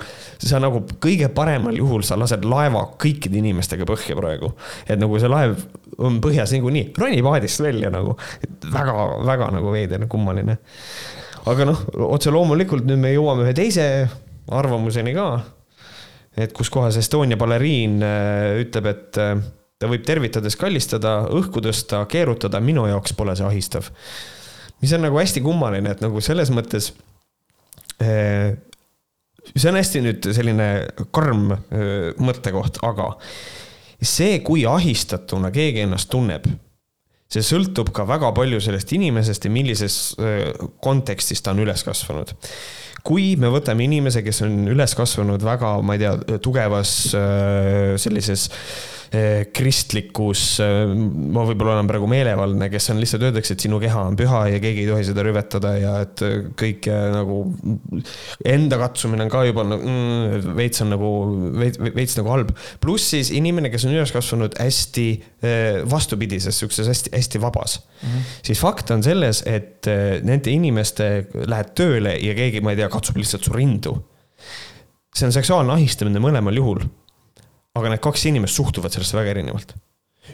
sa 0.43 0.61
nagu 0.63 0.85
kõige 1.03 1.31
paremal 1.35 1.77
juhul 1.77 2.07
sa 2.07 2.19
lased 2.21 2.47
laeva 2.49 2.85
kõikide 3.01 3.41
inimestega 3.43 3.89
põhja 3.89 4.17
praegu. 4.19 4.53
et 4.87 4.99
nagu 4.99 5.19
see 5.19 5.31
laev 5.31 5.59
on 5.99 6.21
põhjas 6.23 6.55
niikuinii, 6.55 6.93
roni 6.99 7.23
paadist 7.23 7.63
välja 7.63 7.91
nagu, 7.91 8.17
väga-väga 8.73 9.53
nagu 9.59 9.75
veider, 9.75 10.07
kummaline. 10.09 10.59
aga 11.49 11.69
noh, 11.69 11.85
otse 12.13 12.31
loomulikult 12.31 12.87
nüüd 12.87 13.01
me 13.03 13.15
jõuame 13.15 13.47
ühe 13.47 13.55
teise 13.57 13.87
arvamuseni 14.49 15.15
ka 15.17 15.29
et 16.39 16.55
kus 16.55 16.71
kohas 16.73 16.99
Estonia 17.01 17.39
baleriin 17.41 17.99
äh, 18.05 18.61
ütleb, 18.63 18.89
et 18.93 19.19
äh, 19.21 19.35
ta 19.79 19.91
võib 19.91 20.05
tervitades 20.07 20.57
kallistada, 20.59 21.21
õhku 21.35 21.63
tõsta, 21.65 22.05
keerutada, 22.11 22.61
minu 22.65 22.87
jaoks 22.91 23.15
pole 23.19 23.35
see 23.39 23.47
ahistav. 23.47 23.91
mis 24.83 24.95
on 24.95 25.03
nagu 25.03 25.19
hästi 25.19 25.43
kummaline, 25.43 25.91
et 25.91 26.03
nagu 26.05 26.23
selles 26.23 26.53
mõttes. 26.55 26.93
Äh, 28.03 28.55
see 29.55 29.71
on 29.71 29.79
hästi 29.81 30.05
nüüd 30.05 30.31
selline 30.37 30.69
karm 31.15 31.55
mõttekoht, 32.21 32.83
aga 32.87 33.15
see, 33.99 34.39
kui 34.45 34.67
ahistatuna 34.69 35.51
keegi 35.55 35.87
ennast 35.87 36.11
tunneb 36.13 36.47
see 37.29 37.45
sõltub 37.45 37.93
ka 37.93 38.07
väga 38.09 38.33
palju 38.37 38.61
sellest 38.65 38.93
inimesest 38.97 39.45
ja 39.45 39.53
millises 39.53 39.97
kontekstis 40.85 41.45
ta 41.45 41.53
on 41.53 41.65
üles 41.65 41.85
kasvanud. 41.85 42.33
kui 43.05 43.37
me 43.41 43.49
võtame 43.53 43.85
inimese, 43.85 44.23
kes 44.25 44.43
on 44.45 44.67
üles 44.69 44.95
kasvanud 44.97 45.43
väga, 45.45 45.77
ma 45.83 45.97
ei 45.97 46.03
tea, 46.03 46.39
tugevas 46.45 46.95
sellises 48.01 48.49
äh, 48.49 48.98
kristlikus, 49.57 50.43
äh, 50.61 50.91
ma 51.33 51.45
võib-olla 51.49 51.79
olen 51.79 51.89
praegu 51.89 52.09
meelevaldne, 52.11 52.69
kes 52.73 52.91
on 52.93 53.01
lihtsalt 53.01 53.25
öeldakse, 53.29 53.55
et 53.57 53.65
sinu 53.65 53.81
keha 53.81 54.03
on 54.11 54.19
püha 54.19 54.43
ja 54.53 54.59
keegi 54.61 54.85
ei 54.85 54.91
tohi 54.91 55.07
seda 55.09 55.25
rüvetada 55.25 55.73
ja 55.79 55.95
et 56.05 56.23
kõik 56.61 56.91
nagu 57.15 57.39
enda 58.49 58.81
katsumine 58.83 59.25
on 59.25 59.33
ka 59.33 59.47
juba 59.49 59.65
nagu 59.65 59.89
mm, 59.89 60.53
veits 60.59 60.85
on 60.85 60.93
nagu 60.93 61.13
veits, 61.57 61.81
veits 61.81 62.19
nagu 62.21 62.35
halb. 62.35 62.53
pluss 62.85 63.15
siis 63.15 63.33
inimene, 63.33 63.73
kes 63.73 63.89
on 63.89 63.97
üles 63.97 64.13
kasvanud 64.13 64.59
hästi 64.61 65.09
vastupidises, 65.89 66.61
sihukeses 66.61 66.93
hästi-hästi 66.93 67.41
vabas 67.41 67.79
mm. 67.81 68.09
-hmm. 68.09 68.31
siis 68.51 68.61
fakt 68.61 68.93
on 68.93 69.03
selles, 69.07 69.43
et 69.47 69.89
nende 70.27 70.53
inimeste 70.53 71.29
lähed 71.49 71.73
tööle 71.79 72.19
ja 72.21 72.37
keegi, 72.37 72.61
ma 72.61 72.75
ei 72.75 72.83
tea, 72.83 72.93
katsub 72.93 73.17
lihtsalt 73.17 73.49
su 73.49 73.57
rindu. 73.57 73.97
see 75.17 75.27
on 75.27 75.33
seksuaalne 75.33 75.73
ahistamine 75.73 76.21
mõlemal 76.23 76.55
juhul. 76.55 76.85
Aga 77.79 77.95
need 77.95 78.03
kaks 78.05 78.27
inimest 78.31 78.59
suhtuvad 78.59 78.95
sellesse 78.95 79.19
väga 79.19 79.37
erinevalt. 79.37 79.77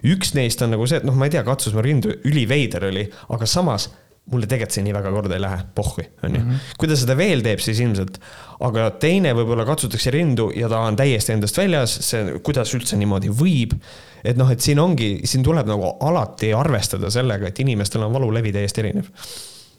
üks 0.02 0.32
neist 0.34 0.62
on 0.64 0.74
nagu 0.74 0.86
see, 0.90 0.98
et 0.98 1.06
noh, 1.06 1.14
ma 1.14 1.28
ei 1.28 1.36
tea, 1.36 1.44
katsus 1.46 1.74
mu 1.76 1.84
rindu, 1.84 2.16
üliveider 2.26 2.88
oli, 2.90 3.04
aga 3.30 3.46
samas 3.46 3.90
mulle 4.32 4.48
tegelikult 4.48 4.72
see 4.72 4.84
nii 4.86 4.94
väga 4.96 5.10
korda 5.12 5.36
ei 5.36 5.42
lähe, 5.44 5.58
pohhui, 5.76 6.04
onju. 6.24 6.40
Mhm. 6.40 6.60
kui 6.80 6.88
ta 6.88 6.96
seda 6.96 7.16
veel 7.18 7.42
teeb, 7.44 7.60
siis 7.60 7.80
ilmselt. 7.84 8.18
aga 8.64 8.86
teine 9.02 9.34
võib-olla 9.36 9.66
katsutakse 9.68 10.12
rindu 10.14 10.48
ja 10.56 10.68
ta 10.72 10.80
on 10.86 10.96
täiesti 10.96 11.34
endast 11.34 11.58
väljas, 11.58 11.96
see, 12.06 12.38
kuidas 12.46 12.72
üldse 12.76 12.96
niimoodi 12.96 13.28
võib. 13.28 13.74
et 14.24 14.38
noh, 14.40 14.50
et 14.50 14.60
siin 14.64 14.80
ongi, 14.80 15.20
siin 15.28 15.44
tuleb 15.44 15.68
nagu 15.68 15.96
alati 16.00 16.54
arvestada 16.56 17.10
sellega, 17.12 17.50
et 17.50 17.60
inimestel 17.60 18.06
on 18.06 18.14
valulevi 18.16 18.52
täiesti 18.52 18.80
erinev. 18.80 19.12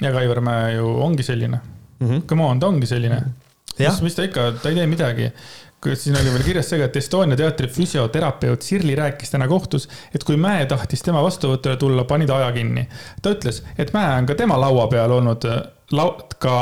ja 0.01 0.11
Kaivar 0.13 0.41
Mäe 0.45 0.75
ju 0.75 0.93
ongi 1.01 1.23
selline 1.23 1.57
mm. 1.99 2.07
-hmm. 2.07 2.25
Come 2.27 2.43
on, 2.43 2.59
ta 2.59 2.67
ongi 2.67 2.85
selline. 2.85 3.21
mis, 3.79 4.01
mis 4.01 4.15
ta 4.15 4.23
ikka, 4.23 4.51
ta 4.61 4.69
ei 4.69 4.75
tee 4.75 4.87
midagi 4.87 5.31
siin 5.93 6.17
oli 6.19 6.31
veel 6.33 6.45
kirjas 6.45 6.69
see 6.71 6.79
ka, 6.81 6.89
et 6.89 6.95
Estonia 7.01 7.37
teatri 7.39 7.67
füsioterapeut 7.71 8.65
Sirli 8.65 8.95
rääkis 8.97 9.33
täna 9.33 9.47
kohtus, 9.51 9.89
et 10.15 10.23
kui 10.23 10.37
Mäe 10.37 10.65
tahtis 10.69 11.03
tema 11.05 11.23
vastuvõtule 11.25 11.77
tulla, 11.81 12.07
pani 12.09 12.27
ta 12.29 12.39
aja 12.41 12.51
kinni. 12.55 12.87
ta 13.21 13.35
ütles, 13.35 13.61
et 13.77 13.93
Mäe 13.93 14.17
on 14.17 14.25
ka 14.25 14.35
tema 14.35 14.59
laua 14.59 14.87
peal 14.91 15.11
olnud, 15.11 15.45
ka 16.39 16.55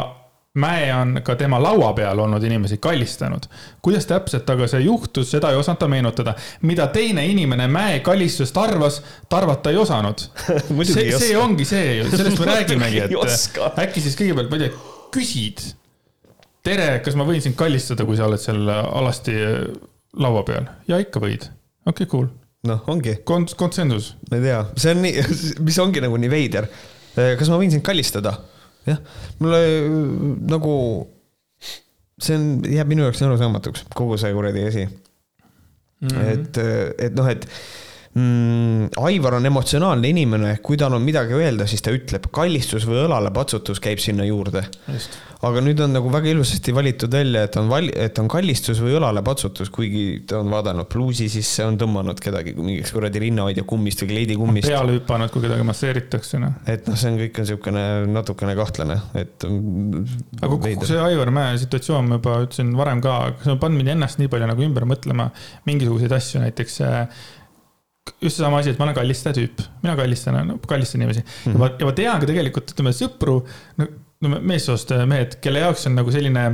Mäe 0.54 0.94
on 0.94 1.22
ka 1.26 1.34
tema 1.36 1.58
laua 1.58 1.94
peal 1.98 2.20
olnud 2.20 2.44
inimesi 2.44 2.78
kallistanud. 2.78 3.48
kuidas 3.82 4.06
täpselt 4.06 4.50
aga 4.50 4.68
see 4.68 4.84
juhtus, 4.86 5.32
seda 5.32 5.50
ei 5.50 5.58
osanud 5.58 5.80
ta 5.80 5.88
meenutada. 5.88 6.36
mida 6.62 6.88
teine 6.88 7.26
inimene 7.26 7.68
Mäe 7.68 8.00
kallistusest 8.00 8.58
arvas, 8.58 9.02
ta 9.30 9.38
arvata 9.38 9.70
ei 9.70 9.78
osanud 9.78 10.20
see, 10.94 11.12
see 11.18 11.38
ongi 11.38 11.66
see 11.66 11.96
ju, 11.98 12.10
sellest 12.12 12.40
me 12.40 12.52
räägimegi, 12.56 13.02
et 13.02 13.80
äkki 13.88 14.02
siis 14.02 14.20
kõigepealt, 14.20 14.52
ma 14.52 14.60
ei 14.60 14.68
tea 14.68 14.78
küsid. 15.14 15.66
Tere, 16.68 16.88
kas 17.04 17.18
ma 17.20 17.26
võin 17.28 17.44
sind 17.44 17.58
kallistada, 17.60 18.06
kui 18.08 18.18
sa 18.20 18.28
oled 18.30 18.42
seal 18.42 18.64
alasti 18.72 19.36
laua 20.24 20.44
peal? 20.48 20.70
ja 20.90 21.00
ikka 21.04 21.22
võid. 21.24 21.50
okei 21.84 21.92
okay,, 21.92 22.10
cool. 22.12 22.30
noh, 22.70 22.84
ongi 22.92 23.18
Kon. 23.28 23.48
konsensus. 23.60 24.14
ma 24.30 24.40
ei 24.40 24.48
tea, 24.48 24.64
see 24.80 24.96
on 24.96 25.04
nii, 25.04 25.28
mis 25.68 25.80
ongi 25.84 26.04
nagu 26.04 26.20
nii 26.20 26.32
veider. 26.32 26.70
kas 27.14 27.52
ma 27.52 27.60
võin 27.62 27.74
sind 27.74 27.86
kallistada? 27.86 28.38
jah, 28.88 29.00
mulle 29.44 29.62
nagu, 30.52 30.76
see 32.24 32.40
on, 32.40 32.50
jääb 32.68 32.92
minu 32.92 33.08
jaoks 33.08 33.24
arusaamatuks, 33.28 33.88
kogu 33.96 34.20
see 34.22 34.34
kuradi 34.36 34.68
asi 34.68 34.86
mm. 34.88 36.08
-hmm. 36.08 36.30
et, 36.34 36.62
et 37.10 37.20
noh, 37.20 37.28
et 37.32 37.48
mm, 38.14 38.90
Aivar 39.04 39.38
on 39.40 39.46
emotsionaalne 39.50 40.10
inimene, 40.14 40.56
kui 40.64 40.78
tal 40.80 40.94
on 40.98 41.04
midagi 41.04 41.36
öelda, 41.38 41.68
siis 41.70 41.84
ta 41.84 41.94
ütleb, 41.94 42.30
kallistus 42.34 42.86
või 42.90 43.04
õlalepatsutus 43.06 43.82
käib 43.84 44.02
sinna 44.04 44.26
juurde. 44.28 44.66
aga 45.44 45.60
nüüd 45.60 45.82
on 45.84 45.92
nagu 45.92 46.12
väga 46.12 46.30
ilusasti 46.32 46.72
valitud 46.76 47.12
välja, 47.12 47.44
et 47.48 47.58
on 47.60 47.68
val-, 47.72 47.90
et 47.92 48.20
on 48.22 48.30
kallistus 48.32 48.80
või 48.80 48.96
õlalepatsutus, 49.00 49.72
kuigi 49.74 50.24
ta 50.30 50.40
on 50.40 50.54
vaadanud 50.54 50.88
bluusi 50.94 51.28
sisse, 51.32 51.66
on 51.68 51.78
tõmmanud 51.82 52.22
kedagi 52.24 52.54
mingiks 52.56 52.94
kuradi 52.96 53.26
rinnahoidja 53.26 53.66
kummist 53.68 54.06
või 54.06 54.14
kleidikummist. 54.14 54.70
peale 54.72 54.98
hüpanud, 55.00 55.34
kui 55.34 55.44
kedagi 55.44 55.68
masseeritakse, 55.68 56.40
noh. 56.44 56.56
et 56.70 56.88
noh, 56.88 57.00
see 57.00 57.12
on, 57.12 57.20
kõik 57.20 57.42
on 57.42 57.48
niisugune 57.48 57.86
natukene 58.14 58.56
kahtlane, 58.60 59.00
et. 59.20 59.50
aga 60.40 60.54
kogu 60.54 60.88
see 60.88 61.04
Aivar 61.04 61.34
Mäe 61.34 61.60
situatsioon, 61.60 62.08
ma 62.08 62.22
juba 62.22 62.40
ütlesin 62.46 62.72
varem 62.78 63.04
ka, 63.04 63.20
see 63.44 63.56
on 63.56 63.60
pannud 63.60 63.82
mind 63.82 63.98
ennast 63.98 64.22
nii 64.22 64.32
palju 64.32 64.48
nagu 64.48 64.64
ümber 64.64 64.88
mõtlema 64.88 65.32
mingisuguseid 65.68 66.14
asju, 66.22 66.44
näiteks 66.46 66.80
just 68.22 68.38
seesama 68.38 68.60
asi, 68.60 68.74
et 68.74 68.80
ma 68.80 68.88
olen 68.88 68.98
kallistaja 68.98 69.36
tüüp, 69.38 69.62
mina 69.84 69.96
kallistan, 70.00 70.40
no 70.48 70.58
kallistan 70.68 71.02
inimesi 71.02 71.22
mm. 71.24 71.28
-hmm. 71.46 71.54
ja 71.54 71.60
ma, 71.62 71.70
ja 71.80 71.90
ma 71.90 71.94
tean 71.98 72.24
ka 72.24 72.30
tegelikult, 72.30 72.74
ütleme 72.76 72.96
sõpru, 72.96 73.36
no, 73.80 73.88
no 74.24 74.42
meessoost 74.54 74.92
mehed, 75.10 75.38
kelle 75.44 75.64
jaoks 75.64 75.88
on 75.88 75.96
nagu 76.00 76.12
selline 76.12 76.46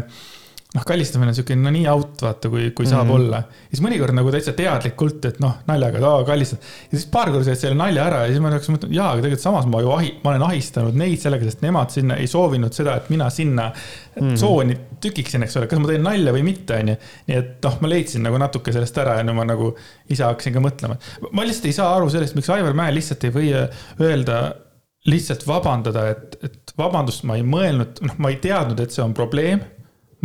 noh, 0.75 0.83
kallistamine 0.85 1.31
on 1.31 1.35
siuke 1.37 1.55
no 1.57 1.71
nii 1.73 1.87
out, 1.89 2.19
vaata, 2.21 2.49
kui, 2.51 2.67
kui 2.77 2.85
saab 2.85 3.07
mm 3.07 3.09
-hmm. 3.09 3.15
olla. 3.15 3.37
ja 3.41 3.69
siis 3.71 3.81
mõnikord 3.81 4.13
nagu 4.13 4.31
täitsa 4.33 4.51
teadlikult, 4.53 5.23
et 5.25 5.39
noh, 5.41 5.55
naljaga, 5.67 5.97
et 5.97 6.05
aa, 6.05 6.19
kallistad. 6.27 6.67
ja 6.91 6.97
siis 6.97 7.07
paar 7.09 7.31
korda 7.31 7.47
said 7.47 7.57
selle 7.63 7.77
nalja 7.77 8.03
ära 8.05 8.19
ja 8.21 8.27
siis 8.27 8.43
ma 8.43 8.51
hakkasin 8.53 8.75
mõtlema, 8.75 8.93
jaa, 8.93 9.07
aga 9.13 9.23
tegelikult 9.23 9.45
samas 9.45 9.65
ma 9.65 9.81
ju 9.81 9.89
ahi-, 9.95 10.11
ma 10.23 10.29
olen 10.33 10.45
ahistanud 10.49 10.99
neid 11.01 11.23
sellega, 11.23 11.49
sest 11.49 11.65
nemad 11.65 11.95
sinna 11.95 12.19
ei 12.21 12.27
soovinud 12.27 12.77
seda, 12.77 12.95
et 13.01 13.09
mina 13.09 13.29
sinna 13.29 13.71
mm 13.71 14.21
-hmm. 14.21 14.35
tsooni 14.35 14.77
tükiksin, 15.01 15.43
eks 15.43 15.57
ole, 15.57 15.67
kas 15.71 15.79
ma 15.79 15.87
teen 15.87 16.05
nalja 16.05 16.35
või 16.37 16.45
mitte, 16.45 16.77
onju. 16.83 16.95
nii 17.31 17.37
et 17.37 17.65
noh, 17.65 17.81
ma 17.81 17.89
leidsin 17.89 18.23
nagu 18.23 18.37
natuke 18.37 18.73
sellest 18.75 18.97
ära 18.97 19.17
ja 19.17 19.23
nüüd 19.23 19.39
ma 19.41 19.47
nagu 19.49 19.73
ise 20.09 20.23
hakkasin 20.23 20.53
ka 20.53 20.59
mõtlema. 20.59 20.99
ma 21.31 21.47
lihtsalt 21.49 21.65
ei 21.65 21.73
saa 21.73 21.95
aru 21.95 22.09
sellest, 22.09 22.35
miks 22.35 22.49
Aivar 22.49 22.77
Mäe 22.77 22.93
lihtsalt 22.93 23.23
ei 23.23 23.33
või 23.33 23.49
öelda 24.05 24.53
lihtsalt 25.09 25.47
vabandada, 25.47 26.09
et, 26.09 26.37
et 26.43 26.73
vabandust, 26.77 27.23
ma 27.23 27.35
ei 27.35 27.41
mõelnud, 27.41 28.05
noh, 28.05 28.15
ma 28.17 28.29
ei 28.29 28.35
teadnud, 28.35 28.79
et 28.79 28.91
see 28.91 29.03
on 29.03 29.13
probleem 29.17 29.61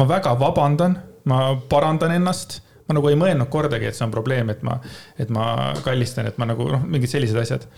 ma 0.00 0.06
väga 0.08 0.34
vabandan, 0.40 0.98
ma 1.30 1.40
parandan 1.70 2.14
ennast, 2.16 2.60
ma 2.88 2.98
nagu 2.98 3.08
ei 3.08 3.18
mõelnud 3.18 3.50
kordagi, 3.52 3.88
et 3.88 3.96
see 3.96 4.06
on 4.06 4.12
probleem, 4.14 4.52
et 4.52 4.62
ma, 4.66 4.78
et 5.18 5.32
ma 5.32 5.72
kallistan, 5.84 6.28
et 6.28 6.38
ma 6.40 6.48
nagu 6.50 6.68
noh, 6.72 6.86
mingid 6.88 7.12
sellised 7.12 7.40
asjad 7.40 7.68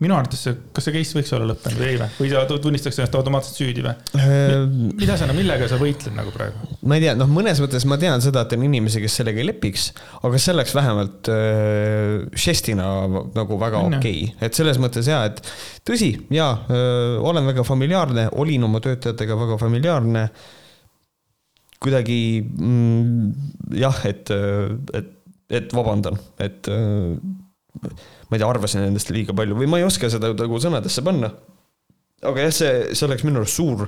minu 0.00 0.16
arvates 0.16 0.46
kas 0.72 0.86
see 0.86 0.94
case 0.94 1.16
võiks 1.16 1.30
olla 1.36 1.46
lõppenud 1.50 1.80
või 1.80 1.88
ei 1.90 1.96
või, 2.00 2.06
või 2.16 2.28
sa 2.32 2.58
tunnistaks 2.64 2.98
ennast 2.98 3.16
automaatselt 3.18 3.58
süüdi 3.60 3.82
või? 3.84 3.92
mida 4.96 5.16
sa, 5.20 5.28
millega 5.36 5.68
sa 5.68 5.76
võitled 5.80 6.14
nagu 6.16 6.32
praegu? 6.32 6.70
ma 6.88 6.96
ei 6.96 7.04
tea, 7.04 7.12
noh, 7.20 7.28
mõnes 7.28 7.60
mõttes 7.60 7.84
ma 7.88 7.98
tean 8.00 8.24
seda, 8.24 8.46
et 8.46 8.54
on 8.56 8.64
inimesi, 8.64 9.02
kes 9.04 9.18
sellega 9.20 9.42
ei 9.42 9.50
lepiks, 9.50 9.90
aga 10.24 10.40
see 10.40 10.54
oleks 10.54 10.72
vähemalt 10.76 11.32
äh, 11.34 12.14
žestina 12.46 12.88
nagu 13.36 13.60
väga 13.60 13.84
okei 13.90 14.30
okay., 14.30 14.46
et 14.48 14.56
selles 14.56 14.80
mõttes 14.80 15.10
ja, 15.10 15.20
et 15.28 15.44
tõsi, 15.84 16.14
ja 16.32 16.48
äh, 16.56 17.20
olen 17.20 17.52
väga 17.52 17.66
familiaarne, 17.68 18.30
olin 18.40 18.64
oma 18.70 18.80
töötajatega 18.84 19.36
väga 19.44 19.60
familiaarne 19.60 20.24
äh, 20.30 20.48
kuidagi 21.80 22.20
mm, 22.44 23.74
jah, 23.80 24.00
et, 24.08 24.32
et, 24.96 25.12
et 25.60 25.74
vabandan, 25.76 26.18
et 26.42 26.68
ma 26.70 28.36
ei 28.36 28.40
tea, 28.40 28.48
arvasin 28.48 28.84
endast 28.84 29.12
liiga 29.14 29.34
palju 29.36 29.56
või 29.58 29.68
ma 29.70 29.80
ei 29.80 29.86
oska 29.86 30.10
seda 30.12 30.32
nagu 30.36 30.60
sõnadesse 30.62 31.04
panna. 31.06 31.30
aga 32.26 32.48
jah, 32.48 32.54
see, 32.54 32.72
see 32.92 33.06
oleks 33.08 33.24
minu 33.26 33.42
arust 33.42 33.56
suur, 33.56 33.86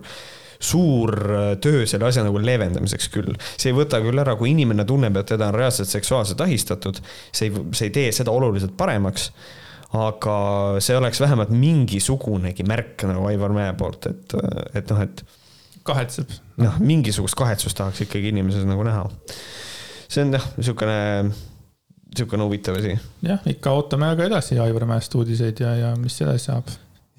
suur 0.63 1.17
töö 1.63 1.83
selle 1.91 2.09
asja 2.09 2.25
nagu 2.25 2.41
leevendamiseks 2.41 3.11
küll. 3.13 3.35
see 3.57 3.73
ei 3.73 3.77
võta 3.77 4.01
küll 4.05 4.23
ära, 4.23 4.37
kui 4.41 4.55
inimene 4.55 4.87
tunneb, 4.89 5.19
et 5.21 5.35
teda 5.35 5.51
on 5.51 5.59
reaalselt 5.59 5.91
seksuaalselt 5.91 6.41
ahistatud, 6.47 7.03
see 7.31 7.51
ei, 7.51 7.67
see 7.77 7.91
ei 7.91 7.99
tee 7.99 8.15
seda 8.17 8.35
oluliselt 8.35 8.77
paremaks 8.79 9.31
aga 9.93 10.35
see 10.81 10.97
oleks 10.97 11.21
vähemalt 11.21 11.51
mingisugunegi 11.53 12.65
märk 12.65 13.05
nagu 13.11 13.27
Aivar 13.29 13.53
Mäe 13.53 13.73
poolt, 13.77 14.09
et, 14.09 14.37
et 14.79 14.93
noh, 14.93 15.03
et 15.05 15.21
kahetseb. 15.87 16.31
noh, 16.63 16.79
mingisugust 16.83 17.39
kahetsust 17.39 17.79
tahaks 17.79 18.05
ikkagi 18.07 18.33
inimeses 18.33 18.67
nagu 18.69 18.85
näha. 18.87 19.07
see 20.09 20.25
on 20.25 20.33
jah, 20.37 20.47
niisugune, 20.59 20.97
niisugune 22.13 22.49
huvitav 22.49 22.79
asi. 22.81 22.97
jah, 23.27 23.45
ikka 23.55 23.75
ootame 23.79 24.11
aga 24.13 24.31
edasi 24.31 24.61
Aivar 24.63 24.87
Mäest 24.91 25.15
uudiseid 25.19 25.63
ja, 25.65 25.75
ja 25.79 25.93
mis 26.01 26.19
edasi 26.25 26.51
saab. 26.51 26.73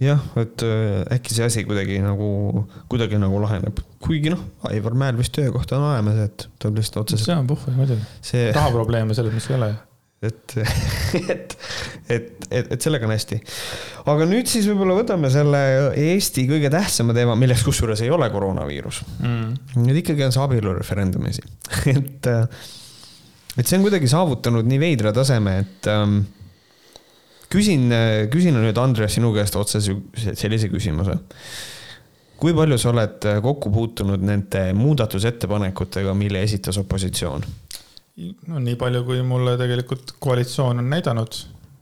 jah, 0.03 0.25
et 0.41 0.65
äh, 0.67 0.99
äkki 1.17 1.37
see 1.37 1.47
asi 1.47 1.65
kuidagi 1.69 2.01
nagu, 2.03 2.67
kuidagi 2.91 3.21
nagu 3.21 3.41
laheneb, 3.45 3.81
kuigi 4.03 4.33
noh, 4.33 4.43
Aivar 4.71 4.97
Mäel 4.99 5.19
vist 5.19 5.35
töökoht 5.37 5.71
on 5.75 5.89
olemas, 5.91 6.21
et 6.27 6.67
on 6.67 6.77
lihtsalt 6.77 7.05
otseselt. 7.05 7.29
see 7.29 7.39
on 7.39 7.49
puhver 7.49 7.75
muidugi 7.77 8.05
see.... 8.21 8.51
rahaprobleeme 8.55 9.17
selles 9.17 9.35
mõttes 9.35 9.51
ei 9.53 9.59
ole 9.61 9.73
ju 9.73 9.81
et, 10.27 10.55
et, 11.33 11.55
et, 12.09 12.29
et, 12.49 12.71
et 12.75 12.85
sellega 12.85 13.07
on 13.07 13.13
hästi. 13.15 13.39
aga 14.13 14.27
nüüd 14.29 14.49
siis 14.51 14.67
võib-olla 14.69 14.97
võtame 14.99 15.31
selle 15.33 15.63
Eesti 15.99 16.45
kõige 16.49 16.71
tähtsama 16.73 17.15
teema, 17.17 17.35
milleks 17.39 17.65
kusjuures 17.67 18.03
ei 18.05 18.13
ole 18.13 18.29
koroonaviirus 18.33 19.03
mm.. 19.19 19.81
nüüd 19.83 20.03
ikkagi 20.03 20.27
on 20.27 20.35
see 20.35 20.45
abielureferendumi 20.45 21.33
asi 21.33 21.45
et, 21.97 22.31
et 23.57 23.67
see 23.67 23.77
on 23.79 23.85
kuidagi 23.85 24.09
saavutanud 24.11 24.69
nii 24.69 24.81
veidra 24.81 25.13
taseme, 25.15 25.59
et 25.65 25.91
ähm, 25.91 26.23
küsin, 27.53 27.91
küsin 28.33 28.57
nüüd, 28.57 28.79
Andres, 28.81 29.13
sinu 29.19 29.33
käest 29.35 29.55
otse 29.59 29.83
sellise 29.83 30.71
küsimuse 30.73 31.19
kui 32.43 32.51
palju 32.55 32.75
sa 32.81 32.91
oled 32.91 33.25
kokku 33.43 33.71
puutunud 33.71 34.23
nende 34.25 34.65
muudatusettepanekutega, 34.75 36.11
mille 36.17 36.41
esitas 36.43 36.79
opositsioon? 36.81 37.45
No 38.47 38.61
nii 38.61 38.75
palju, 38.79 39.03
kui 39.07 39.21
mulle 39.25 39.55
tegelikult 39.57 40.15
koalitsioon 40.21 40.81
on 40.83 40.89
näidanud. 40.89 41.39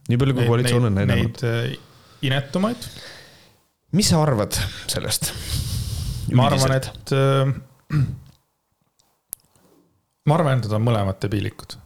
nii 0.10 0.20
palju, 0.22 0.36
kui 0.36 0.44
neid, 0.44 0.52
koalitsioon 0.54 0.88
on 0.90 0.96
näidanud. 1.00 1.42
Neid 1.44 1.44
äh, 1.48 1.76
inetumaid. 2.28 2.88
mis 3.92 4.10
sa 4.14 4.22
arvad 4.24 4.56
sellest? 4.88 5.34
ma 6.32 6.48
arvan, 6.48 6.78
et 6.78 7.14
äh,, 7.18 7.54
ma 10.28 10.38
arvan, 10.38 10.60
et 10.60 10.68
nad 10.68 10.80
on 10.80 10.88
mõlemad 10.88 11.20
debiilikud. 11.26 11.78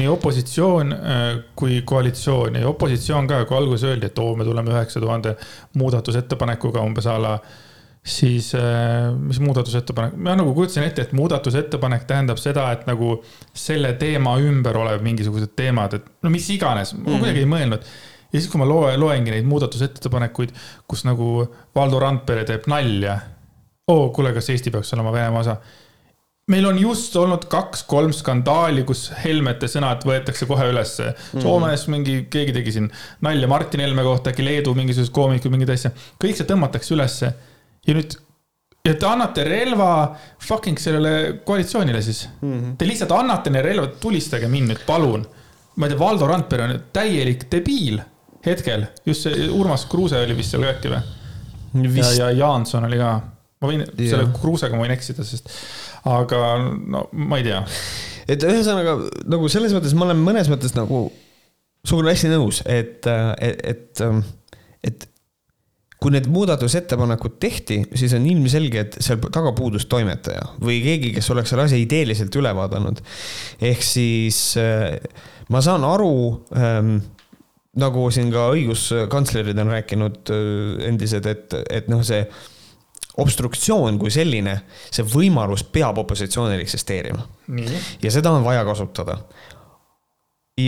nii 0.00 0.10
opositsioon 0.10 0.94
äh, 0.94 1.24
kui 1.54 1.82
koalitsioon 1.86 2.60
ja 2.62 2.68
opositsioon 2.68 3.30
ka, 3.30 3.44
kui 3.44 3.58
alguses 3.58 3.88
öeldi, 3.90 4.10
et 4.10 4.18
oo, 4.18 4.34
me 4.38 4.46
tuleme 4.48 4.74
üheksa 4.74 5.02
tuhande 5.02 5.36
muudatusettepanekuga 5.78 6.82
umbes 6.82 7.06
a 7.06 7.18
la 7.18 7.38
siis 8.04 8.54
äh, 8.54 9.10
mis 9.18 9.40
muudatusettepanek, 9.40 10.14
ma 10.16 10.34
nagu 10.38 10.54
kujutasin 10.56 10.86
ette, 10.86 11.04
et 11.04 11.12
muudatusettepanek 11.16 12.06
tähendab 12.08 12.40
seda, 12.40 12.70
et 12.72 12.86
nagu 12.88 13.18
selle 13.56 13.92
teema 14.00 14.38
ümber 14.40 14.78
olev 14.80 15.04
mingisugused 15.04 15.52
teemad, 15.56 15.98
et 15.98 16.06
no 16.24 16.32
mis 16.32 16.48
iganes, 16.50 16.94
ma 16.94 17.02
mm 17.02 17.06
-hmm. 17.06 17.18
kuidagi 17.18 17.44
ei 17.44 17.50
mõelnud. 17.50 17.90
ja 18.32 18.40
siis, 18.40 18.48
kui 18.48 18.58
ma 18.58 18.68
loe, 18.68 18.96
loengi 18.96 19.30
neid 19.30 19.44
muudatusettepanekuid, 19.44 20.50
kus 20.88 21.04
nagu 21.04 21.44
Valdo 21.74 21.98
Randpere 21.98 22.44
teeb 22.44 22.66
nalja. 22.66 23.18
oo, 23.88 24.08
kuule, 24.08 24.32
kas 24.32 24.50
Eesti 24.50 24.70
peaks 24.70 24.94
olema 24.94 25.12
Venemaa 25.12 25.40
osa? 25.40 25.56
meil 26.48 26.66
on 26.66 26.78
just 26.78 27.16
olnud 27.16 27.44
kaks-kolm 27.44 28.12
skandaali, 28.12 28.82
kus 28.84 29.12
Helmete 29.24 29.66
sõnad 29.66 30.02
võetakse 30.04 30.46
kohe 30.46 30.64
ülesse. 30.72 31.14
-hmm. 31.14 31.42
Soomes 31.42 31.88
mingi, 31.88 32.26
keegi 32.30 32.52
tegi 32.52 32.72
siin 32.72 32.90
nalja 33.20 33.48
Martin 33.48 33.80
Helme 33.80 34.02
kohta, 34.02 34.30
äkki 34.30 34.44
Leedu 34.44 34.74
mingisugused 34.74 35.12
koomikud, 35.12 35.50
mingid 35.50 35.68
asja. 35.68 35.90
kõik 36.24 36.36
see 36.36 36.46
tõmmatakse 36.46 36.94
ülesse 36.94 37.34
ja 37.86 37.96
nüüd, 37.96 38.16
ja 38.86 38.94
te 38.94 39.08
annate 39.08 39.44
relva 39.44 39.90
fucking 40.46 40.78
sellele 40.80 41.40
koalitsioonile 41.44 42.02
siis 42.02 42.26
mm. 42.40 42.52
-hmm. 42.52 42.76
Te 42.78 42.88
lihtsalt 42.88 43.12
annate 43.16 43.50
need 43.50 43.64
relvad, 43.64 43.98
tulistage 44.00 44.48
mind 44.48 44.72
nüüd, 44.72 44.84
palun. 44.86 45.26
ma 45.76 45.86
ei 45.86 45.92
tea, 45.92 45.98
Valdo 45.98 46.26
Randpere 46.26 46.64
on 46.64 46.80
täielik 46.92 47.46
debiil 47.52 48.00
hetkel, 48.46 48.86
just 49.06 49.22
see 49.22 49.48
Urmas 49.48 49.86
Kruuse 49.86 50.20
oli 50.24 50.36
vist 50.36 50.54
seal 50.54 50.64
ka 50.64 50.74
äkki 50.74 50.92
või? 50.92 51.02
ja, 51.96 52.10
ja 52.18 52.30
Jaanson 52.30 52.84
oli 52.88 52.98
ka, 53.00 53.12
ma 53.60 53.70
võin, 53.70 53.84
selle 54.00 54.28
Kruusega 54.34 54.76
ma 54.76 54.86
võin 54.86 54.96
eksida, 54.96 55.24
sest 55.24 55.50
aga 56.08 56.40
no 56.60 57.06
ma 57.12 57.40
ei 57.40 57.46
tea. 57.46 57.60
et 58.28 58.44
ühesõnaga 58.48 58.96
nagu 59.28 59.48
selles 59.52 59.74
mõttes 59.76 59.94
ma 59.96 60.08
olen 60.08 60.22
mõnes 60.24 60.50
mõttes 60.52 60.74
nagu 60.76 61.08
sinuga 61.84 62.12
hästi 62.12 62.32
nõus, 62.32 62.60
et, 62.68 63.06
et, 63.40 63.62
et, 63.72 64.02
et 64.84 65.09
kui 66.00 66.14
need 66.14 66.28
muudatusettepanekud 66.32 67.36
tehti, 67.42 67.82
siis 67.98 68.14
on 68.16 68.26
ilmselge, 68.26 68.84
et 68.86 68.98
seal 69.04 69.20
taga 69.32 69.52
puudus 69.56 69.84
toimetaja 69.90 70.46
või 70.62 70.78
keegi, 70.84 71.12
kes 71.16 71.28
oleks 71.34 71.52
selle 71.52 71.66
asja 71.68 71.80
ideeliselt 71.80 72.36
üle 72.40 72.52
vaadanud. 72.56 73.02
ehk 73.70 73.84
siis 73.84 74.38
äh, 74.60 74.96
ma 75.52 75.60
saan 75.64 75.84
aru 75.84 76.14
ähm, 76.56 76.96
nagu 77.80 78.06
siin 78.10 78.32
ka 78.32 78.48
õiguskantslerid 78.54 79.60
on 79.60 79.74
rääkinud 79.76 80.32
äh, 80.32 80.88
endised, 80.88 81.28
et, 81.28 81.58
et 81.68 81.92
noh, 81.92 82.02
see 82.06 82.24
obstruktsioon 83.20 83.98
kui 84.00 84.12
selline, 84.14 84.54
see 84.88 85.04
võimalus 85.04 85.66
peab 85.68 85.98
opositsioonil 86.00 86.62
eksisteerima. 86.62 87.26
ja 88.00 88.12
seda 88.14 88.32
on 88.32 88.44
vaja 88.46 88.64
kasutada 88.64 89.18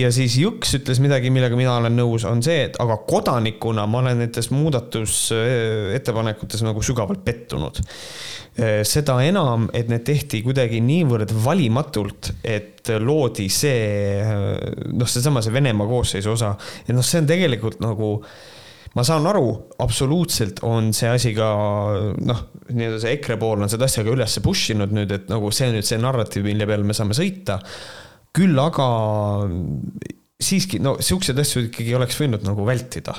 ja 0.01 0.10
siis 0.14 0.36
Jüks 0.40 0.74
ütles 0.78 1.01
midagi, 1.02 1.31
millega 1.35 1.56
mina 1.59 1.74
olen 1.78 1.97
nõus, 1.97 2.24
on 2.28 2.43
see, 2.44 2.64
et 2.69 2.77
aga 2.82 2.97
kodanikuna 3.09 3.86
ma 3.90 3.98
olen 4.02 4.16
nendes 4.24 4.51
muudatusettepanekutes 4.55 6.60
nagu 6.66 6.81
sügavalt 6.85 7.23
pettunud. 7.24 7.77
seda 8.85 9.14
enam, 9.24 9.70
et 9.73 9.89
need 9.89 10.05
tehti 10.05 10.43
kuidagi 10.44 10.81
niivõrd 10.85 11.32
valimatult, 11.44 12.32
et 12.44 12.89
loodi 13.01 13.48
see, 13.48 14.23
noh, 14.93 15.09
seesama 15.09 15.43
see 15.43 15.52
Venemaa 15.55 15.86
koosseisu 15.89 16.31
osa, 16.35 16.56
et 16.85 16.93
noh, 16.93 17.02
see 17.06 17.20
on 17.23 17.27
tegelikult 17.31 17.81
nagu 17.81 18.20
ma 18.93 19.02
saan 19.09 19.24
aru, 19.31 19.55
absoluutselt 19.81 20.60
on 20.69 20.93
see 20.97 21.09
asi 21.09 21.32
ka 21.36 21.48
noh, 22.20 22.40
nii-öelda 22.69 22.98
see 23.01 23.12
EKRE 23.16 23.36
pool 23.40 23.62
on 23.64 23.70
seda 23.73 23.85
asja 23.89 24.05
ka 24.05 24.12
üles 24.12 24.35
push 24.44 24.70
inud 24.74 24.93
nüüd, 24.93 25.10
et 25.16 25.24
nagu 25.32 25.51
see 25.55 25.69
on 25.70 25.74
nüüd 25.78 25.86
see 25.89 25.98
narratiiv, 26.02 26.44
mille 26.44 26.66
peal 26.69 26.85
me 26.85 26.93
saame 26.97 27.16
sõita 27.16 27.56
küll 28.36 28.59
aga 28.59 28.86
siiski, 30.42 30.80
no 30.82 30.96
siukseid 31.02 31.38
asju 31.42 31.66
ikkagi 31.68 31.94
oleks 31.96 32.18
võinud 32.20 32.46
nagu 32.46 32.66
vältida. 32.66 33.14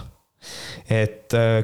et 0.92 1.34
äh, 1.38 1.64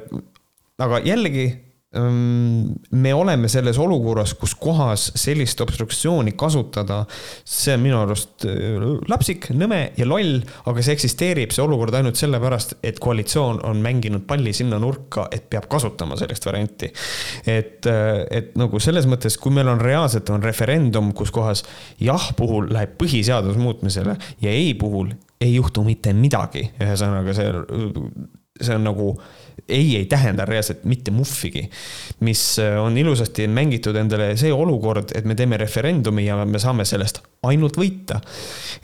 aga 0.80 1.02
jällegi 1.04 1.50
me 1.92 3.14
oleme 3.14 3.48
selles 3.50 3.78
olukorras, 3.82 4.36
kus 4.38 4.52
kohas 4.56 5.08
sellist 5.18 5.62
obstruktsiooni 5.64 6.36
kasutada, 6.38 7.00
see 7.42 7.74
on 7.74 7.82
minu 7.82 7.98
arust 7.98 8.46
äh, 8.46 8.76
lapsik, 9.10 9.48
nõme 9.58 9.80
ja 9.98 10.06
loll, 10.06 10.38
aga 10.70 10.84
see 10.86 10.94
eksisteerib, 10.94 11.56
see 11.56 11.64
olukord 11.66 11.98
ainult 11.98 12.20
sellepärast, 12.20 12.76
et 12.86 13.02
koalitsioon 13.02 13.64
on 13.66 13.82
mänginud 13.82 14.28
palli 14.30 14.54
sinna 14.54 14.78
nurka, 14.82 15.26
et 15.34 15.50
peab 15.50 15.66
kasutama 15.72 16.20
sellist 16.20 16.46
varianti. 16.46 16.92
et, 17.50 17.82
äh, 17.90 18.22
et 18.38 18.54
nagu 18.60 18.80
selles 18.80 19.10
mõttes, 19.10 19.40
kui 19.42 19.56
meil 19.58 19.74
on 19.74 19.82
reaalselt 19.82 20.30
on 20.30 20.46
referendum, 20.46 21.10
kus 21.18 21.34
kohas 21.34 21.66
jah 21.98 22.30
puhul 22.38 22.70
läheb 22.70 23.00
põhiseaduse 23.02 23.58
muutmisele 23.58 24.14
ja 24.46 24.54
ei 24.54 24.76
puhul 24.78 25.10
ei 25.42 25.56
juhtu 25.56 25.82
mitte 25.88 26.14
midagi, 26.14 26.68
ühesõnaga 26.84 27.34
see, 27.34 27.50
see 28.62 28.76
on 28.76 28.86
nagu 28.86 29.14
ei 29.68 29.96
ei 29.98 30.06
tähenda 30.10 30.46
reaalselt 30.46 30.84
mitte 30.90 31.12
muhvigi. 31.12 31.70
mis 32.20 32.44
äh, 32.60 32.78
on 32.82 32.98
ilusasti 32.98 33.48
mängitud 33.48 33.96
endale 33.96 34.36
see 34.38 34.54
olukord, 34.54 35.12
et 35.16 35.26
me 35.26 35.36
teeme 35.36 35.58
referendumi 35.58 36.26
ja 36.26 36.40
me 36.46 36.60
saame 36.60 36.86
sellest 36.86 37.22
ainult 37.44 37.78
võita. 37.78 38.22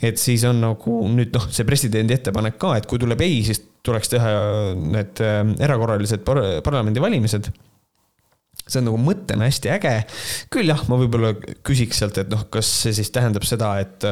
et 0.02 0.18
siis 0.18 0.44
on 0.44 0.60
nagu 0.60 0.98
nüüd 1.08 1.34
noh, 1.34 1.48
see 1.50 1.68
presidendi 1.68 2.16
ettepanek 2.16 2.58
ka, 2.58 2.76
et 2.76 2.86
kui 2.86 2.98
tuleb 2.98 3.20
ei, 3.24 3.42
siis 3.46 3.62
tuleks 3.86 4.12
teha 4.12 4.34
need 4.74 5.22
äh, 5.24 5.40
erakorralised 5.68 6.26
par 6.26 6.42
parlamendivalimised 6.64 7.52
see 8.66 8.80
on 8.80 8.88
nagu 8.88 8.98
mõttena 8.98 9.46
hästi 9.46 9.70
äge. 9.76 9.94
küll 10.52 10.70
jah, 10.72 10.82
ma 10.90 10.98
võib-olla 10.98 11.32
küsiks 11.66 12.00
sealt, 12.02 12.18
et 12.18 12.30
noh, 12.32 12.46
kas 12.50 12.68
see 12.82 12.94
siis 12.96 13.12
tähendab 13.14 13.46
seda, 13.46 13.76
et, 13.82 14.06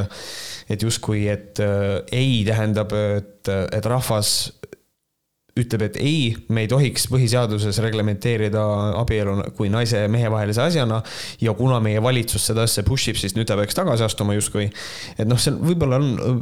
et 0.70 0.84
justkui, 0.86 1.26
et 1.32 1.60
äh, 1.62 1.98
ei 2.14 2.42
tähendab, 2.46 2.94
et, 2.94 3.50
et 3.50 3.90
rahvas 3.90 4.52
ütleb, 5.54 5.84
et 5.86 5.96
ei, 6.02 6.32
me 6.50 6.64
ei 6.64 6.70
tohiks 6.70 7.06
põhiseaduses 7.12 7.78
reglementeerida 7.84 8.62
abielu 8.98 9.36
kui 9.54 9.70
naise 9.70 10.00
ja 10.02 10.10
mehe 10.10 10.30
vahelise 10.32 10.64
asjana. 10.64 11.00
ja 11.40 11.54
kuna 11.54 11.78
meie 11.82 12.02
valitsus 12.02 12.48
seda 12.50 12.64
asja 12.66 12.82
push 12.86 13.12
ib, 13.12 13.18
siis 13.20 13.36
nüüd 13.36 13.46
ta 13.46 13.56
peaks 13.58 13.76
tagasi 13.78 14.02
astuma 14.06 14.34
justkui. 14.34 14.66
et 15.14 15.28
noh, 15.28 15.38
seal 15.38 15.60
võib-olla 15.62 16.00
on 16.02 16.08
äh, 16.18 16.40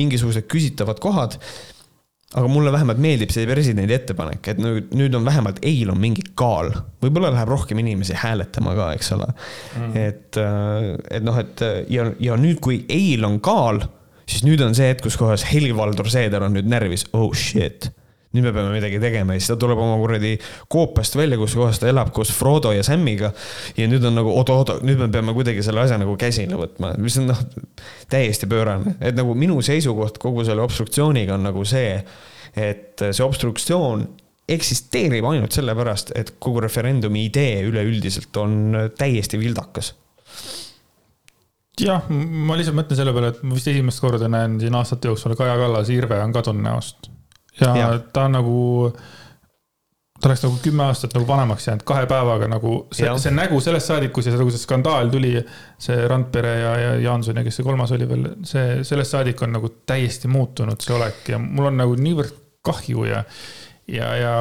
mingisugused 0.00 0.48
küsitavad 0.48 1.02
kohad. 1.04 1.36
aga 2.34 2.48
mulle 2.48 2.72
vähemalt 2.72 2.98
meeldib 3.04 3.34
see 3.34 3.44
presidendi 3.46 3.94
ettepanek, 3.94 4.48
et 4.54 4.62
nüüd, 4.62 4.94
nüüd 4.96 5.14
on 5.14 5.28
vähemalt 5.28 5.60
eil 5.62 5.92
on 5.92 6.00
mingi 6.00 6.24
kaal. 6.34 6.72
võib-olla 7.04 7.34
läheb 7.34 7.52
rohkem 7.52 7.82
inimesi 7.84 8.16
hääletama 8.16 8.72
ka, 8.78 8.86
eks 8.96 9.12
ole 9.18 9.28
mm.. 9.28 9.90
et, 10.06 10.38
äh, 10.40 10.86
et 11.18 11.26
noh, 11.26 11.36
et 11.42 11.60
ja, 11.92 12.08
ja 12.30 12.40
nüüd, 12.40 12.62
kui 12.64 12.80
eil 12.88 13.28
on 13.28 13.36
kaal, 13.44 13.82
siis 14.24 14.40
nüüd 14.48 14.64
on 14.64 14.72
see 14.72 14.88
hetk, 14.88 15.04
kus 15.04 15.20
kohas 15.20 15.44
Helir-Valdor 15.52 16.08
Seeder 16.08 16.48
on 16.48 16.56
nüüd 16.56 16.72
närvis, 16.72 17.04
oh 17.12 17.28
shit 17.36 17.90
nüüd 18.34 18.48
me 18.48 18.52
peame 18.54 18.72
midagi 18.74 18.98
tegema 19.02 19.36
ja 19.36 19.42
siis 19.42 19.52
ta 19.52 19.58
tuleb 19.60 19.78
oma 19.78 19.94
kuradi 20.00 20.34
koopiast 20.72 21.16
välja, 21.18 21.38
kus 21.40 21.54
kohas 21.58 21.80
ta 21.82 21.88
elab 21.90 22.10
koos 22.14 22.32
Frodo 22.34 22.72
ja 22.74 22.82
Samiga. 22.86 23.32
ja 23.76 23.88
nüüd 23.90 24.04
on 24.08 24.18
nagu 24.18 24.34
oot-oot, 24.34 24.76
nüüd 24.86 25.00
me 25.04 25.08
peame 25.12 25.34
kuidagi 25.36 25.62
selle 25.66 25.84
asja 25.84 25.98
nagu 26.00 26.16
käsile 26.20 26.58
võtma, 26.58 26.94
mis 26.98 27.18
on 27.20 27.30
noh, 27.30 27.40
täiesti 28.10 28.50
pöörane, 28.50 28.96
et 29.00 29.16
nagu 29.18 29.36
minu 29.38 29.60
seisukoht 29.64 30.18
kogu 30.22 30.44
selle 30.46 30.64
obstruktsiooniga 30.66 31.38
on 31.38 31.48
nagu 31.48 31.64
see, 31.68 31.96
et 32.58 33.06
see 33.10 33.24
obstruktsioon 33.24 34.06
eksisteerib 34.50 35.24
ainult 35.24 35.56
sellepärast, 35.56 36.12
et 36.18 36.34
kogu 36.42 36.60
referendumi 36.64 37.24
idee 37.30 37.62
üleüldiselt 37.64 38.36
on 38.36 38.76
täiesti 38.98 39.40
vildakas. 39.40 39.94
Jah, 41.80 42.04
ma 42.10 42.54
lihtsalt 42.54 42.76
mõtlen 42.76 42.98
selle 42.98 43.14
peale, 43.16 43.32
et 43.32 43.40
ma 43.42 43.56
vist 43.56 43.70
esimest 43.72 44.02
korda 44.02 44.28
näen 44.30 44.60
siin 44.62 44.76
aastate 44.78 45.10
jooksul 45.10 45.34
Kaja 45.38 45.56
Kallase 45.58 45.96
irve 45.96 46.20
on 46.22 46.34
kadunud 46.34 46.62
näost 46.62 47.08
ja, 47.60 47.76
ja. 47.76 47.90
ta 48.12 48.24
on 48.28 48.36
nagu, 48.38 48.56
ta 50.20 50.28
oleks 50.30 50.44
nagu 50.46 50.58
kümme 50.62 50.86
aastat 50.88 51.14
nagu 51.16 51.26
vanemaks 51.28 51.68
jäänud, 51.68 51.84
kahe 51.86 52.06
päevaga 52.10 52.48
nagu 52.50 52.76
see, 52.94 53.10
see 53.22 53.34
nägu 53.34 53.60
sellest 53.64 53.92
saadik, 53.92 54.12
kui 54.14 54.26
see, 54.26 54.34
nagu 54.38 54.54
see 54.54 54.62
skandaal 54.62 55.12
tuli, 55.12 55.34
see 55.86 56.08
Randpere 56.10 56.56
ja, 56.60 56.74
ja 56.80 56.96
Jaanson 57.08 57.40
ja 57.40 57.46
kes 57.46 57.60
see 57.60 57.66
kolmas 57.66 57.94
oli 57.96 58.08
veel, 58.10 58.26
see, 58.48 58.80
sellest 58.86 59.16
saadik 59.16 59.42
on 59.46 59.54
nagu 59.58 59.70
täiesti 59.86 60.30
muutunud 60.32 60.80
see 60.82 60.96
olek 60.96 61.32
ja 61.34 61.40
mul 61.42 61.70
on 61.70 61.80
nagu 61.84 61.96
niivõrd 62.00 62.42
kahju 62.64 63.08
ja, 63.10 63.24
ja, 63.90 64.12
ja. 64.16 64.36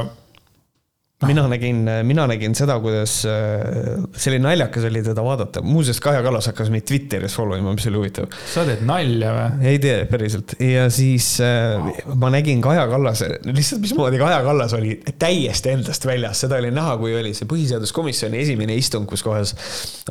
Mina 1.28 1.46
nägin, 1.52 1.84
mina 2.08 2.26
nägin 2.30 2.56
seda, 2.58 2.78
kuidas, 2.84 3.20
äh, 3.30 4.04
see 4.16 4.34
oli 4.34 4.42
naljakas 4.44 4.88
oli 4.90 5.04
teda 5.06 5.24
vaadata, 5.26 5.64
muuseas 5.66 6.00
Kaja 6.04 6.24
Kallas 6.26 6.50
hakkas 6.52 6.72
meid 6.74 6.86
Twitteris 6.90 7.36
follow 7.38 7.60
ima, 7.60 7.74
mis 7.76 7.88
oli 7.90 8.02
huvitav. 8.02 8.30
sa 8.54 8.66
teed 8.68 8.84
nalja 8.88 9.34
või? 9.38 9.70
ei 9.74 9.80
tee, 9.84 10.04
päriselt. 10.10 10.56
ja 10.62 10.88
siis 10.94 11.36
wow. 11.42 11.90
Äh, 11.90 12.16
ma 12.20 12.32
nägin 12.34 12.62
Kaja 12.64 12.86
Kallase, 12.92 13.30
lihtsalt 13.48 13.84
mismoodi 13.84 14.20
Kaja 14.22 14.42
Kallas 14.46 14.76
oli 14.78 14.98
täiesti 15.20 15.74
endast 15.74 16.08
väljas, 16.08 16.44
seda 16.46 16.60
oli 16.62 16.72
näha, 16.74 16.98
kui 17.02 17.16
oli 17.18 17.34
see 17.38 17.50
põhiseaduskomisjoni 17.50 18.42
esimene 18.44 18.78
istung, 18.80 19.08
kus 19.10 19.24
kohas 19.26 19.56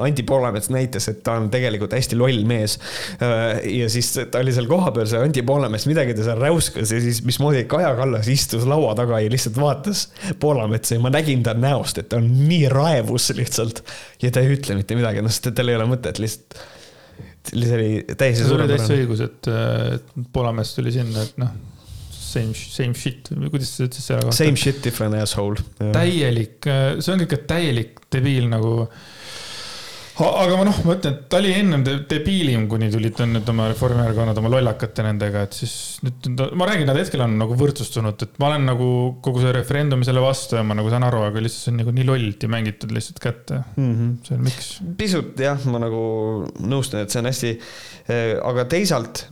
Anti 0.03 0.25
Poolamets 0.27 0.71
näitas, 0.73 1.09
et 1.13 1.23
ta 1.27 1.37
on 1.41 1.51
tegelikult 1.53 1.93
hästi 1.97 2.19
loll 2.19 2.47
mees. 2.49 2.79
Äh, 3.23 3.63
ja 3.79 3.91
siis 3.93 4.13
ta 4.17 4.41
oli 4.41 4.55
seal 4.55 4.69
kohapeal, 4.71 5.09
see 5.11 5.23
Anti 5.23 5.45
Poolamets, 5.47 5.87
midagi 5.91 6.17
ta 6.17 6.27
seal 6.27 6.41
räuskas 6.41 6.95
ja 6.95 7.01
siis 7.03 7.23
mismoodi 7.27 7.65
Kaja 7.71 7.95
Kallas 7.99 8.31
istus 8.33 8.67
laua 8.69 8.95
taga 8.99 9.21
ja 9.23 9.31
lihtsalt 9.33 9.59
vaatas 9.61 10.07
Poolametsa 10.41 10.97
ma 11.03 11.13
nägin 11.13 11.43
ta 11.47 11.55
näost, 11.59 11.99
et 12.03 12.11
ta 12.13 12.21
on 12.21 12.29
nii 12.49 12.69
raevus 12.73 13.31
lihtsalt 13.37 13.83
ja 14.23 14.31
ta 14.35 14.43
ei 14.43 14.55
ütle 14.57 14.79
mitte 14.79 14.99
midagi, 14.99 15.25
noh, 15.25 15.33
sest 15.33 15.51
tal 15.57 15.73
ei 15.73 15.79
ole 15.79 15.89
mõtet 15.91 16.23
lihtsalt. 16.23 16.63
see 17.53 17.75
oli 17.77 17.91
täiesti 18.07 18.47
sul 18.47 18.63
oli 18.63 18.71
täitsa 18.71 18.97
õigus, 18.97 19.23
et, 19.27 19.51
et 19.97 20.17
Poolamets 20.33 20.75
tuli 20.77 20.95
sinna, 20.95 21.27
et 21.27 21.41
noh, 21.43 21.55
same, 22.15 22.55
same 22.55 22.99
shit 22.99 23.33
kuidas 23.33 23.75
sa 23.77 23.89
ütlesid 23.89 24.07
selle 24.07 24.29
kohta? 24.29 24.39
Same 24.39 24.61
shit, 24.61 24.79
different 24.85 25.19
asshole. 25.21 25.67
täielik, 25.81 26.71
see 27.01 27.15
ongi 27.15 27.29
ikka 27.29 27.43
täielik 27.51 28.07
debiil 28.15 28.49
nagu 28.53 28.77
aga 30.43 30.57
ma 30.59 30.67
noh, 30.69 30.79
ma 30.87 30.97
ütlen, 30.97 31.17
et 31.17 31.27
ta 31.33 31.39
oli 31.41 31.53
ennem 31.57 31.83
debiilim, 31.87 32.67
kuni 32.71 32.91
tulid 32.93 33.19
nüüd 33.29 33.49
oma 33.53 33.69
Reformierakonnad 33.71 34.39
oma 34.41 34.53
lollakate 34.53 35.05
nendega, 35.07 35.45
et 35.47 35.57
siis 35.57 35.75
nüüd 36.05 36.43
ma 36.59 36.69
räägin, 36.69 36.89
nad 36.91 37.01
hetkel 37.01 37.25
on 37.25 37.37
nagu 37.41 37.57
võrdsustunud, 37.59 38.27
et 38.27 38.41
ma 38.43 38.51
olen 38.51 38.67
nagu 38.73 38.89
kogu 39.25 39.43
see 39.45 39.55
referendumi 39.57 40.09
selle 40.09 40.25
vastu 40.25 40.59
ja 40.59 40.65
ma 40.67 40.77
nagu 40.79 40.93
saan 40.93 41.07
aru, 41.09 41.25
aga 41.29 41.45
lihtsalt 41.45 41.67
see 41.67 41.75
on 41.75 41.81
nagu 41.83 41.95
nii 41.97 42.09
lolliti 42.09 42.51
mängitud 42.53 42.95
lihtsalt 42.95 43.23
kätte 43.23 43.63
mm. 43.77 43.93
-hmm. 43.93 44.17
see 44.27 44.39
on 44.39 44.49
miks? 44.49 44.73
pisut 44.99 45.47
jah, 45.49 45.69
ma 45.73 45.83
nagu 45.83 46.03
nõustun, 46.61 47.03
et 47.03 47.15
see 47.15 47.23
on 47.23 47.31
hästi, 47.31 47.55
eh, 48.09 48.35
aga 48.43 48.69
teisalt 48.71 49.27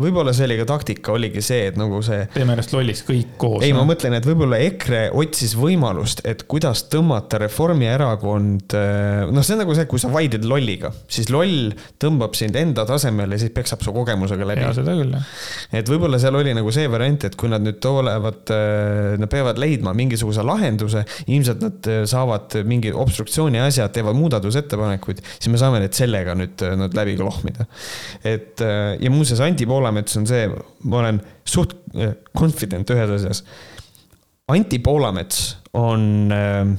võib-olla 0.00 0.32
see 0.36 0.46
oli 0.48 0.56
ka 0.60 0.66
taktika, 0.70 1.12
oligi 1.14 1.42
see, 1.44 1.66
et 1.70 1.78
nagu 1.78 2.00
see. 2.04 2.24
teeme 2.34 2.54
ennast 2.56 2.72
lolliks 2.74 3.02
kõik 3.06 3.34
koos. 3.40 3.64
ei 3.66 3.74
ma 3.76 3.84
mõtlen, 3.88 4.16
et 4.16 4.26
võib-olla 4.26 4.60
EKRE 4.64 5.02
otsis 5.20 5.54
võimalust, 5.58 6.22
et 6.28 6.44
kuidas 6.50 6.84
tõmmata 6.92 7.40
Reformierakond. 7.42 8.76
Äh, 8.76 9.26
noh, 9.30 9.44
see 9.46 9.56
on 9.56 9.62
nagu 9.64 9.76
see, 9.76 9.88
kui 9.90 10.02
sa 10.02 10.10
vaidled 10.12 10.46
lolliga, 10.48 10.92
siis 11.10 11.30
loll 11.32 11.74
tõmbab 12.00 12.36
sind 12.38 12.56
enda 12.60 12.86
tasemele 12.88 13.36
ja 13.36 13.44
siis 13.44 13.54
peksab 13.56 13.84
su 13.84 13.94
kogemusega 13.94 14.48
läbi. 14.48 14.64
ja 14.64 14.72
seda 14.76 14.96
küll, 14.98 15.12
jah. 15.16 15.34
et 15.82 15.92
võib-olla 15.92 16.20
seal 16.22 16.38
oli 16.40 16.54
nagu 16.56 16.72
see 16.74 16.88
variant, 16.90 17.28
et 17.28 17.36
kui 17.40 17.52
nad 17.52 17.64
nüüd 17.64 17.80
tulevad, 17.84 18.42
äh, 18.56 19.18
nad 19.20 19.32
peavad 19.32 19.60
leidma 19.60 19.94
mingisuguse 19.96 20.44
lahenduse, 20.46 21.04
ilmselt 21.28 21.64
nad 21.64 21.90
äh, 21.90 22.02
saavad 22.10 22.56
mingi 22.68 22.94
obstruktsiooni 22.96 23.60
asja, 23.62 23.90
teevad 23.92 24.16
muudatusettepanekuid, 24.18 25.22
siis 25.36 25.52
me 25.52 25.60
saame 25.60 25.82
need 25.84 25.96
sellega 25.96 26.36
nüüd 26.38 26.64
nad 26.80 26.96
läbi 26.96 27.18
klohmida. 27.20 27.66
et 28.24 28.60
ja 28.60 29.10
muuseas, 29.12 29.40
Anti 29.44 29.66
Poola 29.68 29.89
Poolamets 29.90 30.16
on 30.20 30.26
see, 30.30 30.46
ma 30.86 31.00
olen 31.02 31.18
suht 31.48 31.74
eh, 31.98 32.14
confident 32.36 32.90
ühes 32.94 33.10
asjas. 33.16 33.42
Anti 34.50 34.78
Poolamets 34.82 35.56
on 35.78 36.30
äh, 36.34 36.70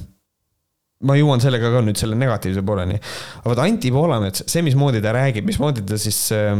ma 1.02 1.16
jõuan 1.18 1.42
sellega 1.42 1.72
ka 1.74 1.82
nüüd 1.84 1.98
selle 2.00 2.16
negatiivse 2.16 2.64
pooleni. 2.64 2.96
aga 3.42 3.52
vot 3.52 3.60
Anti 3.64 3.92
Poolamets, 3.92 4.46
see, 4.48 4.64
mismoodi 4.64 5.02
ta 5.04 5.12
räägib, 5.16 5.46
mismoodi 5.48 5.84
ta 5.88 5.98
siis 6.00 6.24
äh,, 6.36 6.54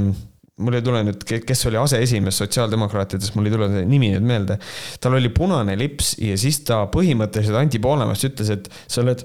mul 0.63 0.77
ei 0.77 0.85
tule 0.85 1.03
nüüd, 1.09 1.25
kes 1.25 1.67
oli 1.71 1.81
aseesimees 1.81 2.43
sotsiaaldemokraatidest, 2.43 3.37
mul 3.37 3.49
ei 3.49 3.55
tule 3.55 3.71
see 3.73 3.87
nimi 3.89 4.13
nüüd 4.13 4.29
meelde. 4.29 4.59
tal 5.01 5.17
oli 5.17 5.33
punane 5.33 5.77
lips 5.81 6.17
ja 6.21 6.37
siis 6.41 6.61
ta 6.69 6.85
põhimõtteliselt, 6.93 7.57
Anti 7.61 7.81
Poolamets 7.83 8.29
ütles, 8.29 8.53
et 8.53 8.69
sa 8.85 9.01
oled 9.05 9.25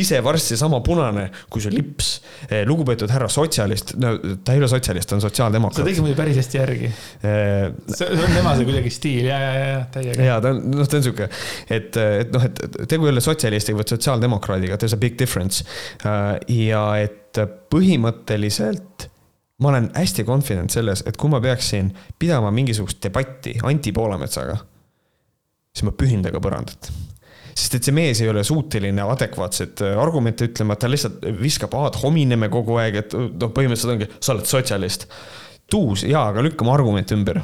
ise 0.00 0.20
varsti 0.24 0.56
sama 0.58 0.80
punane 0.84 1.28
kui 1.52 1.62
see 1.62 1.72
lips. 1.74 2.10
Eh, 2.48 2.62
lugupeetud 2.68 3.10
härra 3.12 3.28
sotsialist, 3.32 3.94
no 4.00 4.14
ta 4.44 4.54
ei 4.54 4.62
ole 4.62 4.68
sotsialist, 4.70 5.08
ta 5.10 5.18
on 5.18 5.22
sotsiaaldemokraat. 5.24 5.80
sa 5.80 5.86
tegid 5.86 6.04
muidu 6.04 6.16
päris 6.18 6.38
hästi 6.40 6.60
järgi 6.60 6.90
eh,. 6.90 7.70
see 7.88 8.10
on 8.10 8.34
tema 8.34 8.54
see 8.58 8.68
kuidagi 8.68 8.92
stiil 8.92 9.30
ja, 9.30 9.38
ja, 9.40 9.54
ja 9.60 9.78
täiega. 9.94 10.28
ja 10.28 10.36
ta 10.44 10.52
on, 10.54 10.60
noh, 10.74 10.90
ta 10.90 10.98
on 10.98 11.06
sihuke, 11.06 11.28
et, 11.78 11.96
et 11.96 12.34
noh, 12.34 12.44
et 12.48 12.78
tegu 12.90 13.08
ei 13.08 13.14
ole 13.14 13.24
sotsialistiga, 13.24 13.80
vaid 13.80 13.94
sotsiaaldemokraadiga, 13.94 14.78
there 14.78 14.90
is 14.90 14.96
a 14.96 15.00
big 15.00 15.18
difference. 15.20 15.64
Eh, 16.04 16.68
ja 16.68 16.84
et 17.02 17.40
põhimõtteliselt 17.72 19.08
ma 19.62 19.70
olen 19.72 19.88
hästi 19.94 20.26
confident 20.26 20.74
selles, 20.74 21.04
et 21.06 21.16
kui 21.20 21.30
ma 21.32 21.40
peaksin 21.42 21.92
pidama 22.18 22.50
mingisugust 22.54 23.00
debatti 23.02 23.56
Anti 23.62 23.94
Poolametsaga, 23.94 24.58
siis 25.74 25.86
ma 25.86 25.94
pühin 25.96 26.22
temaga 26.22 26.42
põrandat 26.42 26.92
sest 27.54 27.78
et 27.78 27.86
see 27.86 27.94
mees 27.94 28.20
ei 28.22 28.30
ole 28.30 28.44
suuteline 28.46 29.06
adekvaatseid 29.14 29.84
äh, 29.86 29.96
argumente 30.00 30.50
ütlema, 30.50 30.76
ta 30.76 30.90
lihtsalt 30.90 31.24
viskab 31.40 31.74
ad 31.78 32.00
homineme 32.02 32.50
kogu 32.52 32.78
aeg, 32.82 33.00
et 33.04 33.16
noh, 33.16 33.54
põhimõtteliselt 33.54 33.96
ongi, 33.96 34.10
sa 34.18 34.34
oled 34.34 34.50
sotsialist 34.50 35.08
tuus, 35.70 36.04
jaa, 36.04 36.26
aga 36.28 36.42
lükka 36.44 36.64
mu 36.66 36.72
argument 36.74 37.12
ümber. 37.16 37.40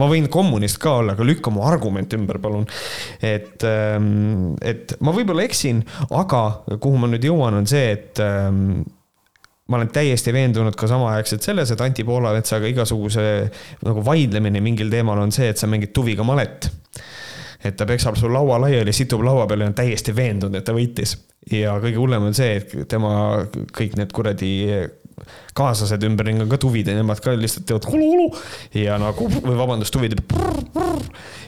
ma 0.00 0.08
võin 0.08 0.28
kommunist 0.32 0.78
ka 0.82 0.98
olla, 1.00 1.16
aga 1.16 1.24
lükka 1.26 1.52
mu 1.52 1.64
argument 1.66 2.12
ümber, 2.16 2.38
palun. 2.42 2.66
et, 3.20 3.64
ähm, 3.64 4.54
et 4.60 4.96
ma 5.00 5.14
võib-olla 5.14 5.46
eksin, 5.46 5.82
aga 6.10 6.42
kuhu 6.76 7.00
ma 7.00 7.10
nüüd 7.10 7.24
jõuan, 7.26 7.56
on 7.62 7.68
see, 7.68 7.94
et 7.96 8.20
ähm, 8.22 8.82
ma 9.72 9.80
olen 9.80 9.92
täiesti 9.94 10.34
veendunud 10.34 10.76
ka 10.76 10.88
samaaegselt 10.90 11.44
selles, 11.46 11.72
et 11.72 11.80
Anti 11.80 12.04
Poolametsaga 12.04 12.68
igasuguse 12.68 13.26
nagu 13.86 14.04
vaidlemine 14.04 14.60
mingil 14.64 14.92
teemal 14.92 15.22
on 15.22 15.32
see, 15.34 15.48
et 15.52 15.60
sa 15.60 15.70
mängid 15.70 15.94
tuviga 15.96 16.26
malet. 16.26 16.68
Et 17.64 17.76
ta 17.76 17.86
peksab 17.86 18.16
sul 18.18 18.32
laua 18.34 18.58
laiali, 18.62 18.92
situb 18.92 19.22
laua 19.26 19.46
peale 19.46 19.66
ja 19.66 19.72
on 19.72 19.78
täiesti 19.78 20.14
veendunud, 20.16 20.58
et 20.58 20.66
ta 20.66 20.74
võitis. 20.76 21.16
ja 21.50 21.76
kõige 21.82 21.98
hullem 21.98 22.28
on 22.28 22.34
see, 22.34 22.56
et 22.60 22.74
tema 22.88 23.12
kõik 23.74 23.96
need 23.98 24.12
kuradi 24.14 24.52
kaaslased 25.56 26.02
ümberringi 26.06 26.44
on 26.44 26.50
ka 26.50 26.58
tuvid 26.60 26.88
ja 26.88 26.94
nemad 26.96 27.20
ka 27.22 27.34
lihtsalt 27.36 27.66
teevad 27.68 27.86
hulu-hulu 27.90 28.28
ja 28.80 28.96
nagu, 29.00 29.28
või 29.34 29.56
vabandust, 29.58 29.92
tuvid. 29.94 30.16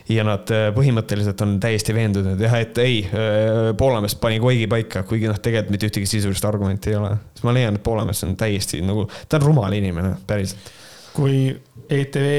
ja 0.09 0.25
nad 0.27 0.51
äh, 0.53 0.67
põhimõtteliselt 0.75 1.41
on 1.45 1.57
täiesti 1.63 1.95
veendunud, 1.97 2.41
jah, 2.41 2.55
et 2.61 2.77
ei, 2.83 3.01
äh, 3.09 3.71
Poolamets 3.77 4.17
pani 4.21 4.39
koigi 4.43 4.69
paika, 4.71 5.03
kuigi 5.09 5.29
noh, 5.31 5.39
tegelikult 5.41 5.75
mitte 5.75 5.89
ühtegi 5.89 6.09
sisulist 6.09 6.45
argumenti 6.45 6.93
ei 6.93 6.99
ole. 6.99 7.15
siis 7.33 7.47
ma 7.47 7.55
leian, 7.57 7.79
et 7.79 7.83
Poolamets 7.83 8.23
on 8.27 8.35
täiesti 8.39 8.83
nagu, 8.85 9.07
ta 9.29 9.39
on 9.39 9.47
rumal 9.49 9.77
inimene, 9.77 10.15
päriselt. 10.27 10.71
kui 11.15 11.49
ETV, 11.89 12.29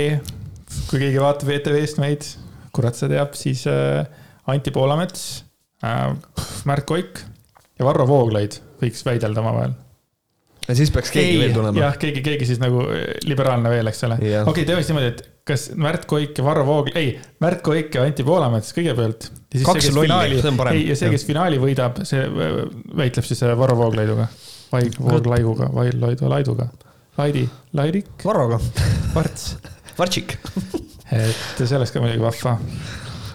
kui 0.90 1.00
keegi 1.00 1.22
vaatab 1.22 1.54
ETV-st 1.58 2.02
meid, 2.02 2.28
kurat 2.76 2.98
see 2.98 3.10
teab, 3.12 3.34
siis 3.38 3.64
äh, 3.70 4.04
Anti 4.52 4.74
Poolamets 4.74 5.26
äh,, 5.84 6.12
Märt 6.68 6.86
Koik 6.88 7.24
ja 7.78 7.88
Varro 7.88 8.06
Vooglaid 8.08 8.60
võiks 8.82 9.04
väidelda 9.06 9.42
omavahel 9.42 9.74
ja 10.66 10.74
siis 10.74 10.90
peaks 10.94 11.12
keegi 11.14 11.34
ei, 11.34 11.40
veel 11.44 11.54
tulema. 11.54 11.78
jah, 11.78 11.96
keegi, 12.00 12.22
keegi 12.26 12.48
siis 12.48 12.60
nagu 12.62 12.82
eh, 12.90 13.06
liberaalne 13.26 13.70
veel, 13.72 13.90
eks 13.90 14.04
ole. 14.08 14.18
okei 14.18 14.40
okay,, 14.42 14.66
teeme 14.68 14.82
siis 14.82 14.92
niimoodi, 14.92 15.12
et 15.12 15.22
kas 15.46 15.68
Märt 15.78 16.08
Koik 16.10 16.40
ja 16.40 16.46
Varro 16.46 16.66
Vooglaid, 16.66 16.98
ei, 16.98 17.12
Märt 17.44 17.62
Koik 17.66 17.94
ja 17.94 18.06
Anti 18.06 18.26
Poolamets 18.26 18.74
kõigepealt. 18.76 19.28
kaks 19.60 19.92
lolli, 19.94 20.40
see 20.40 20.50
on 20.50 20.58
parem. 20.58 20.80
ja 20.90 20.98
see, 20.98 21.12
kes 21.14 21.26
finaali 21.28 21.60
võidab, 21.62 22.02
see 22.08 22.24
eh, 22.26 22.58
väitleb 22.98 23.28
siis 23.28 23.44
eh, 23.46 23.54
Varro 23.58 23.78
Vooglaiduga. 23.78 24.28
vai 24.72 24.82
Vooglaiuga, 24.98 25.70
vai 25.74 25.88
Laidu 25.94 26.32
Laiduga. 26.32 26.70
Laidi, 27.16 27.46
Laidik. 27.72 28.10
Varroga. 28.26 28.58
Varts. 29.14 29.54
Vartšik 29.96 30.36
et 31.14 31.62
see 31.62 31.76
oleks 31.78 31.94
ka 31.94 32.02
muidugi 32.02 32.24
vahva 32.24 32.56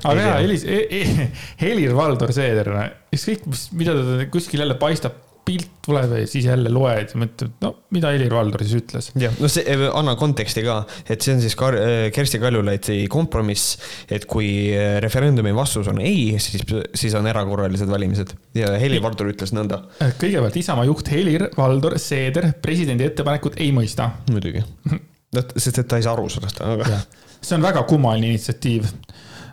aga 0.04 0.28
jaa, 0.28 0.38
Helis- 0.42 0.66
e, 0.66 0.80
e, 0.90 1.28
Helir-Valdor 1.62 2.34
Seeder, 2.36 2.72
ükskõik, 3.14 3.46
mis, 3.52 3.68
mida 3.78 3.94
ta 3.98 4.26
kuskil 4.34 4.64
jälle 4.64 4.80
paistab 4.82 5.20
pilt 5.46 5.70
tuleb 5.86 6.12
ja 6.14 6.28
siis 6.30 6.46
jälle 6.46 6.70
loed 6.74 7.14
ja 7.14 7.20
mõtled, 7.20 7.54
no 7.64 7.72
mida 7.96 8.12
Helir-Valdor 8.14 8.62
siis 8.66 8.78
ütles. 8.78 9.10
jah, 9.20 9.34
no 9.42 9.50
see, 9.52 9.64
eh, 9.66 9.84
anna 9.98 10.14
konteksti 10.20 10.64
ka, 10.66 10.78
et 11.10 11.26
see 11.26 11.36
on 11.36 11.42
siis 11.44 11.56
Kar-, 11.58 11.78
eh, 11.82 12.04
Kersti 12.14 12.40
Kaljulaidi 12.42 13.00
kompromiss, 13.12 13.78
et 14.12 14.28
kui 14.30 14.52
eh, 14.70 15.00
referendumi 15.04 15.54
vastus 15.58 15.90
on 15.92 16.02
ei, 16.04 16.38
siis, 16.42 16.66
siis 16.94 17.18
on 17.18 17.30
erakorralised 17.32 17.90
valimised 17.90 18.36
ja 18.58 18.74
Helir-Valdor 18.82 19.32
ütles 19.34 19.54
nõnda. 19.58 19.82
kõigepealt 20.22 20.62
Isamaa 20.62 20.86
juht 20.90 21.10
Helir-Valdor 21.12 21.98
Seeder 22.02 22.52
presidendi 22.62 23.10
ettepanekut 23.10 23.58
ei 23.62 23.74
mõista. 23.76 24.12
muidugi, 24.30 24.62
noh, 25.36 25.52
sest 25.58 25.82
et 25.82 25.90
ta 25.90 25.98
ei 25.98 26.06
saa 26.06 26.14
aru 26.18 26.30
sellest, 26.30 26.62
aga. 26.62 27.02
See 27.42 27.58
on 27.58 27.66
väga 27.66 27.84
kummaline 27.90 28.32
initsiatiiv 28.32 28.90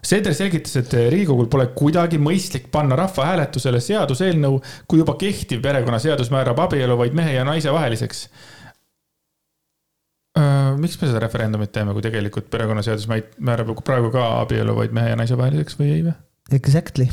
Seeder 0.09 0.35
selgitas, 0.37 0.77
et 0.79 0.93
Riigikogul 1.11 1.49
pole 1.51 1.67
kuidagi 1.77 2.21
mõistlik 2.23 2.69
panna 2.73 2.97
rahvahääletusele 2.99 3.81
seaduseelnõu, 3.83 4.61
kui 4.89 5.03
juba 5.03 5.17
kehtiv 5.19 5.63
perekonnaseadus 5.65 6.31
määrab 6.33 6.63
abielu 6.69 6.97
vaid 7.01 7.17
mehe 7.19 7.35
ja 7.35 7.45
naise 7.45 7.73
vaheliseks. 7.75 8.29
miks 10.79 11.01
me 11.01 11.09
seda 11.09 11.19
referendumit 11.19 11.73
teeme, 11.75 11.93
kui 11.93 12.03
tegelikult 12.05 12.47
perekonnaseadus 12.51 13.09
määrab 13.11 13.75
praegu 13.85 14.13
ka 14.15 14.29
abielu 14.45 14.77
vaid 14.77 14.95
mehe 14.95 15.11
ja 15.11 15.17
naise 15.19 15.37
vaheliseks 15.37 15.79
või 15.81 15.91
ei 15.97 16.05
või? 16.07 16.15
Exactly, 16.55 17.09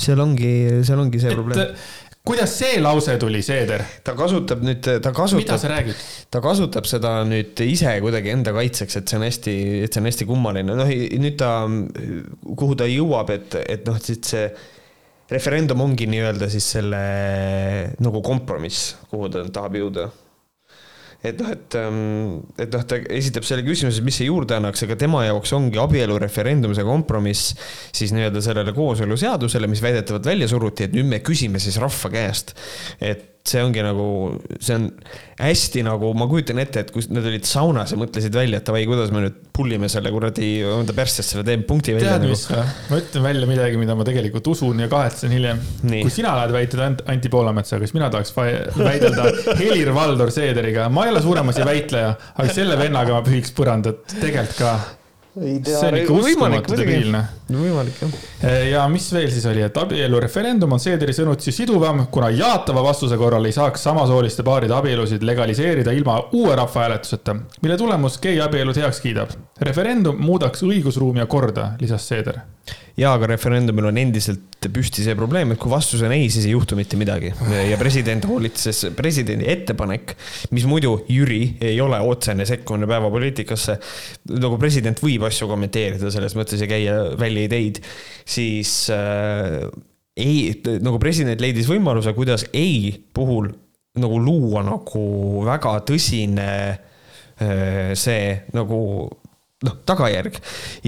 seal 0.00 0.18
ongi, 0.24 0.82
seal 0.82 0.98
ongi 0.98 1.20
see 1.20 1.30
et, 1.30 1.36
probleem 1.36 1.74
kuidas 2.26 2.52
see 2.58 2.80
lause 2.80 3.16
tuli, 3.20 3.42
Seeder? 3.44 3.84
ta 4.04 4.14
kasutab 4.18 4.64
nüüd, 4.64 4.82
ta 4.84 5.12
kasutab. 5.16 5.42
mida 5.42 5.58
sa 5.60 5.70
räägid? 5.72 6.02
ta 6.30 6.42
kasutab 6.44 6.88
seda 6.88 7.14
nüüd 7.28 7.62
ise 7.64 7.94
kuidagi 8.04 8.34
enda 8.34 8.54
kaitseks, 8.56 9.00
et 9.00 9.08
see 9.12 9.20
on 9.20 9.26
hästi, 9.26 9.56
et 9.86 9.94
see 9.94 10.02
on 10.02 10.10
hästi 10.10 10.28
kummaline, 10.28 10.76
noh 10.76 10.90
nüüd 10.90 11.38
ta, 11.40 11.52
kuhu 12.44 12.76
ta 12.78 12.88
jõuab, 12.90 13.32
et, 13.36 13.56
et 13.64 13.88
noh, 13.88 13.98
siis 14.02 14.20
see 14.34 14.48
referendum 15.30 15.80
ongi 15.84 16.08
nii-öelda 16.10 16.50
siis 16.50 16.66
selle 16.76 17.00
nagu 18.02 18.22
kompromiss, 18.26 18.96
kuhu 19.12 19.30
ta 19.32 19.46
tahab 19.46 19.78
jõuda 19.78 20.10
et 21.22 21.40
noh, 21.40 21.50
et, 21.52 21.76
ähm, 21.78 22.36
et 22.60 22.72
noh, 22.72 22.84
ta 22.88 23.00
esitab 23.12 23.46
selle 23.48 23.64
küsimuse, 23.66 24.04
mis 24.04 24.20
see 24.20 24.28
juurde 24.30 24.56
annaks, 24.56 24.84
aga 24.86 24.96
tema 25.00 25.24
jaoks 25.26 25.52
ongi 25.56 25.80
abielureferendum 25.82 26.74
see 26.76 26.86
kompromiss 26.86 27.54
siis 27.96 28.14
nii-öelda 28.16 28.42
sellele 28.44 28.74
kooseluseadusele, 28.76 29.70
mis 29.70 29.84
väidetavalt 29.84 30.30
välja 30.32 30.48
suruti, 30.50 30.88
et 30.88 30.96
nüüd 30.96 31.10
me 31.10 31.20
küsime 31.24 31.60
siis 31.62 31.80
rahva 31.82 32.12
käest. 32.14 32.56
et 33.00 33.29
see 33.46 33.62
ongi 33.64 33.82
nagu, 33.82 34.06
see 34.60 34.76
on 34.76 34.86
hästi 35.40 35.82
nagu, 35.86 36.10
ma 36.18 36.26
kujutan 36.28 36.60
ette, 36.60 36.82
et 36.84 36.90
kui 36.92 37.04
nad 37.14 37.24
olid 37.24 37.46
saunas 37.48 37.94
ja 37.94 37.98
mõtlesid 38.00 38.34
välja, 38.36 38.60
et 38.60 38.68
davai, 38.68 38.82
kuidas 38.88 39.12
me 39.14 39.22
nüüd 39.24 39.38
pullime 39.56 39.88
selle 39.92 40.12
kuradi 40.12 40.50
enda 40.68 40.94
perssesse 40.96 41.34
selle 41.34 41.46
teeme 41.48 41.64
punkti 41.68 41.94
välja. 41.96 42.18
tead 42.18 42.26
nagu. 42.26 42.36
mis 42.36 42.44
või? 42.50 42.66
ma 42.90 43.00
ütlen 43.00 43.26
välja 43.26 43.50
midagi, 43.50 43.80
mida 43.80 43.96
ma 43.96 44.06
tegelikult 44.06 44.52
usun 44.52 44.84
ja 44.84 44.90
kahetsen 44.92 45.32
hiljem. 45.34 45.64
kui 45.88 46.12
sina 46.12 46.36
lähed 46.36 46.54
väitleda 46.58 47.08
Anti 47.14 47.32
Poolametsaga, 47.32 47.88
siis 47.88 47.96
mina 47.96 48.12
tahaks 48.12 48.36
väidelda 48.36 49.26
Helir-Valdor 49.60 50.32
Seederiga. 50.34 50.90
ma 50.92 51.08
ei 51.08 51.14
ole 51.14 51.24
suurem 51.24 51.52
asi 51.52 51.64
väitleja, 51.66 52.14
aga 52.36 52.56
selle 52.60 52.78
vennaga 52.80 53.16
ma 53.16 53.24
pühiks 53.26 53.56
põrandat 53.56 54.04
tegelikult 54.20 54.58
ka. 54.60 54.78
See 55.34 55.88
on 55.88 55.96
ikka 55.96 56.12
uskumatu 56.12 56.76
debiilne. 56.78 57.22
võimalik 57.50 58.00
jah. 58.02 58.14
Eh, 58.42 58.68
ja 58.72 58.86
mis 58.90 59.06
veel 59.14 59.30
siis 59.30 59.46
oli, 59.46 59.62
et 59.62 59.76
abielureferendum 59.78 60.72
on 60.74 60.82
Seederi 60.82 61.14
sõnutsi 61.16 61.54
siduvam, 61.54 62.06
kuna 62.12 62.30
jaatava 62.34 62.82
vastuse 62.84 63.18
korral 63.20 63.46
ei 63.46 63.54
saaks 63.54 63.84
samasooliste 63.86 64.42
paaride 64.46 64.74
abielusid 64.74 65.22
legaliseerida 65.26 65.94
ilma 65.94 66.18
uue 66.32 66.56
rahvahääletuseta, 66.58 67.36
mille 67.62 67.78
tulemus 67.78 68.18
geiabielud 68.22 68.82
heaks 68.82 69.00
kiidab. 69.00 69.36
referendum 69.60 70.18
muudaks 70.18 70.64
õigusruumi 70.66 71.22
ja 71.22 71.26
korda, 71.26 71.72
lisas 71.80 72.08
Seeder 72.08 72.40
jaa, 72.98 73.12
aga 73.14 73.28
referendumil 73.30 73.88
on 73.90 73.98
endiselt 74.00 74.68
püsti 74.72 75.04
see 75.04 75.16
probleem, 75.16 75.54
et 75.54 75.60
kui 75.60 75.72
vastus 75.72 76.02
on 76.04 76.12
ei, 76.12 76.28
siis 76.32 76.44
ei 76.48 76.52
juhtu 76.52 76.76
mitte 76.76 76.98
midagi. 77.00 77.32
ja 77.70 77.78
president 77.80 78.26
hoolitses, 78.28 78.82
presidendi 78.96 79.48
ettepanek, 79.48 80.14
mis 80.54 80.66
muidu, 80.68 80.98
Jüri, 81.10 81.56
ei 81.64 81.80
ole 81.80 82.00
otsene 82.04 82.44
sekkumine 82.48 82.88
päevapoliitikasse. 82.90 83.78
nagu 84.36 84.58
president 84.60 85.00
võib 85.00 85.24
asju 85.28 85.48
kommenteerida 85.50 86.12
selles 86.12 86.36
mõttes 86.38 86.60
ja 86.60 86.68
käia 86.70 86.98
välja 87.20 87.46
ideid, 87.48 87.80
siis 88.28 88.74
äh, 88.94 89.64
ei, 90.20 90.60
nagu 90.84 91.00
president 91.00 91.40
leidis 91.40 91.70
võimaluse, 91.70 92.14
kuidas 92.16 92.44
ei 92.52 92.92
puhul 93.14 93.48
nagu 94.00 94.20
luua 94.22 94.62
nagu 94.66 95.02
väga 95.48 95.80
tõsine 95.88 96.50
äh, 97.40 97.90
see 97.98 98.36
nagu 98.54 98.80
noh, 99.66 99.76
tagajärg. 99.88 100.38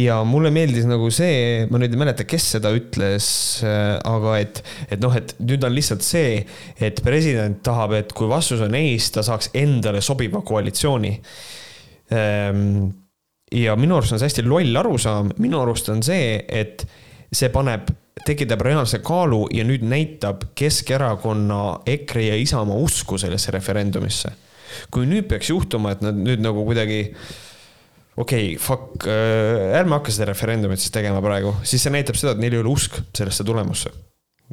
ja 0.01 0.23
mulle 0.25 0.53
meeldis 0.55 0.87
nagu 0.89 1.11
see, 1.13 1.67
ma 1.71 1.81
nüüd 1.81 1.93
ei 1.93 2.01
mäleta, 2.01 2.27
kes 2.29 2.49
seda 2.57 2.73
ütles, 2.77 3.27
äh, 3.67 3.99
aga 4.09 4.39
et, 4.41 4.63
et 4.89 5.03
noh, 5.03 5.13
et 5.17 5.35
nüüd 5.45 5.65
on 5.67 5.77
lihtsalt 5.77 6.05
see, 6.07 6.41
et 6.81 7.03
president 7.05 7.61
tahab, 7.65 7.97
et 7.99 8.17
kui 8.17 8.31
vastus 8.31 8.65
on 8.65 8.77
siis 8.79 9.11
ta 9.13 9.25
saaks 9.27 9.53
endale 9.59 10.01
sobiva 10.05 10.41
koalitsiooni. 10.47 11.13
Ehm, 12.13 12.63
ja 13.53 13.77
minu 13.77 13.99
arust 13.99 14.17
on 14.17 14.21
see 14.21 14.31
hästi 14.31 14.47
loll 14.47 14.81
arusaam, 14.81 15.33
minu 15.43 15.61
arust 15.61 15.93
on 15.93 16.01
see, 16.05 16.39
et 16.49 16.87
see 17.33 17.53
paneb, 17.53 17.91
tekitab 18.27 18.61
reaalse 18.65 19.01
kaalu 19.05 19.47
ja 19.57 19.65
nüüd 19.67 19.85
näitab 19.89 20.51
Keskerakonna, 20.57 21.83
EKRE 21.89 22.27
ja 22.29 22.41
Isamaa 22.41 22.77
usku 22.81 23.19
sellesse 23.21 23.53
referendumisse. 23.53 24.33
kui 24.89 25.05
nüüd 25.05 25.27
peaks 25.29 25.51
juhtuma, 25.51 25.91
et 25.93 26.01
nad 26.01 26.17
nüüd 26.17 26.41
nagu 26.41 26.63
kuidagi 26.65 27.03
okei 28.17 28.55
okay,, 28.55 28.59
fuck, 28.61 29.07
äh, 29.09 29.73
ärme 29.79 29.97
hakka 29.97 30.13
seda 30.13 30.29
referendumit 30.29 30.83
siis 30.83 30.93
tegema 30.95 31.23
praegu, 31.25 31.55
siis 31.67 31.85
see 31.85 31.93
näitab 31.95 32.19
seda, 32.19 32.35
et 32.35 32.43
neil 32.43 32.57
ei 32.57 32.63
ole 32.63 32.73
usk 32.75 32.99
sellesse 33.17 33.47
tulemusse. 33.49 33.93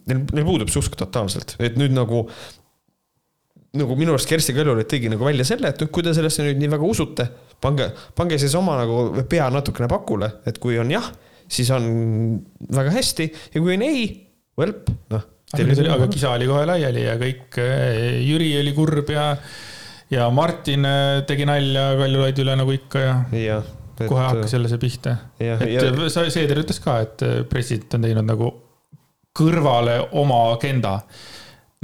Neil, 0.08 0.24
neil 0.32 0.48
puudub 0.48 0.72
see 0.72 0.80
usk 0.80 0.96
totaalselt, 1.00 1.58
et 1.60 1.76
nüüd 1.80 1.92
nagu, 1.92 2.24
nagu 3.80 3.98
minu 4.00 4.16
arust 4.16 4.30
Kersti 4.32 4.56
Kaljulaid 4.56 4.88
tõigi 4.92 5.12
nagu 5.12 5.28
välja 5.28 5.48
selle, 5.48 5.74
et 5.74 5.84
kui 5.92 6.06
te 6.06 6.14
sellesse 6.16 6.46
nüüd 6.46 6.62
nii 6.62 6.72
väga 6.72 6.88
usute, 6.88 7.26
pange, 7.62 7.90
pange 8.16 8.40
siis 8.40 8.56
oma 8.58 8.78
nagu 8.80 9.26
pea 9.30 9.50
natukene 9.52 9.90
pakule, 9.92 10.32
et 10.48 10.62
kui 10.64 10.80
on 10.80 10.94
jah, 10.96 11.10
siis 11.50 11.72
on 11.76 11.90
väga 12.70 12.96
hästi 12.96 13.28
ja 13.28 13.60
kui 13.60 13.76
on 13.76 13.84
ei, 13.90 14.08
välp, 14.60 14.88
noh. 15.12 15.28
aga 15.58 16.08
kisa 16.14 16.32
oli 16.38 16.48
kohe 16.48 16.64
laiali 16.70 17.04
ja 17.10 17.20
kõik, 17.20 17.60
äh, 17.60 18.24
Jüri 18.24 18.54
oli 18.62 18.72
kurb 18.78 19.12
ja 19.12 19.34
ja 20.12 20.30
Martin 20.34 20.86
äh, 20.86 21.24
tegi 21.28 21.46
nalja 21.50 21.92
Kaljulaidi 22.00 22.46
üle 22.46 22.56
nagu 22.60 22.74
ikka 22.74 23.04
ja, 23.04 23.18
ja 23.38 23.60
et, 24.00 24.08
kohe 24.08 24.24
hakkas 24.24 24.54
jälle 24.56 24.72
see 24.72 24.82
pihta. 24.82 25.18
et 25.40 25.66
ja... 25.74 26.30
Seeder 26.30 26.64
ütles 26.64 26.82
ka, 26.84 27.00
et 27.06 27.26
äh, 27.26 27.42
president 27.50 27.98
on 27.98 28.08
teinud 28.08 28.30
nagu 28.30 28.54
kõrvale 29.40 30.00
oma 30.20 30.40
agenda. 30.54 31.00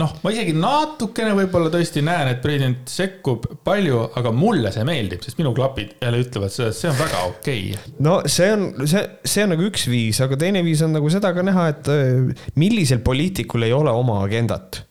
noh, 0.01 0.15
ma 0.25 0.31
isegi 0.33 0.51
natukene 0.57 1.35
võib-olla 1.37 1.69
tõesti 1.71 2.01
näen, 2.03 2.33
et 2.33 2.41
president 2.43 2.89
sekkub 2.91 3.45
palju, 3.63 4.01
aga 4.19 4.33
mulle 4.35 4.73
see 4.75 4.83
meeldib, 4.87 5.21
sest 5.23 5.39
minu 5.39 5.53
klapid 5.55 5.93
jälle 6.03 6.19
ütlevad 6.25 6.51
seda, 6.51 6.73
et 6.73 6.79
see 6.79 6.89
on 6.89 6.97
väga 6.99 7.21
okei 7.29 7.61
okay.. 7.75 7.93
no 8.03 8.17
see 8.27 8.49
on, 8.51 8.65
see, 8.83 9.05
see 9.23 9.45
on 9.45 9.55
nagu 9.55 9.69
üks 9.69 9.85
viis, 9.91 10.19
aga 10.25 10.39
teine 10.41 10.65
viis 10.65 10.83
on 10.83 10.97
nagu 10.97 11.13
seda 11.13 11.31
ka 11.35 11.45
näha, 11.45 11.69
et 11.71 11.93
äh, 11.93 12.49
millisel 12.59 12.99
poliitikul 13.05 13.69
ei 13.69 13.75
ole 13.75 13.93
oma 13.95 14.19
agendat 14.25 14.84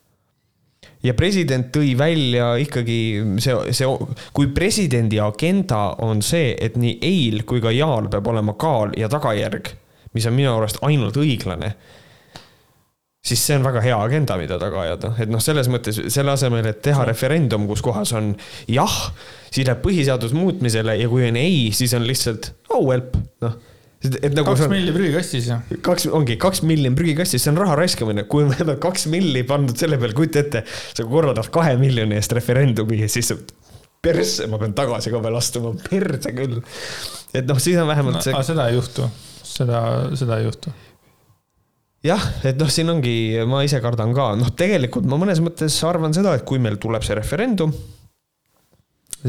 ja 1.05 1.15
president 1.17 1.69
tõi 1.75 1.93
välja 1.99 2.55
ikkagi 2.61 2.99
see, 3.43 3.57
see, 3.77 3.89
kui 4.37 4.51
presidendi 4.57 5.21
agenda 5.23 5.95
on 6.05 6.23
see, 6.25 6.55
et 6.61 6.79
nii 6.81 6.99
eil 7.05 7.43
kui 7.49 7.63
ka 7.65 7.73
jaal 7.75 8.09
peab 8.13 8.31
olema 8.33 8.57
kaal 8.61 8.95
ja 8.99 9.11
tagajärg, 9.13 9.75
mis 10.17 10.27
on 10.31 10.37
minu 10.37 10.55
arust 10.55 10.81
ainult 10.87 11.19
õiglane 11.21 11.75
siis 13.25 13.41
see 13.41 13.57
on 13.57 13.65
väga 13.65 13.81
hea 13.81 13.99
agenda, 14.05 14.37
mida 14.37 14.59
taga 14.61 14.83
ajada, 14.83 15.15
et 15.23 15.31
noh, 15.33 15.41
selles 15.41 15.71
mõttes 15.73 15.97
selle 16.13 16.35
asemel, 16.35 16.67
et 16.69 16.83
teha 16.85 17.07
referendum, 17.09 17.65
kus 17.71 17.81
kohas 17.85 18.13
on 18.17 18.35
jah, 18.69 18.97
siis 19.49 19.65
läheb 19.65 19.81
põhiseadus 19.85 20.35
muutmisele 20.37 20.99
ja 21.01 21.09
kui 21.09 21.25
on 21.31 21.39
ei, 21.41 21.71
siis 21.73 21.95
on 21.97 22.05
lihtsalt 22.05 22.53
oh 22.75 22.91
help, 22.93 23.17
noh 23.45 23.57
et 24.05 24.35
nagu 24.37 24.53
kaks 24.53 24.69
milli 24.71 24.93
prügikastis 24.95 25.49
ju. 25.49 25.59
kaks, 25.85 26.07
ongi 26.15 26.37
kaks 26.41 26.63
milli 26.67 26.91
on 26.91 26.97
prügikastis, 26.99 27.43
see 27.45 27.53
on 27.53 27.61
raha 27.63 27.77
raiskamine, 27.81 28.27
kui 28.31 28.47
me 28.49 28.57
oleme 28.59 28.77
kaks 28.83 29.09
milli 29.13 29.45
pandud 29.49 29.79
selle 29.81 29.99
peale, 30.01 30.17
kujuta 30.17 30.43
ette, 30.45 30.65
sa 30.69 31.07
korraldad 31.09 31.51
kahe 31.55 31.77
miljoni 31.81 32.19
eest 32.19 32.35
referendumi 32.37 33.01
ja 33.05 33.11
siis 33.11 33.33
persse, 34.05 34.49
ma 34.53 34.61
pean 34.61 34.75
tagasi 34.77 35.13
ka 35.13 35.21
veel 35.25 35.39
astuma, 35.41 35.75
perse 35.89 36.35
küll. 36.37 36.61
et 37.33 37.47
noh, 37.49 37.61
siis 37.63 37.79
on 37.81 37.89
vähemalt 37.89 38.21
no, 38.21 38.25
see. 38.27 38.43
seda 38.51 38.69
ei 38.69 38.77
juhtu, 38.77 39.09
seda, 39.55 39.81
seda 40.19 40.41
ei 40.41 40.49
juhtu 40.51 40.75
jah, 42.05 42.29
et 42.45 42.61
noh, 42.61 42.71
siin 42.71 42.93
ongi, 42.93 43.17
ma 43.49 43.65
ise 43.65 43.81
kardan 43.85 44.13
ka, 44.17 44.33
noh, 44.41 44.53
tegelikult 44.57 45.09
ma 45.09 45.19
mõnes 45.21 45.41
mõttes 45.45 45.77
arvan 45.89 46.17
seda, 46.17 46.37
et 46.37 46.45
kui 46.49 46.61
meil 46.63 46.77
tuleb 46.83 47.07
see 47.07 47.17
referendum, 47.17 47.73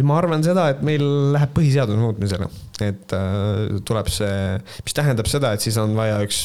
ma 0.04 0.18
arvan 0.20 0.44
seda, 0.44 0.68
et 0.74 0.82
meil 0.84 1.04
läheb 1.36 1.54
põhiseaduse 1.56 2.00
muutmisele, 2.00 2.50
et 2.84 3.16
äh, 3.16 3.78
tuleb 3.88 4.10
see, 4.12 4.58
mis 4.84 4.98
tähendab 4.98 5.30
seda, 5.32 5.54
et 5.56 5.64
siis 5.64 5.78
on 5.80 5.96
vaja 5.96 6.18
üks 6.26 6.42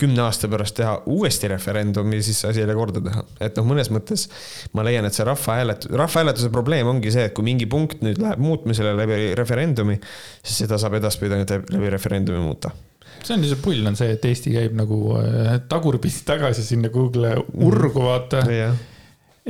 kümne 0.00 0.24
aasta 0.24 0.48
pärast 0.50 0.78
teha 0.78 0.96
uuesti 1.12 1.50
referendum 1.52 2.10
ja 2.16 2.22
siis 2.24 2.40
asi 2.48 2.62
jälle 2.62 2.74
korda 2.74 3.02
teha. 3.04 3.24
et 3.46 3.58
noh, 3.60 3.68
mõnes 3.68 3.92
mõttes 3.94 4.26
ma 4.74 4.84
leian, 4.86 5.06
et 5.06 5.14
see 5.14 5.26
rahvahääletus, 5.28 5.92
rahvahääletuse 5.92 6.50
probleem 6.50 6.90
ongi 6.90 7.12
see, 7.14 7.28
et 7.28 7.36
kui 7.36 7.46
mingi 7.46 7.68
punkt 7.70 8.02
nüüd 8.02 8.18
läheb 8.22 8.42
muutmisele 8.42 8.96
läbi 8.98 9.34
referendumi, 9.38 10.00
siis 10.42 10.64
seda 10.64 10.80
saab 10.80 10.98
edaspidi 10.98 11.36
ainult 11.36 11.74
läbi 11.74 11.92
referendumi 11.94 12.42
muuta 12.42 12.72
see 13.20 13.36
on 13.36 13.44
see 13.44 13.58
pull 13.60 13.86
on 13.86 13.98
see, 13.98 14.14
et 14.16 14.24
Eesti 14.24 14.54
käib 14.54 14.76
nagu 14.78 15.00
äh, 15.20 15.58
tagurpidi 15.68 16.24
tagasi 16.26 16.64
sinna 16.64 16.90
Google'i 16.92 17.36
urgu, 17.66 17.92
vaata 18.00 18.42
yeah. 18.48 18.78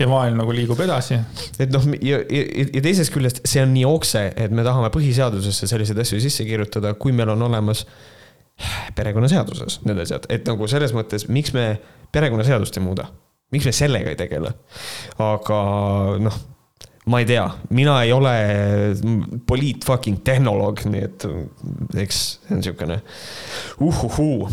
Ja 0.01 0.09
maailm 0.09 0.41
nagu 0.41 0.55
liigub 0.55 0.81
edasi. 0.81 1.19
et 1.61 1.73
noh, 1.75 1.87
ja, 2.01 2.21
ja, 2.25 2.45
ja 2.65 2.83
teisest 2.85 3.13
küljest 3.15 3.43
see 3.49 3.63
on 3.65 3.75
nii 3.77 3.87
okse, 3.89 4.27
et 4.41 4.55
me 4.55 4.65
tahame 4.67 4.93
põhiseadusesse 4.95 5.69
selliseid 5.71 6.01
asju 6.05 6.21
sisse 6.23 6.47
kirjutada, 6.49 6.95
kui 7.01 7.13
meil 7.17 7.33
on 7.35 7.49
olemas 7.51 7.85
perekonnaseaduses 8.97 9.81
need 9.89 10.01
asjad, 10.03 10.29
et 10.33 10.47
nagu 10.49 10.69
selles 10.71 10.95
mõttes, 10.97 11.27
miks 11.33 11.55
me 11.57 11.75
perekonnaseadust 12.13 12.81
ei 12.81 12.85
muuda, 12.85 13.11
miks 13.55 13.69
me 13.69 13.77
sellega 13.77 14.13
ei 14.13 14.19
tegele. 14.21 14.55
aga 15.21 15.61
noh 16.21 16.41
ma 17.11 17.19
ei 17.23 17.27
tea, 17.27 17.47
mina 17.75 17.97
ei 18.05 18.13
ole 18.13 18.35
poliit 19.49 19.85
fucking 19.89 20.21
tehnoloog, 20.25 20.85
nii 20.93 21.07
et 21.07 21.25
eks 22.05 22.19
see 22.45 22.57
on 22.57 22.61
siukene 22.65 23.01
uhuhuu. 23.83 24.51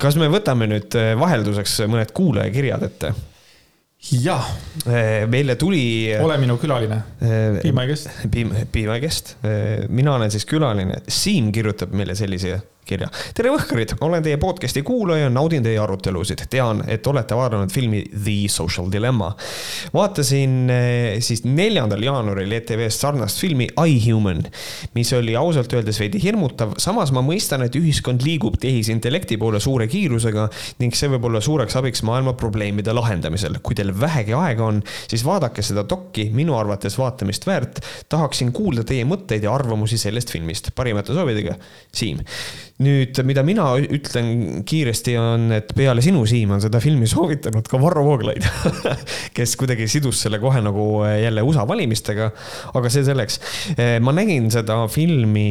kas 0.00 0.18
me 0.20 0.28
võtame 0.32 0.68
nüüd 0.70 0.96
vahelduseks 1.20 1.80
mõned 1.88 2.12
kuulajakirjad 2.16 2.84
ette? 2.86 3.14
Jah. 4.00 4.46
Eh, 4.86 5.26
meile 5.28 5.56
tuli. 5.56 6.14
ole 6.20 6.38
minu 6.38 6.58
külaline. 6.58 7.02
Be 7.62 7.72
my 7.72 7.86
guest. 7.86 8.08
Be, 8.28 8.44
be 8.72 8.86
my 8.86 9.00
guest. 9.00 9.36
Eh, 9.44 9.88
mina 9.88 10.14
olen 10.14 10.30
siis 10.30 10.46
külaline. 10.46 11.02
Siim 11.08 11.52
kirjutab 11.52 11.94
meile 11.96 12.14
sellise 12.14 12.60
kirja. 12.86 13.08
tere 13.34 13.50
Võhkarid, 13.50 13.96
olen 14.04 14.22
teie 14.22 14.38
podcast'i 14.40 14.82
kuulaja, 14.86 15.28
naudin 15.32 15.64
teie 15.64 15.78
arutelusid. 15.82 16.44
tean, 16.50 16.82
et 16.86 17.06
olete 17.06 17.34
vaadanud 17.34 17.72
filmi 17.72 18.04
The 18.12 18.36
Social 18.52 18.90
Dilemma. 18.92 19.32
vaatasin 19.94 20.70
eh, 20.70 21.18
siis 21.20 21.42
neljandal 21.44 22.02
jaanuaril 22.02 22.52
ETV-st 22.60 23.02
sarnast 23.02 23.40
filmi 23.42 23.68
I 23.82 23.98
Human, 24.06 24.44
mis 24.94 25.12
oli 25.16 25.34
ausalt 25.36 25.72
öeldes 25.74 25.98
veidi 26.00 26.22
hirmutav. 26.22 26.76
samas 26.78 27.12
ma 27.12 27.24
mõistan, 27.26 27.64
et 27.66 27.74
ühiskond 27.76 28.22
liigub 28.24 28.58
tehisintellekti 28.62 29.36
poole 29.36 29.60
suure 29.60 29.88
kiirusega 29.90 30.48
ning 30.78 30.94
see 30.94 31.10
võib 31.10 31.26
olla 31.30 31.40
suureks 31.42 31.76
abiks 31.76 32.04
maailma 32.06 32.36
probleemide 32.38 32.94
lahendamisel. 32.94 33.58
kui 33.62 33.74
teil 33.74 33.92
vähegi 34.00 34.36
aega 34.36 34.64
on, 34.64 34.82
siis 35.08 35.24
vaadake 35.26 35.62
seda 35.62 35.82
dokki, 35.88 36.30
minu 36.30 36.54
arvates 36.58 36.98
vaatamist 36.98 37.46
väärt. 37.46 37.82
tahaksin 38.08 38.52
kuulda 38.52 38.84
teie 38.84 39.04
mõtteid 39.04 39.42
ja 39.42 39.54
arvamusi 39.54 39.98
sellest 39.98 40.30
filmist. 40.30 40.70
parimate 40.74 41.12
soovidega, 41.12 41.58
Siim 41.96 42.22
nüüd, 42.84 43.16
mida 43.24 43.42
mina 43.46 43.70
ütlen 43.80 44.62
kiiresti, 44.68 45.14
on, 45.20 45.48
et 45.56 45.70
peale 45.76 46.02
sinu, 46.04 46.24
Siim, 46.28 46.52
on 46.56 46.62
seda 46.62 46.80
filmi 46.82 47.08
soovitanud 47.08 47.68
ka 47.70 47.80
Varro 47.80 48.04
Vooglaid 48.04 48.44
kes 49.36 49.54
kuidagi 49.60 49.88
sidus 49.88 50.20
selle 50.26 50.40
kohe 50.42 50.60
nagu 50.64 50.86
eh, 51.08 51.22
jälle 51.24 51.44
USA 51.46 51.66
valimistega. 51.68 52.30
aga 52.76 52.92
see 52.92 53.06
selleks. 53.06 53.40
Eh, 53.76 53.96
ma 54.04 54.12
nägin 54.16 54.50
seda 54.52 54.82
filmi, 54.92 55.46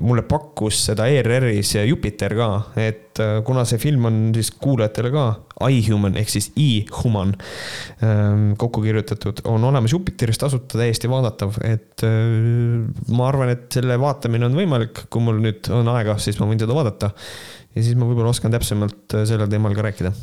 mulle 0.00 0.24
pakkus 0.28 0.86
seda 0.90 1.10
ERR-is 1.12 1.76
Jupiter 1.84 2.36
ka, 2.38 2.50
et 2.80 3.05
eh, 3.22 3.34
kuna 3.46 3.66
see 3.68 3.80
film 3.82 4.08
on 4.08 4.22
siis 4.36 4.50
kuulajatele 4.56 5.12
ka 5.12 5.26
iHuman 5.72 6.16
ehk 6.20 6.32
siis 6.32 6.50
e-human 6.60 7.34
ehm, 8.04 8.48
kokku 8.60 8.82
kirjutatud, 8.84 9.44
on 9.48 9.64
olemas 9.64 9.92
Jupiteris 9.92 10.40
tasuta 10.40 10.80
täiesti 10.80 11.08
vaadatav, 11.10 11.56
et 11.64 12.04
ma 13.16 13.28
arvan, 13.28 13.52
et 13.54 13.68
selle 13.72 13.96
vaatamine 14.00 14.48
on 14.48 14.56
võimalik, 14.58 15.06
kui 15.12 15.24
mul 15.24 15.40
nüüd 15.44 15.70
on 15.72 15.88
aega 15.94 16.06
aega, 16.06 16.22
siis 16.22 16.38
ma 16.40 16.48
võin 16.48 16.62
seda 16.62 16.76
vaadata. 16.76 17.12
ja 17.74 17.82
siis 17.82 17.98
ma 17.98 18.08
võib-olla 18.08 18.32
oskan 18.32 18.54
täpsemalt 18.54 19.16
äh, 19.16 19.26
sellel 19.28 19.50
teemal 19.50 19.74
ka 19.76 19.86
rääkida 19.88 20.14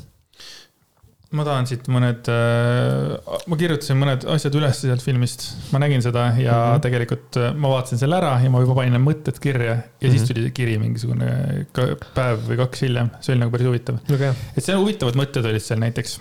ma 1.33 1.45
tahan 1.47 1.67
siit 1.69 1.87
mõned, 1.91 2.27
äh, 2.29 3.37
ma 3.49 3.57
kirjutasin 3.57 3.97
mõned 3.97 4.25
asjad 4.35 4.53
üles 4.59 4.81
sealt 4.83 5.03
filmist, 5.05 5.45
ma 5.73 5.81
nägin 5.81 6.03
seda 6.05 6.27
ja 6.37 6.53
mm 6.53 6.75
-hmm. 6.75 6.83
tegelikult 6.85 7.39
äh, 7.41 7.55
ma 7.57 7.71
vaatasin 7.73 8.01
selle 8.01 8.19
ära 8.19 8.35
ja 8.43 8.51
ma 8.53 8.61
juba 8.61 8.77
panin 8.77 8.93
need 8.93 9.05
mõtted 9.05 9.39
kirja 9.41 9.71
ja 9.71 9.77
mm 9.77 9.81
-hmm. 9.81 10.11
siis 10.11 10.21
mhm. 10.21 10.27
tuli 10.29 10.43
see 10.43 10.55
kiri 10.59 10.77
mingisugune 10.77 11.65
päev 12.13 12.45
või 12.49 12.59
kaks 12.61 12.85
hiljem, 12.85 13.09
see 13.19 13.33
oli 13.33 13.43
nagu 13.45 13.55
päris 13.55 13.67
huvitav 13.67 13.99
okay.. 14.13 14.33
et 14.57 14.63
see 14.63 14.77
huvitavad 14.77 15.17
mõtted 15.17 15.49
olid 15.49 15.65
seal 15.65 15.79
näiteks. 15.79 16.19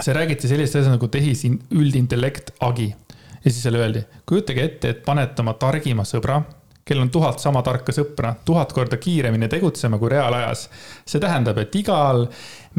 see 0.00 0.14
räägiti 0.14 0.48
sellist 0.48 0.76
asja 0.76 0.92
nagu 0.92 1.08
tehis 1.08 1.44
üldintellekt 1.70 2.52
agi 2.60 2.94
ja 3.44 3.50
siis 3.50 3.62
seal 3.62 3.74
öeldi, 3.80 4.04
kujutage 4.26 4.64
ette, 4.64 4.88
et 4.88 5.04
panete 5.04 5.42
oma 5.42 5.54
targima 5.54 6.04
sõbra 6.04 6.42
kellel 6.90 7.06
on 7.06 7.10
tuhat 7.14 7.38
sama 7.38 7.62
tarka 7.62 7.92
sõpra, 7.94 8.32
tuhat 8.44 8.72
korda 8.74 8.98
kiiremini 8.98 9.48
tegutsema 9.48 9.98
kui 10.00 10.10
reaalajas. 10.10 10.64
see 11.06 11.20
tähendab, 11.22 11.58
et 11.62 11.74
igal 11.78 12.26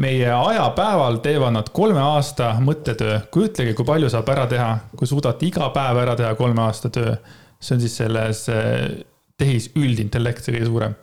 meie 0.00 0.32
ajapäeval 0.32 1.18
teevad 1.24 1.52
nad 1.52 1.68
kolme 1.72 2.00
aasta 2.00 2.54
mõttetöö. 2.60 3.20
kujutlege, 3.30 3.74
kui 3.74 3.84
palju 3.84 4.08
saab 4.10 4.28
ära 4.32 4.46
teha, 4.46 4.68
kui 4.96 5.06
suudate 5.06 5.46
iga 5.46 5.68
päev 5.74 6.00
ära 6.04 6.16
teha 6.16 6.34
kolme 6.34 6.62
aasta 6.62 6.90
töö. 6.90 7.16
see 7.60 7.74
on 7.76 7.80
siis 7.80 7.96
selles 7.96 8.48
eh, 8.48 9.04
tehis 9.38 9.70
üldintellekt, 9.76 10.44
see 10.44 10.56
kõige 10.56 10.70
suurem. 10.70 10.94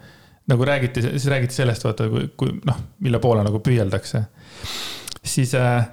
nagu 0.49 0.66
räägiti, 0.66 1.02
siis 1.02 1.28
räägiti 1.30 1.53
sellest, 1.53 1.84
vaata, 1.86 2.10
kui, 2.10 2.28
kui 2.38 2.56
noh, 2.66 2.78
mille 2.99 3.20
poole 3.20 3.44
nagu 3.44 3.60
püüeldakse. 3.60 4.24
siis 5.24 5.53
äh, 5.56 5.86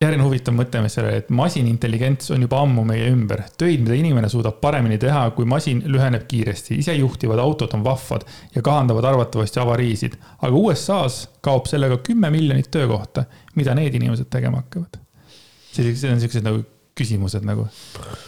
järgmine 0.00 0.24
huvitav 0.24 0.54
mõte, 0.56 0.80
mis 0.80 0.94
selle, 0.96 1.12
et 1.20 1.26
masinintelligents 1.36 2.30
on 2.32 2.40
juba 2.46 2.62
ammu 2.64 2.86
meie 2.88 3.10
ümber. 3.12 3.42
töid, 3.60 3.82
mida 3.84 3.98
inimene 3.98 4.30
suudab 4.32 4.56
paremini 4.62 4.96
teha, 4.98 5.26
kui 5.36 5.44
masin 5.44 5.82
lüheneb 5.84 6.24
kiiresti. 6.28 6.78
isejuhtivad 6.80 7.38
autod 7.42 7.74
on 7.76 7.84
vahvad 7.84 8.24
ja 8.54 8.62
kahandavad 8.64 9.04
arvatavasti 9.04 9.60
avariisid. 9.60 10.16
aga 10.40 10.56
USA-s 10.56 11.28
kaob 11.44 11.68
sellega 11.68 11.98
kümme 12.06 12.30
miljonit 12.30 12.70
töökohta. 12.70 13.24
mida 13.54 13.74
need 13.74 13.94
inimesed 13.94 14.30
tegema 14.32 14.62
hakkavad? 14.64 14.96
sellised, 15.72 16.06
need 16.06 16.16
on 16.16 16.24
siuksed 16.24 16.48
nagu 16.48 16.64
küsimused 16.96 17.44
nagu. 17.44 17.66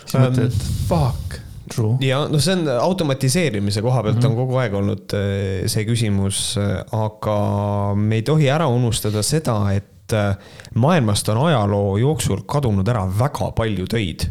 siis 0.04 0.18
um, 0.18 0.26
mõtled, 0.26 0.52
et 0.52 0.68
fuck 0.90 1.38
True. 1.72 1.96
ja 2.04 2.26
noh, 2.28 2.42
see 2.42 2.58
on 2.58 2.68
automatiseerimise 2.68 3.80
koha 3.80 4.02
pealt 4.02 4.18
mm 4.18 4.26
-hmm. 4.26 4.30
on 4.30 4.36
kogu 4.36 4.60
aeg 4.60 4.74
olnud 4.74 5.16
äh, 5.16 5.64
see 5.72 5.86
küsimus, 5.88 6.58
äh, 6.60 6.82
aga 6.92 7.94
me 7.96 8.20
ei 8.20 8.28
tohi 8.28 8.50
ära 8.52 8.68
unustada 8.68 9.22
seda, 9.22 9.56
et 9.72 9.88
et 10.02 10.18
äh, 10.18 10.36
maailmast 10.74 11.28
on 11.32 11.46
ajaloo 11.48 11.96
jooksul 12.02 12.44
kadunud 12.46 12.88
ära 12.88 13.06
väga 13.06 13.52
palju 13.56 13.88
töid. 13.90 14.30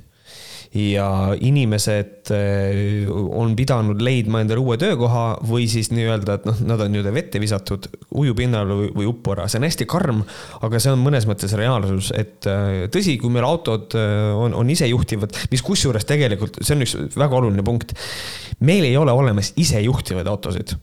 Ja 0.72 1.34
inimesed 1.36 2.30
äh, 2.32 3.10
on 3.12 3.58
pidanud 3.60 4.00
leidma 4.00 4.40
endale 4.40 4.62
uue 4.64 4.78
töökoha 4.80 5.42
või 5.44 5.66
siis 5.68 5.90
nii-öelda, 5.92 6.38
et 6.38 6.46
noh, 6.48 6.62
nad 6.70 6.84
on 6.86 6.94
nii-öelda 6.94 7.12
vette 7.12 7.42
visatud 7.44 7.90
ujupinnale 8.22 8.78
või, 8.78 8.92
või 9.02 9.10
uppu 9.12 9.34
ära, 9.34 9.50
see 9.52 9.60
on 9.60 9.68
hästi 9.68 9.88
karm, 9.92 10.22
aga 10.64 10.80
see 10.80 10.94
on 10.94 11.04
mõnes 11.04 11.28
mõttes 11.28 11.58
reaalsus, 11.60 12.14
et 12.16 12.48
äh, 12.48 12.86
tõsi, 12.94 13.18
kui 13.20 13.34
meil 13.36 13.50
autod 13.50 13.98
on, 13.98 14.56
on 14.56 14.72
isejuhtivad, 14.72 15.36
mis 15.52 15.66
kusjuures 15.66 16.08
tegelikult, 16.08 16.62
see 16.64 16.78
on 16.78 16.88
üks 16.88 16.96
väga 17.20 17.42
oluline 17.42 17.68
punkt. 17.68 17.92
meil 18.64 18.88
ei 18.88 18.96
ole 18.96 19.12
olemas 19.12 19.52
isejuhtivaid 19.60 20.32
autosid 20.32 20.78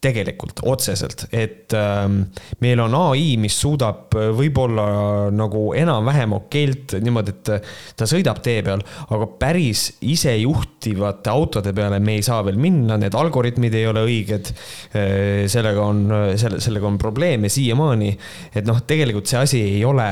tegelikult 0.00 0.62
otseselt, 0.64 1.26
et 1.36 1.74
ähm, 1.76 2.22
meil 2.64 2.80
on 2.80 2.94
ai, 2.96 3.34
mis 3.40 3.56
suudab 3.60 4.14
äh, 4.16 4.30
võib-olla 4.32 4.86
nagu 5.34 5.66
enam-vähem 5.76 6.32
okeilt 6.38 6.96
niimoodi, 7.04 7.34
et 7.36 7.52
äh, 7.52 7.74
ta 8.00 8.08
sõidab 8.08 8.40
tee 8.44 8.62
peal, 8.64 8.80
aga 9.12 9.28
päris 9.40 9.86
isejuhtivate 10.00 11.32
autode 11.32 11.74
peale 11.76 12.00
me 12.00 12.16
ei 12.16 12.24
saa 12.24 12.40
veel 12.48 12.56
minna, 12.60 12.96
need 13.00 13.16
algoritmid 13.16 13.76
ei 13.76 13.86
ole 13.90 14.06
õiged. 14.08 14.52
Äh, 14.96 15.44
sellega 15.52 15.84
on, 15.84 16.04
selle, 16.40 16.62
sellega 16.64 16.88
on 16.88 16.96
probleeme 17.00 17.52
siiamaani, 17.52 18.14
et 18.56 18.64
noh, 18.68 18.80
tegelikult 18.88 19.28
see 19.28 19.44
asi 19.44 19.66
ei 19.76 19.84
ole 19.84 20.08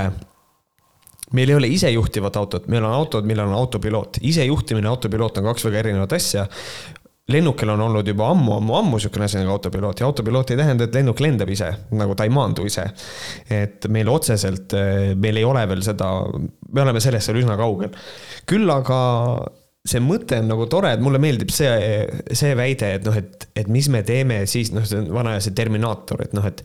meil 1.33 1.51
ei 1.51 1.57
ole 1.59 1.69
isejuhtivat 1.73 2.37
autot, 2.41 2.69
meil 2.73 2.85
on 2.85 2.95
autod, 2.95 3.27
millel 3.29 3.49
on 3.51 3.57
autopiloot. 3.59 4.21
isejuhtimine 4.25 4.89
ja 4.89 4.93
autopiloot 4.95 5.39
on 5.39 5.49
kaks 5.51 5.67
väga 5.69 5.83
erinevat 5.83 6.13
asja 6.17 6.47
lennukil 7.33 7.69
on 7.69 7.81
olnud 7.85 8.09
juba 8.09 8.31
ammu, 8.33 8.55
ammu, 8.57 8.75
ammu 8.79 8.97
niisugune 8.97 9.27
asi 9.27 9.41
nagu 9.41 9.53
autopiloot 9.53 10.01
ja 10.01 10.09
autopiloot 10.09 10.53
ei 10.53 10.61
tähenda, 10.61 10.89
et 10.89 10.97
lennuk 10.97 11.21
lendab 11.21 11.51
ise, 11.53 11.69
nagu 12.01 12.17
ta 12.17 12.25
ei 12.25 12.33
maandu 12.33 12.65
ise. 12.69 12.87
et 13.53 13.85
meil 13.93 14.09
otseselt, 14.09 14.73
eh, 14.73 15.15
meil 15.15 15.37
ei 15.37 15.45
ole 15.45 15.67
veel 15.69 15.85
seda, 15.85 16.11
me 16.73 16.85
oleme 16.85 17.03
sellest 17.05 17.29
veel 17.29 17.43
üsna 17.43 17.59
kaugel. 17.61 17.93
küll 18.49 18.73
aga 18.73 19.01
see 19.89 20.01
mõte 20.05 20.41
on 20.41 20.49
nagu 20.49 20.67
tore, 20.73 20.95
et 20.97 21.05
mulle 21.05 21.21
meeldib 21.21 21.53
see, 21.53 21.73
see 22.33 22.57
väide, 22.57 22.95
et 22.99 23.05
noh, 23.05 23.17
et, 23.17 23.49
et 23.57 23.69
mis 23.73 23.89
me 23.93 24.03
teeme 24.03 24.43
siis, 24.47 24.73
noh, 24.73 24.85
see 24.89 25.01
on 25.01 25.13
vana 25.21 25.37
aja 25.37 25.47
see 25.47 25.57
Terminaator, 25.57 26.25
et 26.25 26.37
noh, 26.37 26.47
et 26.49 26.65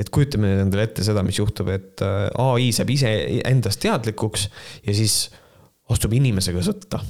et 0.00 0.08
kujutame 0.08 0.48
endale 0.62 0.86
ette 0.86 1.04
seda, 1.04 1.20
mis 1.20 1.36
juhtub, 1.36 1.68
et 1.68 2.00
eh, 2.00 2.28
ai 2.40 2.70
saab 2.72 2.88
ise 2.96 3.10
endast 3.44 3.82
teadlikuks 3.84 4.48
ja 4.86 4.94
siis 4.96 5.26
astub 5.92 6.14
inimesega 6.16 6.62
sõtta 6.64 7.02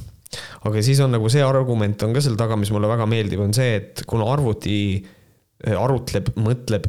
aga 0.69 0.83
siis 0.85 1.01
on 1.05 1.15
nagu 1.17 1.31
see 1.33 1.43
argument 1.45 2.03
on 2.07 2.15
ka 2.17 2.23
seal 2.25 2.39
taga, 2.41 2.59
mis 2.61 2.73
mulle 2.75 2.91
väga 2.91 3.07
meeldib, 3.11 3.43
on 3.45 3.55
see, 3.57 3.77
et 3.81 4.05
kuna 4.09 4.29
arvuti 4.33 4.75
äh, 4.99 5.77
arutleb, 5.77 6.33
mõtleb 6.41 6.89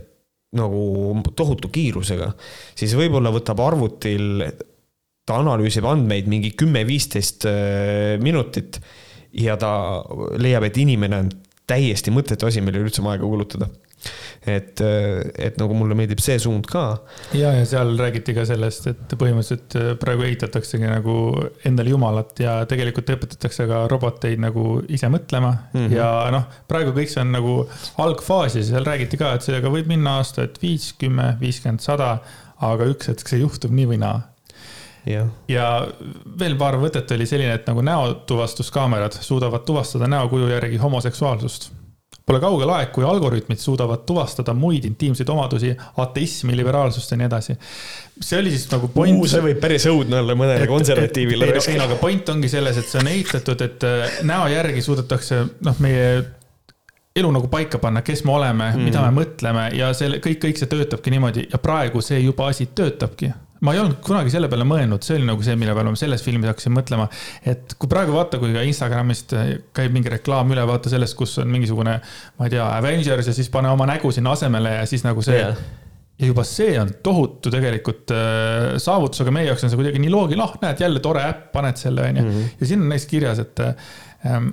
nagu 0.57 0.81
tohutu 1.38 1.72
kiirusega, 1.72 2.34
siis 2.77 2.93
võib-olla 2.99 3.31
võtab 3.31 3.61
arvutil, 3.63 4.43
ta 5.27 5.38
analüüsib 5.39 5.85
andmeid 5.88 6.27
mingi 6.31 6.51
kümme-viisteist 6.59 7.47
äh, 7.49 8.18
minutit 8.23 8.81
ja 9.38 9.55
ta 9.59 9.72
leiab, 10.41 10.68
et 10.68 10.81
inimene 10.81 11.23
on 11.23 11.31
täiesti 11.72 12.11
mõttetu 12.11 12.49
asi, 12.49 12.63
millele 12.63 12.89
üldse 12.89 13.03
aega 13.05 13.23
kulutada 13.23 13.69
et, 14.48 14.82
et 14.82 15.57
nagu 15.61 15.76
mulle 15.78 15.95
meeldib 15.98 16.22
see 16.23 16.38
suund 16.41 16.65
ka. 16.69 16.86
ja, 17.38 17.53
ja 17.57 17.65
seal 17.69 17.94
räägiti 17.99 18.36
ka 18.38 18.45
sellest, 18.49 18.88
et 18.91 19.15
põhimõtteliselt 19.19 19.78
äh, 19.78 19.91
praegu 20.02 20.26
ehitataksegi 20.28 20.90
nagu 20.90 21.15
endale 21.68 21.94
jumalat 21.94 22.41
ja 22.41 22.56
tegelikult 22.69 23.14
õpetatakse 23.15 23.68
ka 23.69 23.84
roboteid 23.91 24.41
nagu 24.41 24.82
ise 24.90 25.11
mõtlema 25.14 25.53
mm 25.73 25.86
-hmm. 25.86 25.95
ja 25.98 26.10
noh, 26.34 26.48
praegu 26.72 26.95
kõik 26.98 27.14
see 27.14 27.22
on 27.22 27.36
nagu 27.38 27.56
algfaasis, 28.02 28.72
seal 28.72 28.88
räägiti 28.88 29.19
ka, 29.22 29.36
et 29.36 29.45
sellega 29.45 29.69
võib 29.69 29.90
minna 29.91 30.18
aastaid 30.22 30.57
viis, 30.61 30.91
kümme, 30.98 31.36
viiskümmend, 31.40 31.84
sada, 31.86 32.18
aga 32.61 32.90
üks 32.90 33.10
hetk 33.10 33.28
see 33.28 33.41
juhtub 33.41 33.72
nii 33.72 33.94
või 33.94 34.02
naa 34.02 34.19
Ja. 35.06 35.23
ja 35.49 35.68
veel 36.40 36.53
paar 36.61 36.76
võtet 36.78 37.10
oli 37.15 37.26
selline, 37.26 37.56
et 37.57 37.65
nagu 37.65 37.82
näotuvastuskaamerad 37.82 39.15
suudavad 39.18 39.64
tuvastada 39.65 40.06
näokuju 40.07 40.52
järgi 40.52 40.78
homoseksuaalsust 40.78 41.72
Pole 42.32 42.40
kaugel 42.40 42.72
aeg, 42.72 42.91
kui 42.95 43.03
algoritmid 43.03 43.60
suudavad 43.60 44.06
tuvastada 44.08 44.53
muid 44.56 44.86
intiimseid 44.88 45.30
omadusi, 45.34 45.74
ateismi, 45.99 46.56
liberaalsust 46.56 47.12
ja 47.12 47.20
nii 47.20 47.28
edasi. 47.28 47.58
see 48.22 48.40
oli 48.40 48.52
siis 48.53 48.68
nagu 48.72 48.88
point. 48.94 49.24
see 49.28 49.41
võib 49.44 49.60
päris 49.60 49.88
õudne 49.91 50.22
olla 50.22 50.36
mõnele 50.40 50.68
konservatiivile. 50.70 51.52
ei 51.60 51.80
aga 51.80 51.98
point 51.99 52.30
ongi 52.32 52.49
selles, 52.49 52.78
et 52.80 52.88
see 52.88 53.02
on 53.02 53.10
ehitatud, 53.12 53.66
et 53.68 53.88
äh, 53.88 54.22
näo 54.28 54.48
järgi 54.48 54.82
suudetakse 54.86 55.44
noh, 55.68 55.84
meie 55.84 56.08
elu 57.16 57.32
nagu 57.36 57.52
paika 57.52 57.80
panna, 57.84 58.02
kes 58.02 58.24
me 58.24 58.36
oleme 58.38 58.72
mm., 58.72 58.88
mida 58.88 59.03
me 59.03 59.24
mõtleme 59.24 59.68
ja 59.76 59.91
selle 59.98 60.22
kõik, 60.24 60.40
kõik 60.45 60.62
see 60.62 60.72
töötabki 60.72 61.12
niimoodi 61.12 61.49
ja 61.52 61.60
praegu 61.60 62.02
see 62.06 62.22
juba 62.24 62.48
asi 62.53 62.70
töötabki 62.76 63.34
ma 63.62 63.76
ei 63.76 63.82
olnud 63.82 64.00
kunagi 64.06 64.34
selle 64.34 64.50
peale 64.52 64.66
mõelnud, 64.68 65.04
see 65.06 65.20
oli 65.20 65.28
nagu 65.28 65.44
see, 65.46 65.58
mille 65.60 65.76
peale 65.78 65.94
ma 65.94 66.00
selles 66.00 66.24
filmis 66.26 66.50
hakkasin 66.50 66.74
mõtlema. 66.76 67.10
et 67.46 67.76
kui 67.78 67.92
praegu 67.92 68.16
vaata, 68.16 68.40
kui 68.42 68.56
ka 68.56 68.64
Instagramist 68.66 69.36
käib 69.78 69.94
mingi 69.94 70.14
reklaam 70.14 70.54
üle, 70.56 70.66
vaata 70.70 70.94
sellest, 70.94 71.18
kus 71.20 71.38
on 71.44 71.52
mingisugune, 71.54 72.00
ma 72.38 72.50
ei 72.50 72.56
tea, 72.56 72.66
Avengers 72.80 73.30
ja 73.30 73.38
siis 73.38 73.52
pane 73.54 73.70
oma 73.70 73.90
nägu 73.90 74.12
sinna 74.16 74.34
asemele 74.38 74.80
ja 74.80 74.90
siis 74.90 75.06
nagu 75.08 75.24
see 75.26 75.40
yeah 75.42 75.80
ja 76.22 76.28
juba 76.30 76.44
see 76.46 76.76
on 76.78 76.92
tohutu 77.04 77.52
tegelikult 77.54 78.12
äh, 78.14 78.76
saavutus, 78.82 79.24
aga 79.24 79.34
meie 79.34 79.48
jaoks 79.50 79.66
on 79.66 79.72
see 79.72 79.80
kuidagi 79.80 80.02
nii 80.04 80.12
loogiline, 80.14 80.46
ah 80.46 80.58
näed 80.62 80.84
jälle 80.84 81.02
tore 81.04 81.24
äpp, 81.26 81.48
paned 81.56 81.80
selle 81.82 82.06
onju. 82.10 82.26
Mhm. 82.28 82.52
ja 82.60 82.70
siin 82.70 82.84
on 82.84 82.92
näiteks 82.92 83.10
kirjas, 83.10 83.42
et 83.42 83.64
ähm, 83.66 84.52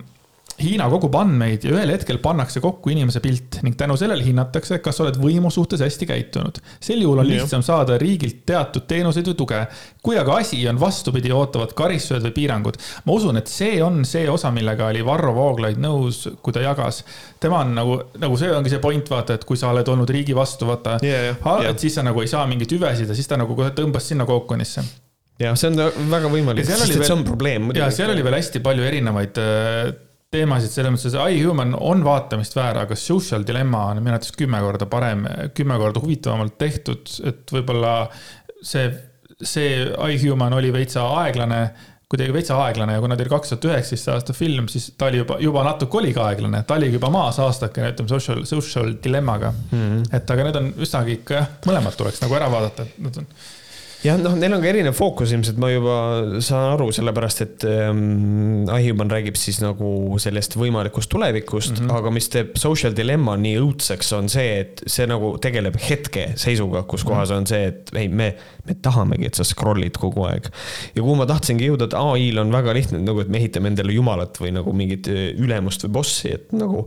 Hiina 0.59 0.89
kogub 0.91 1.15
andmeid 1.15 1.63
ja 1.63 1.71
ühel 1.71 1.93
hetkel 1.93 2.19
pannakse 2.23 2.59
kokku 2.63 2.91
inimese 2.91 3.21
pilt 3.23 3.61
ning 3.63 3.77
tänu 3.79 3.95
sellele 3.99 4.25
hinnatakse, 4.27 4.81
kas 4.83 4.99
oled 5.05 5.19
võimu 5.21 5.53
suhtes 5.55 5.85
hästi 5.85 6.09
käitunud. 6.11 6.59
sel 6.83 7.05
juhul 7.05 7.23
on 7.23 7.29
lihtsam 7.29 7.63
saada 7.63 7.99
riigilt 8.01 8.41
teatud 8.49 8.89
teenuseid 8.91 9.31
või 9.31 9.39
tuge. 9.39 9.61
kui 10.03 10.19
aga 10.19 10.41
asi 10.43 10.61
on 10.69 10.81
vastupidi, 10.81 11.31
ootavad 11.33 11.75
karistused 11.79 12.27
või 12.27 12.35
piirangud. 12.41 12.79
ma 13.07 13.15
usun, 13.15 13.39
et 13.39 13.47
see 13.47 13.79
on 13.83 14.03
see 14.05 14.27
osa, 14.31 14.51
millega 14.51 14.91
oli 14.91 15.05
Varro 15.07 15.35
Vooglaid 15.37 15.79
nõus, 15.79 16.25
kui 16.43 16.53
ta 16.53 16.65
jagas. 16.65 17.05
tema 17.41 17.63
on 17.63 17.75
nagu, 17.79 18.01
nagu 18.19 18.37
see 18.37 18.51
ongi 18.51 18.75
see 18.75 18.83
point, 18.83 19.11
vaata, 19.11 19.39
et 19.39 19.47
kui 19.47 19.57
sa 19.57 19.71
oled 19.71 19.89
olnud 19.89 20.11
riigi 20.11 20.35
vastu, 20.35 20.67
vaata 20.67 20.99
yeah,. 21.03 21.37
Yeah. 21.39 21.71
et 21.71 21.79
siis 21.79 21.95
sa 21.95 22.03
nagu 22.03 22.23
ei 22.23 22.31
saa 22.31 22.47
mingeid 22.51 22.75
hüvesid 22.75 23.07
ja 23.07 23.15
siis 23.15 23.31
ta 23.31 23.39
nagu 23.39 23.55
kohe 23.55 23.71
tõmbas 23.77 24.11
sinna 24.11 24.27
kookonisse 24.27 24.83
jah, 25.39 25.55
see 25.55 25.71
on 25.71 26.11
väga 26.11 26.31
võimalik, 26.33 26.67
sest 26.67 26.97
et 26.97 27.07
see 27.07 27.15
on 27.15 27.25
probleem. 27.27 27.71
ja 27.79 27.93
seal 27.95 28.11
oli 28.11 28.27
veel 28.27 28.39
hästi 28.41 28.63
palju 28.65 28.87
erinevaid 28.91 29.39
äh, 29.43 29.95
teemasid, 30.35 30.73
selles 30.73 30.93
mõttes, 30.93 31.15
et 31.17 31.37
iHuman 31.39 31.75
on 31.81 32.03
vaatamist 32.05 32.57
väär, 32.57 32.83
aga 32.83 32.97
Social 33.01 33.47
Dilemma 33.49 33.87
on 33.93 34.03
minu 34.03 34.13
arvates 34.13 34.35
kümme 34.37 34.61
korda 34.61 34.89
parem, 34.91 35.25
kümme 35.57 35.79
korda 35.81 36.03
huvitavamalt 36.05 36.59
tehtud, 36.61 37.09
et 37.29 37.55
võib-olla 37.55 37.93
see, 38.61 38.91
see 39.41 39.87
iHuman 40.17 40.57
oli 40.59 40.73
veitsa 40.75 41.07
aeglane, 41.23 41.63
kuidagi 42.09 42.33
veitsa 42.33 42.59
aeglane 42.65 42.97
ja 42.97 43.01
kuna 43.05 43.17
ta 43.17 43.25
oli 43.25 43.33
kaks 43.33 43.55
tuhat 43.55 43.67
üheksateist 43.69 44.11
aasta 44.13 44.37
film, 44.37 44.69
siis 44.73 44.91
ta 45.01 45.09
oli 45.09 45.23
juba, 45.23 45.39
juba 45.45 45.65
natuke 45.65 46.01
oligi 46.01 46.21
aeglane, 46.25 46.61
ta 46.69 46.77
oligi 46.77 46.97
juba 46.97 47.11
maas 47.13 47.41
aastakene, 47.45 47.95
ütleme, 47.95 48.13
Social, 48.13 48.45
Social 48.49 48.95
Dilemmaga 49.05 49.53
mm. 49.53 49.79
-hmm. 49.79 50.05
et 50.17 50.31
aga 50.37 50.49
need 50.49 50.61
on 50.61 50.71
üsnagi 50.85 51.19
ikka 51.21 51.41
jah, 51.41 51.51
mõlemad 51.69 51.97
tuleks 51.97 52.21
nagu 52.25 52.37
ära 52.37 52.53
vaadata, 52.53 52.85
et 52.85 53.01
need 53.05 53.21
on 53.25 53.33
jah, 54.05 54.19
noh, 54.21 54.35
neil 54.39 54.55
on 54.55 54.63
ka 54.63 54.69
erinev 54.71 54.95
fookus 54.97 55.33
ilmselt, 55.35 55.59
ma 55.61 55.71
juba 55.73 55.97
saan 56.45 56.75
aru, 56.75 56.89
sellepärast 56.95 57.43
et 57.45 57.67
ähm, 57.69 58.69
Ahiman 58.73 59.11
räägib 59.11 59.39
siis 59.41 59.59
nagu 59.63 60.19
sellest 60.23 60.55
võimalikust 60.59 61.11
tulevikust 61.11 61.75
mm, 61.75 61.81
-hmm. 61.83 61.97
aga 61.99 62.13
mis 62.15 62.31
teeb 62.33 62.55
Social 62.61 62.95
Dilemma 62.97 63.37
nii 63.41 63.57
õudseks, 63.63 64.13
on 64.19 64.31
see, 64.33 64.61
et 64.63 64.83
see 64.87 65.09
nagu 65.11 65.35
tegeleb 65.43 65.79
hetkeseisuga, 65.83 66.85
kus 66.91 67.05
mhm. 67.05 67.13
kohas 67.13 67.31
mm 67.31 67.35
-hmm. 67.35 67.39
on 67.39 67.47
see, 67.47 67.65
et 67.73 67.95
ei, 67.99 68.09
me, 68.09 68.33
me 68.69 68.79
tahamegi, 68.83 69.27
et 69.27 69.39
sa 69.39 69.47
scroll'id 69.47 69.99
kogu 69.99 70.29
aeg. 70.31 70.51
ja 70.95 71.03
kuhu 71.03 71.17
ma 71.19 71.27
tahtsingi 71.27 71.71
jõuda, 71.71 71.91
et 71.91 71.99
ai-l 71.99 72.45
on 72.45 72.53
väga 72.53 72.75
lihtne 72.75 73.03
nagu, 73.03 73.21
et 73.21 73.29
me 73.29 73.43
ehitame 73.43 73.73
endale 73.75 73.93
jumalat 73.93 74.39
või 74.41 74.55
nagu 74.55 74.73
mingit 74.73 75.09
äh, 75.09 75.33
ülemust 75.39 75.85
või 75.85 75.97
bossi, 76.01 76.35
et 76.39 76.53
nagu 76.53 76.87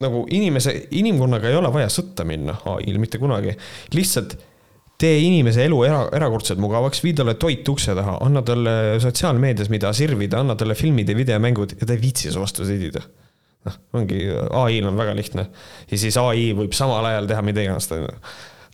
nagu 0.00 0.24
inimese, 0.32 0.72
inimkonnaga 0.96 1.48
ei 1.48 1.56
ole 1.56 1.72
vaja 1.72 1.88
sõtta 1.92 2.24
minna 2.24 2.54
ai-l 2.72 2.98
mitte 2.98 3.18
kunagi, 3.20 3.52
lihtsalt 3.92 4.38
tee 5.00 5.16
inimese 5.24 5.64
elu 5.64 5.80
era, 5.86 6.02
erakordselt 6.16 6.60
mugavaks, 6.60 7.02
vii 7.04 7.14
talle 7.20 7.36
toit 7.40 7.66
ukse 7.72 7.94
taha, 7.96 8.18
anna 8.26 8.42
talle 8.46 8.74
sotsiaalmeedias, 9.02 9.70
mida 9.72 9.92
sirvida, 9.96 10.42
anna 10.44 10.56
talle 10.60 10.76
filmid 10.78 11.08
ja 11.08 11.16
videomängud 11.16 11.76
ja 11.78 11.88
ta 11.88 11.96
ei 11.96 12.02
viitsi 12.02 12.32
su 12.32 12.42
vastu 12.42 12.66
sõdida. 12.68 13.02
noh, 13.68 13.74
ongi, 14.00 14.22
ai-l 14.56 14.88
on 14.88 14.96
väga 15.00 15.16
lihtne. 15.16 15.46
ja 15.90 16.00
siis 16.00 16.16
ai 16.20 16.50
võib 16.56 16.76
samal 16.76 17.04
ajal 17.10 17.28
teha 17.30 17.44
mida 17.44 17.64
iganes 17.64 17.90
ta 17.90 18.00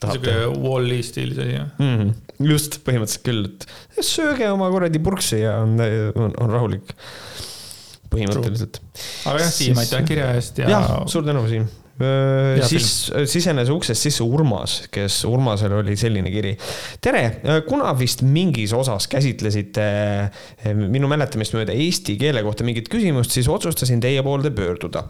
tahab 0.02 0.20
teha. 0.22 0.42
sihuke 0.42 0.66
Wall-E 0.66 1.00
stiilis 1.06 1.40
asi, 1.42 1.56
jah 1.56 1.70
mm? 1.78 1.96
-hmm. 1.96 2.50
just, 2.52 2.80
põhimõtteliselt 2.86 3.26
küll, 3.26 3.48
et 3.96 4.06
sööge 4.06 4.50
oma 4.52 4.70
kuradi 4.74 5.02
purksi 5.02 5.40
ja 5.42 5.56
on, 5.62 5.78
on, 5.80 6.36
on 6.42 6.54
rahulik. 6.58 6.94
põhimõtteliselt. 8.12 8.82
aga 9.30 9.42
jah, 9.46 9.50
Siim, 9.58 9.82
aitäh 9.82 10.06
kirja 10.06 10.30
eest 10.34 10.62
ja. 10.62 10.70
jah, 10.74 10.94
suur 11.10 11.26
tänu, 11.26 11.46
Siim 11.50 11.66
siis 11.96 12.88
film. 13.08 13.28
sisenes 13.30 13.70
uksest 13.72 14.06
sisse 14.06 14.24
Urmas, 14.24 14.82
kes, 14.92 15.22
Urmasel 15.28 15.72
oli 15.78 15.96
selline 15.96 16.30
kiri. 16.32 16.52
tere, 17.00 17.22
kuna 17.68 17.94
vist 17.98 18.22
mingis 18.26 18.74
osas 18.76 19.08
käsitlesite 19.12 19.86
minu 20.76 21.08
mäletamist 21.08 21.56
mööda 21.56 21.72
eesti 21.76 22.18
keele 22.20 22.44
kohta 22.44 22.66
mingit 22.68 22.90
küsimust, 22.92 23.32
siis 23.32 23.48
otsustasin 23.48 24.02
teie 24.04 24.22
poolde 24.26 24.52
pöörduda. 24.52 25.06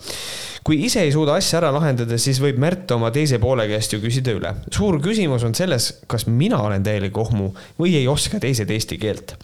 kui 0.66 0.78
ise 0.86 1.02
ei 1.06 1.12
suuda 1.14 1.36
asja 1.40 1.60
ära 1.60 1.72
lahendada, 1.74 2.18
siis 2.18 2.40
võib 2.42 2.62
Märt 2.62 2.90
oma 2.94 3.10
teise 3.14 3.38
poole 3.42 3.66
käest 3.70 3.92
ju 3.92 4.00
küsida 4.02 4.36
üle. 4.38 4.54
suur 4.70 5.00
küsimus 5.02 5.44
on 5.46 5.54
selles, 5.54 5.92
kas 6.06 6.26
mina 6.30 6.62
olen 6.62 6.86
täielik 6.86 7.18
ohmu 7.18 7.52
või 7.78 7.98
ei 7.98 8.08
oska 8.08 8.40
teised 8.42 8.70
eesti 8.70 8.98
keelt 9.02 9.36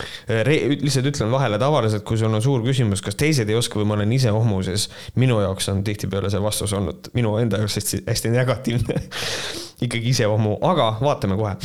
Äh, 0.00 0.46
lihtsalt 0.80 1.06
ütlen 1.10 1.28
vahele 1.30 1.58
tavaliselt, 1.60 2.04
kui 2.08 2.16
sul 2.16 2.32
on 2.32 2.40
suur 2.40 2.62
küsimus, 2.64 3.02
kas 3.04 3.16
teised 3.20 3.50
ei 3.52 3.58
oska 3.58 3.76
või 3.76 3.90
ma 3.90 3.98
olen 3.98 4.14
ise 4.16 4.32
ohmu, 4.32 4.62
siis 4.64 4.86
minu 5.20 5.36
jaoks 5.42 5.68
on 5.68 5.82
tihtipeale 5.84 6.30
see 6.32 6.40
vastus 6.40 6.72
olnud 6.78 7.10
minu 7.12 7.34
enda 7.42 7.60
jaoks 7.60 7.76
hästi, 7.76 8.00
hästi 8.08 8.32
negatiivne. 8.32 8.96
ikkagi 9.84 10.12
iseloomu, 10.14 10.56
aga 10.64 10.88
vaatame 11.02 11.36
kohe. 11.36 11.56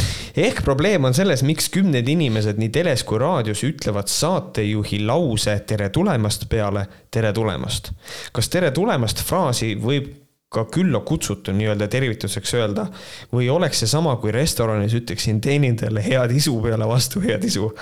ehk 0.44 0.64
probleem 0.66 1.06
on 1.08 1.16
selles, 1.16 1.44
miks 1.46 1.70
kümned 1.72 2.08
inimesed 2.10 2.60
nii 2.60 2.72
teles 2.74 3.06
kui 3.08 3.22
raadios 3.22 3.62
ütlevad 3.64 4.10
saatejuhi 4.12 5.04
lause 5.06 5.54
tere 5.70 5.88
tulemast 5.94 6.50
peale 6.50 6.88
tere 7.14 7.32
tulemast. 7.34 7.94
kas 8.34 8.50
tere 8.50 8.74
tulemast 8.76 9.24
fraasi 9.24 9.76
võib 9.80 10.10
ka 10.50 10.64
külla 10.72 11.02
kutsutu 11.04 11.52
nii-öelda 11.52 11.90
tervituseks 11.92 12.54
öelda 12.56 12.86
või 13.34 13.50
oleks 13.52 13.82
see 13.84 13.90
sama, 13.92 14.14
kui 14.22 14.32
restoranis 14.32 14.94
ütleksin 14.96 15.42
teenindajale 15.44 16.04
head 16.06 16.32
isu 16.38 16.54
peale 16.64 16.88
vastu 16.88 17.20
head 17.24 17.44
isu. 17.44 17.74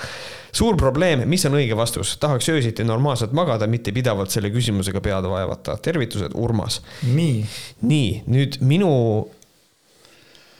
suur 0.56 0.78
probleem, 0.80 1.28
mis 1.30 1.46
on 1.46 1.60
õige 1.60 1.78
vastus, 1.78 2.16
tahaks 2.18 2.50
öösiti 2.50 2.84
normaalselt 2.84 3.36
magada, 3.38 3.68
mitte 3.68 3.94
pidevalt 3.94 4.34
selle 4.34 4.50
küsimusega 4.50 5.02
pead 5.02 5.30
vaevata. 5.30 5.78
tervitused, 5.78 6.34
Urmas. 6.34 6.82
nii. 7.06 7.46
nii, 7.82 8.24
nüüd 8.28 8.58
minu, 8.62 8.92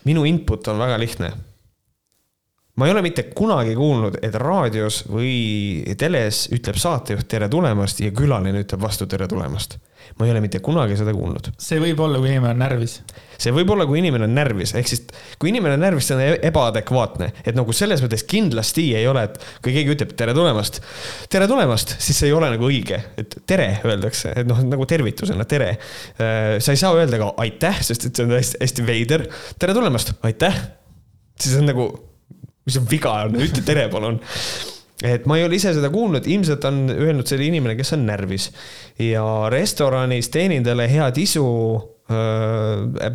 minu 0.06 0.26
input 0.30 0.68
on 0.68 0.80
väga 0.86 1.02
lihtne 1.02 1.34
ma 2.76 2.88
ei 2.88 2.92
ole 2.92 3.02
mitte 3.06 3.28
kunagi 3.32 3.76
kuulnud, 3.76 4.20
et 4.26 4.36
raadios 4.36 5.04
või 5.08 5.96
teles 6.00 6.46
ütleb 6.56 6.80
saatejuht 6.80 7.28
tere 7.32 7.50
tulemast 7.50 8.02
ja 8.04 8.12
külaline 8.16 8.66
ütleb 8.66 8.84
vastu 8.84 9.08
tere 9.08 9.30
tulemast 9.32 9.78
ma 10.20 10.26
ei 10.26 10.32
ole 10.32 10.42
mitte 10.44 10.60
kunagi 10.64 10.96
seda 11.00 11.14
kuulnud. 11.16 11.50
see 11.62 11.80
võib 11.82 12.00
olla, 12.06 12.20
kui 12.22 12.30
inimene 12.32 12.54
on 12.54 12.62
närvis. 12.62 12.96
see 13.42 13.54
võib 13.56 13.72
olla, 13.74 13.88
kui 13.90 14.00
inimene 14.00 14.28
on 14.28 14.36
närvis, 14.38 14.76
ehk 14.78 14.90
siis 14.90 15.04
kui 15.42 15.52
inimene 15.52 15.76
on 15.78 15.84
närvis, 15.84 16.10
see 16.10 16.18
on 16.18 16.24
e-, 16.24 16.38
ebaadekvaatne, 16.50 17.32
et 17.44 17.58
nagu 17.58 17.76
selles 17.76 18.04
mõttes 18.06 18.26
kindlasti 18.30 18.88
ei 19.00 19.08
ole, 19.10 19.26
et 19.30 19.40
kui 19.66 19.76
keegi 19.76 19.96
ütleb 19.96 20.16
tere 20.20 20.36
tulemast, 20.38 20.82
tere 21.34 21.50
tulemast, 21.52 21.98
siis 21.98 22.22
see 22.22 22.32
ei 22.32 22.38
ole 22.38 22.52
nagu 22.54 22.70
õige, 22.70 23.02
et 23.20 23.38
tere 23.50 23.70
öeldakse, 23.84 24.34
et 24.42 24.50
noh, 24.50 24.62
nagu 24.66 24.88
tervitusena 24.90 25.48
tere. 25.50 25.76
Äh, 26.22 26.58
sa 26.64 26.76
ei 26.76 26.80
saa 26.80 26.96
öelda 26.96 27.20
ka 27.22 27.34
aitäh, 27.44 27.82
sest 27.86 28.10
et 28.10 28.16
see 28.16 28.28
on 28.28 28.36
hästi, 28.38 28.62
hästi 28.64 28.88
veider. 28.88 29.28
tere 29.60 29.76
tulemast, 29.78 30.16
aitäh. 30.28 30.62
siis 31.42 31.58
on 31.60 31.68
nagu, 31.68 31.90
mis 32.66 32.80
on 32.80 32.88
viga 32.90 33.18
on, 33.26 33.38
ütle 33.46 33.66
tere, 33.66 33.88
palun 33.94 34.22
et 35.06 35.26
ma 35.28 35.38
ei 35.38 35.44
ole 35.46 35.58
ise 35.58 35.74
seda 35.76 35.90
kuulnud, 35.92 36.26
ilmselt 36.32 36.64
on 36.70 36.86
öelnud 36.94 37.28
see 37.28 37.42
inimene, 37.50 37.76
kes 37.78 37.94
on 37.98 38.06
närvis. 38.08 38.50
ja 39.02 39.26
restoranis 39.52 40.32
teenindajale 40.34 40.88
head 40.92 41.20
isu 41.20 41.46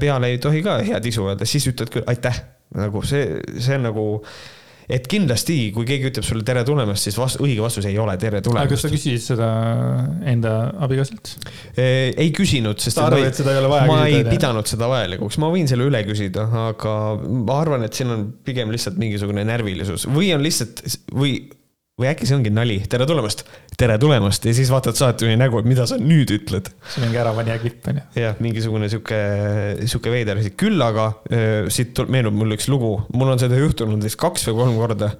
peale 0.00 0.32
ei 0.32 0.38
tohi 0.42 0.62
ka 0.66 0.80
head 0.82 1.06
isu 1.06 1.28
öelda, 1.30 1.46
siis 1.46 1.68
ütled 1.70 1.92
küll 1.94 2.08
aitäh. 2.10 2.42
nagu 2.76 3.02
see, 3.06 3.40
see 3.58 3.78
on 3.78 3.88
nagu, 3.88 4.06
et 4.90 5.06
kindlasti, 5.10 5.58
kui 5.74 5.86
keegi 5.88 6.10
ütleb 6.10 6.26
sulle 6.26 6.44
tere 6.46 6.64
tulemast, 6.66 7.06
siis 7.06 7.18
vast, 7.20 7.40
õige 7.42 7.62
vastus 7.62 7.86
ei 7.88 7.98
ole 8.00 8.16
tere 8.20 8.42
tulemast. 8.44 8.66
aga 8.66 8.76
kas 8.76 8.84
sa 8.86 8.90
küsisid 8.92 9.24
seda 9.24 9.50
enda 10.32 10.54
abikaasalt? 10.86 11.32
ei 11.76 12.32
küsinud, 12.36 12.80
sest. 12.82 12.98
sa 12.98 13.06
arvad, 13.08 13.28
et 13.30 13.38
seda 13.40 13.54
ei 13.54 13.62
ole 13.62 13.70
vaja 13.72 13.86
ma 13.88 14.00
küsida? 14.02 14.18
ma 14.18 14.32
ei 14.32 14.34
pidanud 14.34 14.72
seda 14.72 14.90
vajalikuks, 14.90 15.40
ma 15.42 15.52
võin 15.54 15.70
selle 15.70 15.86
üle 15.90 16.02
küsida, 16.08 16.48
aga 16.66 16.96
ma 17.20 17.60
arvan, 17.62 17.86
et 17.86 17.96
siin 17.96 18.12
on 18.14 18.26
pigem 18.46 18.74
lihtsalt 18.74 19.00
mingisugune 19.00 19.46
närvilisus 19.48 20.08
või 20.10 20.34
on 20.36 20.44
lihtsalt 20.44 20.84
või 21.14 21.38
või 22.00 22.08
äkki 22.08 22.26
see 22.28 22.36
ongi 22.38 22.50
nali, 22.52 22.78
tere 22.88 23.04
tulemast, 23.08 23.42
tere 23.78 23.96
tulemast 24.00 24.46
ja 24.48 24.52
siis 24.56 24.70
vaatad 24.72 24.96
saatejuhi 24.96 25.36
nägu, 25.36 25.60
et 25.60 25.66
mida 25.68 25.84
sa 25.88 25.98
nüüd 26.00 26.30
ütled. 26.32 26.70
see 26.88 27.02
on 27.02 27.06
mingi 27.06 27.20
ärapanija 27.20 27.58
klipp 27.60 27.90
on 27.90 28.00
ju. 28.00 28.04
jah, 28.22 28.38
mingisugune 28.40 28.88
sihuke, 28.92 29.18
sihuke 29.84 30.12
veider 30.14 30.40
asi, 30.40 30.52
küll 30.56 30.80
aga 30.84 31.10
äh, 31.28 31.68
siit 31.72 32.00
meenub 32.08 32.38
mul 32.40 32.56
üks 32.56 32.70
lugu, 32.72 32.94
mul 33.12 33.34
on 33.34 33.42
seda 33.42 33.58
juhtunud 33.60 34.00
vist 34.06 34.20
kaks 34.20 34.48
või 34.48 34.56
kolm 34.62 34.80
korda. 34.80 35.10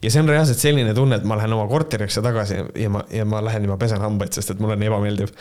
ja 0.00 0.14
see 0.14 0.24
on 0.24 0.32
reaalselt 0.32 0.64
selline 0.64 0.96
tunne, 0.96 1.20
et 1.20 1.28
ma 1.28 1.36
lähen 1.40 1.56
oma 1.58 1.68
korterisse 1.68 2.24
tagasi 2.24 2.62
ja 2.84 2.94
ma, 2.96 3.04
ja 3.12 3.28
ma 3.28 3.44
lähen 3.44 3.68
juba 3.68 3.76
pesen 3.82 4.00
hambaid, 4.00 4.32
sest 4.36 4.54
et 4.54 4.64
mulle 4.64 4.78
on 4.80 4.88
ebameeldiv. 4.88 5.36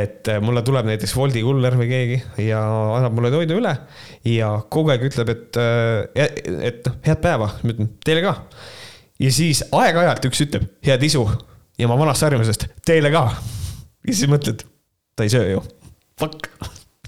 et 0.00 0.34
mulle 0.40 0.64
tuleb 0.64 0.88
näiteks 0.88 1.16
Woldi 1.20 1.44
kuller 1.44 1.76
või 1.76 1.92
keegi 1.92 2.20
ja 2.48 2.64
annab 2.96 3.18
mulle 3.18 3.34
toidu 3.34 3.60
üle 3.60 3.76
ja 4.24 4.54
kogu 4.72 4.94
aeg 4.94 5.04
ütleb, 5.10 5.36
et, 5.36 5.64
et 6.16 6.84
noh, 6.86 7.00
head 7.04 7.20
päeva, 7.20 7.52
ma 7.60 7.74
ütlen 7.74 7.96
teile 8.00 8.24
ka 8.24 8.38
ja 9.20 9.30
siis 9.34 9.62
aeg-ajalt 9.76 10.28
üks 10.30 10.44
ütleb, 10.46 10.66
head 10.86 11.04
isu 11.06 11.24
ja 11.80 11.88
ma 11.90 11.96
vanast 12.00 12.24
harjumusest, 12.26 12.68
teile 12.86 13.12
ka. 13.14 13.24
ja 14.06 14.14
siis 14.14 14.30
mõtled, 14.30 14.64
ta 15.16 15.26
ei 15.26 15.32
söö 15.32 15.50
ju, 15.54 15.64
fuck. 16.20 16.48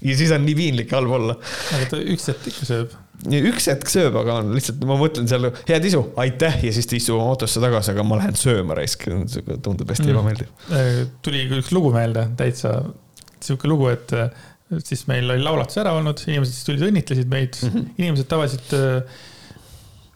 ja 0.03 0.17
siis 0.19 0.33
on 0.35 0.45
nii 0.47 0.57
piinlik 0.57 0.93
halb 0.93 1.15
olla. 1.19 1.37
aga 1.77 1.89
ta 1.91 2.01
üks 2.01 2.29
hetk 2.31 2.49
ikka 2.53 2.69
sööb. 2.69 2.95
üks 3.39 3.69
hetk 3.71 3.91
sööb, 3.91 4.17
aga 4.21 4.39
on 4.41 4.53
lihtsalt, 4.57 4.85
ma 4.89 4.97
mõtlen 4.99 5.29
seal, 5.29 5.49
head 5.69 5.89
isu, 5.89 6.05
aitäh 6.23 6.61
ja 6.67 6.73
siis 6.75 6.89
ta 6.89 6.97
istub 6.99 7.19
oma 7.19 7.33
autosse 7.33 7.61
tagasi, 7.63 7.93
aga 7.95 8.07
ma 8.07 8.21
lähen 8.21 8.37
sööma 8.39 8.77
raisk, 8.79 9.07
tundub 9.09 9.93
hästi 9.93 10.09
mm. 10.09 10.15
ebameeldiv. 10.15 10.55
Äh, 10.71 11.03
tuli 11.25 11.45
üks 11.59 11.73
lugu 11.75 11.93
meelde, 11.95 12.27
täitsa 12.39 12.79
sihuke 13.43 13.67
lugu, 13.67 13.89
et 13.91 14.13
äh, 14.15 14.29
siis 14.85 15.05
meil 15.09 15.29
oli 15.29 15.43
laulatus 15.43 15.77
ära 15.81 15.93
olnud, 15.97 16.21
inimesed 16.29 16.55
siis 16.55 16.67
tulid, 16.67 16.85
õnnitlesid 16.89 17.29
meid 17.29 17.57
mm, 17.59 17.73
-hmm. 17.73 17.93
inimesed 18.01 18.29
tavaliselt 18.31 18.75
äh, 18.77 19.21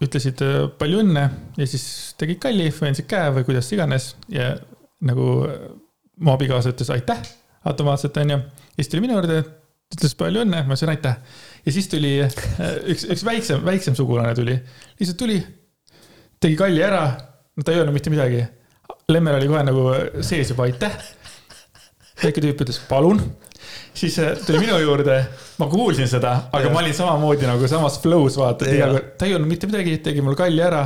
ütlesid 0.04 0.42
äh, 0.46 0.60
palju 0.78 1.02
õnne 1.02 1.26
ja 1.58 1.68
siis 1.70 2.14
tegid 2.20 2.42
kalli, 2.44 2.70
andsid 2.70 3.08
käe 3.10 3.32
või 3.34 3.48
kuidas 3.48 3.72
iganes 3.74 4.12
ja 4.34 4.54
nagu 5.08 5.30
äh, 5.48 5.68
mu 6.22 6.34
abikaasa 6.34 6.74
ütles 6.74 6.92
aitäh 6.94 7.22
automaatselt 7.68 8.18
onju. 8.18 8.38
ja 8.38 8.78
siis 8.84 8.92
tuli 8.92 9.04
minu 9.06 9.18
juurde, 9.18 9.42
ütles 9.96 10.14
palju 10.20 10.44
õnne, 10.46 10.64
ma 10.64 10.76
ütlesin 10.76 10.94
aitäh. 10.94 11.18
ja 11.66 11.74
siis 11.74 11.90
tuli 11.92 12.14
äh, 12.24 12.38
üks, 12.94 13.08
üks 13.16 13.26
väiksem, 13.26 13.66
väiksem 13.66 13.98
sugulane 13.98 14.36
tuli, 14.38 14.58
lihtsalt 15.00 15.20
tuli, 15.20 15.40
tegi 16.44 16.60
kalli 16.60 16.84
ära, 16.86 17.04
no 17.58 17.66
ta 17.66 17.74
ei 17.74 17.82
öelnud 17.82 17.98
mitte 17.98 18.14
midagi. 18.14 18.46
Lemmel 19.08 19.38
oli 19.38 19.48
kohe 19.48 19.64
nagu 19.64 19.84
sees 20.26 20.50
juba 20.52 20.68
aitäh. 20.68 20.94
väike 22.22 22.44
tüüp 22.44 22.64
ütles 22.66 22.80
palun 22.90 23.22
siis 23.98 24.18
tuli 24.46 24.62
minu 24.62 24.78
juurde, 24.82 25.18
ma 25.62 25.68
kuulsin 25.72 26.10
seda, 26.10 26.34
aga 26.52 26.68
ja. 26.68 26.74
ma 26.74 26.82
olin 26.84 26.96
samamoodi 26.98 27.50
nagu 27.50 27.70
samas 27.70 28.00
flow's 28.04 28.38
vaata, 28.40 28.68
et 28.68 28.78
iga 28.80 28.90
kord, 28.94 29.14
ta 29.20 29.28
ei 29.28 29.36
öelnud 29.36 29.52
mitte 29.52 29.70
midagi, 29.70 29.98
tegi 30.06 30.26
mul 30.26 30.38
kalli 30.40 30.64
ära. 30.64 30.86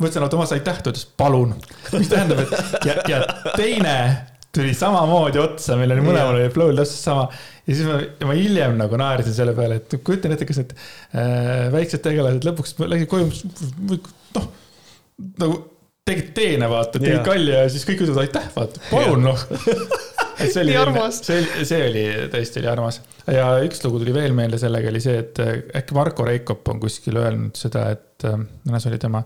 ma 0.00 0.08
ütlesin 0.08 0.24
automaatselt 0.24 0.60
aitäh, 0.60 0.82
ta 0.82 0.92
ütles 0.94 1.06
palun, 1.20 1.54
mis 1.92 2.08
tähendab, 2.08 2.44
et 2.46 2.86
ja, 2.88 2.94
ja 3.08 3.22
teine 3.52 3.96
tuli 4.54 4.74
samamoodi 4.74 5.38
otsa, 5.38 5.76
meil 5.78 5.92
oli 5.94 6.04
mõlemal 6.04 6.38
oli 6.38 6.48
flow'l 6.54 6.78
täpselt 6.80 7.04
sama. 7.04 7.26
ja 7.66 7.74
siis 7.74 7.86
ma, 7.86 7.98
ma 8.30 8.36
hiljem 8.38 8.78
nagu 8.80 8.98
naersin 8.98 9.36
selle 9.36 9.54
peale, 9.56 9.80
et 9.82 9.98
kujutan 10.04 10.34
ette, 10.34 10.48
kas 10.48 10.62
need 10.62 10.72
äh, 10.74 11.68
väiksed 11.74 12.02
tegelased 12.06 12.48
lõpuks 12.48 12.74
läksid 12.80 13.10
koju, 13.12 13.28
noh, 14.38 14.48
nagu 15.44 15.60
tegid 16.10 16.32
teene, 16.34 16.70
vaata, 16.70 16.98
tegid 16.98 17.22
kalli 17.26 17.54
ja 17.54 17.68
siis 17.70 17.86
kõik 17.86 18.02
ütlevad 18.06 18.24
aitäh, 18.24 18.50
vaata, 18.56 18.82
palun 18.90 19.28
noh 19.28 19.44
see 20.48 20.62
oli, 20.62 20.74
see, 21.16 21.64
see 21.68 21.80
oli 21.88 22.02
tõesti 22.32 22.60
oli 22.62 22.70
armas. 22.70 23.00
ja 23.30 23.46
üks 23.64 23.82
lugu 23.84 24.00
tuli 24.02 24.14
veel 24.14 24.34
meelde, 24.36 24.58
sellega 24.60 24.90
oli 24.92 25.02
see, 25.04 25.20
et 25.22 25.40
äh, 25.42 25.52
äkki 25.80 25.96
Marko 25.96 26.26
Reikop 26.26 26.68
on 26.72 26.80
kuskil 26.82 27.18
öelnud 27.20 27.58
seda, 27.58 27.86
et, 27.94 28.26
mõnes 28.26 28.86
äh, 28.86 28.90
oli 28.90 29.00
tema, 29.02 29.22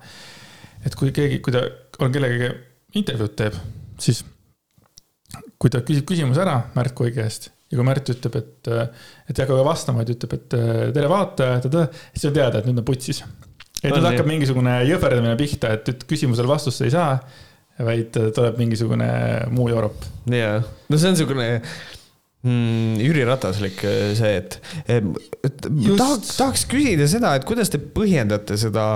et 0.85 0.97
kui 0.99 1.15
keegi, 1.15 1.41
kui 1.45 1.55
ta 1.55 1.65
on 2.05 2.15
kellegagi 2.15 2.51
intervjuud 3.01 3.37
teeb, 3.39 3.59
siis 4.03 4.25
kui 5.61 5.73
ta 5.73 5.83
küsib 5.87 6.07
küsimuse 6.09 6.43
ära 6.45 6.61
Märt 6.77 6.95
Kui 6.99 7.15
käest 7.15 7.51
ja 7.71 7.79
kui 7.79 7.87
Märt 7.87 8.11
ütleb, 8.13 8.37
et, 8.41 8.71
äh, 8.71 9.09
et 9.29 9.35
ei 9.39 9.47
hakka 9.47 9.57
ka 9.57 9.65
vastama, 9.67 10.03
vaid 10.03 10.15
ütleb, 10.17 10.37
et 10.39 10.61
tere 10.99 11.11
vaataja, 11.11 11.63
siis 11.65 12.29
on 12.31 12.37
teada, 12.37 12.61
et 12.61 12.69
nüüd 12.69 12.83
on 12.83 12.87
putsis. 12.87 13.25
et 13.81 13.91
nüüd 13.93 14.07
hakkab 14.11 14.31
mingisugune 14.31 14.79
jõhverdamine 14.89 15.35
pihta, 15.41 15.75
et 15.79 16.07
küsimusele 16.09 16.51
vastust 16.51 16.85
ei 16.87 16.95
saa 16.95 17.19
vaid 17.83 18.15
tuleb 18.35 18.61
mingisugune 18.61 19.09
muu 19.55 19.69
Euroop. 19.73 20.07
jaa, 20.31 20.63
no 20.63 20.99
see 20.99 21.11
on 21.11 21.17
niisugune 21.17 21.49
mm, 22.45 23.01
Jüri 23.03 23.25
Rataslik 23.27 23.83
see, 24.19 24.33
et, 24.39 24.57
et 24.87 25.69
just... 25.69 25.99
tahaks, 25.99 26.33
tahaks 26.39 26.65
küsida 26.71 27.09
seda, 27.11 27.35
et 27.39 27.47
kuidas 27.49 27.73
te 27.73 27.81
põhjendate 27.83 28.59
seda, 28.61 28.87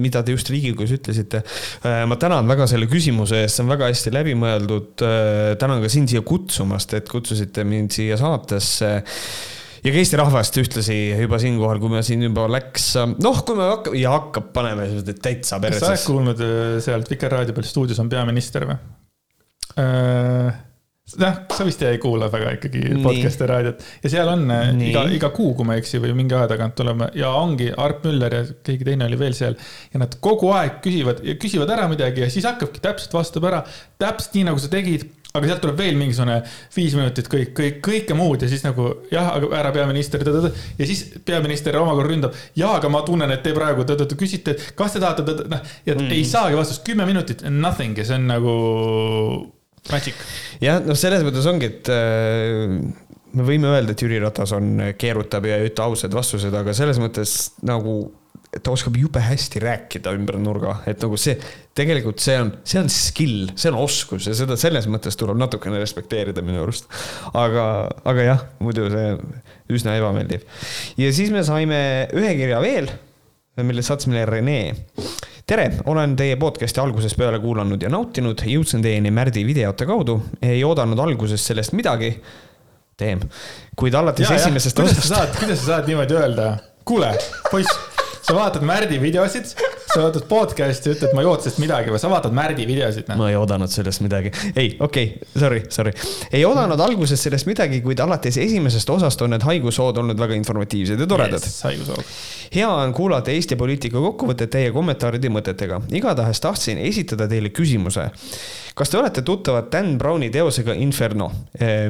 mida 0.00 0.24
te 0.24 0.36
just 0.36 0.50
Riigikogus 0.52 0.94
ütlesite. 0.96 1.42
Äh, 1.84 2.02
ma 2.08 2.18
tänan 2.20 2.48
väga 2.50 2.68
selle 2.70 2.88
küsimuse 2.90 3.42
eest, 3.44 3.58
see 3.58 3.66
on 3.66 3.72
väga 3.74 3.90
hästi 3.92 4.14
läbimõeldud. 4.16 4.92
Äh, 5.08 5.40
tänan 5.60 5.82
ka 5.84 5.92
sind 5.92 6.12
siia 6.12 6.24
kutsumast, 6.26 6.94
et 6.98 7.10
kutsusite 7.12 7.66
mind 7.68 7.92
siia 7.94 8.20
saatesse 8.20 8.94
ja 9.82 9.90
ka 9.90 10.02
Eesti 10.02 10.18
rahvast 10.20 10.58
ühtlasi 10.62 10.96
juba 11.24 11.38
siinkohal, 11.42 11.80
kui 11.82 11.92
me 11.92 12.02
siin 12.06 12.22
juba 12.28 12.46
läks, 12.50 12.92
noh, 13.18 13.44
kui 13.46 13.58
me 13.58 13.68
hakkame 13.74 14.02
ja 14.02 14.16
hakkab 14.16 14.50
panema 14.54 14.86
täitsa 15.12 15.58
perre. 15.62 15.78
kas 15.78 15.86
sa 15.86 15.94
oled 15.94 16.10
kuulnud 16.10 16.42
äh, 16.46 16.74
sealt 16.84 17.10
Vikerraadio 17.10 17.56
peal 17.56 17.66
stuudios 17.66 18.02
on 18.02 18.10
peaminister 18.12 18.68
või? 18.68 18.76
Äh, 19.82 20.52
jah, 21.18 21.40
sa 21.50 21.66
vist 21.66 21.82
ei 21.86 21.98
kuula 22.02 22.28
väga 22.32 22.54
ikkagi 22.58 22.82
podcast'i 23.02 23.48
raadiot 23.48 23.82
ja 24.04 24.12
seal 24.12 24.30
on 24.30 24.44
äh, 24.54 24.68
Nii. 24.76 24.90
iga, 24.92 25.02
iga 25.18 25.32
kuu, 25.34 25.50
kui 25.58 25.66
ma 25.66 25.74
ei 25.74 25.82
eksi, 25.82 25.98
või 26.02 26.14
mingi 26.16 26.36
aja 26.38 26.52
tagant 26.52 26.76
tuleme 26.78 27.10
ja 27.18 27.32
ongi 27.40 27.72
Arp 27.74 28.06
Müller 28.06 28.38
ja 28.38 28.44
keegi 28.62 28.86
teine 28.86 29.08
oli 29.10 29.18
veel 29.18 29.34
seal. 29.36 29.58
ja 29.92 30.02
nad 30.04 30.14
kogu 30.22 30.52
aeg 30.54 30.78
küsivad, 30.84 31.24
küsivad 31.42 31.74
ära 31.74 31.88
midagi 31.90 32.22
ja 32.22 32.30
siis 32.32 32.46
hakkabki 32.48 32.84
täpselt 32.84 33.18
vastab 33.18 33.50
ära, 33.50 33.64
täpselt 34.00 34.38
nii 34.38 34.46
nagu 34.52 34.62
sa 34.62 34.70
tegid 34.72 35.08
aga 35.32 35.48
sealt 35.48 35.62
tuleb 35.64 35.78
veel 35.80 35.96
mingisugune 35.96 36.38
viis 36.74 36.96
minutit 36.96 37.28
kõik, 37.32 37.52
kõik, 37.56 37.78
kõike 37.84 38.16
muud 38.16 38.44
ja 38.44 38.50
siis 38.50 38.64
nagu 38.66 38.88
jah, 39.12 39.30
aga 39.38 39.48
härra 39.56 39.72
peaminister, 39.74 40.24
ja 40.78 40.88
siis 40.88 41.04
peaminister 41.24 41.78
omakorda 41.80 42.12
ründab. 42.12 42.36
ja, 42.58 42.74
aga 42.76 42.90
ma 42.92 43.02
tunnen, 43.06 43.32
et 43.32 43.44
te 43.44 43.54
praegu 43.56 43.86
küsite, 44.18 44.56
kas 44.78 44.96
te 44.96 45.02
tahate, 45.02 45.24
noh, 45.24 45.72
ja 45.88 45.96
mm. 45.96 46.12
ei 46.12 46.26
saagi 46.28 46.58
vastust, 46.58 46.84
kümme 46.86 47.08
minutit, 47.08 47.46
nothing 47.48 47.96
ja 47.98 48.06
see 48.08 48.20
on 48.20 48.28
nagu 48.28 48.56
magic. 49.90 50.20
jah, 50.62 50.82
noh, 50.84 50.98
selles 50.98 51.24
mõttes 51.26 51.48
ongi, 51.48 51.72
et 51.72 51.92
äh, 51.92 52.76
me 53.36 53.46
võime 53.46 53.70
öelda, 53.72 53.94
et 53.94 54.02
Jüri 54.02 54.18
Ratas 54.22 54.52
on, 54.56 54.74
keerutab 54.98 55.46
ja 55.48 55.60
ei 55.60 55.70
ütle 55.70 55.86
ausaid 55.86 56.14
vastuseid, 56.16 56.54
aga 56.56 56.74
selles 56.76 57.00
mõttes 57.02 57.36
nagu 57.66 57.96
ta 58.60 58.72
oskab 58.72 58.96
jube 59.00 59.20
hästi 59.22 59.62
rääkida 59.64 60.12
ümber 60.12 60.36
nurga, 60.40 60.74
et 60.88 61.00
nagu 61.00 61.16
see, 61.20 61.38
tegelikult 61.76 62.20
see 62.20 62.34
on, 62.36 62.50
see 62.68 62.80
on 62.82 62.90
skill, 62.92 63.46
see 63.56 63.70
on 63.72 63.78
oskus 63.80 64.26
ja 64.28 64.34
seda 64.36 64.58
selles 64.60 64.88
mõttes 64.92 65.16
tuleb 65.16 65.40
natukene 65.40 65.80
respekteerida 65.80 66.44
minu 66.44 66.60
arust. 66.66 66.90
aga, 67.32 67.64
aga 68.04 68.26
jah, 68.26 68.44
muidu 68.60 68.90
see 68.92 69.14
üsna 69.72 69.96
ebameeldiv. 69.96 70.44
ja 71.00 71.14
siis 71.16 71.32
me 71.32 71.44
saime 71.48 71.80
ühe 72.12 72.34
kirja 72.36 72.60
veel, 72.60 72.92
mille 73.64 73.84
saatis 73.84 74.10
meile 74.12 74.26
Rene. 74.28 74.60
tere, 75.48 75.70
olen 75.88 76.16
teie 76.20 76.36
podcast'i 76.36 76.84
algusest 76.84 77.16
peale 77.16 77.40
kuulanud 77.40 77.80
ja 77.80 77.88
nautinud, 77.92 78.44
jõudsin 78.44 78.84
teieni 78.84 79.10
Märdi 79.10 79.46
videote 79.48 79.88
kaudu, 79.88 80.20
ei 80.44 80.60
oodanud 80.64 81.00
alguses 81.00 81.40
sellest 81.48 81.72
midagi. 81.72 82.18
Teem, 82.96 83.22
kuid 83.78 83.94
alates 83.94 84.28
ja, 84.28 84.36
esimesest 84.36 84.78
osast. 84.84 85.38
kuidas 85.38 85.64
sa 85.64 85.74
saad 85.74 85.90
niimoodi 85.90 86.18
öelda? 86.18 86.52
kuule, 86.84 87.12
poiss 87.50 87.78
sa 88.22 88.34
vaatad 88.34 88.62
Märdi 88.62 89.00
videosid, 89.02 89.48
sa 89.94 90.02
vaatad 90.02 90.26
podcast'i, 90.30 90.92
ütled, 90.94 91.10
ma 91.14 91.24
ei 91.24 91.28
oota 91.28 91.46
sellest 91.46 91.62
midagi 91.62 91.92
või 91.92 92.00
sa 92.02 92.10
vaatad 92.10 92.34
Märdi 92.36 92.66
videosid 92.68 93.10
no.. 93.10 93.16
ma 93.18 93.30
ei 93.32 93.36
oodanud 93.38 93.70
sellest 93.70 94.02
midagi. 94.04 94.30
ei, 94.54 94.76
okei 94.78 95.08
okay,, 95.16 95.30
sorry, 95.34 95.62
sorry. 95.74 95.94
ei 96.30 96.44
oodanud 96.46 96.80
alguses 96.80 97.22
sellest 97.22 97.48
midagi, 97.50 97.82
kuid 97.84 98.00
alates 98.04 98.38
esimesest 98.42 98.94
osast 98.94 99.26
on 99.26 99.34
need 99.34 99.46
haigushood 99.46 99.98
olnud 100.02 100.22
väga 100.22 100.38
informatiivsed 100.38 101.02
ja 101.02 101.08
toredad 101.10 101.42
yes,. 101.42 101.60
haigushood. 101.66 102.14
hea 102.54 102.70
on 102.70 102.94
kuulata 102.96 103.34
Eesti 103.34 103.58
poliitika 103.58 104.02
kokkuvõtet 104.02 104.54
teie 104.54 104.72
kommentaaride 104.74 105.30
ja 105.30 105.36
mõtetega. 105.38 105.82
igatahes 105.90 106.42
tahtsin 106.42 106.82
esitada 106.82 107.28
teile 107.30 107.50
küsimuse 107.54 108.10
kas 108.74 108.90
te 108.90 108.98
olete 108.98 109.22
tuttavad 109.22 109.68
Dan 109.72 109.96
Browni 109.98 110.30
teosega 110.32 110.74
Inferno? 110.80 111.30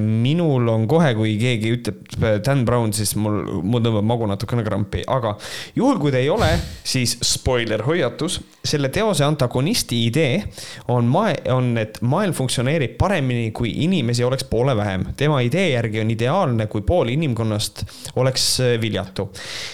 Minul 0.02 0.68
on 0.68 0.86
kohe, 0.90 1.12
kui 1.14 1.36
keegi 1.40 1.70
ütleb 1.76 2.16
eh, 2.18 2.38
Dan 2.44 2.64
Brown, 2.66 2.92
siis 2.96 3.14
mul, 3.20 3.42
mul 3.62 3.82
tõmbab 3.84 4.06
magu 4.06 4.28
natukene 4.30 4.64
krampi, 4.66 5.04
aga 5.10 5.34
juhul, 5.76 6.00
kui 6.02 6.12
te 6.14 6.22
ei 6.22 6.30
ole, 6.32 6.48
siis 6.84 7.16
spoiler, 7.24 7.84
hoiatus. 7.86 8.40
selle 8.64 8.88
teose 8.94 9.24
antagonisti 9.26 10.04
idee 10.06 10.42
on 10.94 11.08
maa-, 11.10 11.38
on, 11.54 11.72
et 11.78 11.98
maailm 12.02 12.34
funktsioneerib 12.36 12.96
paremini, 12.98 13.50
kui 13.54 13.72
inimesi 13.84 14.24
oleks 14.24 14.44
poole 14.50 14.76
vähem. 14.76 15.06
tema 15.16 15.40
idee 15.42 15.70
järgi 15.72 16.00
on 16.00 16.10
ideaalne, 16.10 16.66
kui 16.66 16.82
pool 16.86 17.08
inimkonnast 17.14 17.84
oleks 18.16 18.48
eh, 18.60 18.80
viljatu. 18.80 19.30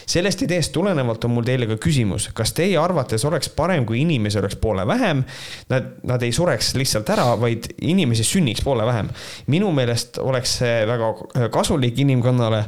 sellest 0.07 0.43
ideest 0.43 0.73
tulenevalt 0.73 1.25
on 1.25 1.37
mul 1.37 1.49
teile 1.49 1.67
ka 1.71 1.79
küsimus, 1.81 2.31
kas 2.35 2.53
teie 2.53 2.79
arvates 2.79 3.25
oleks 3.25 3.49
parem, 3.49 3.87
kui 3.87 4.03
inimesi 4.05 4.39
oleks 4.39 4.57
poole 4.57 4.87
vähem? 4.87 5.25
Nad, 5.69 5.93
nad 6.05 6.23
ei 6.23 6.33
sureks 6.33 6.75
lihtsalt 6.75 6.98
lihtsalt 6.99 7.15
ära, 7.15 7.37
vaid 7.41 7.69
inimesi 7.81 8.25
sünniks 8.27 8.63
poole 8.65 8.87
vähem. 8.87 9.09
minu 9.47 9.71
meelest 9.73 10.19
oleks 10.19 10.59
see 10.61 10.87
väga 10.87 11.49
kasulik 11.53 11.99
inimkonnale 11.99 12.65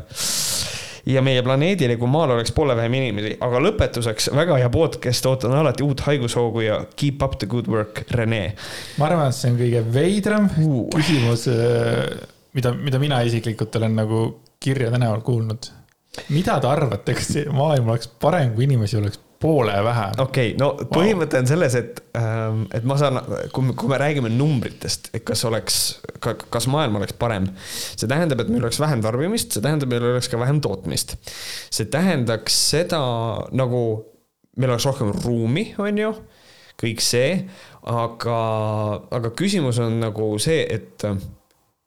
ja 1.07 1.23
meie 1.23 1.43
planeedile, 1.43 1.97
kui 1.97 2.09
maal 2.09 2.35
oleks 2.37 2.53
poole 2.53 2.77
vähem 2.77 2.95
inimesi, 2.95 3.37
aga 3.41 3.61
lõpetuseks 3.65 4.31
väga 4.37 4.59
hea 4.61 4.69
podcast, 4.71 5.27
ootan 5.27 5.55
alati 5.57 5.83
uut 5.83 6.01
haigushoogu 6.07 6.61
ja 6.67 6.85
keep 6.97 7.23
up 7.23 7.39
the 7.39 7.47
good 7.47 7.69
work, 7.69 8.05
Rene. 8.11 8.55
ma 8.99 9.09
arvan, 9.09 9.31
et 9.31 9.39
see 9.39 9.51
on 9.51 9.59
kõige 9.59 9.83
veidram 9.95 10.51
uh. 10.61 10.85
küsimus, 10.95 11.49
äh, 11.51 12.05
mida, 12.55 12.75
mida 12.77 13.01
mina 13.03 13.23
isiklikult 13.27 13.77
olen 13.81 13.97
nagu 13.97 14.23
kirja 14.61 14.91
tänaval 14.93 15.25
kuulnud. 15.25 15.73
mida 16.29 16.61
te 16.61 16.69
arvate, 16.69 17.17
kas 17.17 17.33
maailm 17.55 17.89
oleks 17.89 18.11
parem, 18.21 18.55
kui 18.55 18.69
inimesi 18.69 19.01
oleks 19.01 19.21
poole 19.41 19.85
vähem. 19.85 20.13
okei 20.19 20.53
okay,, 20.53 20.59
no 20.61 20.73
põhimõte 20.93 21.39
wow. 21.39 21.43
on 21.43 21.49
selles, 21.49 21.77
et, 21.79 22.01
ähm, 22.19 22.65
et 22.77 22.85
ma 22.85 22.97
saan, 23.01 23.21
kui 23.55 23.65
me, 23.65 23.77
kui 23.79 23.89
me 23.89 23.99
räägime 24.01 24.33
numbritest, 24.35 25.11
et 25.17 25.25
kas 25.27 25.45
oleks, 25.49 25.79
kas 26.21 26.69
maailm 26.71 27.01
oleks 27.01 27.17
parem. 27.21 27.49
see 27.65 28.09
tähendab, 28.11 28.43
et 28.45 28.53
meil 28.53 28.67
oleks 28.67 28.81
vähem 28.83 29.01
tarbimist, 29.05 29.57
see 29.57 29.65
tähendab, 29.65 29.93
meil 29.93 30.05
oleks 30.13 30.29
ka 30.29 30.41
vähem 30.41 30.61
tootmist. 30.65 31.17
see 31.73 31.89
tähendaks 31.89 32.61
seda 32.75 33.01
nagu, 33.57 33.83
meil 34.61 34.75
oleks 34.75 34.89
rohkem 34.91 35.15
ruumi, 35.25 35.71
on 35.81 36.05
ju, 36.05 36.15
kõik 36.81 37.05
see, 37.05 37.33
aga, 37.89 38.39
aga 39.17 39.35
küsimus 39.37 39.81
on 39.81 40.03
nagu 40.05 40.35
see, 40.43 40.63
et 40.69 41.09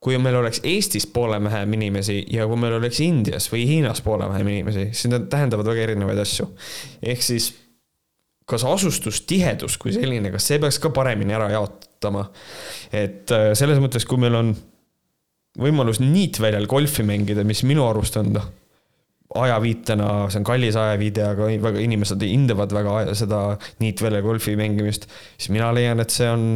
kui 0.04 0.18
meil 0.20 0.36
oleks 0.36 0.62
Eestis 0.68 1.08
poole 1.08 1.40
vähem 1.44 1.74
inimesi 1.78 2.20
ja 2.34 2.48
kui 2.50 2.60
meil 2.60 2.78
oleks 2.78 3.00
Indias 3.04 3.48
või 3.52 3.64
Hiinas 3.70 4.04
poole 4.04 4.28
vähem 4.30 4.50
inimesi, 4.52 4.90
siis 4.92 5.12
need 5.12 5.30
tähendavad 5.32 5.70
väga 5.72 5.86
erinevaid 5.88 6.20
asju. 6.24 6.50
ehk 7.02 7.24
siis 7.24 7.54
kas 8.50 8.66
asustustihedus 8.68 9.78
kui 9.80 9.94
selline, 9.96 10.32
kas 10.34 10.50
see 10.50 10.60
peaks 10.60 10.80
ka 10.84 10.92
paremini 10.96 11.36
ära 11.36 11.50
jaotama? 11.54 12.28
et 12.92 13.32
äh, 13.32 13.52
selles 13.58 13.80
mõttes, 13.84 14.08
kui 14.08 14.20
meil 14.20 14.36
on 14.40 14.52
võimalus 15.60 16.02
niitväljal 16.02 16.68
golfi 16.68 17.06
mängida, 17.06 17.46
mis 17.48 17.64
minu 17.68 17.86
arust 17.88 18.18
on 18.20 18.34
noh, 18.36 18.50
ajaviitena, 19.40 20.10
see 20.30 20.42
on 20.42 20.46
kallis 20.48 20.78
ajaviide, 20.78 21.26
aga 21.26 21.50
väga 21.64 21.82
inimesed 21.82 22.22
hindavad 22.28 22.74
väga 22.76 23.16
seda 23.18 23.42
niitväljal 23.82 24.26
golfi 24.26 24.58
mängimist, 24.60 25.08
siis 25.38 25.54
mina 25.54 25.72
leian, 25.74 26.02
et 26.04 26.14
see 26.14 26.30
on 26.30 26.48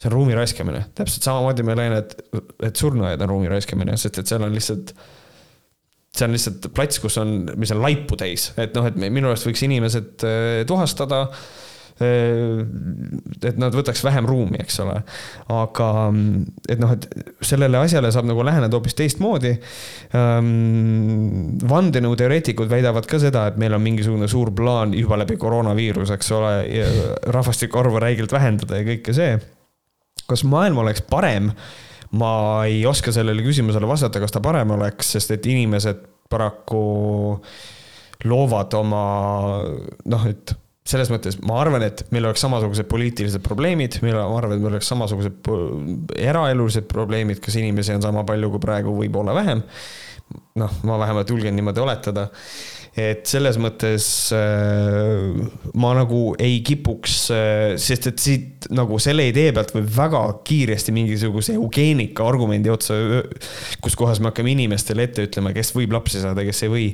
see 0.00 0.10
on 0.10 0.16
ruumi 0.16 0.36
raiskamine, 0.36 0.86
täpselt 0.96 1.26
samamoodi 1.26 1.66
ma 1.66 1.76
leian, 1.78 1.98
et, 2.02 2.16
et 2.66 2.76
surnuaed 2.76 3.20
on 3.24 3.30
ruumi 3.30 3.50
raiskamine, 3.52 3.96
sest 4.00 4.22
et 4.22 4.30
seal 4.30 4.46
on 4.46 4.54
lihtsalt 4.54 4.94
see 6.14 6.28
on 6.28 6.34
lihtsalt 6.34 6.70
plats, 6.74 7.02
kus 7.02 7.18
on, 7.22 7.36
mis 7.58 7.74
on 7.74 7.82
laipu 7.82 8.18
täis, 8.18 8.52
et 8.60 8.74
noh, 8.76 8.86
et 8.86 8.98
minu 8.98 9.30
arust 9.30 9.48
võiks 9.48 9.64
inimesed 9.66 10.26
äh, 10.26 10.64
tuhastada. 10.68 11.26
Äh, 12.02 12.62
et 13.46 13.58
nad 13.60 13.74
võtaks 13.74 14.00
vähem 14.02 14.26
ruumi, 14.26 14.58
eks 14.62 14.80
ole. 14.82 14.96
aga 15.54 15.88
et 16.70 16.80
noh, 16.82 16.94
et 16.94 17.06
sellele 17.46 17.78
asjale 17.82 18.10
saab 18.14 18.26
nagu 18.30 18.46
läheneda 18.46 18.78
hoopis 18.78 18.98
teistmoodi. 18.98 19.52
Ähm, 20.18 21.58
vandenõuteoreetikud 21.70 22.70
väidavad 22.70 23.06
ka 23.10 23.22
seda, 23.22 23.48
et 23.50 23.58
meil 23.62 23.74
on 23.74 23.82
mingisugune 23.82 24.30
suur 24.30 24.50
plaan 24.54 24.94
juba 24.98 25.18
läbi 25.22 25.38
koroonaviiruse, 25.38 26.18
eks 26.18 26.32
ole, 26.34 26.54
rahvastiku 27.34 27.82
arvu 27.82 28.02
räigelt 28.02 28.34
vähendada 28.34 28.82
ja 28.82 28.90
kõike 28.90 29.14
see 29.14 29.34
kas 30.30 30.44
maailm 30.48 30.82
oleks 30.84 31.04
parem? 31.10 31.52
ma 32.14 32.62
ei 32.68 32.84
oska 32.86 33.10
sellele 33.10 33.42
küsimusele 33.42 33.88
vastata, 33.90 34.20
kas 34.22 34.30
ta 34.30 34.38
parem 34.44 34.70
oleks, 34.76 35.08
sest 35.16 35.32
et 35.34 35.46
inimesed 35.50 36.04
paraku 36.30 36.82
loovad 38.24 38.76
oma 38.78 39.06
noh, 40.06 40.28
et 40.30 40.54
selles 40.84 41.08
mõttes 41.10 41.38
ma 41.42 41.56
arvan, 41.62 41.82
et 41.86 42.04
meil 42.12 42.28
oleks 42.28 42.44
samasugused 42.44 42.86
poliitilised 42.90 43.42
probleemid, 43.44 43.98
meil, 44.04 44.18
ma 44.20 44.38
arvan, 44.38 44.54
et 44.54 44.62
meil 44.62 44.76
oleks 44.76 44.90
samasugused 44.92 45.50
eraelulised 46.20 46.86
probleemid, 46.90 47.40
kas 47.44 47.56
inimesi 47.60 47.96
on 47.96 48.04
sama 48.04 48.24
palju 48.28 48.52
kui 48.52 48.62
praegu, 48.62 48.94
võib-olla 48.98 49.34
vähem. 49.36 49.64
noh, 50.60 50.78
ma 50.88 50.98
vähemalt 51.00 51.30
julgen 51.30 51.56
niimoodi 51.56 51.82
oletada 51.82 52.28
et 52.94 53.26
selles 53.26 53.56
mõttes 53.58 54.06
äh, 54.36 55.34
ma 55.82 55.90
nagu 55.98 56.20
ei 56.38 56.60
kipuks, 56.66 57.16
äh, 57.34 57.74
sest 57.80 58.06
et 58.12 58.22
siit 58.22 58.68
nagu 58.74 59.00
selle 59.02 59.26
idee 59.28 59.50
pealt 59.54 59.74
võib 59.74 59.88
väga 59.96 60.20
kiiresti 60.46 60.94
mingisuguse 60.94 61.56
eugeenika 61.58 62.24
argumendi 62.28 62.70
otsa, 62.72 62.96
kus 63.82 63.98
kohas 63.98 64.22
me 64.22 64.30
hakkame 64.30 64.54
inimestele 64.54 65.08
ette 65.08 65.26
ütlema, 65.26 65.52
kes 65.56 65.74
võib 65.74 65.96
lapsi 65.96 66.22
saada, 66.22 66.46
kes 66.46 66.64
ei 66.64 66.72
või. 66.72 66.86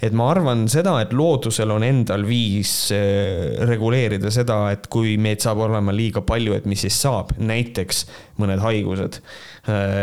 et 0.00 0.14
ma 0.16 0.30
arvan 0.30 0.68
seda, 0.70 0.94
et 1.02 1.14
loodusel 1.16 1.74
on 1.74 1.86
endal 1.86 2.24
viis 2.28 2.74
äh, 2.94 3.58
reguleerida 3.66 4.30
seda, 4.34 4.62
et 4.76 4.86
kui 4.92 5.16
meid 5.18 5.42
saab 5.42 5.64
olema 5.66 5.94
liiga 5.94 6.22
palju, 6.26 6.54
et 6.54 6.70
mis 6.70 6.86
siis 6.86 7.02
saab, 7.02 7.34
näiteks 7.42 8.06
mõned 8.40 8.62
haigused 8.62 9.18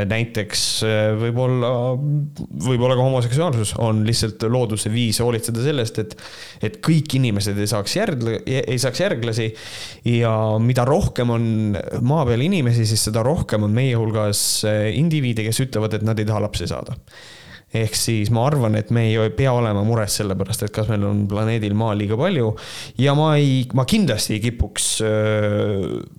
näiteks 0.08 0.64
äh, 0.86 1.08
võib-olla, 1.18 1.70
võib-olla 2.68 2.98
ka 2.98 3.06
homoseksuaalsus 3.08 3.74
on 3.82 4.04
lihtsalt 4.06 4.46
looduse 4.54 4.92
viis 4.94 5.18
hoolitseda 5.24 5.64
sellest, 5.66 5.98
et, 6.04 6.14
et 6.62 6.78
kõik 6.86 7.18
inimesed 7.18 7.58
ei 7.58 7.70
saaks 7.70 7.98
järgle, 7.98 8.38
ei 8.46 8.78
saaks 8.82 9.02
järglasi. 9.02 9.50
ja 10.14 10.34
mida 10.62 10.86
rohkem 10.86 11.34
on 11.34 11.50
maa 12.06 12.28
peal 12.30 12.46
inimesi, 12.46 12.86
siis 12.86 13.08
seda 13.10 13.26
rohkem 13.26 13.66
on 13.66 13.74
meie 13.74 13.98
hulgas 13.98 14.44
äh, 14.70 14.92
indiviide, 14.98 15.48
kes 15.48 15.66
ütlevad, 15.66 15.98
et 15.98 16.06
nad 16.06 16.20
ei 16.20 16.30
taha 16.30 16.46
lapsi 16.46 16.70
saada 16.70 16.98
ehk 17.76 17.95
siis 17.99 18.30
ma 18.31 18.45
arvan, 18.48 18.77
et 18.80 18.94
me 18.95 19.03
ei 19.10 19.31
pea 19.35 19.52
olema 19.52 19.81
mures 19.84 20.14
selle 20.22 20.38
pärast, 20.39 20.64
et 20.64 20.72
kas 20.73 20.88
meil 20.88 21.03
on 21.03 21.26
planeedil 21.27 21.73
Maa 21.77 21.95
liiga 21.99 22.15
palju. 22.19 22.53
ja 23.03 23.14
ma 23.18 23.34
ei, 23.35 23.65
ma 23.76 23.84
kindlasti 23.85 24.38
ei 24.38 24.44
kipuks 24.45 24.85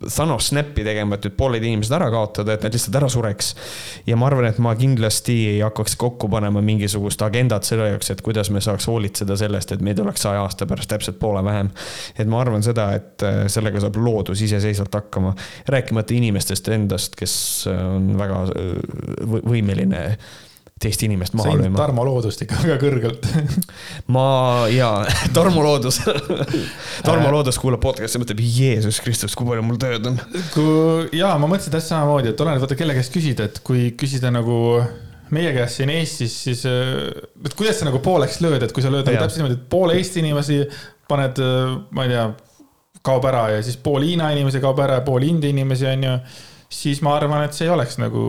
Thanos 0.05 0.51
snappi 0.51 0.85
tegema, 0.85 1.17
et 1.17 1.25
nüüd 1.25 1.37
pooled 1.39 1.65
inimesed 1.65 1.95
ära 1.97 2.11
kaotada, 2.13 2.53
et 2.53 2.67
nad 2.67 2.77
lihtsalt 2.77 2.99
ära 3.01 3.09
sureks. 3.13 3.55
ja 4.07 4.19
ma 4.21 4.29
arvan, 4.29 4.51
et 4.51 4.61
ma 4.61 4.75
kindlasti 4.77 5.39
ei 5.55 5.63
hakkaks 5.65 5.97
kokku 6.01 6.29
panema 6.33 6.61
mingisugust 6.65 7.25
agendat 7.25 7.65
selle 7.69 7.89
jaoks, 7.95 8.13
et 8.13 8.21
kuidas 8.25 8.53
me 8.53 8.61
saaks 8.65 8.89
hoolitseda 8.91 9.39
sellest, 9.41 9.73
et 9.73 9.85
meid 9.85 10.01
oleks 10.05 10.27
saja 10.27 10.43
aasta 10.45 10.69
pärast 10.69 10.93
täpselt 10.93 11.19
poole 11.19 11.41
vähem. 11.45 11.71
et 12.19 12.29
ma 12.29 12.43
arvan 12.43 12.63
seda, 12.67 12.91
et 12.99 13.25
sellega 13.49 13.81
saab 13.81 13.97
loodus 13.97 14.45
iseseisvalt 14.45 15.01
hakkama, 15.01 15.33
rääkimata 15.73 16.13
inimestest 16.15 16.69
endast, 16.77 17.17
kes 17.17 17.39
on 17.73 18.13
väga 18.21 18.45
võimeline 19.49 20.05
teist 20.83 21.03
inimest 21.07 21.35
maha 21.39 21.55
lööma. 21.59 21.79
Tarmo 21.79 22.05
Loodust 22.07 22.43
ikka 22.45 22.61
väga 22.63 22.77
kõrgelt 22.83 23.27
ma 24.15 24.27
jaa, 24.73 25.03
Tarmo 25.37 25.65
Loodus 25.65 26.01
Tarmo 27.07 27.33
Loodus 27.35 27.59
kuulab 27.61 27.83
podcast'i 27.83 28.21
mõtleb, 28.23 28.43
Jeesus 28.43 29.01
Kristus, 29.05 29.37
kui 29.39 29.49
palju 29.49 29.67
mul 29.67 29.81
tööd 29.81 30.07
on. 30.11 30.19
kui 30.55 31.19
jaa, 31.19 31.35
ma 31.41 31.51
mõtlesin 31.51 31.75
täpselt 31.75 31.95
samamoodi, 31.95 32.33
et 32.33 32.45
oleneb, 32.45 32.63
vaata 32.65 32.79
kelle 32.79 32.97
käest 32.99 33.15
küsida, 33.15 33.49
et 33.51 33.63
kui 33.67 33.91
küsida 33.99 34.33
nagu 34.35 34.59
meie 35.35 35.53
käes 35.57 35.79
siin 35.81 35.93
Eestis, 35.93 36.35
siis, 36.47 36.65
et 36.65 37.57
kuidas 37.57 37.81
sa 37.81 37.89
nagu 37.89 38.01
pooleks 38.05 38.41
lööd, 38.45 38.63
et 38.65 38.73
kui 38.75 38.85
sa 38.85 38.93
lööd 38.93 39.09
nagu 39.09 39.21
täpselt 39.21 39.43
niimoodi, 39.43 39.59
et 39.61 39.71
pool 39.73 39.93
Eesti 39.97 40.23
inimesi 40.23 40.63
paned, 41.09 41.41
ma 41.95 42.07
ei 42.07 42.15
tea, 42.15 42.29
kaob 43.09 43.25
ära 43.29 43.47
ja 43.55 43.63
siis 43.65 43.79
pool 43.81 44.05
Hiina 44.07 44.31
inimesi 44.35 44.61
kaob 44.63 44.81
ära 44.85 44.99
ja 44.99 45.07
pool 45.07 45.27
India 45.27 45.53
inimesi, 45.53 45.87
on 45.91 46.07
ju. 46.07 46.15
siis 46.81 47.01
ma 47.05 47.15
arvan, 47.17 47.45
et 47.47 47.57
see 47.57 47.69
ei 47.69 47.73
oleks 47.75 47.99
nagu 48.01 48.25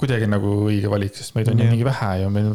kuidagi 0.00 0.28
nagu 0.28 0.54
õige 0.68 0.90
valik, 0.92 1.14
sest 1.16 1.36
meid 1.36 1.50
on 1.50 1.60
ju 1.60 1.68
mingi 1.70 1.86
vähe 1.86 2.10
ja 2.22 2.30
meil 2.32 2.50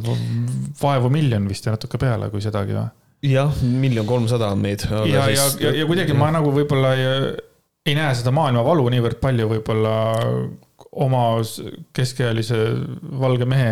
vaevu 0.81 1.11
miljon 1.13 1.47
vist 1.49 1.65
ja 1.65 1.75
natuke 1.75 1.99
peale, 2.01 2.29
kui 2.33 2.43
sedagi 2.43 2.75
või. 2.77 2.87
jah, 3.31 3.61
miljon 3.61 4.07
kolmsada 4.09 4.51
on 4.53 4.61
meid. 4.61 4.85
ja, 5.09 5.27
ja, 5.33 5.47
ja, 5.61 5.71
ja 5.81 5.87
kuidagi 5.89 6.17
ma 6.17 6.31
nagu 6.33 6.53
võib-olla 6.53 6.93
ei, 6.97 7.07
ei 7.89 7.97
näe 7.97 8.11
seda 8.17 8.33
maailmavalu 8.35 8.89
niivõrd 8.93 9.21
palju 9.23 9.49
võib-olla 9.55 9.95
oma 11.01 11.23
keskealise 11.95 12.59
valge 13.21 13.47
mehe, 13.47 13.71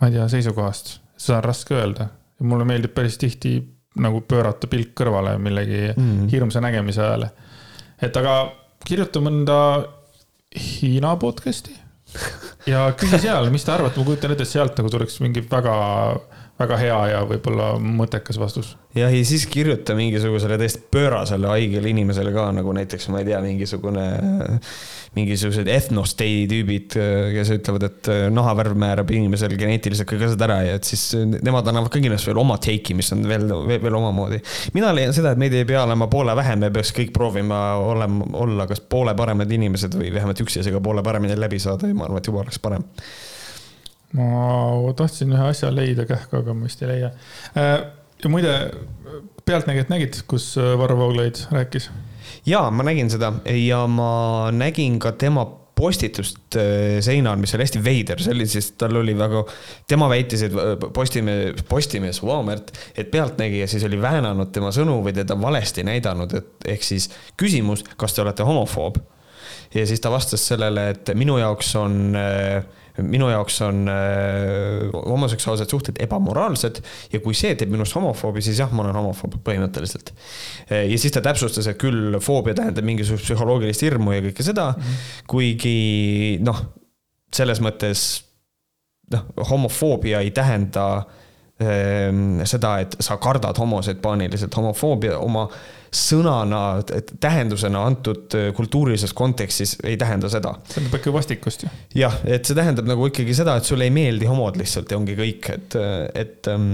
ma 0.00 0.10
ei 0.10 0.18
tea, 0.18 0.28
seisukohast. 0.30 0.98
seda 1.16 1.40
on 1.40 1.48
raske 1.48 1.74
öelda 1.74 2.10
ja 2.12 2.46
mulle 2.46 2.66
meeldib 2.68 2.94
päris 2.94 3.16
tihti 3.18 3.58
nagu 4.02 4.20
pöörata 4.28 4.68
pilk 4.68 4.92
kõrvale 4.98 5.38
millegi 5.40 5.88
mm. 5.94 6.26
hirmsa 6.32 6.60
nägemise 6.60 7.02
ajal. 7.02 7.28
et 8.02 8.16
aga 8.22 8.38
kirjuta 8.86 9.24
mõnda 9.24 9.58
Hiina 10.56 11.10
podcast'i 11.20 11.74
ja 12.72 12.86
küsi 12.98 13.20
seal, 13.22 13.50
mis 13.54 13.66
te 13.66 13.74
arvate, 13.74 14.00
ma 14.00 14.08
kujutan 14.08 14.34
ette, 14.34 14.46
et 14.46 14.52
sealt 14.52 14.78
nagu 14.80 14.92
tuleks 14.92 15.20
mingi 15.24 15.44
väga, 15.50 15.76
väga 16.56 16.76
hea 16.80 16.98
ja 17.12 17.22
võib-olla 17.28 17.74
mõttekas 17.80 18.38
vastus. 18.40 18.72
jah, 18.96 19.12
ja 19.12 19.24
siis 19.28 19.44
kirjuta 19.52 19.94
mingisugusele 19.96 20.56
täiesti 20.60 20.80
pöörasele 20.92 21.50
haigele 21.50 21.90
inimesele 21.92 22.32
ka 22.32 22.46
nagu 22.56 22.72
näiteks, 22.76 23.10
ma 23.12 23.20
ei 23.20 23.28
tea, 23.28 23.40
mingisugune 23.44 24.06
mingisugused 25.16 25.68
ethnostei 25.72 26.46
tüübid, 26.48 26.96
kes 27.34 27.52
ütlevad, 27.54 27.86
et 27.88 28.10
äh, 28.12 28.22
nahavärv 28.32 28.76
määrab 28.80 29.12
inimesel 29.16 29.54
geneetiliselt 29.56 30.08
kõik 30.10 30.26
asjad 30.28 30.46
ära 30.48 30.58
ja 30.64 30.80
et 30.80 30.88
siis 30.88 31.04
nemad 31.16 31.68
annavad 31.68 31.92
ka 31.92 32.00
kindlasti 32.00 32.32
veel 32.32 32.40
oma 32.40 32.58
take'i, 32.62 32.96
mis 32.96 33.12
on 33.16 33.24
veel, 33.28 33.46
veel, 33.68 33.80
veel 33.84 34.00
omamoodi. 34.00 34.40
mina 34.76 34.92
leian 34.96 35.16
seda, 35.16 35.32
et 35.32 35.40
meid 35.40 35.56
ei 35.56 35.68
pea 35.68 35.84
olema 35.84 36.08
poole 36.12 36.36
vähem, 36.36 36.64
me 36.64 36.72
peaks 36.72 36.92
kõik 36.96 37.12
proovima 37.16 37.62
olema, 37.80 38.28
olla 38.44 38.68
kas 38.68 38.80
poole 38.80 39.16
paremad 39.16 39.52
inimesed 39.52 39.96
või 39.96 40.12
vähemalt 40.14 40.40
üksteisega 40.44 40.80
poole 40.84 41.04
paremini 41.04 41.36
läbi 41.36 41.60
saada 41.60 41.88
ja 41.88 41.96
ma 41.96 42.08
arvan, 42.08 42.24
et 42.24 42.32
juba 42.32 42.44
oleks 42.44 42.60
parem 42.64 42.84
ma 44.16 44.94
tahtsin 44.96 45.34
ühe 45.36 45.50
asja 45.50 45.70
leida 45.74 46.06
kähku, 46.08 46.40
aga 46.40 46.56
ma 46.56 46.68
vist 46.68 46.82
ei 46.82 46.90
leia. 46.94 47.12
Äh, 47.56 47.76
ja 48.22 48.32
muide, 48.32 48.56
Pealtnägijat 49.46 49.92
nägid, 49.92 50.22
kus 50.26 50.54
Varro 50.56 50.96
Vooglaid 50.98 51.44
rääkis? 51.54 51.90
jaa, 52.46 52.70
ma 52.74 52.86
nägin 52.86 53.10
seda 53.10 53.32
ja 53.54 53.84
ma 53.90 54.50
nägin 54.54 54.98
ka 55.02 55.12
tema 55.18 55.44
postitust 55.76 56.56
äh, 56.56 56.98
seinal, 57.04 57.36
mis 57.36 57.52
oli 57.54 57.66
hästi 57.66 57.82
veider, 57.84 58.20
see 58.24 58.32
oli 58.32 58.46
siis, 58.48 58.70
tal 58.80 58.96
oli 58.96 59.12
väga, 59.16 59.42
tema 59.88 60.08
väitis, 60.08 60.46
et 60.46 60.54
äh, 60.56 60.72
Postimees, 60.96 61.60
Postimees, 61.68 62.22
vau 62.24 62.40
Märt, 62.46 62.72
et 62.96 63.10
Pealtnägija 63.12 63.68
siis 63.68 63.84
oli 63.84 63.98
väänanud 64.00 64.54
tema 64.56 64.72
sõnu 64.72 65.02
või 65.04 65.12
teda 65.18 65.36
valesti 65.40 65.84
näidanud, 65.84 66.32
et 66.38 66.70
ehk 66.76 66.86
siis 66.86 67.10
küsimus, 67.36 67.84
kas 68.00 68.16
te 68.16 68.24
olete 68.24 68.46
homofoob? 68.48 69.02
ja 69.74 69.84
siis 69.84 70.00
ta 70.00 70.08
vastas 70.08 70.46
sellele, 70.48 70.88
et 70.94 71.12
minu 71.18 71.36
jaoks 71.42 71.74
on 71.76 72.16
äh, 72.16 72.64
minu 73.04 73.28
jaoks 73.30 73.58
on 73.66 73.82
äh, 73.90 74.86
homoseksuaalsed 74.94 75.72
suhted 75.72 76.00
ebamoraalsed 76.04 76.80
ja 77.12 77.20
kui 77.24 77.36
see 77.36 77.54
teeb 77.58 77.72
minust 77.72 77.96
homofoobi, 77.96 78.44
siis 78.44 78.60
jah, 78.62 78.72
ma 78.72 78.84
olen 78.84 78.96
homofoob 79.00 79.38
põhimõtteliselt. 79.46 80.12
Äh, 80.70 80.86
ja 80.92 81.00
siis 81.00 81.14
ta 81.16 81.24
täpsustas, 81.24 81.68
et 81.70 81.80
küll 81.80 82.18
foobia 82.24 82.56
tähendab 82.56 82.86
mingisugust 82.88 83.28
psühholoogilist 83.28 83.84
hirmu 83.86 84.16
ja 84.16 84.24
kõike 84.28 84.46
seda 84.46 84.70
mm, 84.72 84.82
-hmm. 84.82 85.28
kuigi 85.32 85.76
noh, 86.46 86.64
selles 87.34 87.60
mõttes 87.64 88.06
noh, 89.12 89.28
homofoobia 89.50 90.24
ei 90.24 90.32
tähenda 90.34 90.86
äh, 90.98 91.22
seda, 91.58 92.74
et 92.84 92.96
sa 93.00 93.16
kardad 93.16 93.56
homosid 93.56 94.02
paaniliselt, 94.02 94.52
homofoobia 94.58 95.16
oma 95.18 95.46
sõnana, 95.96 96.60
tähendusena 97.22 97.84
antud 97.88 98.34
äh, 98.36 98.48
kultuurilises 98.56 99.14
kontekstis 99.16 99.76
ei 99.86 99.96
tähenda 100.00 100.28
seda. 100.32 100.56
see 100.66 100.80
tähendab 100.80 100.98
ikka 100.98 101.14
vastikust 101.14 101.64
ju. 101.64 101.70
jah, 102.02 102.18
et 102.24 102.48
see 102.48 102.58
tähendab 102.58 102.88
nagu 102.90 103.06
ikkagi 103.08 103.36
seda, 103.38 103.56
et 103.56 103.68
sulle 103.68 103.86
ei 103.88 103.94
meeldi 103.94 104.28
homod 104.28 104.58
lihtsalt 104.60 104.92
ja 104.92 104.98
ongi 104.98 105.16
kõik, 105.18 105.48
et, 105.54 105.78
et 106.24 106.50
ähm,. 106.52 106.68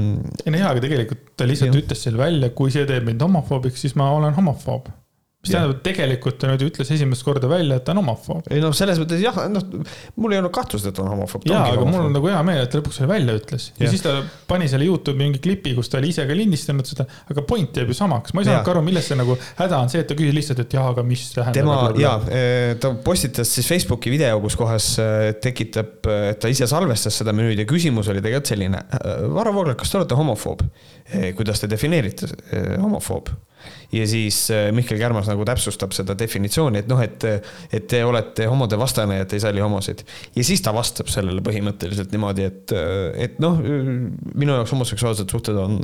ei 0.45 0.55
no 0.55 0.63
jaa, 0.63 0.73
aga 0.73 0.85
tegelikult 0.87 1.23
ta 1.37 1.49
lihtsalt 1.49 1.73
jah. 1.73 1.85
ütles 1.85 2.03
selle 2.09 2.23
välja, 2.23 2.51
kui 2.57 2.75
see 2.75 2.89
teeb 2.89 3.07
mind 3.09 3.23
homofoobiks, 3.23 3.85
siis 3.87 3.97
ma 4.01 4.11
olen 4.17 4.35
homofoob 4.39 4.91
mis 5.43 5.51
tähendab, 5.51 5.73
et 5.75 5.83
tegelikult 5.83 6.37
ta 6.39 6.53
nüüd 6.53 6.63
ütles 6.69 6.91
esimest 6.95 7.25
korda 7.27 7.49
välja, 7.51 7.81
et 7.81 7.85
ta 7.87 7.91
on 7.97 7.99
homofoob. 7.99 8.47
ei 8.55 8.61
noh, 8.63 8.71
selles 8.79 9.01
mõttes 9.03 9.19
jah, 9.19 9.41
noh, 9.51 9.65
mul 10.23 10.35
ei 10.37 10.39
olnud 10.39 10.53
kahtlust, 10.55 10.87
et 10.87 10.95
ta 10.95 11.03
on 11.03 11.11
homofoob. 11.17 11.49
jaa, 11.49 11.65
aga 11.65 11.81
homofoob. 11.81 11.91
mul 11.91 12.07
on 12.07 12.15
nagu 12.15 12.31
hea 12.31 12.43
meel, 12.47 12.61
et 12.63 12.71
ta 12.71 12.79
lõpuks 12.79 13.01
selle 13.01 13.11
välja 13.11 13.35
ütles. 13.41 13.67
ja 13.81 13.91
siis 13.91 14.05
ta 14.05 14.13
pani 14.47 14.69
selle 14.71 14.87
Youtube'i 14.87 15.19
mingi 15.19 15.41
klipi, 15.43 15.73
kus 15.75 15.91
ta 15.91 15.99
oli 15.99 16.13
ise 16.15 16.29
ka 16.29 16.37
lindistanud 16.39 16.87
seda, 16.87 17.09
aga 17.35 17.43
point 17.49 17.81
jääb 17.81 17.91
ju 17.91 17.99
samaks, 17.99 18.37
ma 18.37 18.45
ei 18.45 18.49
saanudki 18.53 18.73
aru, 18.77 18.85
milles 18.87 19.11
see 19.11 19.19
nagu 19.19 19.37
häda 19.59 19.83
on 19.83 19.91
see, 19.91 20.05
et 20.05 20.11
ta 20.13 20.19
küsis 20.21 20.39
lihtsalt, 20.39 20.63
et 20.63 20.79
jah, 20.79 20.87
aga 20.95 21.07
mis 21.11 21.27
tähendab. 21.35 21.59
tema 21.59 21.81
jaa, 21.99 22.15
eh, 22.39 22.77
ta 22.79 22.95
postitas 23.03 23.51
siis 23.51 23.67
Facebooki 23.67 24.15
video, 24.15 24.39
kus 24.47 24.59
kohas 24.63 24.93
eh, 25.03 25.33
tekitab, 25.43 26.07
eh, 26.07 26.29
et 26.37 26.43
ta 26.47 26.55
ise 26.55 26.71
salvestas 26.71 27.19
seda 27.19 27.35
menüüd 27.35 27.65
ja 27.65 27.67
küsimus 27.67 28.15
oli 28.15 28.23
tegelikult 28.23 28.55
selline. 28.55 28.87
Varro 29.35 29.59
Vooglaid, 29.59 29.81
kas 29.83 29.91
te 29.91 29.99
olete 29.99 30.23
homofoob? 30.23 30.63
Kuidas 31.37 31.61
te 31.61 31.71
defineerite 31.71 32.29
homofoob? 32.81 33.33
ja 33.93 34.07
siis 34.09 34.51
äh, 34.51 34.73
Mihkel 34.75 34.99
Kärmas 34.99 35.29
nagu 35.31 35.45
täpsustab 35.47 35.95
seda 35.97 36.17
definitsiooni, 36.19 36.83
et 36.83 36.89
noh, 36.91 37.01
et, 37.05 37.25
et 37.73 37.87
te 37.89 38.03
olete 38.05 38.47
homode 38.51 38.79
vastane, 38.81 39.21
et 39.23 39.35
ei 39.37 39.43
salli 39.43 39.63
homosid. 39.63 40.05
ja 40.37 40.45
siis 40.47 40.63
ta 40.65 40.75
vastab 40.75 41.11
sellele 41.13 41.45
põhimõtteliselt 41.45 42.15
niimoodi, 42.15 42.47
et, 42.49 42.75
et 43.27 43.37
noh, 43.43 43.61
minu 43.63 44.57
jaoks 44.57 44.73
homoseksuaalsed 44.75 45.35
suhted 45.35 45.59
on 45.61 45.79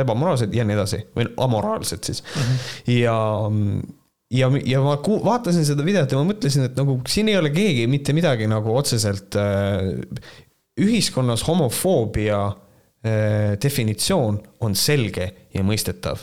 ebamoraalsed 0.00 0.54
ja 0.54 0.66
nii 0.66 0.78
edasi 0.78 1.04
või 1.16 1.28
amoraalsed 1.46 2.10
siis 2.10 2.24
mm. 2.24 2.40
-hmm. 2.40 2.96
ja 2.98 3.18
ja, 4.34 4.50
ja 4.64 4.80
ma 4.82 4.96
vaatasin 5.24 5.66
seda 5.66 5.84
videot 5.86 6.10
ja 6.10 6.18
ma 6.18 6.32
mõtlesin, 6.32 6.66
et 6.68 6.78
nagu 6.78 6.98
siin 7.08 7.30
ei 7.30 7.38
ole 7.38 7.52
keegi 7.54 7.86
mitte 7.90 8.16
midagi 8.16 8.48
nagu 8.50 8.74
otseselt 8.74 9.36
äh, 9.38 9.92
ühiskonnas 10.80 11.44
homofoobia 11.46 12.40
definitsioon 13.60 14.38
on 14.64 14.76
selge 14.78 15.26
ja 15.52 15.60
mõistetav 15.66 16.22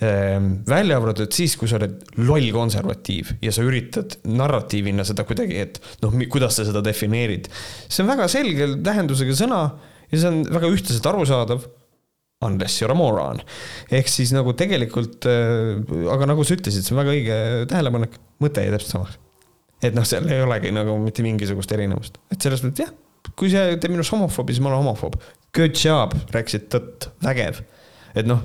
Ehm, 0.00 0.62
välja 0.64 0.96
arvatud 0.96 1.28
siis, 1.36 1.58
kui 1.60 1.68
sa 1.68 1.76
oled 1.76 1.98
loll 2.24 2.46
konservatiiv 2.54 3.34
ja 3.44 3.52
sa 3.52 3.64
üritad 3.66 4.14
narratiivina 4.32 5.04
seda 5.04 5.26
kuidagi, 5.28 5.58
et 5.60 5.76
noh, 6.00 6.14
kuidas 6.32 6.56
sa 6.56 6.64
seda 6.64 6.80
defineerid. 6.84 7.50
see 7.84 8.00
on 8.06 8.08
väga 8.08 8.28
selge 8.32 8.68
tähendusega 8.86 9.36
sõna 9.36 9.58
ja 10.08 10.22
see 10.22 10.30
on 10.30 10.40
väga 10.48 10.72
ühtlaselt 10.72 11.10
arusaadav. 11.12 11.68
Unless 12.40 12.80
you 12.80 12.86
are 12.86 12.94
a 12.94 12.96
moron. 12.96 13.42
ehk 13.92 14.08
siis 14.08 14.32
nagu 14.32 14.54
tegelikult, 14.56 15.28
äh, 15.28 15.76
aga 16.08 16.30
nagu 16.30 16.48
sa 16.48 16.56
ütlesid, 16.56 16.86
see 16.86 16.96
on 16.96 17.02
väga 17.02 17.12
õige 17.12 17.36
tähelepanek, 17.68 18.16
mõte 18.40 18.64
jäi 18.64 18.72
täpselt 18.72 18.94
samaks. 18.94 19.18
et 19.84 19.92
noh, 19.92 20.08
seal 20.08 20.24
ei 20.32 20.40
olegi 20.40 20.72
nagu 20.72 20.96
mitte 21.04 21.20
mingisugust 21.26 21.76
erinevust, 21.76 22.16
et 22.32 22.40
selles 22.40 22.64
mõttes 22.64 22.86
jah, 22.86 22.96
kui 23.36 23.52
see 23.52 23.76
teeb 23.76 23.92
minust 23.92 24.16
homofoobi, 24.16 24.56
siis 24.56 24.64
ma 24.64 24.72
olen 24.72 24.86
homofoob. 24.86 25.20
Good 25.56 25.74
job, 25.74 26.14
rääkisid 26.34 26.68
tõtt, 26.70 27.10
vägev. 27.24 27.64
et 28.14 28.26
noh 28.26 28.44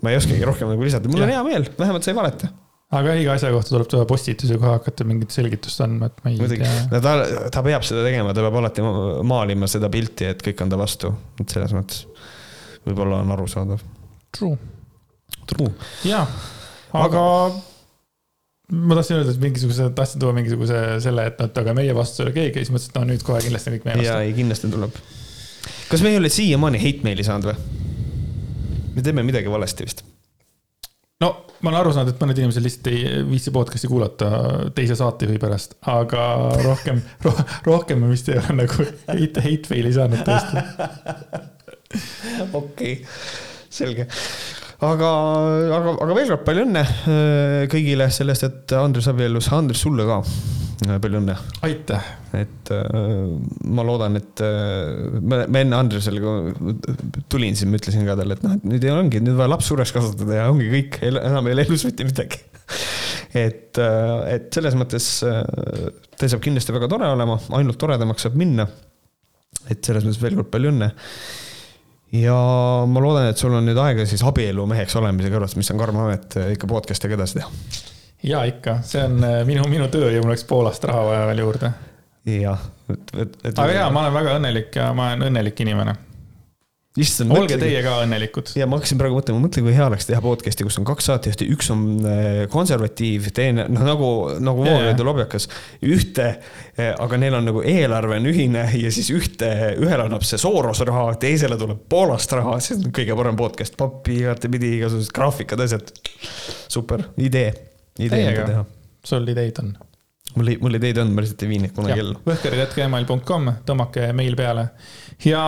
ma 0.00 0.12
ei 0.12 0.16
oskagi 0.16 0.44
rohkem 0.48 0.68
nagu 0.72 0.84
lisada, 0.84 1.10
mul 1.12 1.26
on 1.26 1.32
hea 1.32 1.44
meel, 1.44 1.66
vähemalt 1.78 2.06
sa 2.06 2.12
ei 2.12 2.16
valeta 2.16 2.48
aga 2.96 3.14
iga 3.20 3.36
asja 3.36 3.52
kohta 3.54 3.74
tuleb 3.74 3.90
teha 3.90 4.06
postituse 4.08 4.56
kohe 4.58 4.72
hakata 4.74 5.06
mingit 5.06 5.34
selgitust 5.34 5.82
andma, 5.84 6.08
et 6.10 6.24
ma 6.24 6.32
ei 6.32 6.40
Muidugi. 6.40 6.64
tea. 6.64 6.86
no 6.90 7.00
ta, 7.04 7.14
ta 7.54 7.62
peab 7.66 7.86
seda 7.86 8.02
tegema, 8.06 8.34
ta 8.34 8.42
peab 8.44 8.58
alati 8.60 8.84
maalima 9.30 9.68
seda 9.70 9.90
pilti, 9.92 10.26
et 10.32 10.42
kõik 10.46 10.64
on 10.64 10.72
ta 10.72 10.78
vastu, 10.80 11.12
et 11.42 11.54
selles 11.54 11.74
mõttes 11.76 12.04
võib-olla 12.88 13.20
on 13.22 13.34
arusaadav. 13.36 13.82
True. 14.34 14.56
True. 15.50 15.70
jaa, 16.06 16.24
aga, 16.98 17.04
aga 17.04 17.24
ma 18.70 18.94
tahtsin 18.94 19.16
öelda, 19.18 19.34
et 19.34 19.42
mingisuguse, 19.42 19.90
tahtsin 19.96 20.22
tuua 20.22 20.34
mingisuguse 20.36 20.78
selle, 21.02 21.26
et 21.30 21.40
noh, 21.42 21.50
aga 21.62 21.74
meie 21.76 21.94
vastu 21.96 22.22
ei 22.22 22.28
ole 22.28 22.36
keegi, 22.36 22.62
siis 22.62 22.72
mõtlesin, 22.74 22.92
et 22.92 23.00
no 23.00 23.08
nüüd 23.08 23.26
kohe 23.26 23.42
kindlasti 23.44 23.74
kõik 23.74 23.86
meie 23.88 23.98
vastu. 23.98 24.08
jaa, 24.08 24.22
ei 24.26 24.36
kindlasti 24.36 24.70
tuleb. 24.70 25.00
kas 25.90 26.04
me 26.04 26.14
ei 26.14 26.20
ole 26.20 26.30
siiamaani 26.32 26.82
hate 26.82 27.06
mail'i 27.06 27.26
saanud 27.26 27.50
või? 27.50 27.56
me 28.94 29.04
teeme 29.06 29.26
midagi 29.26 29.50
valesti 29.50 29.86
vist. 29.88 30.04
no 31.24 31.32
ma 31.60 31.72
olen 31.72 31.80
aru 31.80 31.94
saanud, 31.96 32.14
et 32.14 32.22
mõned 32.22 32.42
inimesed 32.42 32.66
lihtsalt 32.66 32.90
ei 32.92 33.26
viitsi 33.32 33.54
podcast'i 33.54 33.90
kuulata 33.90 34.30
teise 34.76 34.96
saatejuhi 35.00 35.42
pärast, 35.42 35.76
aga 35.90 36.24
rohkem 36.64 37.02
ro, 37.26 37.34
rohkem 37.66 38.04
me 38.04 38.14
vist 38.14 38.30
ei 38.30 38.38
ole 38.40 38.62
nagu 38.62 38.88
hate, 39.10 39.46
hate 39.46 39.74
fail'i 39.74 39.94
saanud 39.98 40.24
tõesti. 40.26 40.64
okei 42.60 42.60
okay., 42.60 42.96
selge 43.70 44.06
aga, 44.86 45.10
aga, 45.76 45.92
aga 46.04 46.16
veel 46.16 46.30
kord 46.32 46.46
palju 46.46 46.64
õnne 46.66 46.82
äh, 46.82 47.66
kõigile 47.72 48.08
sellest, 48.12 48.46
et 48.46 48.74
Andres 48.78 49.08
abiellus, 49.10 49.50
Andres 49.54 49.82
sulle 49.84 50.06
ka 50.08 50.20
palju 50.80 51.20
õnne. 51.20 51.36
aitäh. 51.66 52.06
et 52.40 52.72
äh, 52.72 53.18
ma 53.68 53.84
loodan, 53.86 54.16
et 54.20 54.42
äh, 54.44 55.18
ma, 55.20 55.42
ma 55.44 55.64
enne 55.64 55.76
Andresele 55.76 56.22
tulin, 57.32 57.58
siis 57.58 57.68
ma 57.68 57.80
ütlesin 57.80 58.08
ka 58.08 58.16
talle, 58.20 58.38
et 58.38 58.46
noh, 58.46 58.56
et 58.56 58.68
nüüd 58.72 58.86
ongi, 58.94 59.20
nüüd 59.24 59.36
vaja 59.40 59.52
laps 59.52 59.68
suureks 59.70 59.92
kasvatada 59.96 60.40
ja 60.40 60.48
ongi 60.52 60.70
kõik, 60.72 61.02
enam 61.10 61.50
ei 61.50 61.58
ole 61.58 61.68
elus 61.68 61.84
mitte 61.88 62.08
midagi 62.08 62.40
et, 63.36 63.78
et 63.78 64.48
selles 64.54 64.76
mõttes 64.78 65.10
teil 65.20 66.30
saab 66.32 66.42
kindlasti 66.42 66.74
väga 66.74 66.88
tore 66.90 67.10
olema, 67.10 67.36
ainult 67.58 67.78
toredamaks 67.82 68.26
saab 68.26 68.38
minna. 68.40 68.66
et 69.68 69.84
selles 69.84 70.06
mõttes 70.06 70.22
veel 70.22 70.40
kord 70.40 70.50
palju 70.54 70.72
õnne 70.72 70.92
ja 72.12 72.36
ma 72.90 73.02
loodan, 73.04 73.30
et 73.30 73.38
sul 73.40 73.54
on 73.54 73.66
nüüd 73.66 73.78
aega 73.78 74.06
siis 74.08 74.24
abielumeheks 74.26 74.96
olemise 75.00 75.30
kõrvalt, 75.32 75.56
mis 75.60 75.70
on 75.70 75.80
karm 75.80 76.02
amet, 76.04 76.36
ikka 76.56 76.70
podcast'iga 76.70 77.18
edasi 77.18 77.40
teha. 77.40 77.50
ja 78.32 78.44
ikka, 78.50 78.80
see 78.86 79.04
on 79.06 79.22
minu, 79.48 79.64
minu 79.70 79.88
töö 79.92 80.10
ja 80.10 80.22
mul 80.22 80.34
oleks 80.34 80.44
Poolast 80.48 80.84
raha 80.90 81.06
vaja 81.06 81.24
veel 81.30 81.44
juurde. 81.44 81.72
jah, 82.34 82.68
et, 82.90 83.16
et, 83.16 83.40
et. 83.44 83.56
aga 83.56 83.72
jaa, 83.72 83.90
ma 83.94 84.06
olen 84.06 84.16
väga 84.20 84.38
õnnelik 84.40 84.80
ja 84.82 84.92
ma 84.96 85.12
olen 85.12 85.30
õnnelik 85.30 85.66
inimene 85.66 85.96
issand. 86.98 87.30
olge 87.30 87.54
mõtlegi. 87.54 87.62
teie 87.62 87.82
ka 87.84 87.92
õnnelikud. 88.02 88.50
ja 88.58 88.66
ma 88.66 88.78
hakkasin 88.78 88.98
praegu 88.98 89.18
mõtlema, 89.20 89.42
mõtle, 89.44 89.62
kui 89.62 89.74
hea 89.76 89.84
oleks 89.86 90.08
teha 90.08 90.18
podcast'i, 90.24 90.66
kus 90.66 90.78
on 90.80 90.86
kaks 90.88 91.06
saatejuhti, 91.06 91.46
üks 91.54 91.70
on 91.70 91.84
äh, 92.02 92.24
konservatiiv, 92.50 93.28
teine 93.36 93.68
noh, 93.70 93.84
nagu, 93.86 94.08
nagu 94.42 94.64
Vooglaid 94.66 94.98
ja 94.98 95.06
Lobjakas. 95.06 95.46
ühte, 95.86 96.26
äh, 96.74 96.90
aga 96.90 97.20
neil 97.22 97.38
on 97.38 97.46
nagu 97.46 97.62
eelarve 97.62 98.18
on 98.18 98.26
ühine 98.32 98.66
ja 98.74 98.92
siis 98.94 99.12
ühte, 99.14 99.50
ühele 99.78 100.08
annab 100.08 100.26
see 100.26 100.40
Soros 100.42 100.82
raha, 100.88 101.14
teisele 101.22 101.58
tuleb 101.60 101.84
Poolast 101.90 102.34
raha, 102.34 102.58
see 102.64 102.80
on 102.80 102.90
kõige 102.96 103.18
parem 103.22 103.38
podcast, 103.38 103.78
pappi 103.78 104.18
igatepidi, 104.24 104.74
igasugused 104.80 105.14
graafikad, 105.14 105.62
asjad. 105.62 105.94
super, 106.66 107.06
idee, 107.22 107.54
idee 108.02 108.26
mida 108.26 108.48
teha. 108.50 108.66
sul 109.06 109.30
ideid 109.30 109.62
on? 109.62 109.76
mul, 110.34 110.56
mul 110.62 110.82
ideid 110.82 110.98
on, 111.02 111.14
ma 111.14 111.22
lihtsalt 111.22 111.46
ei 111.46 111.54
vii 111.54 111.66
neid 111.68 111.78
kunagi 111.78 112.02
ellu. 112.02 112.22
võhkerid.gmail.com, 112.26 113.52
tõmmake 113.66 114.10
meil 114.18 114.34
peale 114.38 114.72
ja 115.22 115.44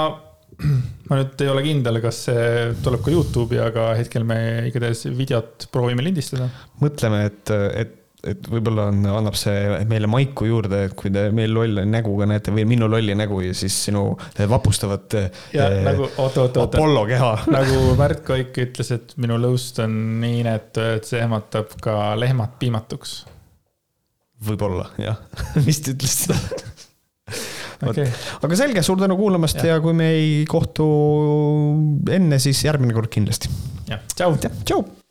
ma 1.08 1.18
nüüd 1.18 1.42
ei 1.44 1.50
ole 1.52 1.64
kindel, 1.66 1.98
kas 2.04 2.26
see 2.28 2.44
tuleb 2.84 3.02
ka 3.04 3.14
Youtube'i, 3.14 3.60
aga 3.62 3.90
hetkel 3.98 4.26
me 4.28 4.38
igatahes 4.68 5.06
videot 5.16 5.66
proovime 5.74 6.04
lindistada. 6.06 6.48
mõtleme, 6.82 7.24
et, 7.28 7.52
et, 7.82 7.98
et 8.32 8.48
võib-olla 8.50 8.86
on, 8.92 9.02
annab 9.18 9.36
see 9.38 9.82
meile 9.90 10.10
maiku 10.10 10.46
juurde, 10.48 10.84
et 10.88 10.96
kui 10.98 11.12
te 11.14 11.26
meil 11.34 11.52
lolli 11.54 11.84
näguga 11.88 12.28
näete 12.30 12.54
või 12.54 12.66
minu 12.74 12.88
lolli 12.90 13.16
nägu 13.18 13.42
ja 13.44 13.54
siis 13.56 13.76
sinu 13.88 14.04
vapustavat. 14.54 15.18
ja 15.54 15.68
eh, 15.68 15.82
nagu 15.88 16.06
oota, 16.08 16.46
oota, 16.46 16.64
oota. 16.64 16.78
Apollo 16.78 17.04
keha 17.10 17.32
nagu 17.56 17.84
Märt 17.98 18.24
Koik 18.26 18.62
ütles, 18.66 18.94
et 18.94 19.16
minu 19.22 19.40
lõust 19.42 19.82
on 19.84 19.98
nii 20.22 20.42
inetu, 20.44 20.86
et 20.98 21.08
see 21.08 21.22
ehmatab 21.22 21.76
ka 21.82 22.12
lehmad 22.18 22.58
piimatuks. 22.62 23.22
võib-olla 24.48 24.90
jah 25.02 25.18
vist 25.68 25.90
ütles 25.92 26.22
seda 26.24 26.38
okay.. 27.90 28.08
aga 28.42 28.58
selge, 28.58 28.86
suur 28.86 29.00
tänu 29.02 29.18
kuulamast 29.20 29.62
ja. 29.62 29.74
ja 29.74 29.84
kui 29.84 29.96
me 29.96 30.10
ei 30.16 30.32
kohtu 30.48 30.88
enne, 32.10 32.40
siis 32.42 32.64
järgmine 32.66 32.96
kord 32.96 33.12
kindlasti. 33.12 33.52
jah, 33.90 34.02
tšau. 34.14 34.36
tšau 34.64 35.01